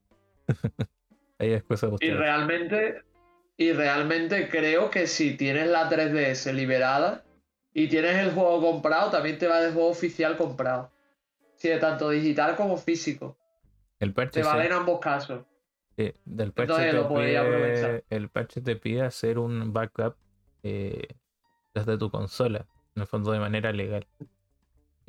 hay 1.39 1.53
excusas. 1.53 1.91
Y 2.01 2.11
realmente, 2.11 3.01
y 3.59 3.73
realmente 3.73 4.47
creo 4.47 4.89
que 4.89 5.05
si 5.05 5.35
tienes 5.35 5.67
la 5.67 5.89
3DS 5.89 6.53
liberada 6.53 7.25
y 7.73 7.89
tienes 7.89 8.15
el 8.15 8.31
juego 8.31 8.61
comprado, 8.61 9.11
también 9.11 9.37
te 9.37 9.47
va 9.47 9.61
el 9.61 9.73
juego 9.73 9.89
oficial 9.89 10.37
comprado. 10.37 10.93
Sí, 11.55 11.67
de 11.67 11.77
tanto 11.77 12.09
digital 12.09 12.55
como 12.55 12.77
físico. 12.77 13.37
El 13.99 14.13
parche 14.13 14.39
te 14.39 14.47
vale 14.47 14.65
en 14.65 14.71
ambos 14.71 15.01
casos. 15.01 15.45
Sí, 15.97 16.13
del 16.23 16.53
parche 16.53 16.89
te 16.89 17.03
pide, 17.03 18.05
el 18.09 18.29
parche 18.29 18.61
te 18.61 18.77
pide 18.77 19.01
hacer 19.01 19.37
un 19.37 19.73
backup 19.73 20.15
eh, 20.63 21.09
desde 21.73 21.97
tu 21.97 22.09
consola, 22.09 22.65
en 22.95 23.01
el 23.01 23.07
fondo 23.07 23.33
de 23.33 23.39
manera 23.39 23.73
legal 23.73 24.07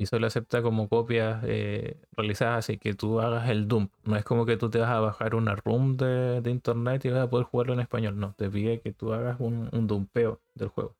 y 0.01 0.07
solo 0.07 0.25
acepta 0.25 0.63
como 0.63 0.89
copias 0.89 1.43
eh, 1.45 1.97
realizadas 2.13 2.65
así 2.65 2.79
que 2.79 2.95
tú 2.95 3.21
hagas 3.21 3.49
el 3.49 3.67
dump. 3.67 3.93
No 4.03 4.15
es 4.15 4.23
como 4.23 4.47
que 4.47 4.57
tú 4.57 4.71
te 4.71 4.79
vas 4.79 4.89
a 4.89 4.99
bajar 4.99 5.35
una 5.35 5.55
room 5.55 5.95
de, 5.95 6.41
internet 6.45 7.05
y 7.05 7.09
vas 7.09 7.21
a 7.21 7.29
poder 7.29 7.45
jugarlo 7.45 7.73
en 7.73 7.81
español. 7.81 8.19
No, 8.19 8.33
te 8.33 8.49
pide 8.49 8.81
que 8.81 8.93
tú 8.93 9.13
hagas 9.13 9.39
un, 9.39 9.69
un 9.71 9.85
dumpeo 9.85 10.41
del 10.55 10.69
juego. 10.69 10.95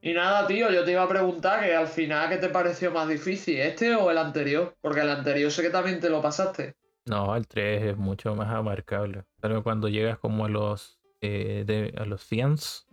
Y 0.00 0.14
nada, 0.14 0.46
tío, 0.46 0.72
yo 0.72 0.84
te 0.84 0.92
iba 0.92 1.02
a 1.02 1.08
preguntar 1.08 1.62
que 1.64 1.76
al 1.76 1.88
final, 1.88 2.30
¿qué 2.30 2.38
te 2.38 2.48
pareció 2.48 2.90
más 2.92 3.08
difícil? 3.08 3.60
¿Este 3.60 3.94
o 3.94 4.10
el 4.10 4.16
anterior? 4.16 4.74
Porque 4.80 5.00
el 5.00 5.10
anterior 5.10 5.50
sé 5.50 5.60
que 5.60 5.70
también 5.70 6.00
te 6.00 6.08
lo 6.08 6.22
pasaste. 6.22 6.76
No, 7.04 7.36
el 7.36 7.46
3 7.46 7.82
es 7.82 7.96
mucho 7.98 8.34
más 8.34 8.48
abarcable. 8.48 9.24
Pero 9.40 9.62
cuando 9.62 9.88
llegas 9.88 10.18
como 10.18 10.46
a 10.46 10.48
los 10.48 10.98
eh, 11.20 11.92
a 11.98 12.04
los 12.06 12.24
fians. 12.24 12.86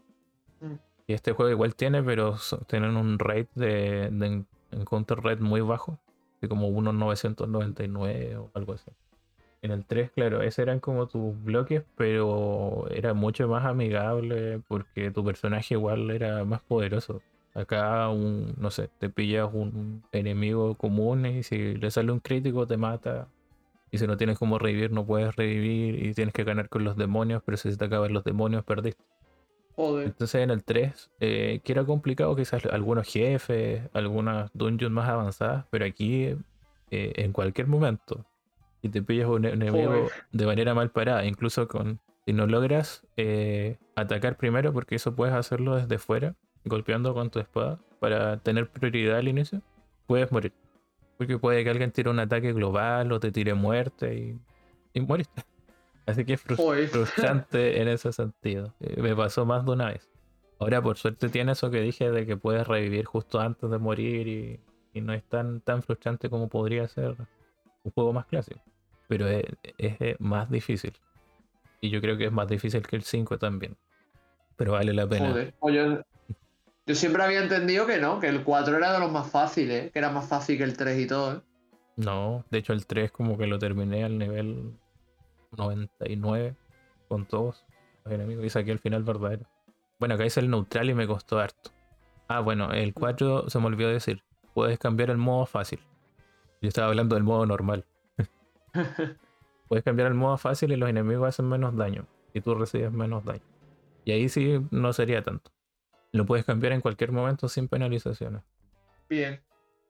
Mm. 0.59 0.73
Y 1.07 1.13
este 1.13 1.31
juego 1.31 1.51
igual 1.51 1.75
tiene, 1.75 2.03
pero 2.03 2.37
tienen 2.67 2.97
un 2.97 3.17
rate 3.17 3.49
de, 3.55 4.09
de 4.11 4.43
Counter 4.85 5.19
red 5.19 5.39
muy 5.39 5.61
bajo, 5.61 5.99
de 6.41 6.47
como 6.47 6.67
unos 6.67 6.93
999 6.93 8.37
o 8.37 8.51
algo 8.53 8.73
así. 8.73 8.91
En 9.61 9.71
el 9.71 9.85
3, 9.85 10.11
claro, 10.11 10.41
esos 10.41 10.59
eran 10.59 10.81
como 10.81 11.07
tus 11.07 11.41
bloques, 11.41 11.83
pero 11.95 12.85
era 12.91 13.13
mucho 13.13 13.47
más 13.47 13.65
amigable 13.65 14.61
porque 14.67 15.09
tu 15.09 15.23
personaje 15.23 15.75
igual 15.75 16.11
era 16.11 16.43
más 16.43 16.61
poderoso. 16.61 17.21
Acá, 17.53 18.09
un, 18.09 18.53
no 18.57 18.71
sé, 18.71 18.89
te 18.97 19.09
pillas 19.09 19.49
un 19.53 20.03
enemigo 20.11 20.75
común 20.75 21.25
y 21.25 21.43
si 21.43 21.75
le 21.75 21.91
sale 21.91 22.11
un 22.11 22.19
crítico 22.19 22.67
te 22.67 22.75
mata. 22.75 23.29
Y 23.89 23.99
si 23.99 24.07
no 24.07 24.17
tienes 24.17 24.37
como 24.37 24.59
revivir, 24.59 24.91
no 24.91 25.05
puedes 25.05 25.33
revivir 25.35 26.03
y 26.03 26.13
tienes 26.13 26.33
que 26.33 26.43
ganar 26.43 26.67
con 26.67 26.83
los 26.83 26.97
demonios, 26.97 27.41
pero 27.45 27.57
si 27.57 27.71
se 27.71 27.77
te 27.77 27.85
acaban 27.85 28.11
los 28.11 28.25
demonios, 28.25 28.65
perdiste. 28.65 29.01
Entonces 29.77 30.41
en 30.41 30.51
el 30.51 30.63
3, 30.63 31.11
eh, 31.19 31.61
que 31.63 31.71
era 31.71 31.83
complicado, 31.83 32.35
quizás 32.35 32.65
algunos 32.65 33.07
jefes, 33.07 33.81
algunas 33.93 34.51
dungeons 34.53 34.93
más 34.93 35.09
avanzadas, 35.09 35.65
pero 35.69 35.85
aquí 35.85 36.35
eh, 36.91 37.13
en 37.15 37.31
cualquier 37.31 37.67
momento, 37.67 38.25
si 38.81 38.89
te 38.89 39.01
pillas 39.01 39.27
un 39.27 39.45
enemigo 39.45 40.07
de 40.31 40.45
manera 40.45 40.73
mal 40.73 40.91
parada, 40.91 41.25
incluso 41.25 41.67
con 41.67 41.99
si 42.25 42.33
no 42.33 42.47
logras 42.47 43.05
eh, 43.17 43.77
atacar 43.95 44.37
primero, 44.37 44.71
porque 44.73 44.95
eso 44.95 45.15
puedes 45.15 45.33
hacerlo 45.33 45.75
desde 45.75 45.97
fuera, 45.97 46.35
golpeando 46.65 47.13
con 47.13 47.29
tu 47.29 47.39
espada, 47.39 47.79
para 47.99 48.37
tener 48.37 48.69
prioridad 48.69 49.17
al 49.17 49.27
inicio, 49.27 49.61
puedes 50.07 50.31
morir. 50.31 50.53
Porque 51.17 51.37
puede 51.37 51.63
que 51.63 51.69
alguien 51.69 51.91
tire 51.91 52.09
un 52.09 52.19
ataque 52.19 52.53
global 52.53 53.11
o 53.11 53.19
te 53.19 53.31
tire 53.31 53.53
muerte 53.53 54.15
y, 54.15 54.39
y 54.93 55.01
moriste. 55.01 55.43
Así 56.05 56.25
que 56.25 56.33
es 56.33 56.41
frustrante 56.91 57.81
en 57.81 57.87
ese 57.87 58.11
sentido. 58.11 58.73
Eh, 58.79 59.01
me 59.01 59.15
pasó 59.15 59.45
más 59.45 59.65
de 59.65 59.71
una 59.71 59.87
vez. 59.87 60.09
Ahora, 60.59 60.81
por 60.81 60.97
suerte, 60.97 61.29
tiene 61.29 61.53
eso 61.53 61.69
que 61.71 61.81
dije 61.81 62.09
de 62.11 62.25
que 62.25 62.37
puedes 62.37 62.67
revivir 62.67 63.05
justo 63.05 63.39
antes 63.39 63.69
de 63.69 63.77
morir 63.77 64.27
y, 64.93 65.01
no 65.01 65.13
es 65.13 65.23
tan, 65.23 65.59
tan 65.61 65.81
frustrante 65.81 66.29
como 66.29 66.47
podría 66.47 66.87
ser 66.87 67.15
un 67.83 67.91
juego 67.91 68.13
más 68.13 68.25
clásico. 68.27 68.61
Pero 69.07 69.27
es, 69.27 70.19
más 70.19 70.49
difícil. 70.49 70.93
Y 71.81 71.89
yo 71.89 71.99
creo 71.99 72.17
que 72.17 72.25
es 72.25 72.31
más 72.31 72.47
difícil 72.47 72.85
que 72.85 72.95
el 72.95 73.03
5 73.03 73.37
también. 73.37 73.75
Pero 74.55 74.73
vale 74.73 74.93
la 74.93 75.07
pena. 75.07 75.51
Joder. 75.59 76.05
yo 76.85 76.95
siempre 76.95 77.23
había 77.23 77.41
entendido 77.41 77.85
que 77.85 77.97
no, 77.97 78.19
que 78.19 78.27
el 78.27 78.43
4 78.43 78.77
era 78.77 78.93
de 78.93 78.99
los 78.99 79.11
más 79.11 79.29
fáciles, 79.29 79.91
que 79.91 79.99
era 79.99 80.11
más 80.11 80.27
fácil 80.27 80.57
que 80.57 80.63
el 80.63 80.77
3 80.77 80.99
y 80.99 81.07
todo. 81.07 81.37
¿eh? 81.37 81.41
No, 81.97 82.45
de 82.49 82.59
hecho 82.59 82.71
el 82.71 82.85
3 82.85 83.11
como 83.11 83.37
que 83.37 83.47
lo 83.47 83.59
terminé 83.59 84.03
al 84.03 84.17
nivel 84.17 84.77
99 85.57 86.55
con 87.07 87.25
todos 87.25 87.65
los 88.03 88.13
enemigos 88.13 88.45
y 88.45 88.49
saqué 88.49 88.71
el 88.71 88.79
final 88.79 89.03
verdadero. 89.03 89.45
Bueno, 89.99 90.15
acá 90.15 90.25
hice 90.25 90.39
el 90.39 90.49
neutral 90.49 90.89
y 90.89 90.93
me 90.93 91.07
costó 91.07 91.39
harto. 91.39 91.71
Ah, 92.27 92.39
bueno, 92.39 92.71
el 92.71 92.93
4 92.93 93.49
se 93.49 93.59
me 93.59 93.67
olvidó 93.67 93.89
decir. 93.89 94.23
Puedes 94.53 94.79
cambiar 94.79 95.09
el 95.09 95.17
modo 95.17 95.45
fácil. 95.45 95.79
Yo 96.61 96.67
estaba 96.67 96.87
hablando 96.87 97.15
del 97.15 97.23
modo 97.23 97.45
normal. 97.45 97.85
Puedes 99.67 99.83
cambiar 99.83 100.07
el 100.07 100.13
modo 100.13 100.37
fácil 100.37 100.71
y 100.71 100.75
los 100.75 100.89
enemigos 100.89 101.27
hacen 101.27 101.47
menos 101.47 101.75
daño. 101.75 102.05
Y 102.33 102.41
tú 102.41 102.55
recibes 102.55 102.91
menos 102.91 103.25
daño. 103.25 103.43
Y 104.05 104.11
ahí 104.11 104.29
sí 104.29 104.59
no 104.71 104.93
sería 104.93 105.23
tanto. 105.23 105.51
Lo 106.11 106.25
puedes 106.25 106.45
cambiar 106.45 106.73
en 106.73 106.81
cualquier 106.81 107.11
momento 107.11 107.47
sin 107.47 107.67
penalizaciones. 107.67 108.43
Bien. 109.09 109.41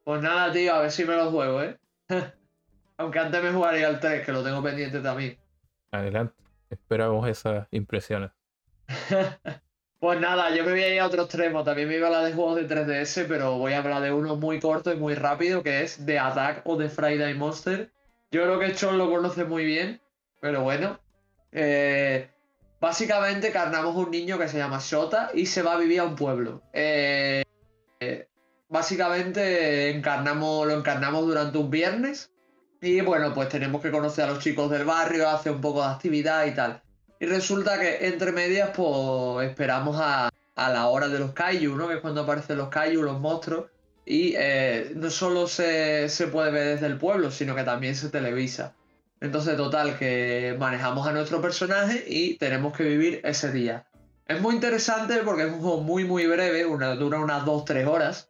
Pues 0.04 0.22
nada, 0.22 0.52
tío, 0.52 0.74
a 0.74 0.82
ver 0.82 0.92
si 0.92 1.06
me 1.06 1.16
lo 1.16 1.32
juego, 1.32 1.62
¿eh? 1.62 1.78
Aunque 2.98 3.20
antes 3.20 3.44
me 3.44 3.52
jugaría 3.52 3.88
al 3.88 4.00
3, 4.00 4.26
que 4.26 4.32
lo 4.32 4.44
tengo 4.44 4.62
pendiente 4.62 5.00
también. 5.00 5.38
Adelante, 5.94 6.34
esperamos 6.72 7.30
esas 7.30 7.68
impresiones. 7.70 8.32
pues 10.00 10.20
nada, 10.20 10.50
yo 10.50 10.64
me 10.66 10.72
voy 10.72 10.82
a 10.82 10.96
ir 10.96 11.00
a 11.00 11.06
otro 11.06 11.22
extremo. 11.22 11.64
También 11.64 11.88
me 11.88 11.98
iba 11.98 12.08
a 12.08 12.10
hablar 12.10 12.26
de 12.26 12.34
juegos 12.34 12.56
de 12.56 12.68
3DS, 12.68 13.28
pero 13.28 13.60
voy 13.60 13.74
a 13.74 13.78
hablar 13.78 14.02
de 14.02 14.12
uno 14.12 14.36
muy 14.36 14.60
corto 14.60 14.92
y 14.92 14.98
muy 14.98 15.14
rápido, 15.14 15.62
que 15.62 15.84
es 15.84 16.04
The 16.04 16.18
Attack 16.18 16.64
o 16.66 16.80
The 16.80 16.90
Friday 16.90 17.36
Monster. 17.36 17.92
Yo 18.32 18.42
creo 18.42 18.58
que 18.58 18.74
Chon 18.74 18.98
lo 18.98 19.08
conoce 19.08 19.46
muy 19.46 19.66
bien, 19.66 20.02
pero 20.42 20.64
bueno. 20.64 21.00
Eh, 21.52 22.28
básicamente 22.82 23.52
carnamos 23.52 23.96
un 23.96 24.10
niño 24.10 24.40
que 24.40 24.48
se 24.48 24.58
llama 24.58 24.80
Shota 24.82 25.30
y 25.36 25.46
se 25.46 25.62
va 25.62 25.74
a 25.74 25.78
vivir 25.78 26.00
a 26.00 26.06
un 26.06 26.16
pueblo. 26.16 26.64
Eh, 26.74 27.44
eh, 28.00 28.28
básicamente 28.68 29.92
encarnamos, 29.92 30.66
lo 30.66 30.74
encarnamos 30.74 31.28
durante 31.28 31.60
un 31.60 31.70
viernes 31.70 32.33
y 32.84 33.00
bueno, 33.00 33.34
pues 33.34 33.48
tenemos 33.48 33.82
que 33.82 33.92
conocer 33.92 34.26
a 34.26 34.32
los 34.32 34.40
chicos 34.40 34.70
del 34.70 34.84
barrio, 34.84 35.30
hacer 35.30 35.54
un 35.54 35.62
poco 35.62 35.82
de 35.82 35.88
actividad 35.88 36.46
y 36.46 36.52
tal. 36.52 36.82
Y 37.18 37.26
resulta 37.26 37.80
que 37.80 38.08
entre 38.08 38.34
medias, 38.34 38.72
pues 38.76 39.50
esperamos 39.50 39.96
a, 40.02 40.30
la 40.58 40.88
hora 40.88 41.08
de 41.08 41.18
los 41.18 41.32
kaiju, 41.32 41.78
¿no? 41.78 41.88
Que 41.88 41.96
es 41.96 42.02
cuando 42.02 42.22
aparecen 42.22 42.58
los 42.58 42.68
kaiju, 42.68 43.02
los 43.02 43.22
monstruos. 43.22 43.68
Y 44.06 44.34
eh, 44.36 44.92
no 44.96 45.10
solo 45.10 45.48
se, 45.48 46.10
puede 46.30 46.52
ver 46.52 46.68
desde 46.76 46.88
el 46.88 46.98
pueblo, 46.98 47.32
sino 47.32 47.56
que 47.56 47.64
también 47.64 47.96
se 47.96 48.10
televisa. 48.10 48.74
Entonces, 49.22 49.56
total, 49.56 49.98
que 49.98 50.54
manejamos 50.60 51.08
a 51.08 51.14
nuestro 51.14 51.40
personaje 51.40 52.04
y 52.06 52.36
tenemos 52.36 52.76
que 52.76 52.84
vivir 52.84 53.22
ese 53.24 53.54
día. 53.54 53.86
Es 54.28 54.42
muy 54.42 54.56
interesante 54.56 55.16
porque 55.24 55.44
es 55.44 55.54
un 55.54 55.62
juego 55.62 55.80
muy, 55.80 56.04
muy 56.04 56.28
breve, 56.28 56.66
una, 56.66 56.96
dura 56.96 57.22
unas 57.22 57.46
2-3 57.46 57.88
horas. 57.88 58.30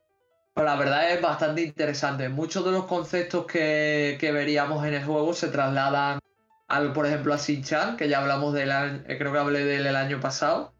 Pues 0.54 0.66
la 0.66 0.76
verdad 0.76 1.12
es 1.12 1.22
bastante 1.22 1.64
interesante. 1.64 2.30
Muchos 2.30 2.64
de 2.64 2.72
los 2.72 2.86
conceptos 2.86 3.48
que, 3.48 4.18
veríamos 4.22 4.86
en 4.86 4.94
el 4.94 5.04
juego 5.04 5.34
se 5.34 5.48
trasladan, 5.48 6.20
al, 6.68 6.94
por 6.94 7.08
ejemplo, 7.08 7.34
a 7.34 7.38
Shin-Chan, 7.38 7.98
que 7.98 8.08
ya 8.08 8.20
hablamos 8.20 8.54
de 8.54 8.64
él, 8.64 8.72
eh, 9.08 9.18
creo 9.18 9.34
que 9.34 9.40
hablé 9.40 9.66
de 9.66 9.78
él 9.78 9.88
el 9.88 9.96
año 9.96 10.20
pasado, 10.20 10.74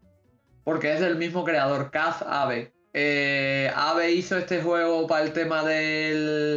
porque 0.62 0.92
es 0.92 1.00
del 1.00 1.16
mismo 1.16 1.44
creador, 1.44 1.90
Kaz 1.90 2.22
Abe. 2.22 2.72
Eh, 2.92 3.70
Abe 3.74 4.12
hizo 4.12 4.38
este 4.38 4.62
juego 4.62 5.08
para 5.08 5.24
el 5.24 5.32
tema 5.32 5.64
del, 5.64 6.56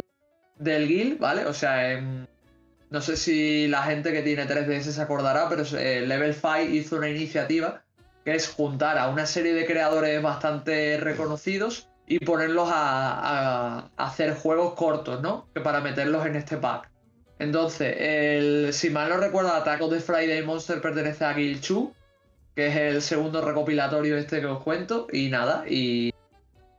del 0.56 0.86
guild, 0.86 1.18
¿vale? 1.18 1.46
O 1.46 1.54
sea, 1.54 2.00
no 2.90 3.00
sé 3.00 3.16
si 3.16 3.66
la 3.66 3.82
gente 3.82 4.12
que 4.12 4.22
tiene 4.22 4.46
3DS 4.46 4.92
se 4.92 5.02
acordará, 5.02 5.48
pero 5.48 5.64
eh, 5.76 6.02
Level 6.06 6.34
5 6.34 6.60
hizo 6.70 6.96
una 6.96 7.08
iniciativa 7.08 7.82
que 8.24 8.36
es 8.36 8.48
juntar 8.48 8.96
a 8.96 9.08
una 9.08 9.26
serie 9.26 9.54
de 9.54 9.66
creadores 9.66 10.22
bastante 10.22 10.98
reconocidos 10.98 11.87
y 12.08 12.18
ponerlos 12.20 12.68
a, 12.72 13.90
hacer 13.96 14.34
juegos 14.34 14.74
cortos, 14.74 15.20
¿no? 15.20 15.46
Que 15.54 15.60
para 15.60 15.80
meterlos 15.80 16.26
en 16.26 16.36
este 16.36 16.56
pack. 16.56 16.90
Entonces, 17.38 17.94
el, 17.98 18.72
si 18.72 18.90
mal 18.90 19.10
no 19.10 19.18
recuerdo, 19.18 19.52
Attack 19.52 19.82
of 19.82 19.92
the 19.92 20.00
Friday 20.00 20.42
Monster 20.42 20.80
pertenece 20.80 21.24
a 21.24 21.36
Chu, 21.60 21.92
que 22.56 22.68
es 22.68 22.76
el 22.76 23.02
segundo 23.02 23.42
recopilatorio 23.42 24.16
este 24.16 24.40
que 24.40 24.46
os 24.46 24.62
cuento. 24.62 25.06
Y 25.12 25.28
nada, 25.28 25.64
y 25.68 26.12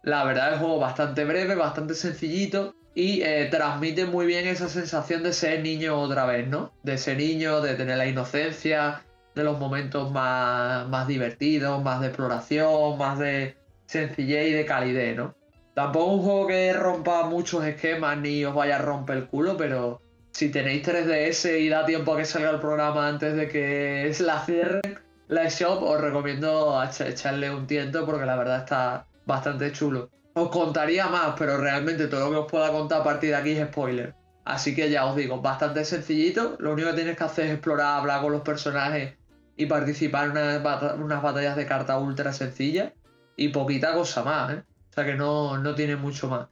la 0.03 0.23
verdad 0.25 0.49
es 0.49 0.53
un 0.55 0.61
juego 0.61 0.79
bastante 0.79 1.23
breve, 1.25 1.55
bastante 1.55 1.93
sencillito 1.93 2.73
y 2.95 3.21
eh, 3.21 3.47
transmite 3.51 4.05
muy 4.05 4.25
bien 4.25 4.47
esa 4.47 4.67
sensación 4.67 5.23
de 5.23 5.31
ser 5.31 5.61
niño 5.61 5.99
otra 5.99 6.25
vez, 6.25 6.47
¿no? 6.47 6.73
De 6.83 6.97
ser 6.97 7.17
niño, 7.17 7.61
de 7.61 7.75
tener 7.75 7.97
la 7.97 8.07
inocencia, 8.07 9.03
de 9.35 9.43
los 9.43 9.59
momentos 9.59 10.11
más, 10.11 10.87
más 10.89 11.07
divertidos, 11.07 11.81
más 11.83 12.01
de 12.01 12.07
exploración, 12.07 12.97
más 12.97 13.19
de 13.19 13.55
sencillez 13.89 14.49
y 14.49 14.53
de 14.53 14.65
calidez, 14.65 15.17
¿no? 15.17 15.35
Tampoco 15.73 16.13
un 16.13 16.21
juego 16.21 16.47
que 16.47 16.73
rompa 16.73 17.23
muchos 17.23 17.65
esquemas 17.65 18.17
ni 18.19 18.45
os 18.45 18.53
vaya 18.53 18.75
a 18.75 18.81
romper 18.81 19.17
el 19.17 19.27
culo, 19.27 19.57
pero 19.57 20.01
si 20.31 20.49
tenéis 20.49 20.87
3DS 20.87 21.59
y 21.59 21.69
da 21.69 21.85
tiempo 21.85 22.13
a 22.13 22.17
que 22.17 22.25
salga 22.25 22.51
el 22.51 22.59
programa 22.59 23.07
antes 23.07 23.35
de 23.35 23.47
que 23.47 24.13
la 24.19 24.45
cierren, 24.45 24.99
la 25.27 25.49
shop, 25.49 25.81
os 25.81 25.99
recomiendo 25.99 26.79
echarle 26.83 27.49
un 27.49 27.65
tiento 27.65 28.05
porque 28.05 28.25
la 28.25 28.35
verdad 28.35 28.59
está 28.59 29.07
bastante 29.25 29.71
chulo. 29.71 30.09
Os 30.33 30.49
contaría 30.49 31.07
más, 31.07 31.33
pero 31.37 31.57
realmente 31.57 32.07
todo 32.07 32.25
lo 32.25 32.29
que 32.29 32.37
os 32.37 32.51
pueda 32.51 32.71
contar 32.71 33.01
a 33.01 33.03
partir 33.03 33.31
de 33.31 33.35
aquí 33.37 33.51
es 33.51 33.67
spoiler. 33.69 34.13
Así 34.45 34.75
que 34.75 34.89
ya 34.89 35.05
os 35.05 35.15
digo, 35.15 35.41
bastante 35.41 35.83
sencillito. 35.83 36.57
Lo 36.59 36.73
único 36.73 36.89
que 36.89 36.95
tienes 36.95 37.17
que 37.17 37.23
hacer 37.23 37.45
es 37.45 37.53
explorar, 37.53 37.99
hablar 37.99 38.21
con 38.21 38.33
los 38.33 38.41
personajes 38.41 39.13
y 39.57 39.65
participar 39.65 40.25
en 40.25 41.01
unas, 41.01 41.21
batallas 41.21 41.55
de 41.55 41.65
carta 41.65 41.97
ultra 41.97 42.33
sencillas. 42.33 42.93
Y 43.39 43.47
poquita 43.49 43.93
cosa 43.93 44.21
más, 44.21 44.51
¿eh? 44.51 44.63
O 44.89 44.93
sea 44.93 45.05
que 45.05 45.15
no, 45.15 45.57
no 45.57 45.73
tiene 45.73 45.95
mucho 45.95 46.27
más. 46.27 46.49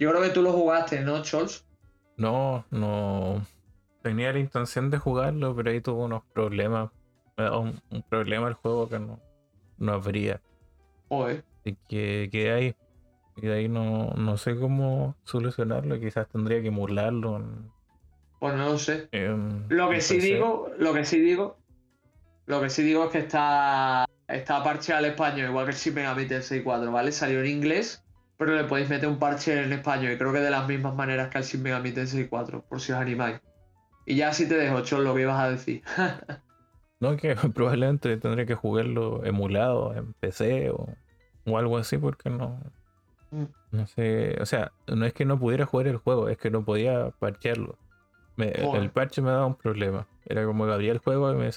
Yo 0.00 0.10
creo 0.10 0.20
que 0.20 0.30
tú 0.30 0.42
lo 0.42 0.52
jugaste, 0.52 1.00
¿no, 1.00 1.22
Chols? 1.22 1.64
No, 2.16 2.64
no. 2.72 3.40
Tenía 4.02 4.32
la 4.32 4.40
intención 4.40 4.90
de 4.90 4.98
jugarlo, 4.98 5.54
pero 5.54 5.70
ahí 5.70 5.80
tuvo 5.80 6.06
unos 6.06 6.24
problemas. 6.32 6.90
Un, 7.38 7.80
un 7.90 8.02
problema 8.02 8.48
el 8.48 8.54
juego 8.54 8.88
que 8.88 8.98
no, 8.98 9.20
no 9.78 9.92
habría. 9.92 10.40
Joder. 11.08 11.44
Así 11.60 11.78
que 11.88 12.28
quedé 12.32 12.52
ahí. 12.52 12.76
Y 13.36 13.46
de 13.46 13.54
ahí 13.54 13.68
no, 13.68 14.10
no 14.16 14.36
sé 14.36 14.58
cómo 14.58 15.14
solucionarlo. 15.22 16.00
Quizás 16.00 16.28
tendría 16.28 16.60
que 16.62 16.68
emularlo. 16.68 17.40
pues 18.40 18.56
no 18.56 18.70
lo 18.70 18.78
sé. 18.78 19.08
lo 19.68 19.88
que 19.88 20.00
sí 20.00 20.18
digo, 20.18 20.72
lo 20.78 20.92
que 20.94 21.04
sí 21.04 21.20
digo, 21.20 21.58
lo 22.46 22.60
que 22.60 22.70
sí 22.70 22.82
digo 22.82 23.04
es 23.04 23.10
que 23.10 23.18
está, 23.18 24.04
está 24.28 24.62
parcheado 24.62 25.00
al 25.00 25.10
español, 25.10 25.48
igual 25.48 25.66
que 25.66 25.72
el 25.72 25.76
Shin 25.76 25.94
Megami 25.94 26.26
Tensei 26.26 26.62
4, 26.62 26.90
¿vale? 26.90 27.12
Salió 27.12 27.40
en 27.40 27.46
inglés, 27.46 28.04
pero 28.36 28.54
le 28.54 28.64
podéis 28.64 28.88
meter 28.88 29.08
un 29.08 29.18
parche 29.18 29.62
en 29.62 29.72
español. 29.72 30.12
Y 30.12 30.18
creo 30.18 30.32
que 30.32 30.40
de 30.40 30.50
las 30.50 30.66
mismas 30.66 30.94
maneras 30.94 31.28
que 31.28 31.38
el 31.38 31.44
Shin 31.44 31.62
Megami 31.62 31.92
Tensei 31.92 32.28
4, 32.28 32.64
por 32.68 32.80
si 32.80 32.92
os 32.92 32.98
animáis. 32.98 33.40
Y 34.06 34.16
ya 34.16 34.32
si 34.32 34.48
te 34.48 34.56
dejo, 34.56 34.82
Chol, 34.82 35.04
lo 35.04 35.14
que 35.14 35.22
ibas 35.22 35.40
a 35.40 35.50
decir. 35.50 35.82
no, 37.00 37.16
que 37.16 37.34
probablemente 37.54 38.16
tendría 38.16 38.46
que 38.46 38.54
jugarlo 38.54 39.24
emulado 39.24 39.94
en 39.94 40.12
PC 40.14 40.70
o, 40.70 40.88
o 41.46 41.58
algo 41.58 41.78
así, 41.78 41.96
porque 41.96 42.30
no, 42.30 42.60
Mm. 43.34 43.46
No 43.72 43.86
sé, 43.88 44.36
o 44.40 44.46
sea, 44.46 44.72
no 44.86 45.04
es 45.04 45.12
que 45.12 45.24
no 45.24 45.38
pudiera 45.38 45.66
jugar 45.66 45.88
el 45.88 45.96
juego, 45.96 46.28
es 46.28 46.38
que 46.38 46.50
no 46.50 46.64
podía 46.64 47.10
parchearlo. 47.18 47.76
el 48.36 48.90
parche 48.90 49.22
me 49.22 49.30
daba 49.30 49.46
un 49.46 49.56
problema. 49.56 50.06
Era 50.26 50.44
como 50.46 50.66
que 50.66 50.72
abría 50.72 50.92
el 50.92 50.98
juego 50.98 51.32
y 51.32 51.34
me, 51.34 51.50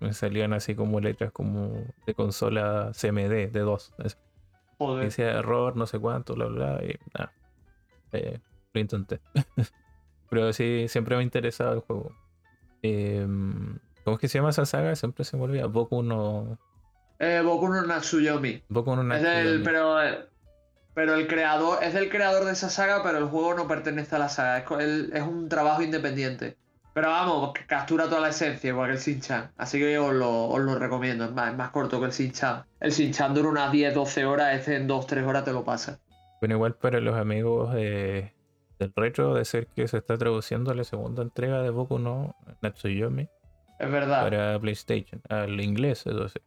me 0.00 0.12
salían 0.12 0.52
así 0.52 0.74
como 0.74 1.00
letras 1.00 1.32
como 1.32 1.84
de 2.06 2.14
consola 2.14 2.92
CMD 2.92 3.50
de 3.50 3.60
2. 3.60 3.94
Decía 5.00 5.32
error, 5.32 5.76
no 5.76 5.86
sé 5.86 5.98
cuánto, 5.98 6.34
bla, 6.34 6.46
bla, 6.46 6.80
y 6.84 6.98
nada. 7.14 7.32
Eh, 8.12 8.38
lo 8.72 8.80
intenté. 8.80 9.20
Pero 10.30 10.52
sí, 10.52 10.86
siempre 10.88 11.16
me 11.16 11.20
ha 11.20 11.24
interesado 11.24 11.72
el 11.74 11.80
juego. 11.80 12.12
Em, 12.82 13.78
¿Cómo 14.04 14.16
es 14.16 14.20
que 14.20 14.28
se 14.28 14.38
llama 14.38 14.50
esa 14.50 14.66
saga? 14.66 14.94
Siempre 14.94 15.24
se 15.24 15.36
me 15.36 15.44
olvida. 15.44 15.66
Boku 15.66 16.02
no. 16.02 16.58
Eh, 17.18 17.40
Boku 17.44 17.68
no 17.68 17.82
Natsuyomi. 17.82 18.62
Boku 18.68 18.94
no 18.94 19.02
Natsuyomi. 19.02 19.40
Es 19.40 19.46
el, 19.46 19.62
pero 19.62 20.02
eh, 20.02 20.28
pero 20.98 21.14
el 21.14 21.28
creador, 21.28 21.78
es 21.84 21.94
el 21.94 22.08
creador 22.08 22.44
de 22.44 22.50
esa 22.50 22.70
saga, 22.70 23.04
pero 23.04 23.18
el 23.18 23.26
juego 23.26 23.54
no 23.54 23.68
pertenece 23.68 24.16
a 24.16 24.18
la 24.18 24.28
saga. 24.28 24.64
Es, 24.80 25.22
un 25.22 25.48
trabajo 25.48 25.80
independiente. 25.80 26.56
Pero 26.98 27.10
vamos, 27.10 27.52
captura 27.68 28.06
toda 28.06 28.22
la 28.22 28.30
esencia, 28.30 28.70
igual 28.70 28.88
que 28.88 28.96
el 28.96 28.98
Shin-Chan. 28.98 29.52
Así 29.56 29.78
que 29.78 29.96
os 30.00 30.12
lo, 30.12 30.78
recomiendo. 30.80 31.26
Es 31.26 31.30
más, 31.30 31.56
más 31.56 31.70
corto 31.70 32.00
que 32.00 32.06
el 32.06 32.10
Shin-Chan. 32.10 32.64
El 32.80 32.90
Shin-Chan 32.90 33.34
dura 33.34 33.50
unas 33.50 33.72
10-12 33.72 34.24
horas, 34.24 34.58
este 34.58 34.74
en 34.74 34.88
2-3 34.88 35.24
horas 35.24 35.44
te 35.44 35.52
lo 35.52 35.62
pasa. 35.62 36.00
Bueno, 36.40 36.56
igual 36.56 36.74
para 36.74 36.98
los 36.98 37.14
amigos 37.16 37.72
del 37.72 38.32
retro, 38.96 39.34
de 39.34 39.44
ser 39.44 39.68
que 39.68 39.86
se 39.86 39.98
está 39.98 40.16
traduciendo 40.16 40.74
la 40.74 40.82
segunda 40.82 41.22
entrega 41.22 41.62
de 41.62 41.70
Boku 41.70 42.00
no 42.00 42.34
Natsuyomi. 42.62 43.28
Es 43.78 43.90
verdad. 43.92 44.24
Para 44.24 44.58
PlayStation, 44.58 45.22
al 45.28 45.60
inglés, 45.60 46.04
eso 46.04 46.28
sí. 46.28 46.40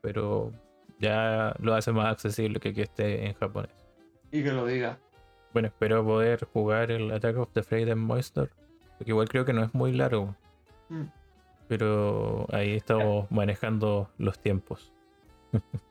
Pero 0.00 0.52
ya 1.00 1.54
lo 1.58 1.74
hace 1.74 1.92
más 1.92 2.06
accesible 2.06 2.60
que 2.60 2.72
que 2.72 2.84
esté 2.84 3.26
en 3.26 3.34
japonés. 3.34 3.76
Y 4.32 4.42
que 4.42 4.52
lo 4.52 4.64
diga. 4.64 4.98
Bueno, 5.52 5.68
espero 5.68 6.02
poder 6.02 6.46
jugar 6.46 6.90
el 6.92 7.10
Attack 7.10 7.36
of 7.36 7.52
the 7.52 7.62
Frozen 7.62 7.98
Monster. 7.98 8.48
Porque 8.98 9.12
igual 9.12 9.28
creo 9.28 9.44
que 9.44 9.52
no 9.52 9.62
es 9.62 9.72
muy 9.74 9.92
largo. 9.92 10.34
Mm. 10.88 11.04
Pero 11.68 12.46
ahí 12.52 12.76
estamos 12.76 13.30
manejando 13.30 14.10
los 14.18 14.38
tiempos. 14.38 14.92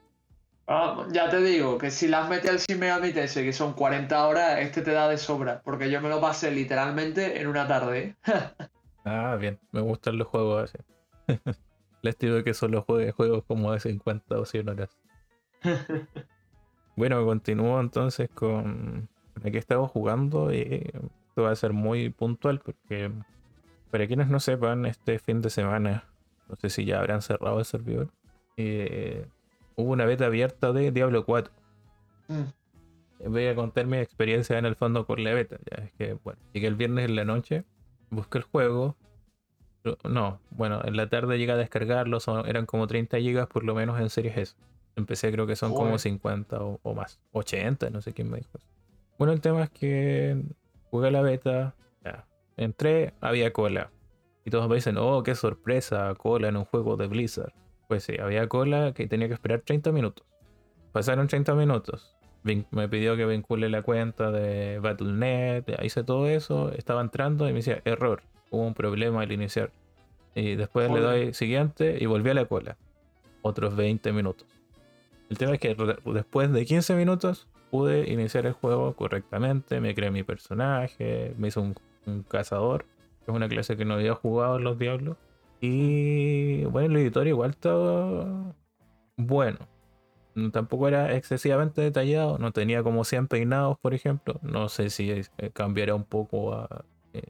Ah, 0.69 1.07
ya 1.13 1.29
te 1.29 1.41
digo 1.41 1.77
que 1.77 1.89
si 1.89 2.09
las 2.09 2.27
metes 2.27 2.51
al 2.51 2.57
Shin 2.57 2.77
Megami 2.77 3.13
que 3.13 3.53
son 3.53 3.71
40 3.71 4.27
horas, 4.27 4.59
este 4.59 4.81
te 4.81 4.91
da 4.91 5.07
de 5.07 5.17
sobra. 5.17 5.61
Porque 5.63 5.89
yo 5.89 6.01
me 6.01 6.09
lo 6.09 6.19
pasé 6.19 6.51
literalmente 6.51 7.39
en 7.39 7.47
una 7.47 7.65
tarde. 7.69 8.17
ah, 9.05 9.37
bien. 9.39 9.57
Me 9.71 9.79
gustan 9.79 10.17
los 10.17 10.27
juegos 10.27 10.65
así. 10.65 10.77
Les 12.01 12.17
digo 12.17 12.43
que 12.43 12.53
solo 12.53 12.81
juegue 12.81 13.13
juegos 13.13 13.45
como 13.47 13.71
de 13.71 13.79
50 13.79 14.37
o 14.37 14.45
100 14.45 14.69
horas. 14.69 14.97
Bueno, 16.97 17.23
continúo 17.25 17.79
entonces 17.79 18.29
con, 18.33 19.07
con 19.41 19.51
que 19.51 19.57
estamos 19.57 19.89
jugando 19.91 20.53
y 20.53 20.91
esto 21.37 21.43
va 21.43 21.51
a 21.51 21.55
ser 21.55 21.71
muy 21.71 22.09
puntual 22.09 22.59
porque 22.59 23.11
para 23.91 24.07
quienes 24.07 24.27
no 24.27 24.39
sepan, 24.39 24.87
este 24.87 25.19
fin 25.19 25.39
de 25.39 25.51
semana, 25.51 26.05
no 26.49 26.55
sé 26.55 26.71
si 26.71 26.83
ya 26.83 26.97
habrán 26.97 27.21
cerrado 27.21 27.59
el 27.59 27.65
servidor, 27.65 28.09
eh, 28.57 29.27
hubo 29.75 29.91
una 29.91 30.05
beta 30.05 30.25
abierta 30.25 30.73
de 30.73 30.91
Diablo 30.91 31.25
4. 31.25 31.53
Mm. 32.29 33.29
Voy 33.29 33.45
a 33.45 33.53
contar 33.53 33.85
mi 33.85 33.97
experiencia 33.97 34.57
en 34.57 34.65
el 34.65 34.75
fondo 34.75 35.05
con 35.05 35.23
la 35.23 35.31
beta. 35.35 35.57
Ya 35.69 35.83
es 35.83 35.91
que, 35.91 36.13
bueno, 36.23 36.39
llegué 36.53 36.65
el 36.65 36.75
viernes 36.75 37.05
en 37.05 37.15
la 37.15 37.23
noche, 37.23 37.65
busqué 38.09 38.39
el 38.39 38.43
juego. 38.43 38.95
No, 40.03 40.39
bueno, 40.49 40.81
en 40.85 40.97
la 40.97 41.07
tarde 41.07 41.37
llegué 41.37 41.51
a 41.51 41.57
descargarlo, 41.57 42.17
eran 42.47 42.65
como 42.65 42.87
30 42.87 43.19
GB 43.19 43.47
por 43.47 43.63
lo 43.63 43.75
menos 43.75 44.01
en 44.01 44.09
Series 44.09 44.37
S. 44.37 44.55
Empecé 44.95 45.31
creo 45.31 45.45
que 45.45 45.55
son 45.55 45.75
como 45.75 45.99
50 45.99 46.57
o, 46.59 46.93
más. 46.95 47.19
80, 47.33 47.91
no 47.91 48.01
sé 48.01 48.13
quién 48.13 48.27
me 48.31 48.37
dijo 48.37 48.57
eso. 48.57 48.67
Bueno, 49.19 49.33
el 49.33 49.41
tema 49.41 49.63
es 49.63 49.69
que 49.69 50.43
jugué 50.89 51.11
la 51.11 51.21
beta, 51.21 51.75
ya, 52.03 52.25
entré, 52.55 53.13
había 53.21 53.53
cola. 53.53 53.91
Y 54.45 54.49
todos 54.49 54.69
me 54.69 54.75
dicen, 54.75 54.97
oh, 54.97 55.23
qué 55.23 55.35
sorpresa, 55.35 56.13
cola 56.15 56.47
en 56.47 56.57
un 56.57 56.65
juego 56.65 56.95
de 56.95 57.07
Blizzard. 57.07 57.53
Pues 57.87 58.03
sí, 58.03 58.15
había 58.19 58.47
cola 58.47 58.93
que 58.93 59.07
tenía 59.07 59.27
que 59.27 59.33
esperar 59.33 59.61
30 59.61 59.91
minutos. 59.91 60.25
Pasaron 60.91 61.27
30 61.27 61.53
minutos. 61.55 62.17
Me 62.43 62.87
pidió 62.87 63.17
que 63.17 63.25
vincule 63.25 63.67
la 63.69 63.81
cuenta 63.81 64.31
de 64.31 64.79
Battle.net, 64.79 65.65
hice 65.83 66.03
todo 66.03 66.27
eso, 66.27 66.71
estaba 66.71 67.01
entrando 67.01 67.45
y 67.49 67.51
me 67.51 67.57
decía, 67.57 67.81
error, 67.83 68.21
hubo 68.49 68.65
un 68.65 68.73
problema 68.73 69.21
al 69.21 69.31
iniciar. 69.31 69.71
Y 70.33 70.55
después 70.55 70.89
le 70.91 71.01
doy 71.01 71.33
siguiente 71.33 71.97
y 71.99 72.05
volví 72.05 72.29
a 72.29 72.35
la 72.35 72.45
cola. 72.45 72.77
Otros 73.41 73.75
20 73.75 74.13
minutos. 74.13 74.47
El 75.29 75.37
tema 75.37 75.53
es 75.53 75.59
que 75.59 75.75
después 76.05 76.51
de 76.51 76.65
15 76.65 76.95
minutos 76.95 77.47
pude 77.71 78.11
iniciar 78.11 78.45
el 78.45 78.53
juego 78.53 78.95
correctamente, 78.95 79.81
me 79.81 79.93
creé 79.95 80.11
mi 80.11 80.23
personaje, 80.23 81.33
me 81.37 81.49
hizo 81.49 81.61
un, 81.61 81.75
cazador, 82.29 82.85
que 83.25 83.31
es 83.31 83.35
una 83.35 83.49
clase 83.49 83.75
que 83.75 83.83
no 83.83 83.95
había 83.95 84.15
jugado 84.15 84.57
en 84.57 84.63
los 84.63 84.79
Diablos. 84.79 85.17
Y 85.59 86.63
bueno, 86.65 86.95
el 86.95 87.01
editor 87.01 87.27
igual 87.27 87.51
estaba 87.51 88.55
bueno. 89.17 89.57
Tampoco 90.53 90.87
era 90.87 91.15
excesivamente 91.15 91.81
detallado, 91.81 92.37
no 92.37 92.51
tenía 92.51 92.83
como 92.83 93.03
100 93.03 93.27
peinados, 93.27 93.77
por 93.79 93.93
ejemplo. 93.93 94.39
No 94.43 94.69
sé 94.69 94.89
si 94.89 95.09
eh, 95.11 95.25
cambiará 95.51 95.95
un 95.95 96.03
poco 96.03 96.67
eh, 97.13 97.23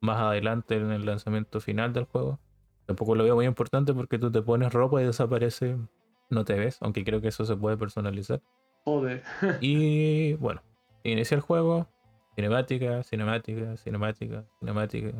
más 0.00 0.16
adelante 0.18 0.76
en 0.76 0.90
el 0.90 1.04
lanzamiento 1.04 1.60
final 1.60 1.92
del 1.92 2.04
juego. 2.04 2.40
Tampoco 2.86 3.14
lo 3.14 3.24
veo 3.24 3.36
muy 3.36 3.46
importante 3.46 3.92
porque 3.94 4.18
tú 4.18 4.32
te 4.32 4.42
pones 4.42 4.72
ropa 4.72 5.02
y 5.02 5.04
desaparece 5.04 5.76
no 6.30 6.44
te 6.44 6.54
ves, 6.54 6.78
aunque 6.80 7.04
creo 7.04 7.20
que 7.20 7.28
eso 7.28 7.44
se 7.44 7.56
puede 7.56 7.76
personalizar. 7.76 8.40
Joder. 8.90 9.22
y 9.60 10.34
bueno, 10.34 10.62
inicia 11.04 11.36
el 11.36 11.40
juego, 11.40 11.86
cinemática, 12.34 13.04
cinemática, 13.04 13.76
cinemática, 13.76 14.44
cinemática. 14.58 15.12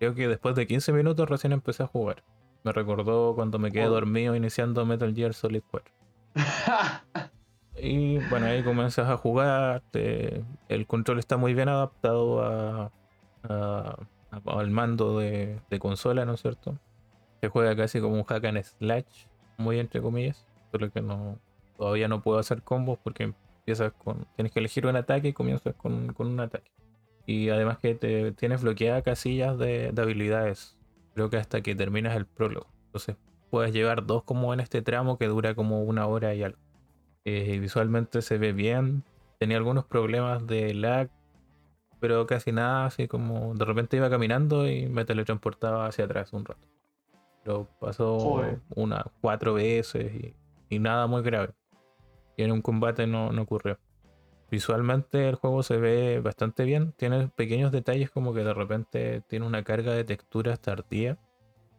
Creo 0.00 0.14
que 0.14 0.26
después 0.26 0.56
de 0.56 0.66
15 0.66 0.92
minutos 0.92 1.28
recién 1.28 1.52
empecé 1.52 1.84
a 1.84 1.86
jugar. 1.86 2.24
Me 2.64 2.72
recordó 2.72 3.36
cuando 3.36 3.60
me 3.60 3.70
quedé 3.70 3.84
dormido 3.84 4.34
iniciando 4.34 4.84
Metal 4.84 5.14
Gear 5.14 5.34
Solid 5.34 5.62
4. 5.70 5.94
y 7.76 8.18
bueno, 8.28 8.46
ahí 8.46 8.64
comienzas 8.64 9.08
a 9.08 9.16
jugar. 9.16 9.84
el 9.92 10.86
control 10.88 11.20
está 11.20 11.36
muy 11.36 11.54
bien 11.54 11.68
adaptado 11.68 12.42
a, 12.42 12.90
al 14.46 14.70
mando 14.70 15.20
de, 15.20 15.60
de, 15.70 15.78
consola, 15.78 16.24
¿no 16.24 16.34
es 16.34 16.42
cierto? 16.42 16.76
Se 17.40 17.48
juega 17.50 17.76
casi 17.76 18.00
como 18.00 18.16
un 18.16 18.24
hack 18.24 18.44
and 18.46 18.62
slash 18.64 19.26
muy 19.58 19.78
entre 19.78 20.02
comillas, 20.02 20.44
solo 20.72 20.90
que 20.90 21.00
no 21.00 21.38
todavía 21.76 22.08
no 22.08 22.22
puedo 22.22 22.38
hacer 22.38 22.62
combos 22.62 22.98
porque 23.02 23.24
empiezas 23.24 23.92
con 23.92 24.26
tienes 24.36 24.52
que 24.52 24.60
elegir 24.60 24.86
un 24.86 24.96
ataque 24.96 25.28
y 25.28 25.32
comienzas 25.32 25.74
con, 25.74 26.14
un 26.16 26.40
ataque. 26.40 26.70
Y 27.26 27.48
además 27.48 27.78
que 27.78 27.94
te 27.94 28.32
tienes 28.32 28.62
bloqueadas 28.62 29.02
casillas 29.02 29.58
de, 29.58 29.92
habilidades, 29.96 30.76
creo 31.14 31.30
que 31.30 31.36
hasta 31.36 31.60
que 31.60 31.74
terminas 31.74 32.16
el 32.16 32.26
prólogo. 32.26 32.68
Entonces 32.86 33.16
puedes 33.50 33.72
llevar 33.72 34.06
dos 34.06 34.22
como 34.22 34.54
en 34.54 34.60
este 34.60 34.82
tramo 34.82 35.18
que 35.18 35.26
dura 35.26 35.54
como 35.54 35.82
una 35.82 36.06
hora 36.06 36.34
y 36.34 36.42
algo. 36.42 36.58
Eh, 37.24 37.58
visualmente 37.58 38.22
se 38.22 38.38
ve 38.38 38.52
bien, 38.52 39.02
tenía 39.38 39.56
algunos 39.56 39.84
problemas 39.84 40.46
de 40.46 40.72
lag, 40.74 41.10
pero 42.00 42.26
casi 42.26 42.52
nada, 42.52 42.86
así 42.86 43.08
como 43.08 43.54
de 43.54 43.64
repente 43.64 43.96
iba 43.96 44.10
caminando 44.10 44.68
y 44.68 44.86
me 44.86 45.04
teletransportaba 45.04 45.86
hacia 45.86 46.04
atrás 46.04 46.32
un 46.32 46.44
rato. 46.44 46.66
Pero 47.42 47.68
pasó 47.80 48.42
unas 48.74 49.04
cuatro 49.20 49.54
veces 49.54 50.34
y, 50.68 50.78
nada 50.78 51.06
muy 51.06 51.22
grave. 51.22 51.50
Y 52.36 52.42
en 52.42 52.52
un 52.52 52.62
combate 52.62 53.06
no, 53.06 53.32
no 53.32 53.42
ocurrió. 53.42 53.78
Visualmente 54.50 55.28
el 55.28 55.34
juego 55.34 55.62
se 55.62 55.76
ve 55.76 56.20
bastante 56.20 56.64
bien. 56.64 56.92
Tiene 56.92 57.28
pequeños 57.28 57.72
detalles 57.72 58.10
como 58.10 58.32
que 58.32 58.44
de 58.44 58.54
repente 58.54 59.22
tiene 59.22 59.46
una 59.46 59.64
carga 59.64 59.92
de 59.92 60.04
texturas 60.04 60.60
tardía. 60.60 61.18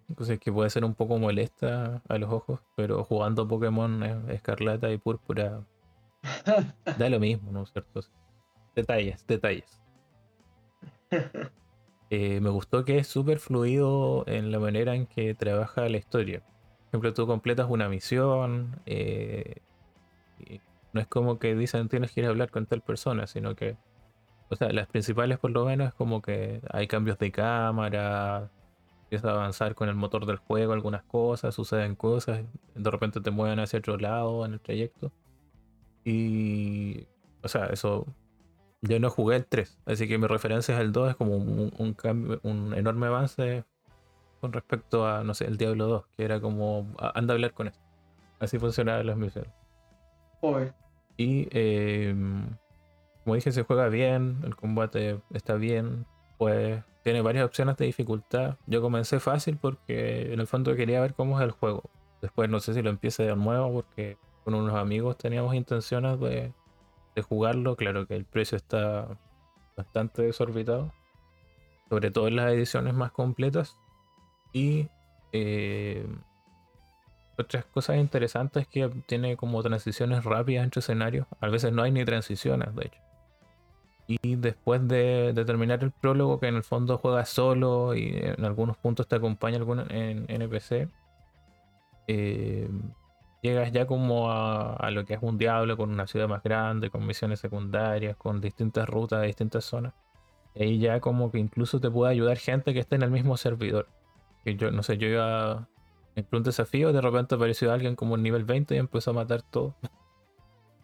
Entonces 0.09 0.39
que 0.39 0.51
puede 0.51 0.69
ser 0.69 0.83
un 0.83 0.95
poco 0.95 1.17
molesta 1.17 2.01
a 2.07 2.17
los 2.17 2.31
ojos. 2.31 2.59
Pero 2.75 3.03
jugando 3.03 3.47
Pokémon 3.47 4.29
Escarlata 4.29 4.91
y 4.91 4.97
Púrpura 4.97 5.63
da 6.97 7.09
lo 7.09 7.19
mismo, 7.19 7.51
¿no 7.51 7.63
es 7.63 7.71
cierto? 7.71 8.01
Detalles, 8.75 9.25
detalles. 9.27 9.81
Eh, 12.09 12.39
me 12.39 12.49
gustó 12.49 12.85
que 12.85 12.99
es 12.99 13.07
súper 13.07 13.37
fluido 13.37 14.23
en 14.27 14.49
la 14.49 14.59
manera 14.59 14.95
en 14.95 15.07
que 15.07 15.35
trabaja 15.35 15.89
la 15.89 15.97
historia. 15.97 16.39
Por 16.39 16.87
ejemplo, 16.87 17.13
tú 17.13 17.27
completas 17.27 17.67
una 17.69 17.89
misión. 17.89 18.79
Eh, 18.85 19.57
no 20.93 21.01
es 21.01 21.07
como 21.07 21.39
que 21.39 21.55
dicen 21.55 21.89
tienes 21.89 22.11
que 22.11 22.21
ir 22.21 22.27
a 22.27 22.29
hablar 22.29 22.51
con 22.51 22.65
tal 22.65 22.81
persona, 22.81 23.27
sino 23.27 23.55
que, 23.55 23.77
o 24.49 24.55
sea, 24.55 24.69
las 24.71 24.87
principales 24.87 25.39
por 25.39 25.51
lo 25.51 25.65
menos 25.65 25.89
es 25.89 25.93
como 25.93 26.21
que 26.21 26.61
hay 26.71 26.87
cambios 26.87 27.17
de 27.19 27.31
cámara, 27.31 28.49
empieza 29.03 29.29
a 29.29 29.33
avanzar 29.33 29.75
con 29.75 29.89
el 29.89 29.95
motor 29.95 30.25
del 30.25 30.37
juego 30.37 30.73
algunas 30.73 31.03
cosas, 31.03 31.55
suceden 31.55 31.95
cosas, 31.95 32.43
de 32.75 32.91
repente 32.91 33.21
te 33.21 33.31
mueven 33.31 33.59
hacia 33.59 33.79
otro 33.79 33.97
lado 33.97 34.45
en 34.45 34.53
el 34.53 34.59
trayecto. 34.59 35.11
Y, 36.03 37.07
o 37.41 37.47
sea, 37.47 37.67
eso, 37.67 38.05
yo 38.81 38.99
no 38.99 39.09
jugué 39.09 39.37
el 39.37 39.45
3, 39.45 39.79
así 39.85 40.07
que 40.07 40.17
mi 40.17 40.27
referencia 40.27 40.75
es 40.75 40.81
el 40.81 40.91
2, 40.91 41.11
es 41.11 41.15
como 41.15 41.35
un, 41.37 41.93
cambio, 41.93 42.39
un 42.43 42.73
enorme 42.73 43.07
avance 43.07 43.63
con 44.41 44.53
respecto 44.53 45.07
a, 45.07 45.23
no 45.23 45.33
sé, 45.33 45.45
el 45.45 45.57
Diablo 45.57 45.87
2, 45.87 46.07
que 46.15 46.25
era 46.25 46.39
como, 46.41 46.93
anda 47.13 47.33
a 47.33 47.35
hablar 47.35 47.53
con 47.53 47.67
esto. 47.67 47.83
Así 48.39 48.59
funcionaban 48.59 49.07
las 49.07 49.17
misiones. 49.17 49.51
Y 51.17 51.47
em, 51.51 52.47
como 53.23 53.35
dije, 53.35 53.51
se 53.51 53.63
juega 53.63 53.89
bien, 53.89 54.37
el 54.43 54.55
combate 54.55 55.19
está 55.33 55.55
bien, 55.55 56.05
pues 56.37 56.81
tiene 57.03 57.21
varias 57.21 57.45
opciones 57.45 57.77
de 57.77 57.85
dificultad. 57.85 58.57
Yo 58.67 58.81
comencé 58.81 59.19
fácil 59.19 59.57
porque 59.57 60.33
en 60.33 60.39
el 60.39 60.47
fondo 60.47 60.75
quería 60.75 61.01
ver 61.01 61.13
cómo 61.13 61.39
es 61.39 61.43
el 61.45 61.51
juego. 61.51 61.83
Después 62.21 62.49
no 62.49 62.59
sé 62.59 62.73
si 62.73 62.81
lo 62.81 62.89
empiece 62.89 63.23
de 63.23 63.35
nuevo 63.35 63.73
porque 63.73 64.17
con 64.43 64.53
unos 64.53 64.75
amigos 64.75 65.17
teníamos 65.17 65.55
intenciones 65.55 66.19
de, 66.19 66.53
jugarlo. 67.27 67.75
Claro 67.75 68.05
que 68.05 68.15
el 68.15 68.25
precio 68.25 68.57
está 68.57 69.07
bastante 69.75 70.21
desorbitado, 70.21 70.91
sobre 71.89 72.11
todo 72.11 72.27
en 72.27 72.35
las 72.35 72.51
ediciones 72.51 72.93
más 72.93 73.11
completas. 73.11 73.75
Y 74.53 74.87
eh, 75.31 76.05
otras 77.37 77.65
cosas 77.65 77.97
interesantes 77.97 78.63
es 78.63 78.67
que 78.67 78.89
tiene 79.05 79.37
como 79.37 79.61
transiciones 79.61 80.23
rápidas 80.23 80.63
entre 80.63 80.79
escenarios. 80.79 81.27
A 81.39 81.47
veces 81.49 81.71
no 81.71 81.83
hay 81.83 81.91
ni 81.91 82.03
transiciones, 82.05 82.75
de 82.75 82.85
hecho. 82.87 82.99
Y 84.07 84.35
después 84.37 84.87
de, 84.87 85.33
terminar 85.45 85.83
el 85.83 85.91
prólogo, 85.91 86.39
que 86.39 86.47
en 86.47 86.55
el 86.55 86.63
fondo 86.63 86.97
juegas 86.97 87.29
solo 87.29 87.93
y 87.93 88.15
en 88.15 88.45
algunos 88.45 88.77
puntos 88.77 89.07
te 89.07 89.17
acompaña 89.17 89.57
algún 89.57 89.79
en 89.91 90.25
NPC, 90.29 90.89
eh, 92.07 92.69
llegas 93.41 93.71
ya 93.73 93.85
como 93.85 94.31
a, 94.31 94.89
lo 94.91 95.05
que 95.05 95.13
es 95.15 95.19
un 95.21 95.37
diablo 95.37 95.75
con 95.75 95.91
una 95.91 96.07
ciudad 96.07 96.29
más 96.29 96.41
grande, 96.41 96.89
con 96.89 97.05
misiones 97.05 97.39
secundarias, 97.39 98.15
con 98.15 98.39
distintas 98.39 98.87
rutas 98.87 99.21
de 99.21 99.27
distintas 99.27 99.65
zonas. 99.65 99.93
Y 100.55 100.63
ahí 100.63 100.79
ya 100.79 101.01
como 101.01 101.29
que 101.29 101.39
incluso 101.39 101.79
te 101.81 101.91
puede 101.91 102.11
ayudar 102.13 102.37
gente 102.37 102.73
que 102.73 102.79
esté 102.79 102.95
en 102.95 103.03
el 103.03 103.11
mismo 103.11 103.35
servidor. 103.37 103.89
Yo, 104.45 104.71
no 104.71 104.83
sé, 104.83 104.97
yo 104.97 105.07
iba 105.07 105.67
en 106.17 106.27
un 106.31 106.43
desafío, 106.43 106.91
de 106.91 107.01
repente 107.01 107.35
apareció 107.35 107.71
alguien 107.71 107.95
como 107.95 108.15
en 108.15 108.23
nivel 108.23 108.43
20 108.43 108.73
y 108.75 108.79
empezó 108.79 109.11
a 109.11 109.13
matar 109.13 109.43
todo. 109.43 109.75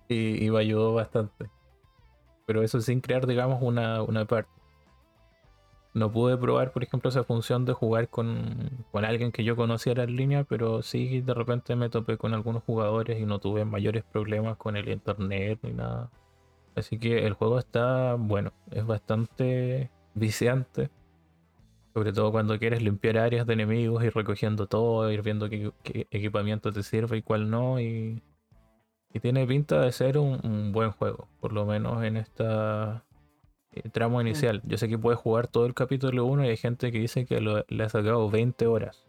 y, 0.07 0.49
me 0.51 0.59
ayudó 0.59 0.93
bastante. 0.93 1.49
Pero 2.45 2.61
eso 2.61 2.79
sin 2.81 3.01
crear, 3.01 3.25
digamos, 3.25 3.61
una, 3.61 4.03
una 4.03 4.25
parte. 4.25 4.51
No 5.95 6.11
pude 6.11 6.37
probar, 6.37 6.71
por 6.71 6.83
ejemplo, 6.83 7.09
esa 7.09 7.23
función 7.23 7.65
de 7.65 7.73
jugar 7.73 8.09
con, 8.09 8.85
con, 8.91 9.05
alguien 9.05 9.31
que 9.31 9.43
yo 9.43 9.55
conociera 9.55 10.03
en 10.03 10.15
línea, 10.15 10.43
pero 10.43 10.81
sí 10.83 11.21
de 11.21 11.33
repente 11.33 11.75
me 11.75 11.89
topé 11.89 12.17
con 12.17 12.33
algunos 12.33 12.63
jugadores 12.63 13.19
y 13.19 13.25
no 13.25 13.39
tuve 13.39 13.65
mayores 13.65 14.03
problemas 14.03 14.57
con 14.57 14.75
el 14.75 14.89
internet 14.89 15.59
ni 15.63 15.71
nada. 15.71 16.11
Así 16.75 16.99
que 16.99 17.25
el 17.25 17.33
juego 17.33 17.59
está 17.59 18.15
bueno, 18.15 18.53
es 18.71 18.85
bastante 18.85 19.91
viciante. 20.15 20.89
Sobre 21.93 22.11
todo 22.11 22.31
cuando 22.31 22.57
quieres 22.57 22.81
limpiar 22.81 23.17
áreas 23.17 23.45
de 23.45 23.53
enemigos, 23.53 24.03
y 24.03 24.09
recogiendo 24.09 24.67
todo, 24.67 25.11
ir 25.11 25.21
viendo 25.21 25.49
qué, 25.49 25.71
equipamiento 26.11 26.71
te 26.71 26.81
sirve 26.83 27.17
y 27.17 27.21
cuál 27.21 27.49
no. 27.49 27.79
Y, 27.79 28.21
tiene 29.21 29.45
pinta 29.45 29.79
de 29.81 29.91
ser 29.91 30.17
un, 30.17 30.71
buen 30.71 30.91
juego, 30.91 31.27
por 31.39 31.53
lo 31.53 31.65
menos 31.65 32.03
en 32.03 32.17
esta 32.17 33.05
eh, 33.71 33.87
tramo 33.89 34.19
inicial. 34.19 34.61
Yo 34.65 34.77
sé 34.79 34.89
que 34.89 34.97
puedes 34.97 35.19
jugar 35.19 35.47
todo 35.47 35.67
el 35.67 35.75
capítulo 35.75 36.25
1 36.25 36.45
y 36.45 36.49
hay 36.49 36.57
gente 36.57 36.91
que 36.91 36.97
dice 36.97 37.27
que 37.27 37.39
le 37.39 37.83
ha 37.83 37.89
sacado 37.89 38.29
20 38.31 38.65
horas. 38.65 39.05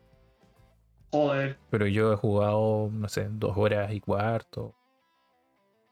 Joder. 1.10 1.58
Pero 1.70 1.86
yo 1.86 2.12
he 2.12 2.16
jugado, 2.16 2.90
no 2.92 3.08
sé, 3.08 3.28
dos 3.30 3.56
horas 3.56 3.92
y 3.92 4.00
cuarto. 4.00 4.74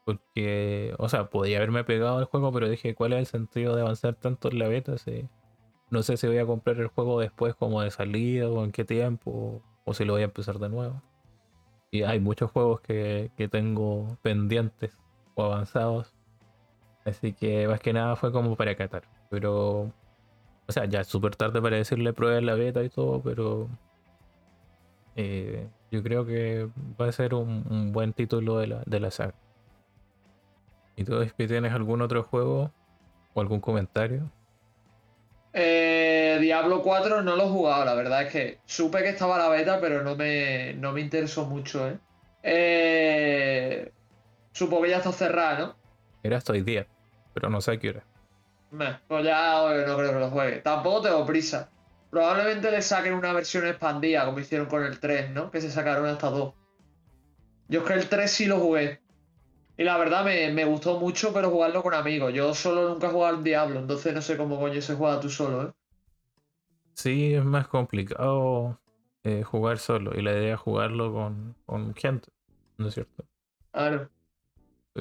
Porque, 0.05 0.93
o 0.97 1.07
sea, 1.07 1.29
podría 1.29 1.57
haberme 1.57 1.83
pegado 1.85 2.19
el 2.19 2.25
juego, 2.25 2.51
pero 2.51 2.69
dije, 2.69 2.93
¿cuál 2.93 3.13
es 3.13 3.19
el 3.19 3.25
sentido 3.27 3.75
de 3.75 3.83
avanzar 3.83 4.15
tanto 4.15 4.49
en 4.49 4.59
la 4.59 4.67
beta? 4.67 4.97
Si 4.97 5.29
no 5.93 6.01
sé 6.01 6.17
si 6.17 6.25
voy 6.27 6.39
a 6.39 6.45
comprar 6.45 6.77
el 6.79 6.87
juego 6.87 7.19
después 7.19 7.53
como 7.55 7.81
de 7.81 7.91
salida 7.91 8.49
o 8.49 8.63
en 8.63 8.71
qué 8.71 8.83
tiempo, 8.83 9.61
o 9.85 9.93
si 9.93 10.05
lo 10.05 10.13
voy 10.13 10.23
a 10.23 10.25
empezar 10.25 10.57
de 10.57 10.67
nuevo. 10.67 11.01
Y 11.91 12.01
hay 12.01 12.19
muchos 12.19 12.49
juegos 12.51 12.81
que, 12.81 13.31
tengo 13.51 14.17
pendientes 14.23 14.97
o 15.35 15.43
avanzados. 15.43 16.15
Así 17.05 17.33
que 17.33 17.67
más 17.67 17.79
que 17.79 17.93
nada 17.93 18.15
fue 18.15 18.31
como 18.31 18.55
para 18.55 18.75
catar. 18.75 19.03
Pero, 19.29 19.91
o 20.67 20.71
sea, 20.71 20.85
ya 20.85 21.01
es 21.01 21.07
súper 21.07 21.35
tarde 21.35 21.61
para 21.61 21.77
decirle 21.77 22.11
prueba 22.13 22.41
la 22.41 22.55
beta 22.55 22.83
y 22.83 22.89
todo, 22.89 23.21
pero 23.21 23.69
eh, 25.15 25.67
yo 25.91 26.01
creo 26.01 26.25
que 26.25 26.69
va 26.99 27.07
a 27.07 27.11
ser 27.11 27.35
un, 27.35 27.91
buen 27.91 28.13
título 28.13 28.57
de 28.57 28.67
la, 28.67 28.83
de 28.87 28.99
la 28.99 29.11
saga. 29.11 29.35
¿Y 30.95 31.03
tú, 31.03 31.23
tienes 31.37 31.71
algún 31.71 32.01
otro 32.01 32.23
juego 32.23 32.71
o 33.35 33.41
algún 33.41 33.59
comentario? 33.59 34.31
Eh, 35.53 36.39
Diablo 36.41 36.81
4 36.81 37.21
no 37.21 37.35
lo 37.35 37.43
he 37.43 37.49
jugado, 37.49 37.85
la 37.85 37.93
verdad 37.93 38.23
es 38.23 38.31
que 38.31 38.59
supe 38.65 39.03
que 39.03 39.09
estaba 39.09 39.37
la 39.37 39.49
beta, 39.49 39.79
pero 39.79 40.03
no 40.03 40.15
me, 40.15 40.73
no 40.73 40.91
me 40.91 41.01
interesó 41.01 41.45
mucho, 41.45 41.87
¿eh? 41.87 41.99
eh 42.41 43.91
supongo 44.51 44.83
que 44.83 44.89
ya 44.89 44.97
está 44.97 45.11
cerrada, 45.11 45.59
¿no? 45.59 45.75
Era 46.23 46.37
hasta 46.37 46.53
hoy 46.53 46.61
día, 46.61 46.87
pero 47.33 47.49
no 47.49 47.61
sé 47.61 47.73
a 47.73 47.77
qué 47.77 47.89
hora. 47.89 48.03
pues 49.07 49.25
ya 49.25 49.61
no 49.85 49.97
creo 49.97 50.13
que 50.13 50.19
lo 50.19 50.29
juegue. 50.29 50.57
Tampoco 50.57 51.01
tengo 51.01 51.25
prisa. 51.25 51.69
Probablemente 52.09 52.71
le 52.71 52.81
saquen 52.81 53.13
una 53.13 53.33
versión 53.33 53.67
expandida, 53.67 54.25
como 54.25 54.39
hicieron 54.39 54.67
con 54.67 54.83
el 54.83 54.99
3, 54.99 55.31
¿no? 55.31 55.51
Que 55.51 55.61
se 55.61 55.69
sacaron 55.69 56.07
hasta 56.07 56.29
dos. 56.29 56.53
Yo 57.67 57.81
es 57.81 57.87
que 57.87 57.93
el 57.93 58.09
3 58.09 58.31
sí 58.31 58.45
lo 58.45 58.59
jugué. 58.59 59.01
Y 59.77 59.83
la 59.83 59.97
verdad 59.97 60.23
me, 60.23 60.65
gustó 60.65 60.99
mucho, 60.99 61.33
pero 61.33 61.49
jugarlo 61.49 61.81
con 61.81 61.93
amigos. 61.93 62.33
Yo 62.33 62.53
solo 62.53 62.89
nunca 62.89 63.07
he 63.07 63.11
jugado 63.11 63.37
al 63.37 63.43
Diablo, 63.43 63.79
entonces 63.79 64.13
no 64.13 64.21
sé 64.21 64.37
cómo 64.37 64.59
coño 64.59 64.81
se 64.81 64.95
juega 64.95 65.19
tú 65.19 65.29
solo, 65.29 65.63
¿eh? 65.63 65.71
Sí, 66.93 67.33
es 67.33 67.43
más 67.43 67.67
complicado 67.67 68.79
eh, 69.23 69.41
jugar 69.41 69.79
solo. 69.79 70.11
Y 70.15 70.21
la 70.21 70.31
idea 70.33 70.53
es 70.53 70.59
jugarlo 70.59 71.11
con, 71.65 71.95
gente, 71.95 72.29
¿no 72.77 72.87
es 72.87 72.93
cierto? 72.93 73.25
Claro. 73.71 74.09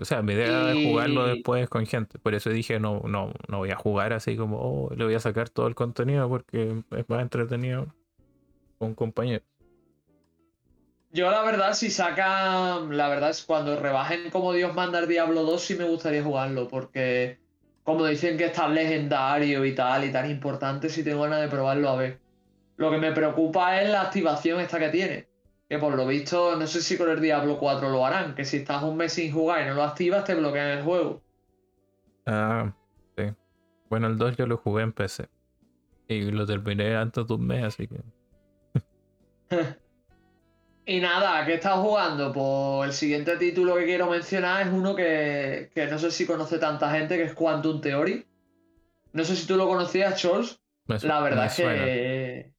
O 0.00 0.06
sea, 0.06 0.22
mi 0.22 0.32
idea 0.32 0.72
es 0.72 0.86
jugarlo 0.86 1.26
después 1.26 1.68
con 1.68 1.84
gente. 1.84 2.18
Por 2.18 2.34
eso 2.34 2.48
dije, 2.48 2.80
no, 2.80 3.02
no, 3.06 3.34
no 3.48 3.58
voy 3.58 3.70
a 3.70 3.76
jugar 3.76 4.14
así 4.14 4.38
como, 4.38 4.58
oh, 4.58 4.94
le 4.94 5.04
voy 5.04 5.14
a 5.14 5.20
sacar 5.20 5.50
todo 5.50 5.66
el 5.66 5.74
contenido 5.74 6.30
porque 6.30 6.82
es 6.92 7.08
más 7.10 7.20
entretenido 7.20 7.94
con 8.78 8.94
compañeros. 8.94 9.46
Yo 11.14 11.30
la 11.30 11.42
verdad, 11.42 11.74
si 11.74 11.90
sacan, 11.90 12.96
la 12.96 13.08
verdad 13.08 13.30
es 13.30 13.44
cuando 13.44 13.78
rebajen 13.78 14.30
como 14.30 14.54
Dios 14.54 14.74
manda 14.74 14.98
el 14.98 15.06
Diablo 15.06 15.42
2, 15.42 15.62
sí 15.62 15.74
me 15.74 15.84
gustaría 15.84 16.22
jugarlo, 16.22 16.68
porque 16.68 17.38
como 17.84 18.06
dicen 18.06 18.38
que 18.38 18.46
es 18.46 18.54
tan 18.54 18.74
legendario 18.74 19.62
y 19.66 19.74
tal, 19.74 20.04
y 20.06 20.12
tan 20.12 20.30
importante, 20.30 20.88
sí 20.88 21.04
tengo 21.04 21.22
ganas 21.22 21.42
de 21.42 21.48
probarlo 21.48 21.90
a 21.90 21.96
ver. 21.96 22.18
Lo 22.76 22.90
que 22.90 22.96
me 22.96 23.12
preocupa 23.12 23.82
es 23.82 23.90
la 23.90 24.00
activación 24.00 24.58
esta 24.60 24.78
que 24.78 24.88
tiene. 24.88 25.28
Que 25.68 25.78
por 25.78 25.94
lo 25.94 26.06
visto, 26.06 26.56
no 26.56 26.66
sé 26.66 26.80
si 26.80 26.96
con 26.96 27.10
el 27.10 27.20
Diablo 27.20 27.58
4 27.58 27.90
lo 27.90 28.06
harán, 28.06 28.34
que 28.34 28.46
si 28.46 28.58
estás 28.58 28.82
un 28.82 28.96
mes 28.96 29.12
sin 29.12 29.32
jugar 29.32 29.62
y 29.62 29.66
no 29.66 29.74
lo 29.74 29.82
activas, 29.82 30.24
te 30.24 30.34
bloquean 30.34 30.78
el 30.78 30.82
juego. 30.82 31.22
Ah, 32.24 32.72
sí. 33.18 33.24
Bueno, 33.90 34.06
el 34.06 34.16
2 34.16 34.36
yo 34.38 34.46
lo 34.46 34.56
jugué 34.56 34.82
en 34.82 34.92
PC. 34.92 35.28
Y 36.08 36.30
lo 36.30 36.46
terminé 36.46 36.96
antes 36.96 37.26
de 37.26 37.34
un 37.34 37.46
mes, 37.46 37.64
así 37.64 37.86
que. 37.86 38.00
Y 40.84 41.00
nada, 41.00 41.44
¿qué 41.46 41.54
estado 41.54 41.82
jugando? 41.82 42.32
Pues 42.32 42.88
el 42.88 42.94
siguiente 42.94 43.36
título 43.36 43.76
que 43.76 43.84
quiero 43.84 44.10
mencionar 44.10 44.66
es 44.66 44.72
uno 44.72 44.96
que, 44.96 45.70
que 45.74 45.86
no 45.86 45.98
sé 45.98 46.10
si 46.10 46.26
conoce 46.26 46.58
tanta 46.58 46.90
gente, 46.90 47.16
que 47.16 47.24
es 47.24 47.34
Quantum 47.34 47.80
Theory. 47.80 48.26
No 49.12 49.24
sé 49.24 49.36
si 49.36 49.46
tú 49.46 49.56
lo 49.56 49.68
conocías, 49.68 50.20
Charles. 50.20 50.58
La 50.86 51.20
verdad 51.20 51.46
es 51.46 51.54
que, 51.54 52.52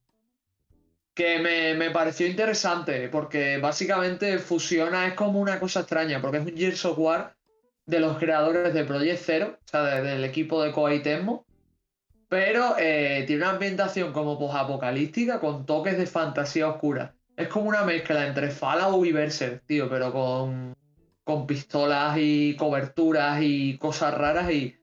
que 1.13 1.39
me, 1.39 1.73
me, 1.73 1.91
pareció 1.91 2.25
interesante, 2.25 3.09
porque 3.09 3.57
básicamente 3.57 4.39
fusiona, 4.39 5.07
es 5.07 5.13
como 5.13 5.41
una 5.41 5.59
cosa 5.59 5.81
extraña, 5.81 6.21
porque 6.21 6.37
es 6.37 6.45
un 6.45 6.55
Gears 6.55 6.85
of 6.85 6.97
War 6.99 7.35
de 7.85 7.99
los 7.99 8.17
creadores 8.17 8.73
de 8.73 8.85
Project 8.85 9.21
Zero, 9.21 9.59
o 9.61 9.67
sea, 9.67 10.01
del 10.01 10.23
equipo 10.23 10.63
de 10.63 10.71
Koei 10.71 11.01
Tecmo, 11.01 11.45
pero 12.29 12.75
eh, 12.79 13.25
tiene 13.27 13.43
una 13.43 13.51
ambientación 13.51 14.13
como 14.13 14.39
posapocalíptica 14.39 15.41
con 15.41 15.65
toques 15.65 15.97
de 15.97 16.07
fantasía 16.07 16.69
oscura. 16.69 17.13
Es 17.35 17.47
como 17.47 17.69
una 17.69 17.83
mezcla 17.83 18.27
entre 18.27 18.49
Fallout 18.49 19.05
y 19.05 19.11
Berserk, 19.11 19.65
tío, 19.65 19.89
pero 19.89 20.11
con, 20.11 20.75
con 21.23 21.47
pistolas 21.47 22.17
y 22.19 22.55
coberturas 22.55 23.39
y 23.41 23.77
cosas 23.77 24.13
raras 24.13 24.51
y 24.51 24.75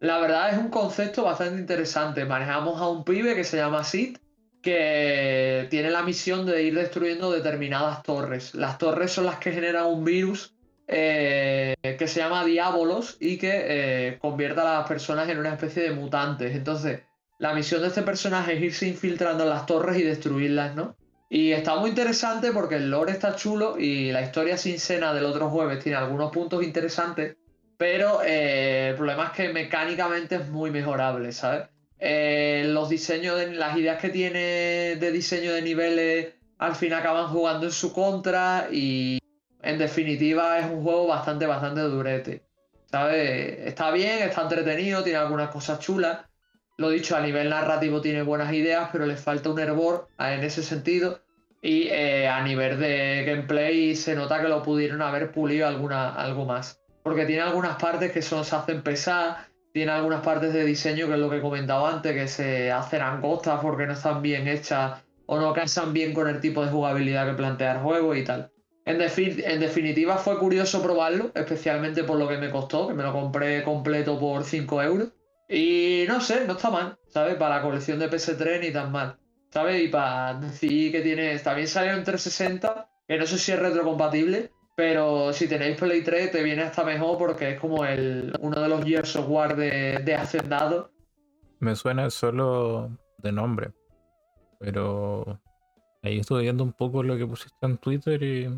la 0.00 0.18
verdad 0.18 0.50
es 0.50 0.58
un 0.58 0.68
concepto 0.68 1.24
bastante 1.24 1.60
interesante. 1.60 2.24
Manejamos 2.24 2.80
a 2.80 2.88
un 2.88 3.04
pibe 3.04 3.34
que 3.34 3.44
se 3.44 3.56
llama 3.56 3.82
Sid, 3.82 4.18
que 4.62 5.66
tiene 5.70 5.90
la 5.90 6.02
misión 6.02 6.44
de 6.44 6.62
ir 6.64 6.74
destruyendo 6.74 7.32
determinadas 7.32 8.02
torres. 8.02 8.54
Las 8.54 8.78
torres 8.78 9.12
son 9.12 9.24
las 9.24 9.38
que 9.38 9.52
generan 9.52 9.86
un 9.86 10.04
virus 10.04 10.54
eh, 10.86 11.74
que 11.98 12.08
se 12.08 12.20
llama 12.20 12.44
Diabolos 12.44 13.16
y 13.20 13.38
que 13.38 13.50
eh, 13.52 14.18
convierte 14.20 14.60
a 14.60 14.64
las 14.64 14.88
personas 14.88 15.28
en 15.28 15.38
una 15.38 15.54
especie 15.54 15.82
de 15.82 15.92
mutantes. 15.92 16.54
Entonces, 16.54 17.00
la 17.38 17.54
misión 17.54 17.80
de 17.80 17.88
este 17.88 18.02
personaje 18.02 18.54
es 18.54 18.62
irse 18.62 18.88
infiltrando 18.88 19.44
en 19.44 19.50
las 19.50 19.66
torres 19.66 19.98
y 19.98 20.02
destruirlas, 20.02 20.74
¿no? 20.76 20.96
Y 21.28 21.52
está 21.52 21.76
muy 21.76 21.90
interesante 21.90 22.52
porque 22.52 22.76
el 22.76 22.90
lore 22.90 23.12
está 23.12 23.34
chulo 23.34 23.78
y 23.78 24.12
la 24.12 24.22
historia 24.22 24.56
sin 24.56 24.78
cena 24.78 25.12
del 25.12 25.24
otro 25.24 25.50
jueves 25.50 25.82
tiene 25.82 25.98
algunos 25.98 26.30
puntos 26.30 26.62
interesantes, 26.62 27.36
pero 27.76 28.22
eh, 28.22 28.90
el 28.90 28.96
problema 28.96 29.26
es 29.26 29.30
que 29.32 29.48
mecánicamente 29.52 30.36
es 30.36 30.48
muy 30.48 30.70
mejorable, 30.70 31.32
¿sabes? 31.32 31.68
los 31.98 32.90
diseños, 32.90 33.38
de, 33.38 33.54
las 33.54 33.76
ideas 33.76 34.00
que 34.00 34.10
tiene 34.10 34.96
de 34.96 35.12
diseño 35.12 35.54
de 35.54 35.62
niveles 35.62 36.34
al 36.58 36.74
fin 36.74 36.92
acaban 36.92 37.28
jugando 37.28 37.66
en 37.66 37.72
su 37.72 37.92
contra 37.92 38.68
y 38.70 39.18
en 39.62 39.78
definitiva 39.78 40.58
es 40.58 40.66
un 40.66 40.82
juego 40.82 41.06
bastante, 41.06 41.46
bastante 41.46 41.80
durete. 41.82 42.42
¿Sabes? 42.90 43.58
Está 43.66 43.90
bien, 43.90 44.22
está 44.22 44.42
entretenido, 44.42 45.02
tiene 45.02 45.18
algunas 45.18 45.50
cosas 45.50 45.80
chulas. 45.80 46.20
Lo 46.78 46.90
dicho, 46.90 47.16
a 47.16 47.20
nivel 47.20 47.50
narrativo 47.50 48.00
tiene 48.00 48.22
buenas 48.22 48.52
ideas, 48.52 48.90
pero 48.92 49.06
le 49.06 49.16
falta 49.16 49.50
un 49.50 49.58
hervor 49.58 50.08
en 50.18 50.44
ese 50.44 50.62
sentido. 50.62 51.20
Y 51.62 51.88
eh, 51.88 52.28
a 52.28 52.42
nivel 52.42 52.78
de 52.78 53.24
gameplay 53.26 53.96
se 53.96 54.14
nota 54.14 54.40
que 54.40 54.48
lo 54.48 54.62
pudieron 54.62 55.00
haber 55.02 55.32
pulido 55.32 55.66
alguna, 55.66 56.14
algo 56.14 56.44
más. 56.44 56.80
Porque 57.02 57.24
tiene 57.24 57.42
algunas 57.42 57.76
partes 57.80 58.12
que 58.12 58.20
son, 58.20 58.44
se 58.44 58.54
hacen 58.56 58.82
pesadas, 58.82 59.46
tiene 59.72 59.92
algunas 59.92 60.22
partes 60.22 60.52
de 60.52 60.64
diseño, 60.64 61.06
que 61.06 61.14
es 61.14 61.18
lo 61.18 61.30
que 61.30 61.38
he 61.38 61.40
comentado 61.40 61.86
antes, 61.86 62.12
que 62.14 62.28
se 62.28 62.70
hacen 62.70 63.02
angostas 63.02 63.60
porque 63.60 63.86
no 63.86 63.94
están 63.94 64.22
bien 64.22 64.46
hechas 64.46 65.02
o 65.26 65.38
no 65.38 65.52
casan 65.52 65.92
bien 65.92 66.14
con 66.14 66.28
el 66.28 66.40
tipo 66.40 66.64
de 66.64 66.70
jugabilidad 66.70 67.26
que 67.26 67.34
plantea 67.34 67.72
el 67.72 67.78
juego 67.78 68.14
y 68.14 68.24
tal. 68.24 68.50
En, 68.86 68.98
definitiva 68.98 70.16
fue 70.16 70.38
curioso 70.38 70.80
probarlo, 70.80 71.32
especialmente 71.34 72.04
por 72.04 72.18
lo 72.18 72.28
que 72.28 72.38
me 72.38 72.50
costó, 72.50 72.86
que 72.86 72.94
me 72.94 73.02
lo 73.02 73.12
compré 73.12 73.64
completo 73.64 74.18
por 74.20 74.44
5 74.44 74.82
euros. 74.82 75.08
Y 75.48 76.04
no 76.08 76.20
sé, 76.20 76.46
no 76.46 76.54
está 76.54 76.70
mal, 76.70 76.98
¿sabes? 77.08 77.36
Para 77.36 77.56
la 77.56 77.62
colección 77.62 77.98
de 77.98 78.10
PS3 78.10 78.60
ni 78.60 78.72
tan 78.72 78.90
mal, 78.90 79.16
¿sabes? 79.50 79.82
Y 79.82 79.88
para 79.88 80.34
decir 80.34 80.92
que 80.92 81.00
tiene, 81.02 81.38
también 81.38 81.68
salió 81.68 81.92
en 81.92 82.04
360, 82.04 82.88
que 83.06 83.18
no 83.18 83.26
sé 83.26 83.38
si 83.38 83.52
es 83.52 83.58
retrocompatible, 83.58 84.50
pero 84.74 85.32
si 85.32 85.48
tenéis 85.48 85.78
Play 85.78 86.02
3 86.02 86.32
te 86.32 86.42
viene 86.42 86.62
hasta 86.62 86.84
mejor 86.84 87.16
porque 87.18 87.52
es 87.52 87.60
como 87.60 87.84
el, 87.84 88.34
uno 88.40 88.60
de 88.60 88.68
los 88.68 88.84
Gears 88.84 89.16
of 89.16 89.28
War 89.28 89.56
de, 89.56 90.00
de 90.04 90.14
Hacendado. 90.14 90.90
Me 91.60 91.74
suena 91.76 92.10
solo 92.10 92.90
de 93.18 93.32
nombre, 93.32 93.72
pero 94.58 95.40
ahí 96.02 96.18
estuve 96.18 96.42
viendo 96.42 96.64
un 96.64 96.72
poco 96.72 97.02
lo 97.02 97.16
que 97.16 97.26
pusiste 97.26 97.64
en 97.64 97.78
Twitter 97.78 98.22
y 98.22 98.48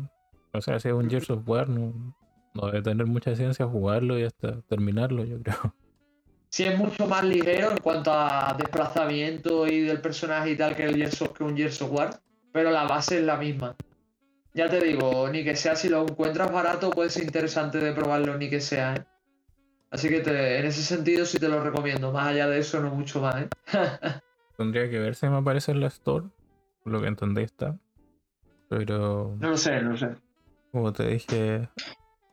o 0.51 0.61
sea, 0.61 0.79
si 0.79 0.87
es 0.87 0.93
un 0.93 1.09
Gears 1.09 1.29
of 1.29 1.47
War, 1.47 1.69
no, 1.69 2.15
debe 2.55 2.81
tener 2.81 3.05
mucha 3.05 3.35
ciencia 3.35 3.67
jugarlo 3.67 4.17
y 4.17 4.23
hasta 4.23 4.61
terminarlo, 4.63 5.23
yo 5.23 5.39
creo. 5.41 5.75
Sí, 6.49 6.63
es 6.63 6.77
mucho 6.77 7.07
más 7.07 7.23
ligero 7.23 7.71
en 7.71 7.77
cuanto 7.77 8.11
a 8.11 8.55
desplazamiento 8.57 9.67
y 9.67 9.81
del 9.81 10.01
personaje 10.01 10.51
y 10.51 10.57
tal 10.57 10.75
que, 10.75 10.83
el 10.83 10.95
Gears 10.95 11.23
que 11.37 11.43
un 11.43 11.55
Gears 11.55 11.81
of 11.83 11.91
War, 11.91 12.19
pero 12.51 12.71
la 12.71 12.85
base 12.85 13.19
es 13.19 13.23
la 13.23 13.37
misma. 13.37 13.75
Ya 14.55 14.67
te 14.67 14.83
digo, 14.83 15.29
ni 15.29 15.43
que 15.43 15.55
sea 15.55 15.75
si 15.75 15.89
lo 15.89 16.01
encuentras 16.01 16.51
barato, 16.51 16.89
puede 16.89 17.11
ser 17.11 17.23
interesante 17.23 17.77
de 17.77 17.93
probarlo, 17.93 18.35
ni 18.35 18.49
que 18.49 18.61
sea, 18.61 18.95
¿eh? 18.95 19.05
Así 19.91 20.09
que 20.09 20.17
en 20.17 20.65
ese 20.65 20.81
sentido 20.81 21.25
sí 21.25 21.39
te 21.39 21.49
lo 21.49 21.63
recomiendo. 21.63 22.11
Más 22.11 22.27
allá 22.27 22.47
de 22.47 22.59
eso, 22.59 22.79
no 22.79 22.89
mucho 22.89 23.21
más, 23.21 23.43
¿eh? 23.43 23.49
Tendría 24.57 24.89
que 24.89 24.99
ver 24.99 25.15
si 25.15 25.27
me 25.27 25.37
aparece 25.37 25.71
en 25.71 25.81
la 25.81 25.87
Store, 25.87 26.25
por 26.83 26.93
lo 26.93 27.01
que 27.01 27.07
entendí 27.07 27.43
está. 27.43 27.77
Pero. 28.69 29.35
No 29.39 29.51
lo 29.51 29.57
sé, 29.57 29.81
no 29.81 29.91
lo 29.91 29.97
sé. 29.97 30.09
Como 30.71 30.93
te 30.93 31.07
dije, 31.07 31.69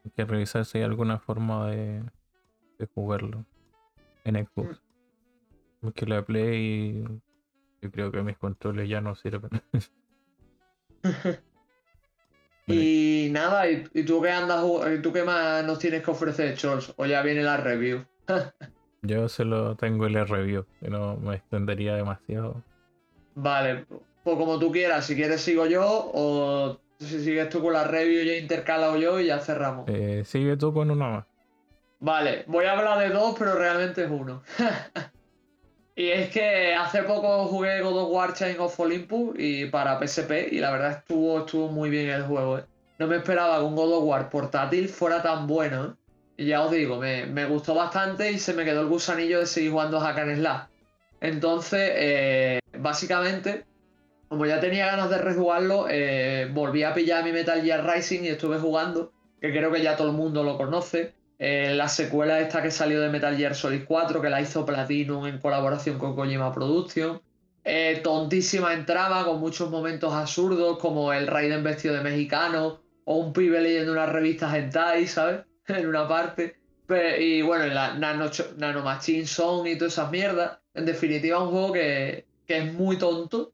hay 0.05 0.11
que 0.15 0.25
revisar 0.25 0.65
si 0.65 0.79
hay 0.79 0.85
alguna 0.85 1.19
forma 1.19 1.71
de, 1.71 2.03
de 2.79 2.87
jugarlo 2.95 3.47
en 4.27 4.47
Xbox. 4.47 4.83
Porque 5.81 6.05
la 6.07 6.25
Play, 6.25 7.05
yo 7.81 7.91
creo 7.91 8.11
que 8.11 8.23
mis 8.23 8.37
controles 8.37 8.89
ya 8.89 9.01
no 9.01 9.15
sirven. 9.15 9.51
y 12.67 13.29
nada, 13.31 13.71
¿y, 13.71 13.85
tú 14.05 14.21
qué 14.21 14.31
andas 14.31 14.65
tú 15.03 15.13
qué 15.13 15.23
más 15.23 15.65
nos 15.65 15.79
tienes 15.79 16.03
que 16.03 16.11
ofrecer, 16.11 16.57
Charles? 16.57 16.93
O 16.97 17.07
ya 17.07 17.23
viene 17.23 17.43
la 17.43 17.57
review. 17.57 18.05
yo 19.03 19.29
solo 19.29 19.77
tengo 19.77 20.07
el 20.07 20.27
review, 20.27 20.67
que 20.81 20.91
no 20.91 21.17
me 21.17 21.37
extendería 21.37 21.95
demasiado. 21.95 22.63
Vale, 23.35 23.87
pues 24.25 24.37
como 24.37 24.59
tú 24.59 24.73
quieras, 24.73 25.07
si 25.07 25.15
quieres 25.15 25.41
sigo 25.41 25.67
yo 25.67 25.85
o 25.87 26.81
si 26.99 27.23
sigues 27.23 27.49
tú 27.51 27.63
con 27.63 27.75
la 27.75 27.85
review, 27.85 28.25
ya 28.25 28.37
intercalado 28.37 28.97
yo 28.97 29.21
y 29.21 29.27
ya 29.27 29.39
cerramos. 29.39 29.89
Eh, 29.89 30.25
sigue 30.25 30.57
tú 30.57 30.73
con 30.73 30.91
uno 30.91 31.09
más. 31.11 31.27
Vale, 31.99 32.45
voy 32.47 32.67
a 32.67 32.73
hablar 32.73 32.99
de 32.99 33.09
dos, 33.09 33.35
pero 33.39 33.55
realmente 33.55 34.05
es 34.05 34.11
uno. 34.11 34.43
y 35.97 36.09
es 36.09 36.31
que 36.31 36.75
hace 36.75 37.03
poco 37.03 37.47
jugué 37.47 37.81
God 37.81 38.03
of 38.03 38.11
War 38.11 38.35
Chain 38.35 38.61
of 38.61 38.79
Olympus 38.79 39.35
y 39.39 39.67
para 39.67 39.99
PSP 39.99 40.53
y 40.53 40.59
la 40.59 40.71
verdad 40.71 40.99
estuvo, 40.99 41.41
estuvo 41.41 41.69
muy 41.69 41.91
bien 41.91 42.11
el 42.11 42.25
juego. 42.25 42.59
¿eh? 42.59 42.65
No 42.99 43.07
me 43.07 43.17
esperaba 43.17 43.59
que 43.59 43.65
un 43.65 43.75
God 43.77 43.99
of 43.99 44.05
War 44.05 44.31
portátil 44.31 44.89
fuera 44.89 45.23
tan 45.23 45.47
bueno. 45.47 45.85
¿eh? 45.85 46.07
Y 46.39 46.47
ya 46.47 46.63
os 46.63 46.71
digo, 46.71 46.99
me, 46.99 47.27
me, 47.27 47.47
gustó 47.47 47.75
bastante 47.75 48.31
y 48.31 48.39
se 48.39 48.53
me 48.53 48.65
quedó 48.65 48.83
el 48.83 48.89
gusanillo 48.89 49.41
de 49.41 49.47
seguir 49.47 49.71
jugando 49.71 49.99
a 49.99 50.01
Hack 50.01 50.35
Slash. 50.35 50.67
Entonces, 51.21 51.91
eh, 51.95 52.61
básicamente, 52.79 53.65
como 54.29 54.45
ya 54.45 54.61
tenía 54.61 54.87
ganas 54.87 55.09
de 55.09 55.19
rejugarlo, 55.19 55.87
eh, 55.89 56.49
volví 56.53 56.83
a 56.83 56.93
pillar 56.93 57.25
mi 57.25 57.33
Metal 57.33 57.63
Gear 57.63 57.87
Rising 57.87 58.25
y 58.25 58.29
estuve 58.29 58.59
jugando, 58.59 59.13
que 59.41 59.51
creo 59.51 59.73
que 59.73 59.83
ya 59.83 59.97
todo 59.97 60.09
el 60.09 60.17
mundo 60.17 60.43
lo 60.45 60.59
conoce. 60.59 61.15
Eh, 61.39 61.75
la 61.75 61.89
secuela 61.89 62.41
esta 62.41 62.63
que 62.63 62.71
salió 62.71 63.01
de 63.01 63.11
Metal 63.11 63.37
Gear 63.37 63.55
Solid 63.55 63.85
4, 63.87 64.23
que 64.23 64.31
la 64.31 64.41
hizo 64.41 64.65
Platinum 64.65 65.27
en 65.27 65.39
colaboración 65.39 65.99
con 65.99 66.15
Kojima 66.15 66.53
Production. 66.53 67.21
Eh, 67.65 68.01
tontísima 68.03 68.73
entrada, 68.73 69.25
con 69.25 69.41
muchos 69.41 69.71
momentos 69.71 70.13
absurdos, 70.15 70.79
como 70.79 71.13
el 71.13 71.27
Raiden 71.27 71.63
vestido 71.65 71.95
de 71.95 72.01
mexicano, 72.03 72.81
o 73.05 73.17
un 73.17 73.33
pibe 73.33 73.61
leyendo 73.61 73.93
unas 73.93 74.11
revistas 74.11 74.55
hentai, 74.55 75.07
¿sabes? 75.07 75.41
en 75.67 75.87
una 75.87 76.09
parte. 76.09 76.57
y 77.19 77.43
bueno, 77.43 77.67
la 77.67 77.95
Nano, 77.95 78.31
Nano 78.57 78.83
Machine 78.83 79.27
Song 79.27 79.67
y 79.67 79.77
todas 79.77 79.95
esas 79.95 80.11
mierdas. 80.11 80.59
En 80.75 80.87
definitiva, 80.87 81.43
un 81.43 81.51
juego 81.51 81.73
que, 81.73 82.27
que 82.47 82.59
es 82.59 82.73
muy 82.73 82.97
tonto, 82.99 83.53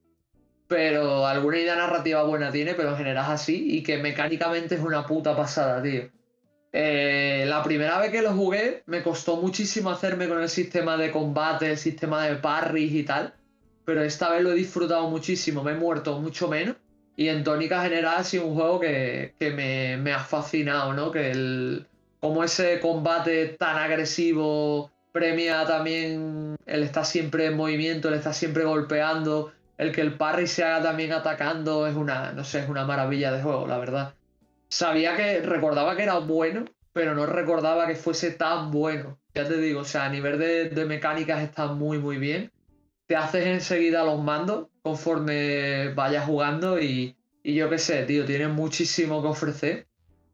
pero 0.68 1.26
alguna 1.26 1.58
idea 1.58 1.76
narrativa 1.76 2.22
buena 2.24 2.50
tiene, 2.52 2.74
pero 2.74 2.90
en 2.90 2.96
general 2.96 3.24
es 3.24 3.30
así 3.30 3.76
y 3.76 3.82
que 3.82 3.98
mecánicamente 3.98 4.74
es 4.74 4.80
una 4.80 5.06
puta 5.06 5.36
pasada, 5.36 5.82
tío. 5.82 6.10
Eh, 6.72 7.44
la 7.46 7.62
primera 7.62 7.98
vez 7.98 8.10
que 8.10 8.22
lo 8.22 8.32
jugué 8.32 8.82
me 8.86 9.02
costó 9.02 9.36
muchísimo 9.36 9.90
hacerme 9.90 10.26
con 10.26 10.40
el 10.42 10.48
sistema 10.48 10.96
de 10.96 11.10
combate, 11.10 11.70
el 11.70 11.78
sistema 11.78 12.24
de 12.24 12.36
parries 12.36 12.92
y 12.92 13.02
tal, 13.04 13.34
pero 13.84 14.02
esta 14.02 14.30
vez 14.30 14.42
lo 14.42 14.52
he 14.52 14.54
disfrutado 14.54 15.08
muchísimo, 15.10 15.62
me 15.62 15.72
he 15.72 15.76
muerto 15.76 16.18
mucho 16.20 16.48
menos 16.48 16.76
y 17.16 17.28
en 17.28 17.44
tónica 17.44 17.82
general 17.82 18.14
ha 18.18 18.24
sido 18.24 18.46
un 18.46 18.54
juego 18.54 18.80
que, 18.80 19.34
me, 19.38 20.12
ha 20.12 20.20
fascinado, 20.20 20.94
¿no? 20.94 21.10
Que 21.10 21.30
el, 21.30 21.86
como 22.20 22.42
ese 22.42 22.80
combate 22.80 23.48
tan 23.48 23.76
agresivo 23.76 24.90
premia 25.12 25.66
también 25.66 26.56
el 26.64 26.82
estar 26.82 27.04
siempre 27.04 27.46
en 27.46 27.56
movimiento, 27.56 28.08
el 28.08 28.14
estar 28.14 28.32
siempre 28.32 28.64
golpeando, 28.64 29.52
el 29.76 29.92
que 29.92 30.00
el 30.00 30.16
parry 30.16 30.46
se 30.46 30.64
haga 30.64 30.82
también 30.82 31.12
atacando 31.12 31.86
es 31.86 31.96
una, 31.96 32.32
no 32.32 32.44
sé, 32.44 32.60
es 32.60 32.68
una 32.68 32.86
maravilla 32.86 33.30
de 33.30 33.42
juego, 33.42 33.66
la 33.66 33.78
verdad. 33.78 34.14
Sabía 34.72 35.14
que, 35.18 35.42
recordaba 35.42 35.94
que 35.96 36.04
era 36.04 36.16
bueno, 36.16 36.64
pero 36.94 37.14
no 37.14 37.26
recordaba 37.26 37.86
que 37.86 37.94
fuese 37.94 38.30
tan 38.30 38.70
bueno. 38.70 39.18
Ya 39.34 39.46
te 39.46 39.58
digo, 39.58 39.80
o 39.80 39.84
sea, 39.84 40.06
a 40.06 40.08
nivel 40.08 40.38
de, 40.38 40.84
mecánicas 40.86 41.42
está 41.42 41.66
muy, 41.66 41.98
muy 41.98 42.16
bien. 42.16 42.50
Te 43.06 43.14
haces 43.14 43.44
enseguida 43.44 44.02
los 44.02 44.22
mandos 44.22 44.68
conforme 44.80 45.92
vayas 45.92 46.24
jugando 46.24 46.80
y, 46.80 47.14
y 47.42 47.54
yo 47.54 47.68
qué 47.68 47.76
sé, 47.76 48.04
tío, 48.04 48.24
tiene 48.24 48.48
muchísimo 48.48 49.20
que 49.20 49.28
ofrecer 49.28 49.88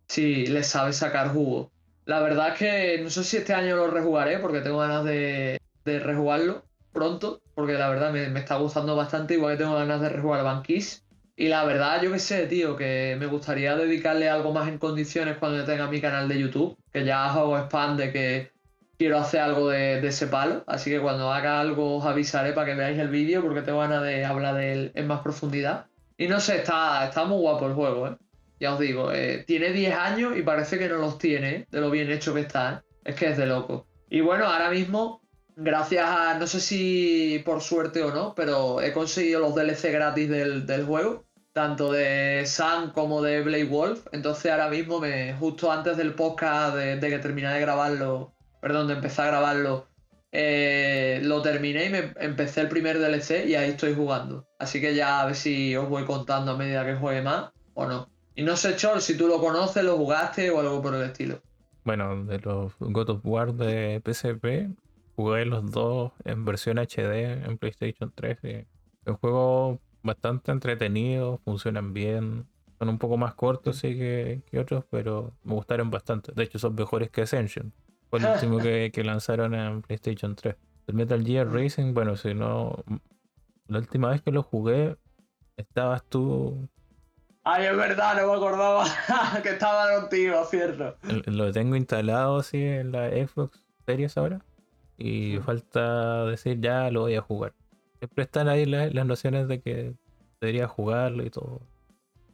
si 0.07 0.47
le 0.47 0.63
sabes 0.63 0.99
sacar 0.99 1.31
jugo. 1.33 1.73
La 2.05 2.21
verdad 2.21 2.53
es 2.53 2.59
que 2.61 3.03
no 3.03 3.11
sé 3.11 3.25
si 3.25 3.39
este 3.39 3.55
año 3.55 3.75
lo 3.75 3.89
rejugaré 3.89 4.39
porque 4.39 4.61
tengo 4.61 4.79
ganas 4.79 5.05
de, 5.05 5.59
de 5.85 5.99
rejugarlo 5.99 6.63
pronto, 6.93 7.43
porque 7.57 7.73
la 7.73 7.89
verdad 7.89 8.13
me, 8.13 8.39
está 8.39 8.55
gustando 8.55 8.95
bastante, 8.95 9.35
igual 9.35 9.57
que 9.57 9.65
tengo 9.65 9.75
ganas 9.75 10.01
de 10.01 10.11
rejugar 10.11 10.45
Banquis. 10.45 11.05
Y 11.41 11.47
la 11.47 11.65
verdad, 11.65 12.03
yo 12.03 12.11
qué 12.11 12.19
sé, 12.19 12.49
tío, 12.49 12.75
que 12.75 13.17
me 13.17 13.27
gustaría 13.27 13.77
dedicarle 13.77 14.29
algo 14.29 14.53
más 14.53 14.67
en 14.67 14.79
condiciones 14.79 15.37
cuando 15.39 15.65
tenga 15.65 15.87
mi 15.87 16.01
canal 16.01 16.29
de 16.29 16.41
YouTube, 16.41 16.77
que 16.93 17.05
ya 17.05 17.27
hago 17.27 17.57
spam 17.57 17.97
de 17.97 18.11
que 18.11 18.51
quiero 18.99 19.19
hacer 19.19 19.43
algo 19.43 19.69
de, 19.69 20.05
ese 20.05 20.27
palo. 20.27 20.65
Así 20.67 20.91
que 20.91 20.99
cuando 20.99 21.33
haga 21.33 21.61
algo 21.61 21.99
os 21.99 22.05
avisaré 22.05 22.55
para 22.55 22.67
que 22.67 22.75
veáis 22.75 22.99
el 22.99 23.09
vídeo, 23.09 23.41
porque 23.41 23.63
tengo 23.63 23.79
ganas 23.79 24.03
de 24.03 24.25
hablar 24.25 24.57
de 24.57 24.73
él 24.73 24.93
en 24.97 25.07
más 25.07 25.21
profundidad. 25.21 25.87
Y 26.17 26.27
no 26.27 26.41
sé, 26.41 26.57
está, 26.57 27.07
está 27.07 27.25
muy 27.25 27.39
guapo 27.39 27.69
el 27.69 27.75
juego, 27.75 28.09
¿eh? 28.09 28.17
Ya 28.59 28.75
os 28.75 28.81
digo, 28.81 29.13
eh, 29.13 29.45
tiene 29.47 29.71
10 29.71 29.95
años 29.95 30.37
y 30.37 30.43
parece 30.43 30.77
que 30.77 30.89
no 30.89 30.97
los 30.97 31.19
tiene, 31.19 31.51
¿eh? 31.51 31.67
de 31.71 31.81
lo 31.81 31.89
bien 31.89 32.11
hecho 32.11 32.35
que 32.35 32.41
está. 32.41 32.73
¿eh? 32.73 33.11
Es 33.11 33.15
que 33.15 33.27
es 33.31 33.37
de 33.37 33.47
loco. 33.47 33.87
Y 34.11 34.23
bueno, 34.23 34.47
ahora 34.47 34.71
mismo, 34.71 35.23
gracias 35.55 36.05
a, 36.09 36.39
no 36.39 36.47
sé 36.47 36.61
si 36.61 37.43
por 37.45 37.61
suerte 37.61 38.03
o 38.03 38.13
no, 38.13 38.35
pero 38.35 38.81
he 38.81 38.93
conseguido 38.93 39.41
los 39.41 39.55
DLC 39.55 39.93
gratis 39.93 40.29
del, 40.29 40.85
juego, 40.85 41.25
tanto 41.59 41.91
de 41.91 42.47
Sun 42.47 42.93
como 42.95 43.21
de 43.21 43.43
Blade 43.43 43.65
Wolf. 43.65 44.07
Entonces 44.13 44.53
ahora 44.53 44.69
mismo, 44.69 45.01
me, 45.01 45.35
justo 45.35 45.73
antes 45.73 45.97
del 45.97 46.15
podcast 46.15 46.77
de, 46.77 47.01
que 47.01 47.19
terminé 47.19 47.49
de 47.49 47.61
grabarlo, 47.61 48.33
perdón, 48.61 48.87
de 48.87 48.95
empezar 48.95 49.27
a 49.27 49.31
grabarlo, 49.33 49.89
lo 50.31 51.43
terminé 51.43 51.87
y 51.87 51.91
me 51.91 52.13
empecé 52.21 52.61
el 52.61 52.69
primer 52.69 53.01
DLC 53.01 53.45
y 53.45 53.57
ahí 53.57 53.71
estoy 53.71 53.93
jugando. 53.97 54.47
Así 54.61 54.81
que 54.81 54.95
ya 54.95 55.21
a 55.21 55.27
ver 55.27 55.35
si 55.35 55.75
os 55.75 55.89
voy 55.89 56.05
contando 56.05 56.53
a 56.53 56.57
medida 56.57 56.87
que 56.87 56.95
juegue 56.95 57.23
más 57.23 57.51
o 57.75 57.87
no. 57.87 58.09
Y 58.37 58.45
no 58.45 58.57
sé, 58.57 58.77
Chol, 58.77 59.01
si 59.01 59.19
tú 59.19 59.27
lo 59.27 59.41
conoces, 59.41 59.83
lo 59.83 59.97
jugaste 59.97 60.53
o 60.53 60.61
algo 60.61 60.81
por 60.81 60.95
el 60.95 61.03
estilo. 61.03 61.41
Bueno, 61.83 62.25
de 62.25 62.39
los 62.39 62.73
God 62.79 63.11
of 63.11 63.21
War 63.25 63.53
de 63.53 64.01
PSP, 64.05 64.71
jugué 65.17 65.45
los 65.45 65.69
dos 65.73 66.13
en 66.25 66.45
versión 66.45 66.79
HD 66.79 67.45
en 67.45 67.59
PlayStation 67.59 68.13
3. 68.15 68.39
un 69.07 69.15
juego 69.17 69.81
bastante 70.03 70.53
entretenido, 70.53 71.39
funcionan 71.45 71.93
bien. 71.93 72.47
Son 72.79 72.89
un 72.89 72.99
poco 72.99 73.17
más 73.17 73.35
cortos 73.35 73.79
sí, 73.79 73.97
que, 73.97 74.43
otros, 74.59 74.85
pero 74.91 75.33
me 75.43 75.55
gustaron 75.55 75.91
bastante. 75.91 76.33
De 76.33 76.45
hecho, 76.45 76.59
son 76.59 76.75
mejores 76.75 77.11
que 77.11 77.23
Ascension. 77.23 77.73
Fue 78.09 78.21
el 78.21 78.27
último 78.35 78.59
que, 78.59 78.91
que 78.93 79.05
lanzaron 79.05 79.55
en 79.55 79.83
PlayStation 79.83 80.37
3. 80.37 80.57
El 80.87 80.95
Metal 80.95 81.25
Gear 81.25 81.53
Racing, 81.53 81.93
bueno, 81.93 82.17
si 82.17 82.35
no. 82.35 82.85
La 83.67 83.79
última 83.79 84.11
vez 84.11 84.23
que 84.23 84.31
lo 84.31 84.43
jugué, 84.43 84.97
estabas 85.57 86.05
tú 86.05 86.69
Ay, 87.51 87.65
es 87.65 87.77
verdad, 87.79 88.15
no 88.15 88.31
me 88.31 88.37
acordaba 88.37 88.85
que 89.43 89.49
estaba 89.49 89.99
contigo, 89.99 90.45
cierto. 90.45 90.99
Lo 91.25 91.51
tengo 91.51 91.77
instalado 91.77 92.41
así 92.41 92.63
en 92.63 92.93
la 92.93 93.09
Xbox 93.09 93.65
Series 93.87 94.19
ahora. 94.19 94.45
Y 94.99 95.39
falta 95.39 96.27
decir 96.27 96.61
ya 96.61 96.91
lo 96.91 97.01
voy 97.01 97.15
a 97.15 97.23
jugar. 97.23 97.55
Siempre 97.99 98.25
están 98.25 98.49
ahí 98.49 98.65
las, 98.65 98.93
nociones 99.07 99.49
de 99.49 99.61
que 99.61 99.95
debería 100.41 100.69
jugarlo 100.69 101.25
y 101.25 101.31
todo. 101.31 101.63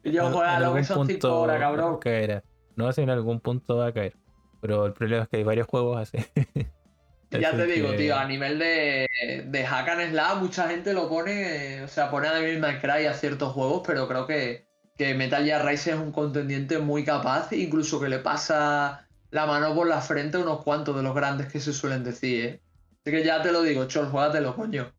Yo 0.03 0.31
jugarlo, 0.31 0.75
que 0.75 0.83
son 0.83 1.07
cinco 1.07 1.41
horas, 1.41 1.59
cabrón. 1.59 1.99
Caerá. 1.99 2.43
No 2.75 2.91
sé 2.91 3.01
en 3.01 3.09
algún 3.09 3.39
punto 3.39 3.77
va 3.77 3.87
a 3.87 3.93
caer. 3.93 4.15
Pero 4.61 4.85
el 4.85 4.93
problema 4.93 5.23
es 5.23 5.29
que 5.29 5.37
hay 5.37 5.43
varios 5.43 5.67
juegos 5.67 5.97
así. 5.97 6.17
ya 7.31 7.51
te 7.51 7.65
digo, 7.65 7.93
tío, 7.95 8.15
a 8.15 8.25
nivel 8.25 8.59
de, 8.59 9.07
de 9.45 9.65
hack 9.65 9.89
and 9.89 10.11
slash, 10.11 10.37
mucha 10.39 10.67
gente 10.67 10.93
lo 10.93 11.09
pone, 11.09 11.83
o 11.83 11.87
sea, 11.87 12.09
pone 12.09 12.27
a 12.27 12.33
Devil 12.33 12.59
May 12.59 12.79
Cry 12.79 13.05
a 13.07 13.13
ciertos 13.13 13.53
juegos, 13.53 13.81
pero 13.85 14.07
creo 14.07 14.27
que 14.27 14.65
que 14.97 15.13
Metal 15.13 15.43
Gear 15.43 15.65
Rising 15.65 15.91
es 15.91 15.99
un 15.99 16.11
contendiente 16.11 16.79
muy 16.79 17.03
capaz, 17.03 17.51
incluso 17.51 17.99
que 17.99 18.09
le 18.09 18.19
pasa 18.19 19.07
la 19.31 19.45
mano 19.45 19.75
por 19.75 19.87
la 19.87 20.01
frente 20.01 20.37
a 20.37 20.41
unos 20.41 20.63
cuantos 20.63 20.95
de 20.95 21.03
los 21.03 21.13
grandes 21.13 21.51
que 21.51 21.59
se 21.59 21.73
suelen 21.73 22.03
decir, 22.03 22.45
¿eh? 22.45 22.61
Así 23.05 23.15
que 23.15 23.23
ya 23.23 23.39
te 23.43 23.51
lo 23.51 23.61
digo, 23.61 23.85
Chol, 23.85 24.07
juégatelo, 24.07 24.55
coño. 24.55 24.91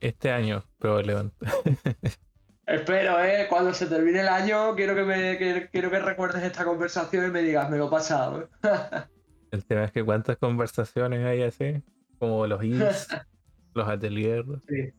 este 0.00 0.30
año, 0.30 0.62
probablemente. 0.78 1.34
Espero, 2.66 3.24
¿eh? 3.24 3.46
Cuando 3.48 3.72
se 3.72 3.86
termine 3.86 4.20
el 4.20 4.28
año, 4.28 4.74
quiero 4.76 4.94
que, 4.94 5.02
me, 5.02 5.68
quiero 5.70 5.90
que 5.90 5.98
recuerdes 5.98 6.42
esta 6.42 6.64
conversación 6.64 7.26
y 7.26 7.30
me 7.30 7.42
digas, 7.42 7.70
me 7.70 7.78
lo 7.78 7.86
he 7.86 7.90
pasado. 7.90 8.42
¿eh? 8.42 8.48
el 9.50 9.64
tema 9.64 9.84
es 9.84 9.92
que 9.92 10.04
cuántas 10.04 10.36
conversaciones 10.36 11.24
hay 11.24 11.42
así, 11.42 11.82
como 12.18 12.46
los 12.46 12.62
IS, 12.62 13.08
los 13.74 13.88
ateliers. 13.88 14.46
Sí 14.68 14.92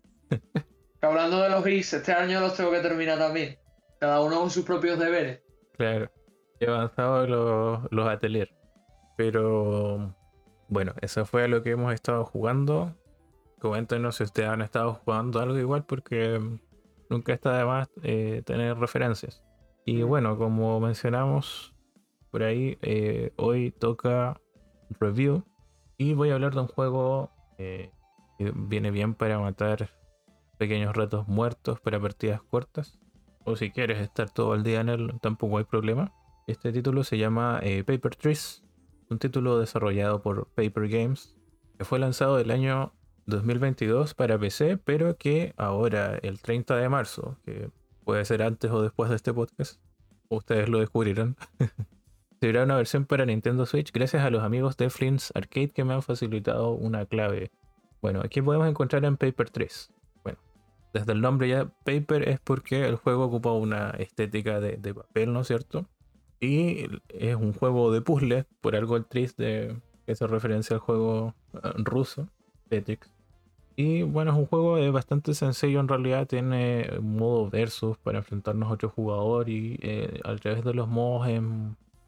hablando 1.04 1.42
de 1.42 1.50
los 1.50 1.64
GIS, 1.64 1.94
este 1.94 2.14
año 2.14 2.40
los 2.40 2.56
tengo 2.56 2.72
que 2.72 2.80
terminar 2.80 3.18
también. 3.18 3.58
Cada 4.00 4.22
uno 4.22 4.40
con 4.40 4.50
sus 4.50 4.66
propios 4.66 4.98
deberes. 5.00 5.42
Claro. 5.78 6.10
He 6.60 6.68
avanzado 6.68 7.28
los, 7.28 7.92
los 7.92 8.08
ateliers. 8.08 8.52
Pero 9.18 10.16
bueno, 10.68 10.94
eso 11.02 11.26
fue 11.26 11.48
lo 11.48 11.62
que 11.64 11.72
hemos 11.72 11.94
estado 11.94 12.26
jugando. 12.26 12.96
Coméntenos 13.60 14.18
si 14.18 14.24
ustedes 14.24 14.50
han 14.50 14.62
estado 14.62 14.96
jugando 14.96 15.40
algo 15.40 15.58
igual 15.58 15.86
porque 15.86 16.40
nunca 17.10 17.34
está 17.34 17.58
de 17.58 17.66
más 17.66 17.90
eh, 18.02 18.42
tener 18.46 18.78
referencias. 18.78 19.44
Y 19.86 20.02
bueno, 20.04 20.38
como 20.38 20.80
mencionamos 20.80 21.74
por 22.32 22.44
ahí, 22.44 22.78
eh, 22.82 23.32
hoy 23.38 23.72
toca 23.72 24.40
review 25.00 25.44
y 25.98 26.14
voy 26.14 26.32
a 26.32 26.36
hablar 26.36 26.54
de 26.54 26.62
un 26.62 26.68
juego 26.68 27.32
eh, 27.58 27.92
que 28.38 28.52
viene 28.56 28.92
bien 28.92 29.14
para 29.14 29.40
matar 29.40 29.92
pequeños 30.58 30.96
retos 30.96 31.28
muertos 31.28 31.80
para 31.80 32.00
partidas 32.00 32.42
cortas. 32.42 33.00
O 33.46 33.56
si 33.58 33.72
quieres 33.72 34.00
estar 34.00 34.30
todo 34.30 34.56
el 34.56 34.64
día 34.64 34.80
en 34.82 34.90
él, 34.90 35.14
tampoco 35.22 35.58
hay 35.58 35.66
problema. 35.66 36.14
Este 36.48 36.72
título 36.72 37.04
se 37.04 37.18
llama 37.18 37.62
Paper 37.86 38.16
Trees, 38.16 38.63
un 39.14 39.20
título 39.20 39.60
desarrollado 39.60 40.22
por 40.22 40.48
Paper 40.50 40.90
Games, 40.90 41.36
que 41.78 41.86
fue 41.86 42.00
lanzado 42.00 42.40
el 42.40 42.52
año 42.52 42.94
2022 43.28 44.14
para 44.14 44.38
PC, 44.38 44.78
pero 44.78 45.16
que 45.16 45.54
ahora, 45.56 46.18
el 46.22 46.42
30 46.42 46.76
de 46.76 46.90
marzo, 46.90 47.38
que 47.46 47.70
puede 48.04 48.26
ser 48.26 48.44
antes 48.44 48.70
o 48.72 48.82
después 48.82 49.10
de 49.10 49.16
este 49.16 49.34
podcast, 49.34 49.80
ustedes 50.30 50.68
lo 50.68 50.80
descubrirán, 50.80 51.38
será 52.42 52.64
una 52.64 52.76
versión 52.76 53.06
para 53.06 53.26
Nintendo 53.26 53.66
Switch 53.66 53.92
gracias 53.94 54.24
a 54.24 54.30
los 54.30 54.44
amigos 54.44 54.76
de 54.76 54.90
Flint's 54.90 55.32
Arcade 55.36 55.70
que 55.70 55.84
me 55.84 55.94
han 55.94 56.02
facilitado 56.02 56.72
una 56.72 57.06
clave. 57.06 57.52
Bueno, 58.02 58.20
aquí 58.22 58.42
podemos 58.42 58.68
encontrar 58.68 59.06
en 59.06 59.16
Paper 59.16 59.50
3 59.50 59.94
desde 60.94 61.12
el 61.12 61.22
nombre 61.22 61.50
ya 61.50 61.66
paper 61.84 62.30
es 62.30 62.40
porque 62.40 62.86
el 62.86 62.96
juego 62.96 63.26
ocupa 63.26 63.52
una 63.52 63.90
estética 63.92 64.60
de, 64.60 64.94
papel, 64.94 65.34
¿no 65.34 65.42
es 65.42 65.48
cierto? 65.48 65.86
Y 66.44 66.90
es 67.08 67.36
un 67.38 67.54
juego 67.54 67.94
de 67.94 68.02
puzzle, 68.02 68.46
por 68.60 68.76
algo 68.76 68.98
el 68.98 69.06
triste 69.06 69.78
que 70.06 70.12
hace 70.12 70.28
referencia 70.28 70.76
al 70.76 70.82
juego 70.82 71.34
eh, 71.54 71.70
ruso, 71.78 72.28
Tetris. 72.68 73.00
Y 73.78 74.02
bueno, 74.02 74.32
es 74.32 74.38
un 74.38 74.48
juego 74.48 74.92
bastante 74.92 75.36
sencillo 75.36 75.80
en 75.80 75.88
realidad, 75.88 76.28
tiene 76.28 77.00
modo 77.02 77.50
versus 77.50 77.98
para 77.98 78.18
enfrentarnos 78.18 78.70
a 78.70 78.74
otro 78.74 78.90
jugador 78.90 79.48
y 79.48 79.80
eh, 79.82 80.20
a 80.26 80.36
través 80.36 80.66
de 80.66 80.74
los 80.74 80.90
modos 80.90 81.30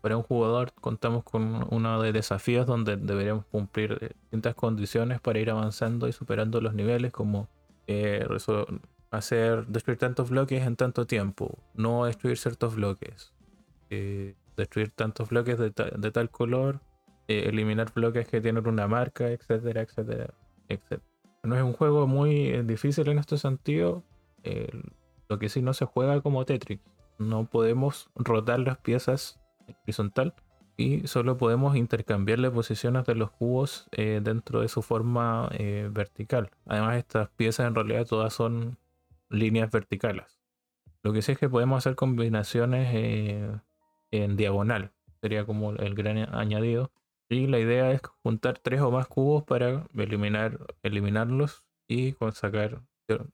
para 0.02 0.18
un 0.18 0.24
jugador 0.24 0.74
contamos 0.82 1.24
con 1.24 1.66
uno 1.72 2.02
de 2.02 2.12
desafíos 2.12 2.68
donde 2.68 2.98
deberíamos 2.98 3.46
cumplir 3.46 4.14
distintas 4.22 4.54
condiciones 4.54 5.22
para 5.22 5.40
ir 5.40 5.50
avanzando 5.50 6.10
y 6.10 6.12
superando 6.12 6.60
los 6.60 6.74
niveles 6.74 7.14
como 7.14 7.48
eh, 7.88 8.28
hacer 9.12 9.66
destruir 9.68 9.98
tantos 9.98 10.30
bloques 10.30 10.62
en 10.62 10.76
tanto 10.76 11.08
tiempo, 11.08 11.58
no 11.74 12.04
destruir 12.04 12.38
ciertos 12.38 12.76
bloques, 12.76 13.32
eh, 13.90 14.36
destruir 14.58 14.92
tantos 14.92 15.30
bloques 15.30 15.58
de, 15.58 15.72
tal 15.72 16.30
color, 16.30 16.82
eh, 17.28 17.46
eliminar 17.48 17.94
bloques 17.94 18.28
que 18.28 18.42
tienen 18.42 18.68
una 18.68 18.88
marca, 18.88 19.30
etcétera, 19.30 19.82
etcétera, 19.82 20.34
etcétera. 20.68 21.02
No 21.44 21.56
es 21.56 21.64
un 21.64 21.74
juego 21.74 22.08
muy 22.08 22.64
difícil 22.64 23.08
en 23.10 23.20
este 23.20 23.38
sentido, 23.38 24.04
lo 25.30 25.40
que 25.40 25.50
sí 25.50 25.62
no 25.62 25.74
se 25.74 25.86
juega 25.86 26.22
como 26.22 26.46
Tetris, 26.46 26.80
no 27.18 27.46
podemos 27.46 28.10
rotar 28.16 28.60
las 28.60 28.78
piezas 28.78 29.40
horizontal 29.84 30.34
y 30.78 31.08
solo 31.08 31.38
podemos 31.38 31.76
intercambiar 31.76 32.52
posiciones 32.52 33.06
de 33.06 33.16
los 33.16 33.32
cubos 33.32 33.88
eh, 33.92 34.20
dentro 34.22 34.62
de 34.62 34.68
su 34.68 34.82
forma 34.82 35.50
eh, 35.54 35.90
vertical. 35.92 36.52
Además 36.66 36.98
estas 36.98 37.30
piezas 37.30 37.68
en 37.68 37.76
realidad 37.76 38.06
todas 38.06 38.34
son 38.34 38.78
líneas 39.30 39.72
verticales. 39.72 40.40
Lo 41.02 41.14
que 41.14 41.22
sí 41.22 41.34
es 41.34 41.38
que 41.38 41.50
podemos 41.50 41.78
hacer 41.78 41.96
combinaciones 41.96 42.90
eh, 42.94 43.60
en 44.24 44.36
diagonal, 44.36 44.92
sería 45.22 45.46
como 45.46 45.72
el 45.72 45.96
gran 45.96 46.18
añadido. 46.34 46.92
Y 47.28 47.48
la 47.48 47.60
idea 47.60 47.92
es 47.92 48.02
juntar 48.24 48.60
tres 48.60 48.82
o 48.82 48.92
más 48.92 49.08
cubos 49.08 49.44
para 49.44 49.88
eliminar, 49.96 50.60
eliminarlos 50.84 51.66
y 51.88 52.16
sacar 52.34 52.84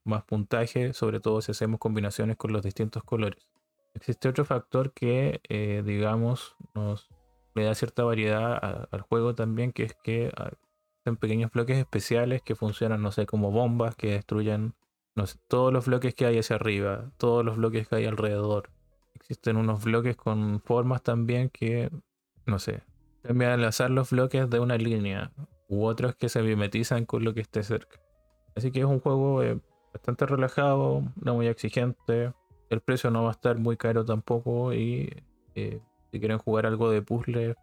más 0.04 0.24
puntaje, 0.24 0.94
sobre 0.94 1.20
todo 1.20 1.42
si 1.42 1.52
hacemos 1.52 1.80
combinaciones 1.80 2.38
con 2.38 2.54
los 2.54 2.64
distintos 2.64 3.04
colores. 3.04 3.50
Existe 3.94 4.30
otro 4.30 4.46
factor 4.46 4.94
que, 4.94 5.42
digamos, 5.86 6.56
nos 6.74 7.10
le 7.54 7.66
da 7.66 7.76
cierta 7.76 8.04
variedad 8.04 8.88
al 8.90 9.02
juego 9.02 9.36
también, 9.36 9.74
que 9.74 9.84
es 9.84 9.94
que 10.02 10.32
son 11.04 11.18
pequeños 11.18 11.52
bloques 11.52 11.78
especiales 11.78 12.42
que 12.42 12.56
funcionan, 12.56 13.02
no 13.02 13.12
sé, 13.12 13.26
como 13.26 13.52
bombas 13.52 13.98
que 13.98 14.12
destruyen 14.12 14.74
todos 15.50 15.74
los 15.74 15.86
bloques 15.86 16.16
que 16.16 16.26
hay 16.26 16.40
hacia 16.40 16.56
arriba, 16.56 17.12
todos 17.18 17.44
los 17.44 17.58
bloques 17.58 17.90
que 17.90 17.96
hay 17.98 18.06
alrededor. 18.06 18.70
Existen 19.16 19.58
unos 19.58 19.84
bloques 19.84 20.16
con 20.16 20.62
formas 20.62 21.04
también 21.04 21.50
que, 21.50 21.90
no 22.46 22.60
sé, 22.60 22.84
cambian 23.24 23.52
al 23.52 23.66
azar 23.66 23.92
los 23.92 24.12
bloques 24.12 24.50
de 24.50 24.60
una 24.60 24.78
línea 24.78 25.32
u 25.68 25.86
otros 25.86 26.16
que 26.16 26.30
se 26.30 26.42
mimetizan 26.42 27.06
con 27.06 27.24
lo 27.24 27.34
que 27.34 27.42
esté 27.42 27.64
cerca. 27.64 28.00
Así 28.56 28.72
que 28.72 28.80
es 28.80 28.86
un 28.86 29.00
juego 29.00 29.44
eh, 29.44 29.60
bastante 29.94 30.26
relajado, 30.26 31.04
no 31.16 31.36
muy 31.36 31.48
exigente. 31.48 32.34
El 32.70 32.82
precio 32.82 33.10
no 33.12 33.24
va 33.24 33.30
a 33.30 33.34
estar 33.34 33.58
muy 33.58 33.78
caro 33.78 34.04
tampoco 34.06 34.74
y 34.74 35.24
eh, 35.56 35.82
si 36.12 36.20
quieren 36.20 36.38
jugar 36.38 36.66
algo 36.66 36.90
de 36.92 37.02
puzzle 37.02 37.56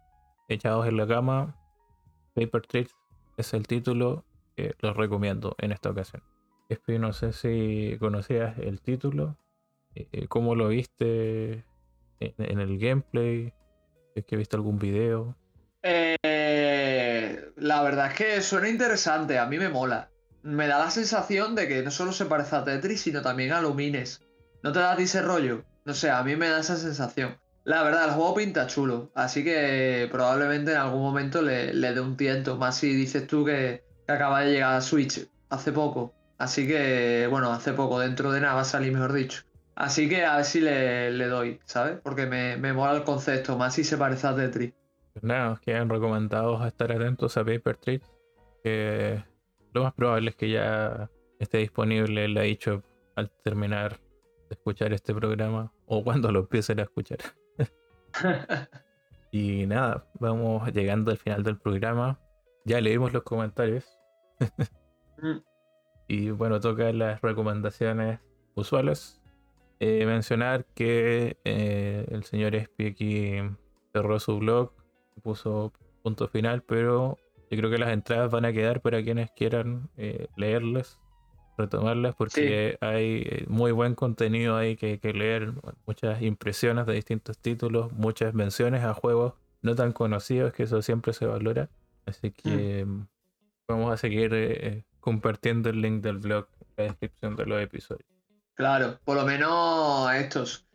echados 0.47 0.87
en 0.87 0.97
la 0.97 1.07
cama, 1.07 1.55
Paper 2.33 2.65
Tricks 2.65 2.95
es 3.37 3.53
el 3.53 3.67
título 3.67 4.25
que 4.55 4.75
los 4.81 4.95
recomiendo 4.97 5.55
en 5.59 5.71
esta 5.71 5.89
ocasión. 5.89 6.23
Espi, 6.69 6.99
no 6.99 7.13
sé 7.13 7.33
si 7.33 7.97
conocías 7.99 8.57
el 8.59 8.81
título, 8.81 9.37
cómo 10.27 10.55
lo 10.55 10.69
viste 10.69 11.65
en, 12.19 12.59
el 12.59 12.77
gameplay, 12.77 13.53
es 14.15 14.25
que 14.25 14.37
viste 14.37 14.55
algún 14.55 14.79
video. 14.79 15.35
Eh, 15.83 17.51
la 17.57 17.81
verdad 17.81 18.07
es 18.07 18.13
que 18.17 18.41
suena 18.41 18.69
interesante, 18.69 19.37
a 19.37 19.45
mí 19.45 19.57
me 19.57 19.69
mola. 19.69 20.09
Me 20.41 20.67
da 20.67 20.79
la 20.79 20.91
sensación 20.91 21.55
de 21.55 21.67
que 21.67 21.83
no 21.83 21.91
solo 21.91 22.11
se 22.11 22.25
parece 22.25 22.55
a 22.55 22.63
Tetris, 22.63 23.01
sino 23.01 23.21
también 23.21 23.51
a 23.51 23.61
Lumines. 23.61 24.21
¿No 24.63 24.71
te 24.71 24.79
da 24.79 24.95
ese 24.95 25.21
rollo? 25.21 25.63
No 25.85 25.93
sé, 25.93 26.09
a 26.09 26.23
mí 26.23 26.35
me 26.35 26.49
da 26.49 26.59
esa 26.59 26.77
sensación. 26.77 27.37
La 27.65 27.83
verdad, 27.83 28.05
el 28.05 28.11
juego 28.11 28.35
pinta 28.35 28.67
chulo, 28.67 29.11
así 29.15 29.43
que 29.43 30.07
probablemente 30.11 30.71
en 30.71 30.77
algún 30.77 31.01
momento 31.01 31.41
le, 31.41 31.73
dé 31.73 31.99
un 32.01 32.17
tiento, 32.17 32.57
más 32.57 32.77
si 32.77 32.93
dices 32.93 33.27
tú 33.27 33.45
que, 33.45 33.83
que 34.07 34.13
acaba 34.13 34.41
de 34.41 34.51
llegar 34.53 34.75
a 34.75 34.81
Switch 34.81 35.27
hace 35.49 35.71
poco. 35.71 36.13
Así 36.37 36.65
que, 36.67 37.27
bueno, 37.29 37.51
hace 37.51 37.73
poco, 37.73 37.99
dentro 37.99 38.31
de 38.31 38.41
nada 38.41 38.55
va 38.55 38.61
a 38.61 38.65
salir, 38.65 38.93
mejor 38.93 39.13
dicho. 39.13 39.43
Así 39.79 40.09
que 40.09 40.25
a 40.25 40.35
ver 40.35 40.45
si 40.45 40.59
le, 40.59 41.27
doy, 41.29 41.57
¿sabes? 41.63 41.99
Porque 42.03 42.25
me, 42.25 42.57
me, 42.57 42.73
mola 42.73 42.97
el 42.97 43.05
concepto, 43.05 43.57
más 43.57 43.75
si 43.75 43.85
se 43.85 43.97
parece 43.97 44.27
a 44.27 44.35
Tetris. 44.35 44.73
Pues 45.13 45.23
nada, 45.23 45.51
os 45.51 45.61
quedan 45.61 45.89
recomendados 45.89 46.61
a 46.61 46.67
estar 46.67 46.91
atentos 46.91 47.37
a 47.37 47.45
Paper 47.45 47.77
Tricks, 47.77 48.11
que 48.61 49.23
lo 49.71 49.83
más 49.83 49.93
probable 49.93 50.31
es 50.31 50.35
que 50.35 50.49
ya 50.49 51.09
esté 51.39 51.59
disponible 51.59 52.25
el 52.25 52.35
dicho 52.35 52.83
al 53.15 53.31
terminar 53.41 54.01
de 54.49 54.55
escuchar 54.55 54.91
este 54.91 55.15
programa 55.15 55.71
o 55.85 56.03
cuando 56.03 56.29
lo 56.29 56.41
empiecen 56.41 56.81
a 56.81 56.83
escuchar. 56.83 57.19
y 59.31 59.65
nada, 59.65 60.05
vamos 60.19 60.73
llegando 60.73 61.11
al 61.11 61.17
final 61.17 61.41
del 61.41 61.57
programa. 61.57 62.19
Ya 62.65 62.81
leímos 62.81 63.13
los 63.13 63.23
comentarios. 63.23 63.97
Mm. 65.21 65.37
Y 66.11 66.31
bueno, 66.31 66.59
toca 66.59 66.91
las 66.91 67.21
recomendaciones 67.21 68.19
usuales. 68.55 69.18
Eh, 69.81 70.05
mencionar 70.05 70.65
que 70.75 71.37
eh, 71.45 72.05
el 72.11 72.25
señor 72.25 72.53
Espi 72.53 72.87
aquí 72.87 73.35
cerró 73.93 74.19
su 74.19 74.37
blog, 74.37 74.73
puso 75.23 75.71
punto 76.03 76.27
final, 76.27 76.63
pero 76.63 77.17
yo 77.49 77.57
creo 77.57 77.69
que 77.69 77.77
las 77.77 77.93
entradas 77.93 78.29
van 78.29 78.43
a 78.43 78.51
quedar 78.51 78.81
para 78.81 79.01
quienes 79.01 79.31
quieran 79.31 79.89
eh, 79.95 80.27
leerlas, 80.35 80.99
retomarlas, 81.57 82.13
porque 82.15 82.77
hay 82.81 83.45
muy 83.47 83.71
buen 83.71 83.95
contenido 83.95 84.57
ahí 84.57 84.75
que, 84.75 84.99
que 84.99 85.13
leer, 85.13 85.53
muchas 85.85 86.21
impresiones 86.21 86.85
de 86.85 86.93
distintos 86.93 87.37
títulos, 87.37 87.91
muchas 87.93 88.33
menciones 88.33 88.83
a 88.83 88.93
juegos 88.93 89.35
no 89.61 89.75
tan 89.75 89.93
conocidos, 89.93 90.51
que 90.51 90.63
eso 90.63 90.81
siempre 90.81 91.13
se 91.13 91.25
valora. 91.25 91.69
Así 92.05 92.31
que 92.31 92.85
mm. 92.85 93.07
vamos 93.67 93.93
a 93.93 93.97
seguir 93.97 94.83
compartiendo 94.99 95.69
el 95.69 95.81
link 95.81 96.01
del 96.01 96.17
blog 96.17 96.47
en 96.59 96.67
la 96.77 96.83
descripción 96.83 97.37
de 97.37 97.45
los 97.45 97.61
episodios. 97.61 98.18
Claro, 98.59 98.99
por 99.05 99.15
lo 99.15 99.23
menos 99.25 100.13
estos. 100.15 100.67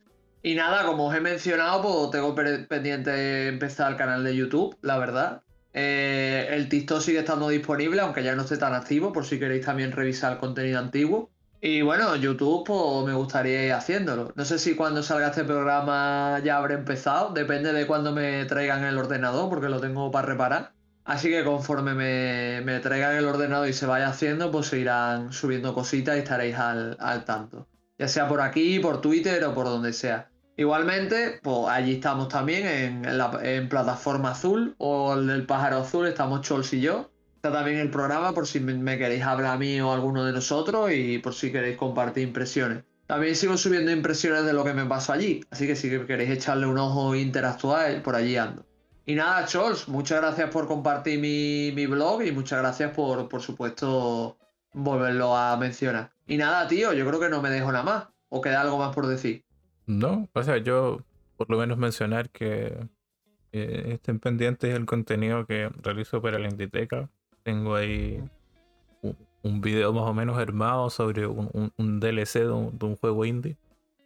Y 0.42 0.54
nada, 0.54 0.86
como 0.86 1.08
os 1.08 1.14
he 1.14 1.20
mencionado, 1.20 1.82
pues 1.82 2.12
tengo 2.12 2.34
pendiente 2.34 3.48
empezar 3.48 3.92
el 3.92 3.98
canal 3.98 4.24
de 4.24 4.34
YouTube, 4.34 4.78
la 4.80 4.96
verdad. 4.96 5.42
Eh, 5.74 6.48
el 6.52 6.70
TikTok 6.70 7.02
sigue 7.02 7.18
estando 7.18 7.46
disponible, 7.50 8.00
aunque 8.00 8.22
ya 8.22 8.34
no 8.34 8.44
esté 8.44 8.56
tan 8.56 8.72
activo, 8.72 9.12
por 9.12 9.26
si 9.26 9.38
queréis 9.38 9.66
también 9.66 9.92
revisar 9.92 10.38
contenido 10.38 10.78
antiguo. 10.78 11.30
Y 11.60 11.82
bueno, 11.82 12.16
YouTube, 12.16 12.64
pues 12.64 13.06
me 13.06 13.12
gustaría 13.12 13.66
ir 13.66 13.72
haciéndolo. 13.74 14.32
No 14.34 14.46
sé 14.46 14.58
si 14.58 14.76
cuando 14.76 15.02
salga 15.02 15.26
este 15.26 15.44
programa 15.44 16.40
ya 16.42 16.56
habré 16.56 16.76
empezado, 16.76 17.34
depende 17.34 17.74
de 17.74 17.86
cuando 17.86 18.12
me 18.12 18.46
traigan 18.46 18.82
el 18.84 18.96
ordenador, 18.96 19.50
porque 19.50 19.68
lo 19.68 19.78
tengo 19.78 20.10
para 20.10 20.26
reparar. 20.26 20.72
Así 21.04 21.28
que 21.28 21.44
conforme 21.44 21.92
me, 21.92 22.80
traigan 22.80 23.14
el 23.14 23.26
ordenador 23.26 23.68
y 23.68 23.74
se 23.74 23.84
vaya 23.84 24.08
haciendo, 24.08 24.50
pues 24.50 24.68
se 24.68 24.78
irán 24.78 25.34
subiendo 25.34 25.74
cositas 25.74 26.16
y 26.16 26.20
estaréis 26.20 26.56
al, 26.56 27.24
tanto. 27.26 27.68
Ya 27.98 28.08
sea 28.08 28.28
por 28.28 28.40
aquí, 28.40 28.78
por 28.80 29.00
Twitter 29.00 29.44
o 29.44 29.54
por 29.54 29.66
donde 29.66 29.92
sea. 29.92 30.28
Igualmente, 30.56 31.40
pues 31.42 31.68
allí 31.68 31.94
estamos 31.94 32.28
también 32.28 32.66
en, 32.66 33.18
la, 33.18 33.30
plataforma 33.68 34.30
azul 34.30 34.74
o 34.78 35.14
el 35.14 35.26
del 35.26 35.46
pájaro 35.46 35.78
azul, 35.78 36.06
estamos 36.06 36.42
Chols 36.42 36.72
y 36.74 36.80
yo. 36.80 37.10
Está 37.36 37.52
también 37.52 37.78
el 37.78 37.90
programa 37.90 38.32
por 38.32 38.46
si 38.46 38.60
me, 38.60 38.96
queréis 38.96 39.22
hablar 39.22 39.54
a 39.54 39.58
mí 39.58 39.80
o 39.80 39.90
a 39.90 39.94
alguno 39.94 40.24
de 40.24 40.32
nosotros 40.32 40.90
y 40.92 41.18
por 41.18 41.34
si 41.34 41.50
queréis 41.50 41.76
compartir 41.76 42.22
impresiones. 42.22 42.84
También 43.06 43.36
sigo 43.36 43.58
subiendo 43.58 43.90
impresiones 43.90 44.44
de 44.44 44.52
lo 44.52 44.64
que 44.64 44.72
me 44.72 44.86
pasó 44.86 45.12
allí, 45.12 45.44
así 45.50 45.66
que 45.66 45.76
si 45.76 45.90
queréis 46.06 46.30
echarle 46.30 46.66
un 46.66 46.78
ojo 46.78 47.14
e 47.14 47.20
interactuar, 47.20 48.02
por 48.02 48.14
allí 48.14 48.36
ando. 48.36 48.64
Y 49.06 49.14
nada, 49.14 49.44
Chols, 49.44 49.88
muchas 49.88 50.22
gracias 50.22 50.48
por 50.50 50.66
compartir 50.66 51.18
mi, 51.18 51.86
blog 51.86 52.22
y 52.22 52.32
muchas 52.32 52.60
gracias 52.60 52.92
por, 52.92 53.28
por 53.28 53.42
supuesto, 53.42 54.38
volverlo 54.74 55.36
a 55.36 55.56
mencionar. 55.56 56.12
Y 56.26 56.36
nada, 56.36 56.68
tío, 56.68 56.92
yo 56.92 57.06
creo 57.06 57.20
que 57.20 57.28
no 57.28 57.40
me 57.40 57.50
dejo 57.50 57.72
nada 57.72 57.84
más. 57.84 58.08
¿O 58.28 58.40
queda 58.40 58.60
algo 58.60 58.78
más 58.78 58.94
por 58.94 59.06
decir? 59.06 59.44
No, 59.86 60.28
o 60.32 60.42
sea, 60.42 60.58
yo 60.58 61.00
por 61.36 61.48
lo 61.50 61.58
menos 61.58 61.78
mencionar 61.78 62.30
que 62.30 62.88
eh, 63.52 63.92
estén 63.94 64.18
pendientes 64.18 64.72
del 64.72 64.86
contenido 64.86 65.46
que 65.46 65.70
realizo 65.82 66.20
para 66.20 66.38
la 66.38 66.48
Inditeca. 66.48 67.08
Tengo 67.42 67.76
ahí 67.76 68.22
un, 69.42 69.60
video 69.60 69.92
más 69.92 70.04
o 70.04 70.14
menos 70.14 70.38
armado 70.38 70.90
sobre 70.90 71.26
un, 71.26 72.00
DLC 72.00 72.40
de 72.40 72.50
un, 72.50 72.96
juego 72.96 73.24
indie. 73.24 73.56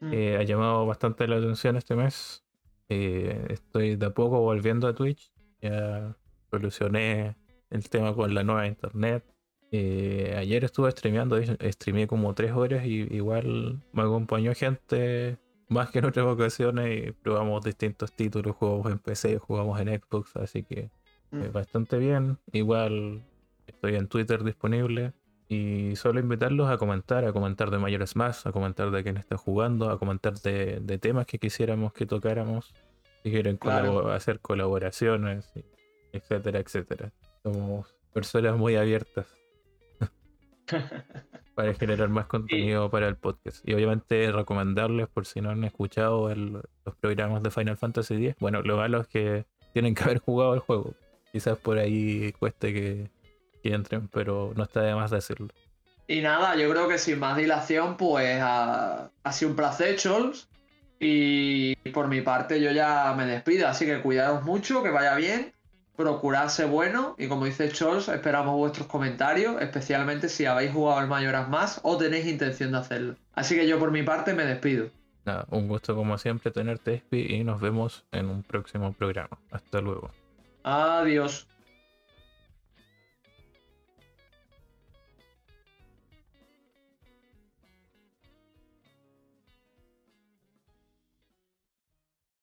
Mm. 0.01 0.11
que 0.11 0.37
ha 0.37 0.43
llamado 0.43 0.87
bastante 0.87 1.27
la 1.27 1.37
atención 1.37 1.77
este 1.77 1.97
mes. 1.97 2.45
Eh, 2.89 3.47
estoy 3.49 3.97
de 3.97 4.07
a 4.07 4.11
poco 4.11 4.41
volviendo 4.41 4.87
a 4.87 4.95
Twitch. 4.95 5.33
Ya 5.63 6.17
solucioné 6.51 7.37
el 7.71 7.89
tema 7.89 8.15
con 8.15 8.35
la 8.35 8.43
nueva 8.43 8.67
internet. 8.67 9.25
Eh, 9.71 10.35
ayer 10.39 10.65
estuve 10.65 10.91
streameando, 10.91 11.39
streameé 11.43 12.07
como 12.07 12.35
tres 12.35 12.53
horas 12.53 12.87
y 12.87 13.15
igual 13.15 13.83
me 13.93 14.03
acompañó 14.03 14.55
gente 14.55 15.39
más 15.69 15.91
que 15.91 15.99
en 15.99 16.07
otras 16.07 16.27
ocasiones 16.27 17.09
y 17.09 17.13
probamos 17.13 17.63
distintos 17.63 18.13
títulos, 18.13 18.57
jugamos 18.57 18.91
en 18.91 18.99
PC, 18.99 19.39
jugamos 19.39 19.79
en 19.81 19.89
Xbox, 19.89 20.35
así 20.37 20.63
que 20.63 20.91
mm. 21.31 21.53
bastante 21.53 21.99
bien. 21.99 22.39
Igual 22.53 23.23
estoy 23.67 23.97
en 23.97 24.09
Twitter 24.09 24.43
disponible 24.43 25.13
y 25.49 25.97
solo 25.97 26.21
invitarlos 26.21 26.71
a 26.71 26.79
comentar, 26.79 27.27
a 27.27 27.33
comentar 27.33 27.71
de 27.71 27.79
mayores 27.79 28.17
más, 28.17 28.47
a 28.47 28.53
comentar 28.53 28.91
de 28.91 29.03
quién 29.03 29.19
está 29.19 29.37
jugando, 29.37 29.91
a 29.91 29.99
comentar 29.99 30.35
de, 30.41 30.81
de 30.81 30.99
temas 30.99 31.27
que 31.27 31.39
quisiéramos 31.39 31.93
que 31.93 32.07
tocáramos, 32.07 32.75
si 33.23 33.31
quieren 33.31 33.59
hacer 34.11 34.41
colaboraciones, 34.41 35.53
etcétera, 36.13 36.61
etcétera. 36.61 37.13
Somos 37.43 37.95
personas 38.15 38.57
muy 38.57 38.77
abiertas 38.77 39.38
para 41.55 41.75
generar 41.75 42.09
más 42.09 42.27
contenido 42.27 42.91
para 42.91 43.09
el 43.09 43.17
podcast. 43.17 43.69
Y 43.69 43.75
obviamente 43.75 44.31
recomendarles, 44.31 45.09
por 45.09 45.27
si 45.27 45.41
no 45.41 45.51
han 45.51 45.65
escuchado 45.65 46.33
los 46.35 46.97
programas 47.01 47.43
de 47.43 47.51
Final 47.51 47.77
Fantasy 47.77 48.15
X, 48.15 48.37
bueno, 48.39 48.63
lo 48.63 48.77
malo 48.77 49.01
es 49.01 49.09
que 49.09 49.45
tienen 49.73 49.95
que 49.95 50.05
haber 50.05 50.19
jugado 50.19 50.55
el 50.55 50.61
juego. 50.61 50.95
Quizás 51.33 51.59
por 51.59 51.79
ahí 51.79 52.33
cueste 52.39 52.73
que, 52.73 53.11
entren, 53.65 54.09
pero 54.09 54.53
no 54.57 54.63
está 54.63 54.81
de 54.81 54.95
más 54.95 55.11
decirlo. 55.11 55.49
Y 56.07 56.23
nada, 56.23 56.57
yo 56.57 56.71
creo 56.71 56.89
que 56.89 56.97
sin 56.97 57.19
más 57.19 57.37
dilación, 57.37 57.99
pues 57.99 58.41
ha, 58.41 59.11
ha 59.23 59.33
sido 59.33 59.51
un 59.51 59.57
placer, 59.57 59.97
Chols. 59.97 60.49
Y 61.01 61.77
por 61.93 62.09
mi 62.09 62.23
parte 62.23 62.61
yo 62.61 62.73
ya 62.73 63.15
me 63.17 63.27
despido, 63.27 63.69
así 63.69 63.85
que 63.85 64.01
cuidaos 64.01 64.43
mucho, 64.43 64.83
que 64.83 64.91
vaya 64.91 65.15
bien, 65.15 65.53
procurad 65.99 66.49
ser 66.49 66.69
bueno 66.69 67.17
y 67.19 67.27
como 67.27 67.45
dice 67.45 67.71
Chols, 67.71 68.09
esperamos 68.09 68.57
vuestros 68.57 68.87
comentarios, 68.87 69.61
especialmente 69.61 70.29
si 70.29 70.47
habéis 70.47 70.73
jugado 70.73 71.01
al 71.01 71.09
Mayoras 71.09 71.49
más 71.49 71.81
o 71.83 71.99
tenéis 71.99 72.27
intención 72.27 72.71
de 72.71 72.79
hacerlo. 72.79 73.17
Así 73.35 73.57
que 73.57 73.67
yo 73.67 73.81
por 73.81 73.91
mi 73.91 74.05
parte 74.05 74.33
me 74.33 74.45
despido. 74.45 74.91
Nada, 75.25 75.45
un 75.51 75.67
gusto 75.67 75.97
como 75.97 76.17
siempre 76.17 76.53
tenerte, 76.53 76.95
Espi, 76.95 77.35
y 77.35 77.43
nos 77.43 77.61
vemos 77.61 78.05
en 78.13 78.31
un 78.31 78.45
próximo 78.45 78.93
programa. 78.93 79.37
Hasta 79.51 79.81
luego. 79.81 80.11
Adiós. 80.63 81.49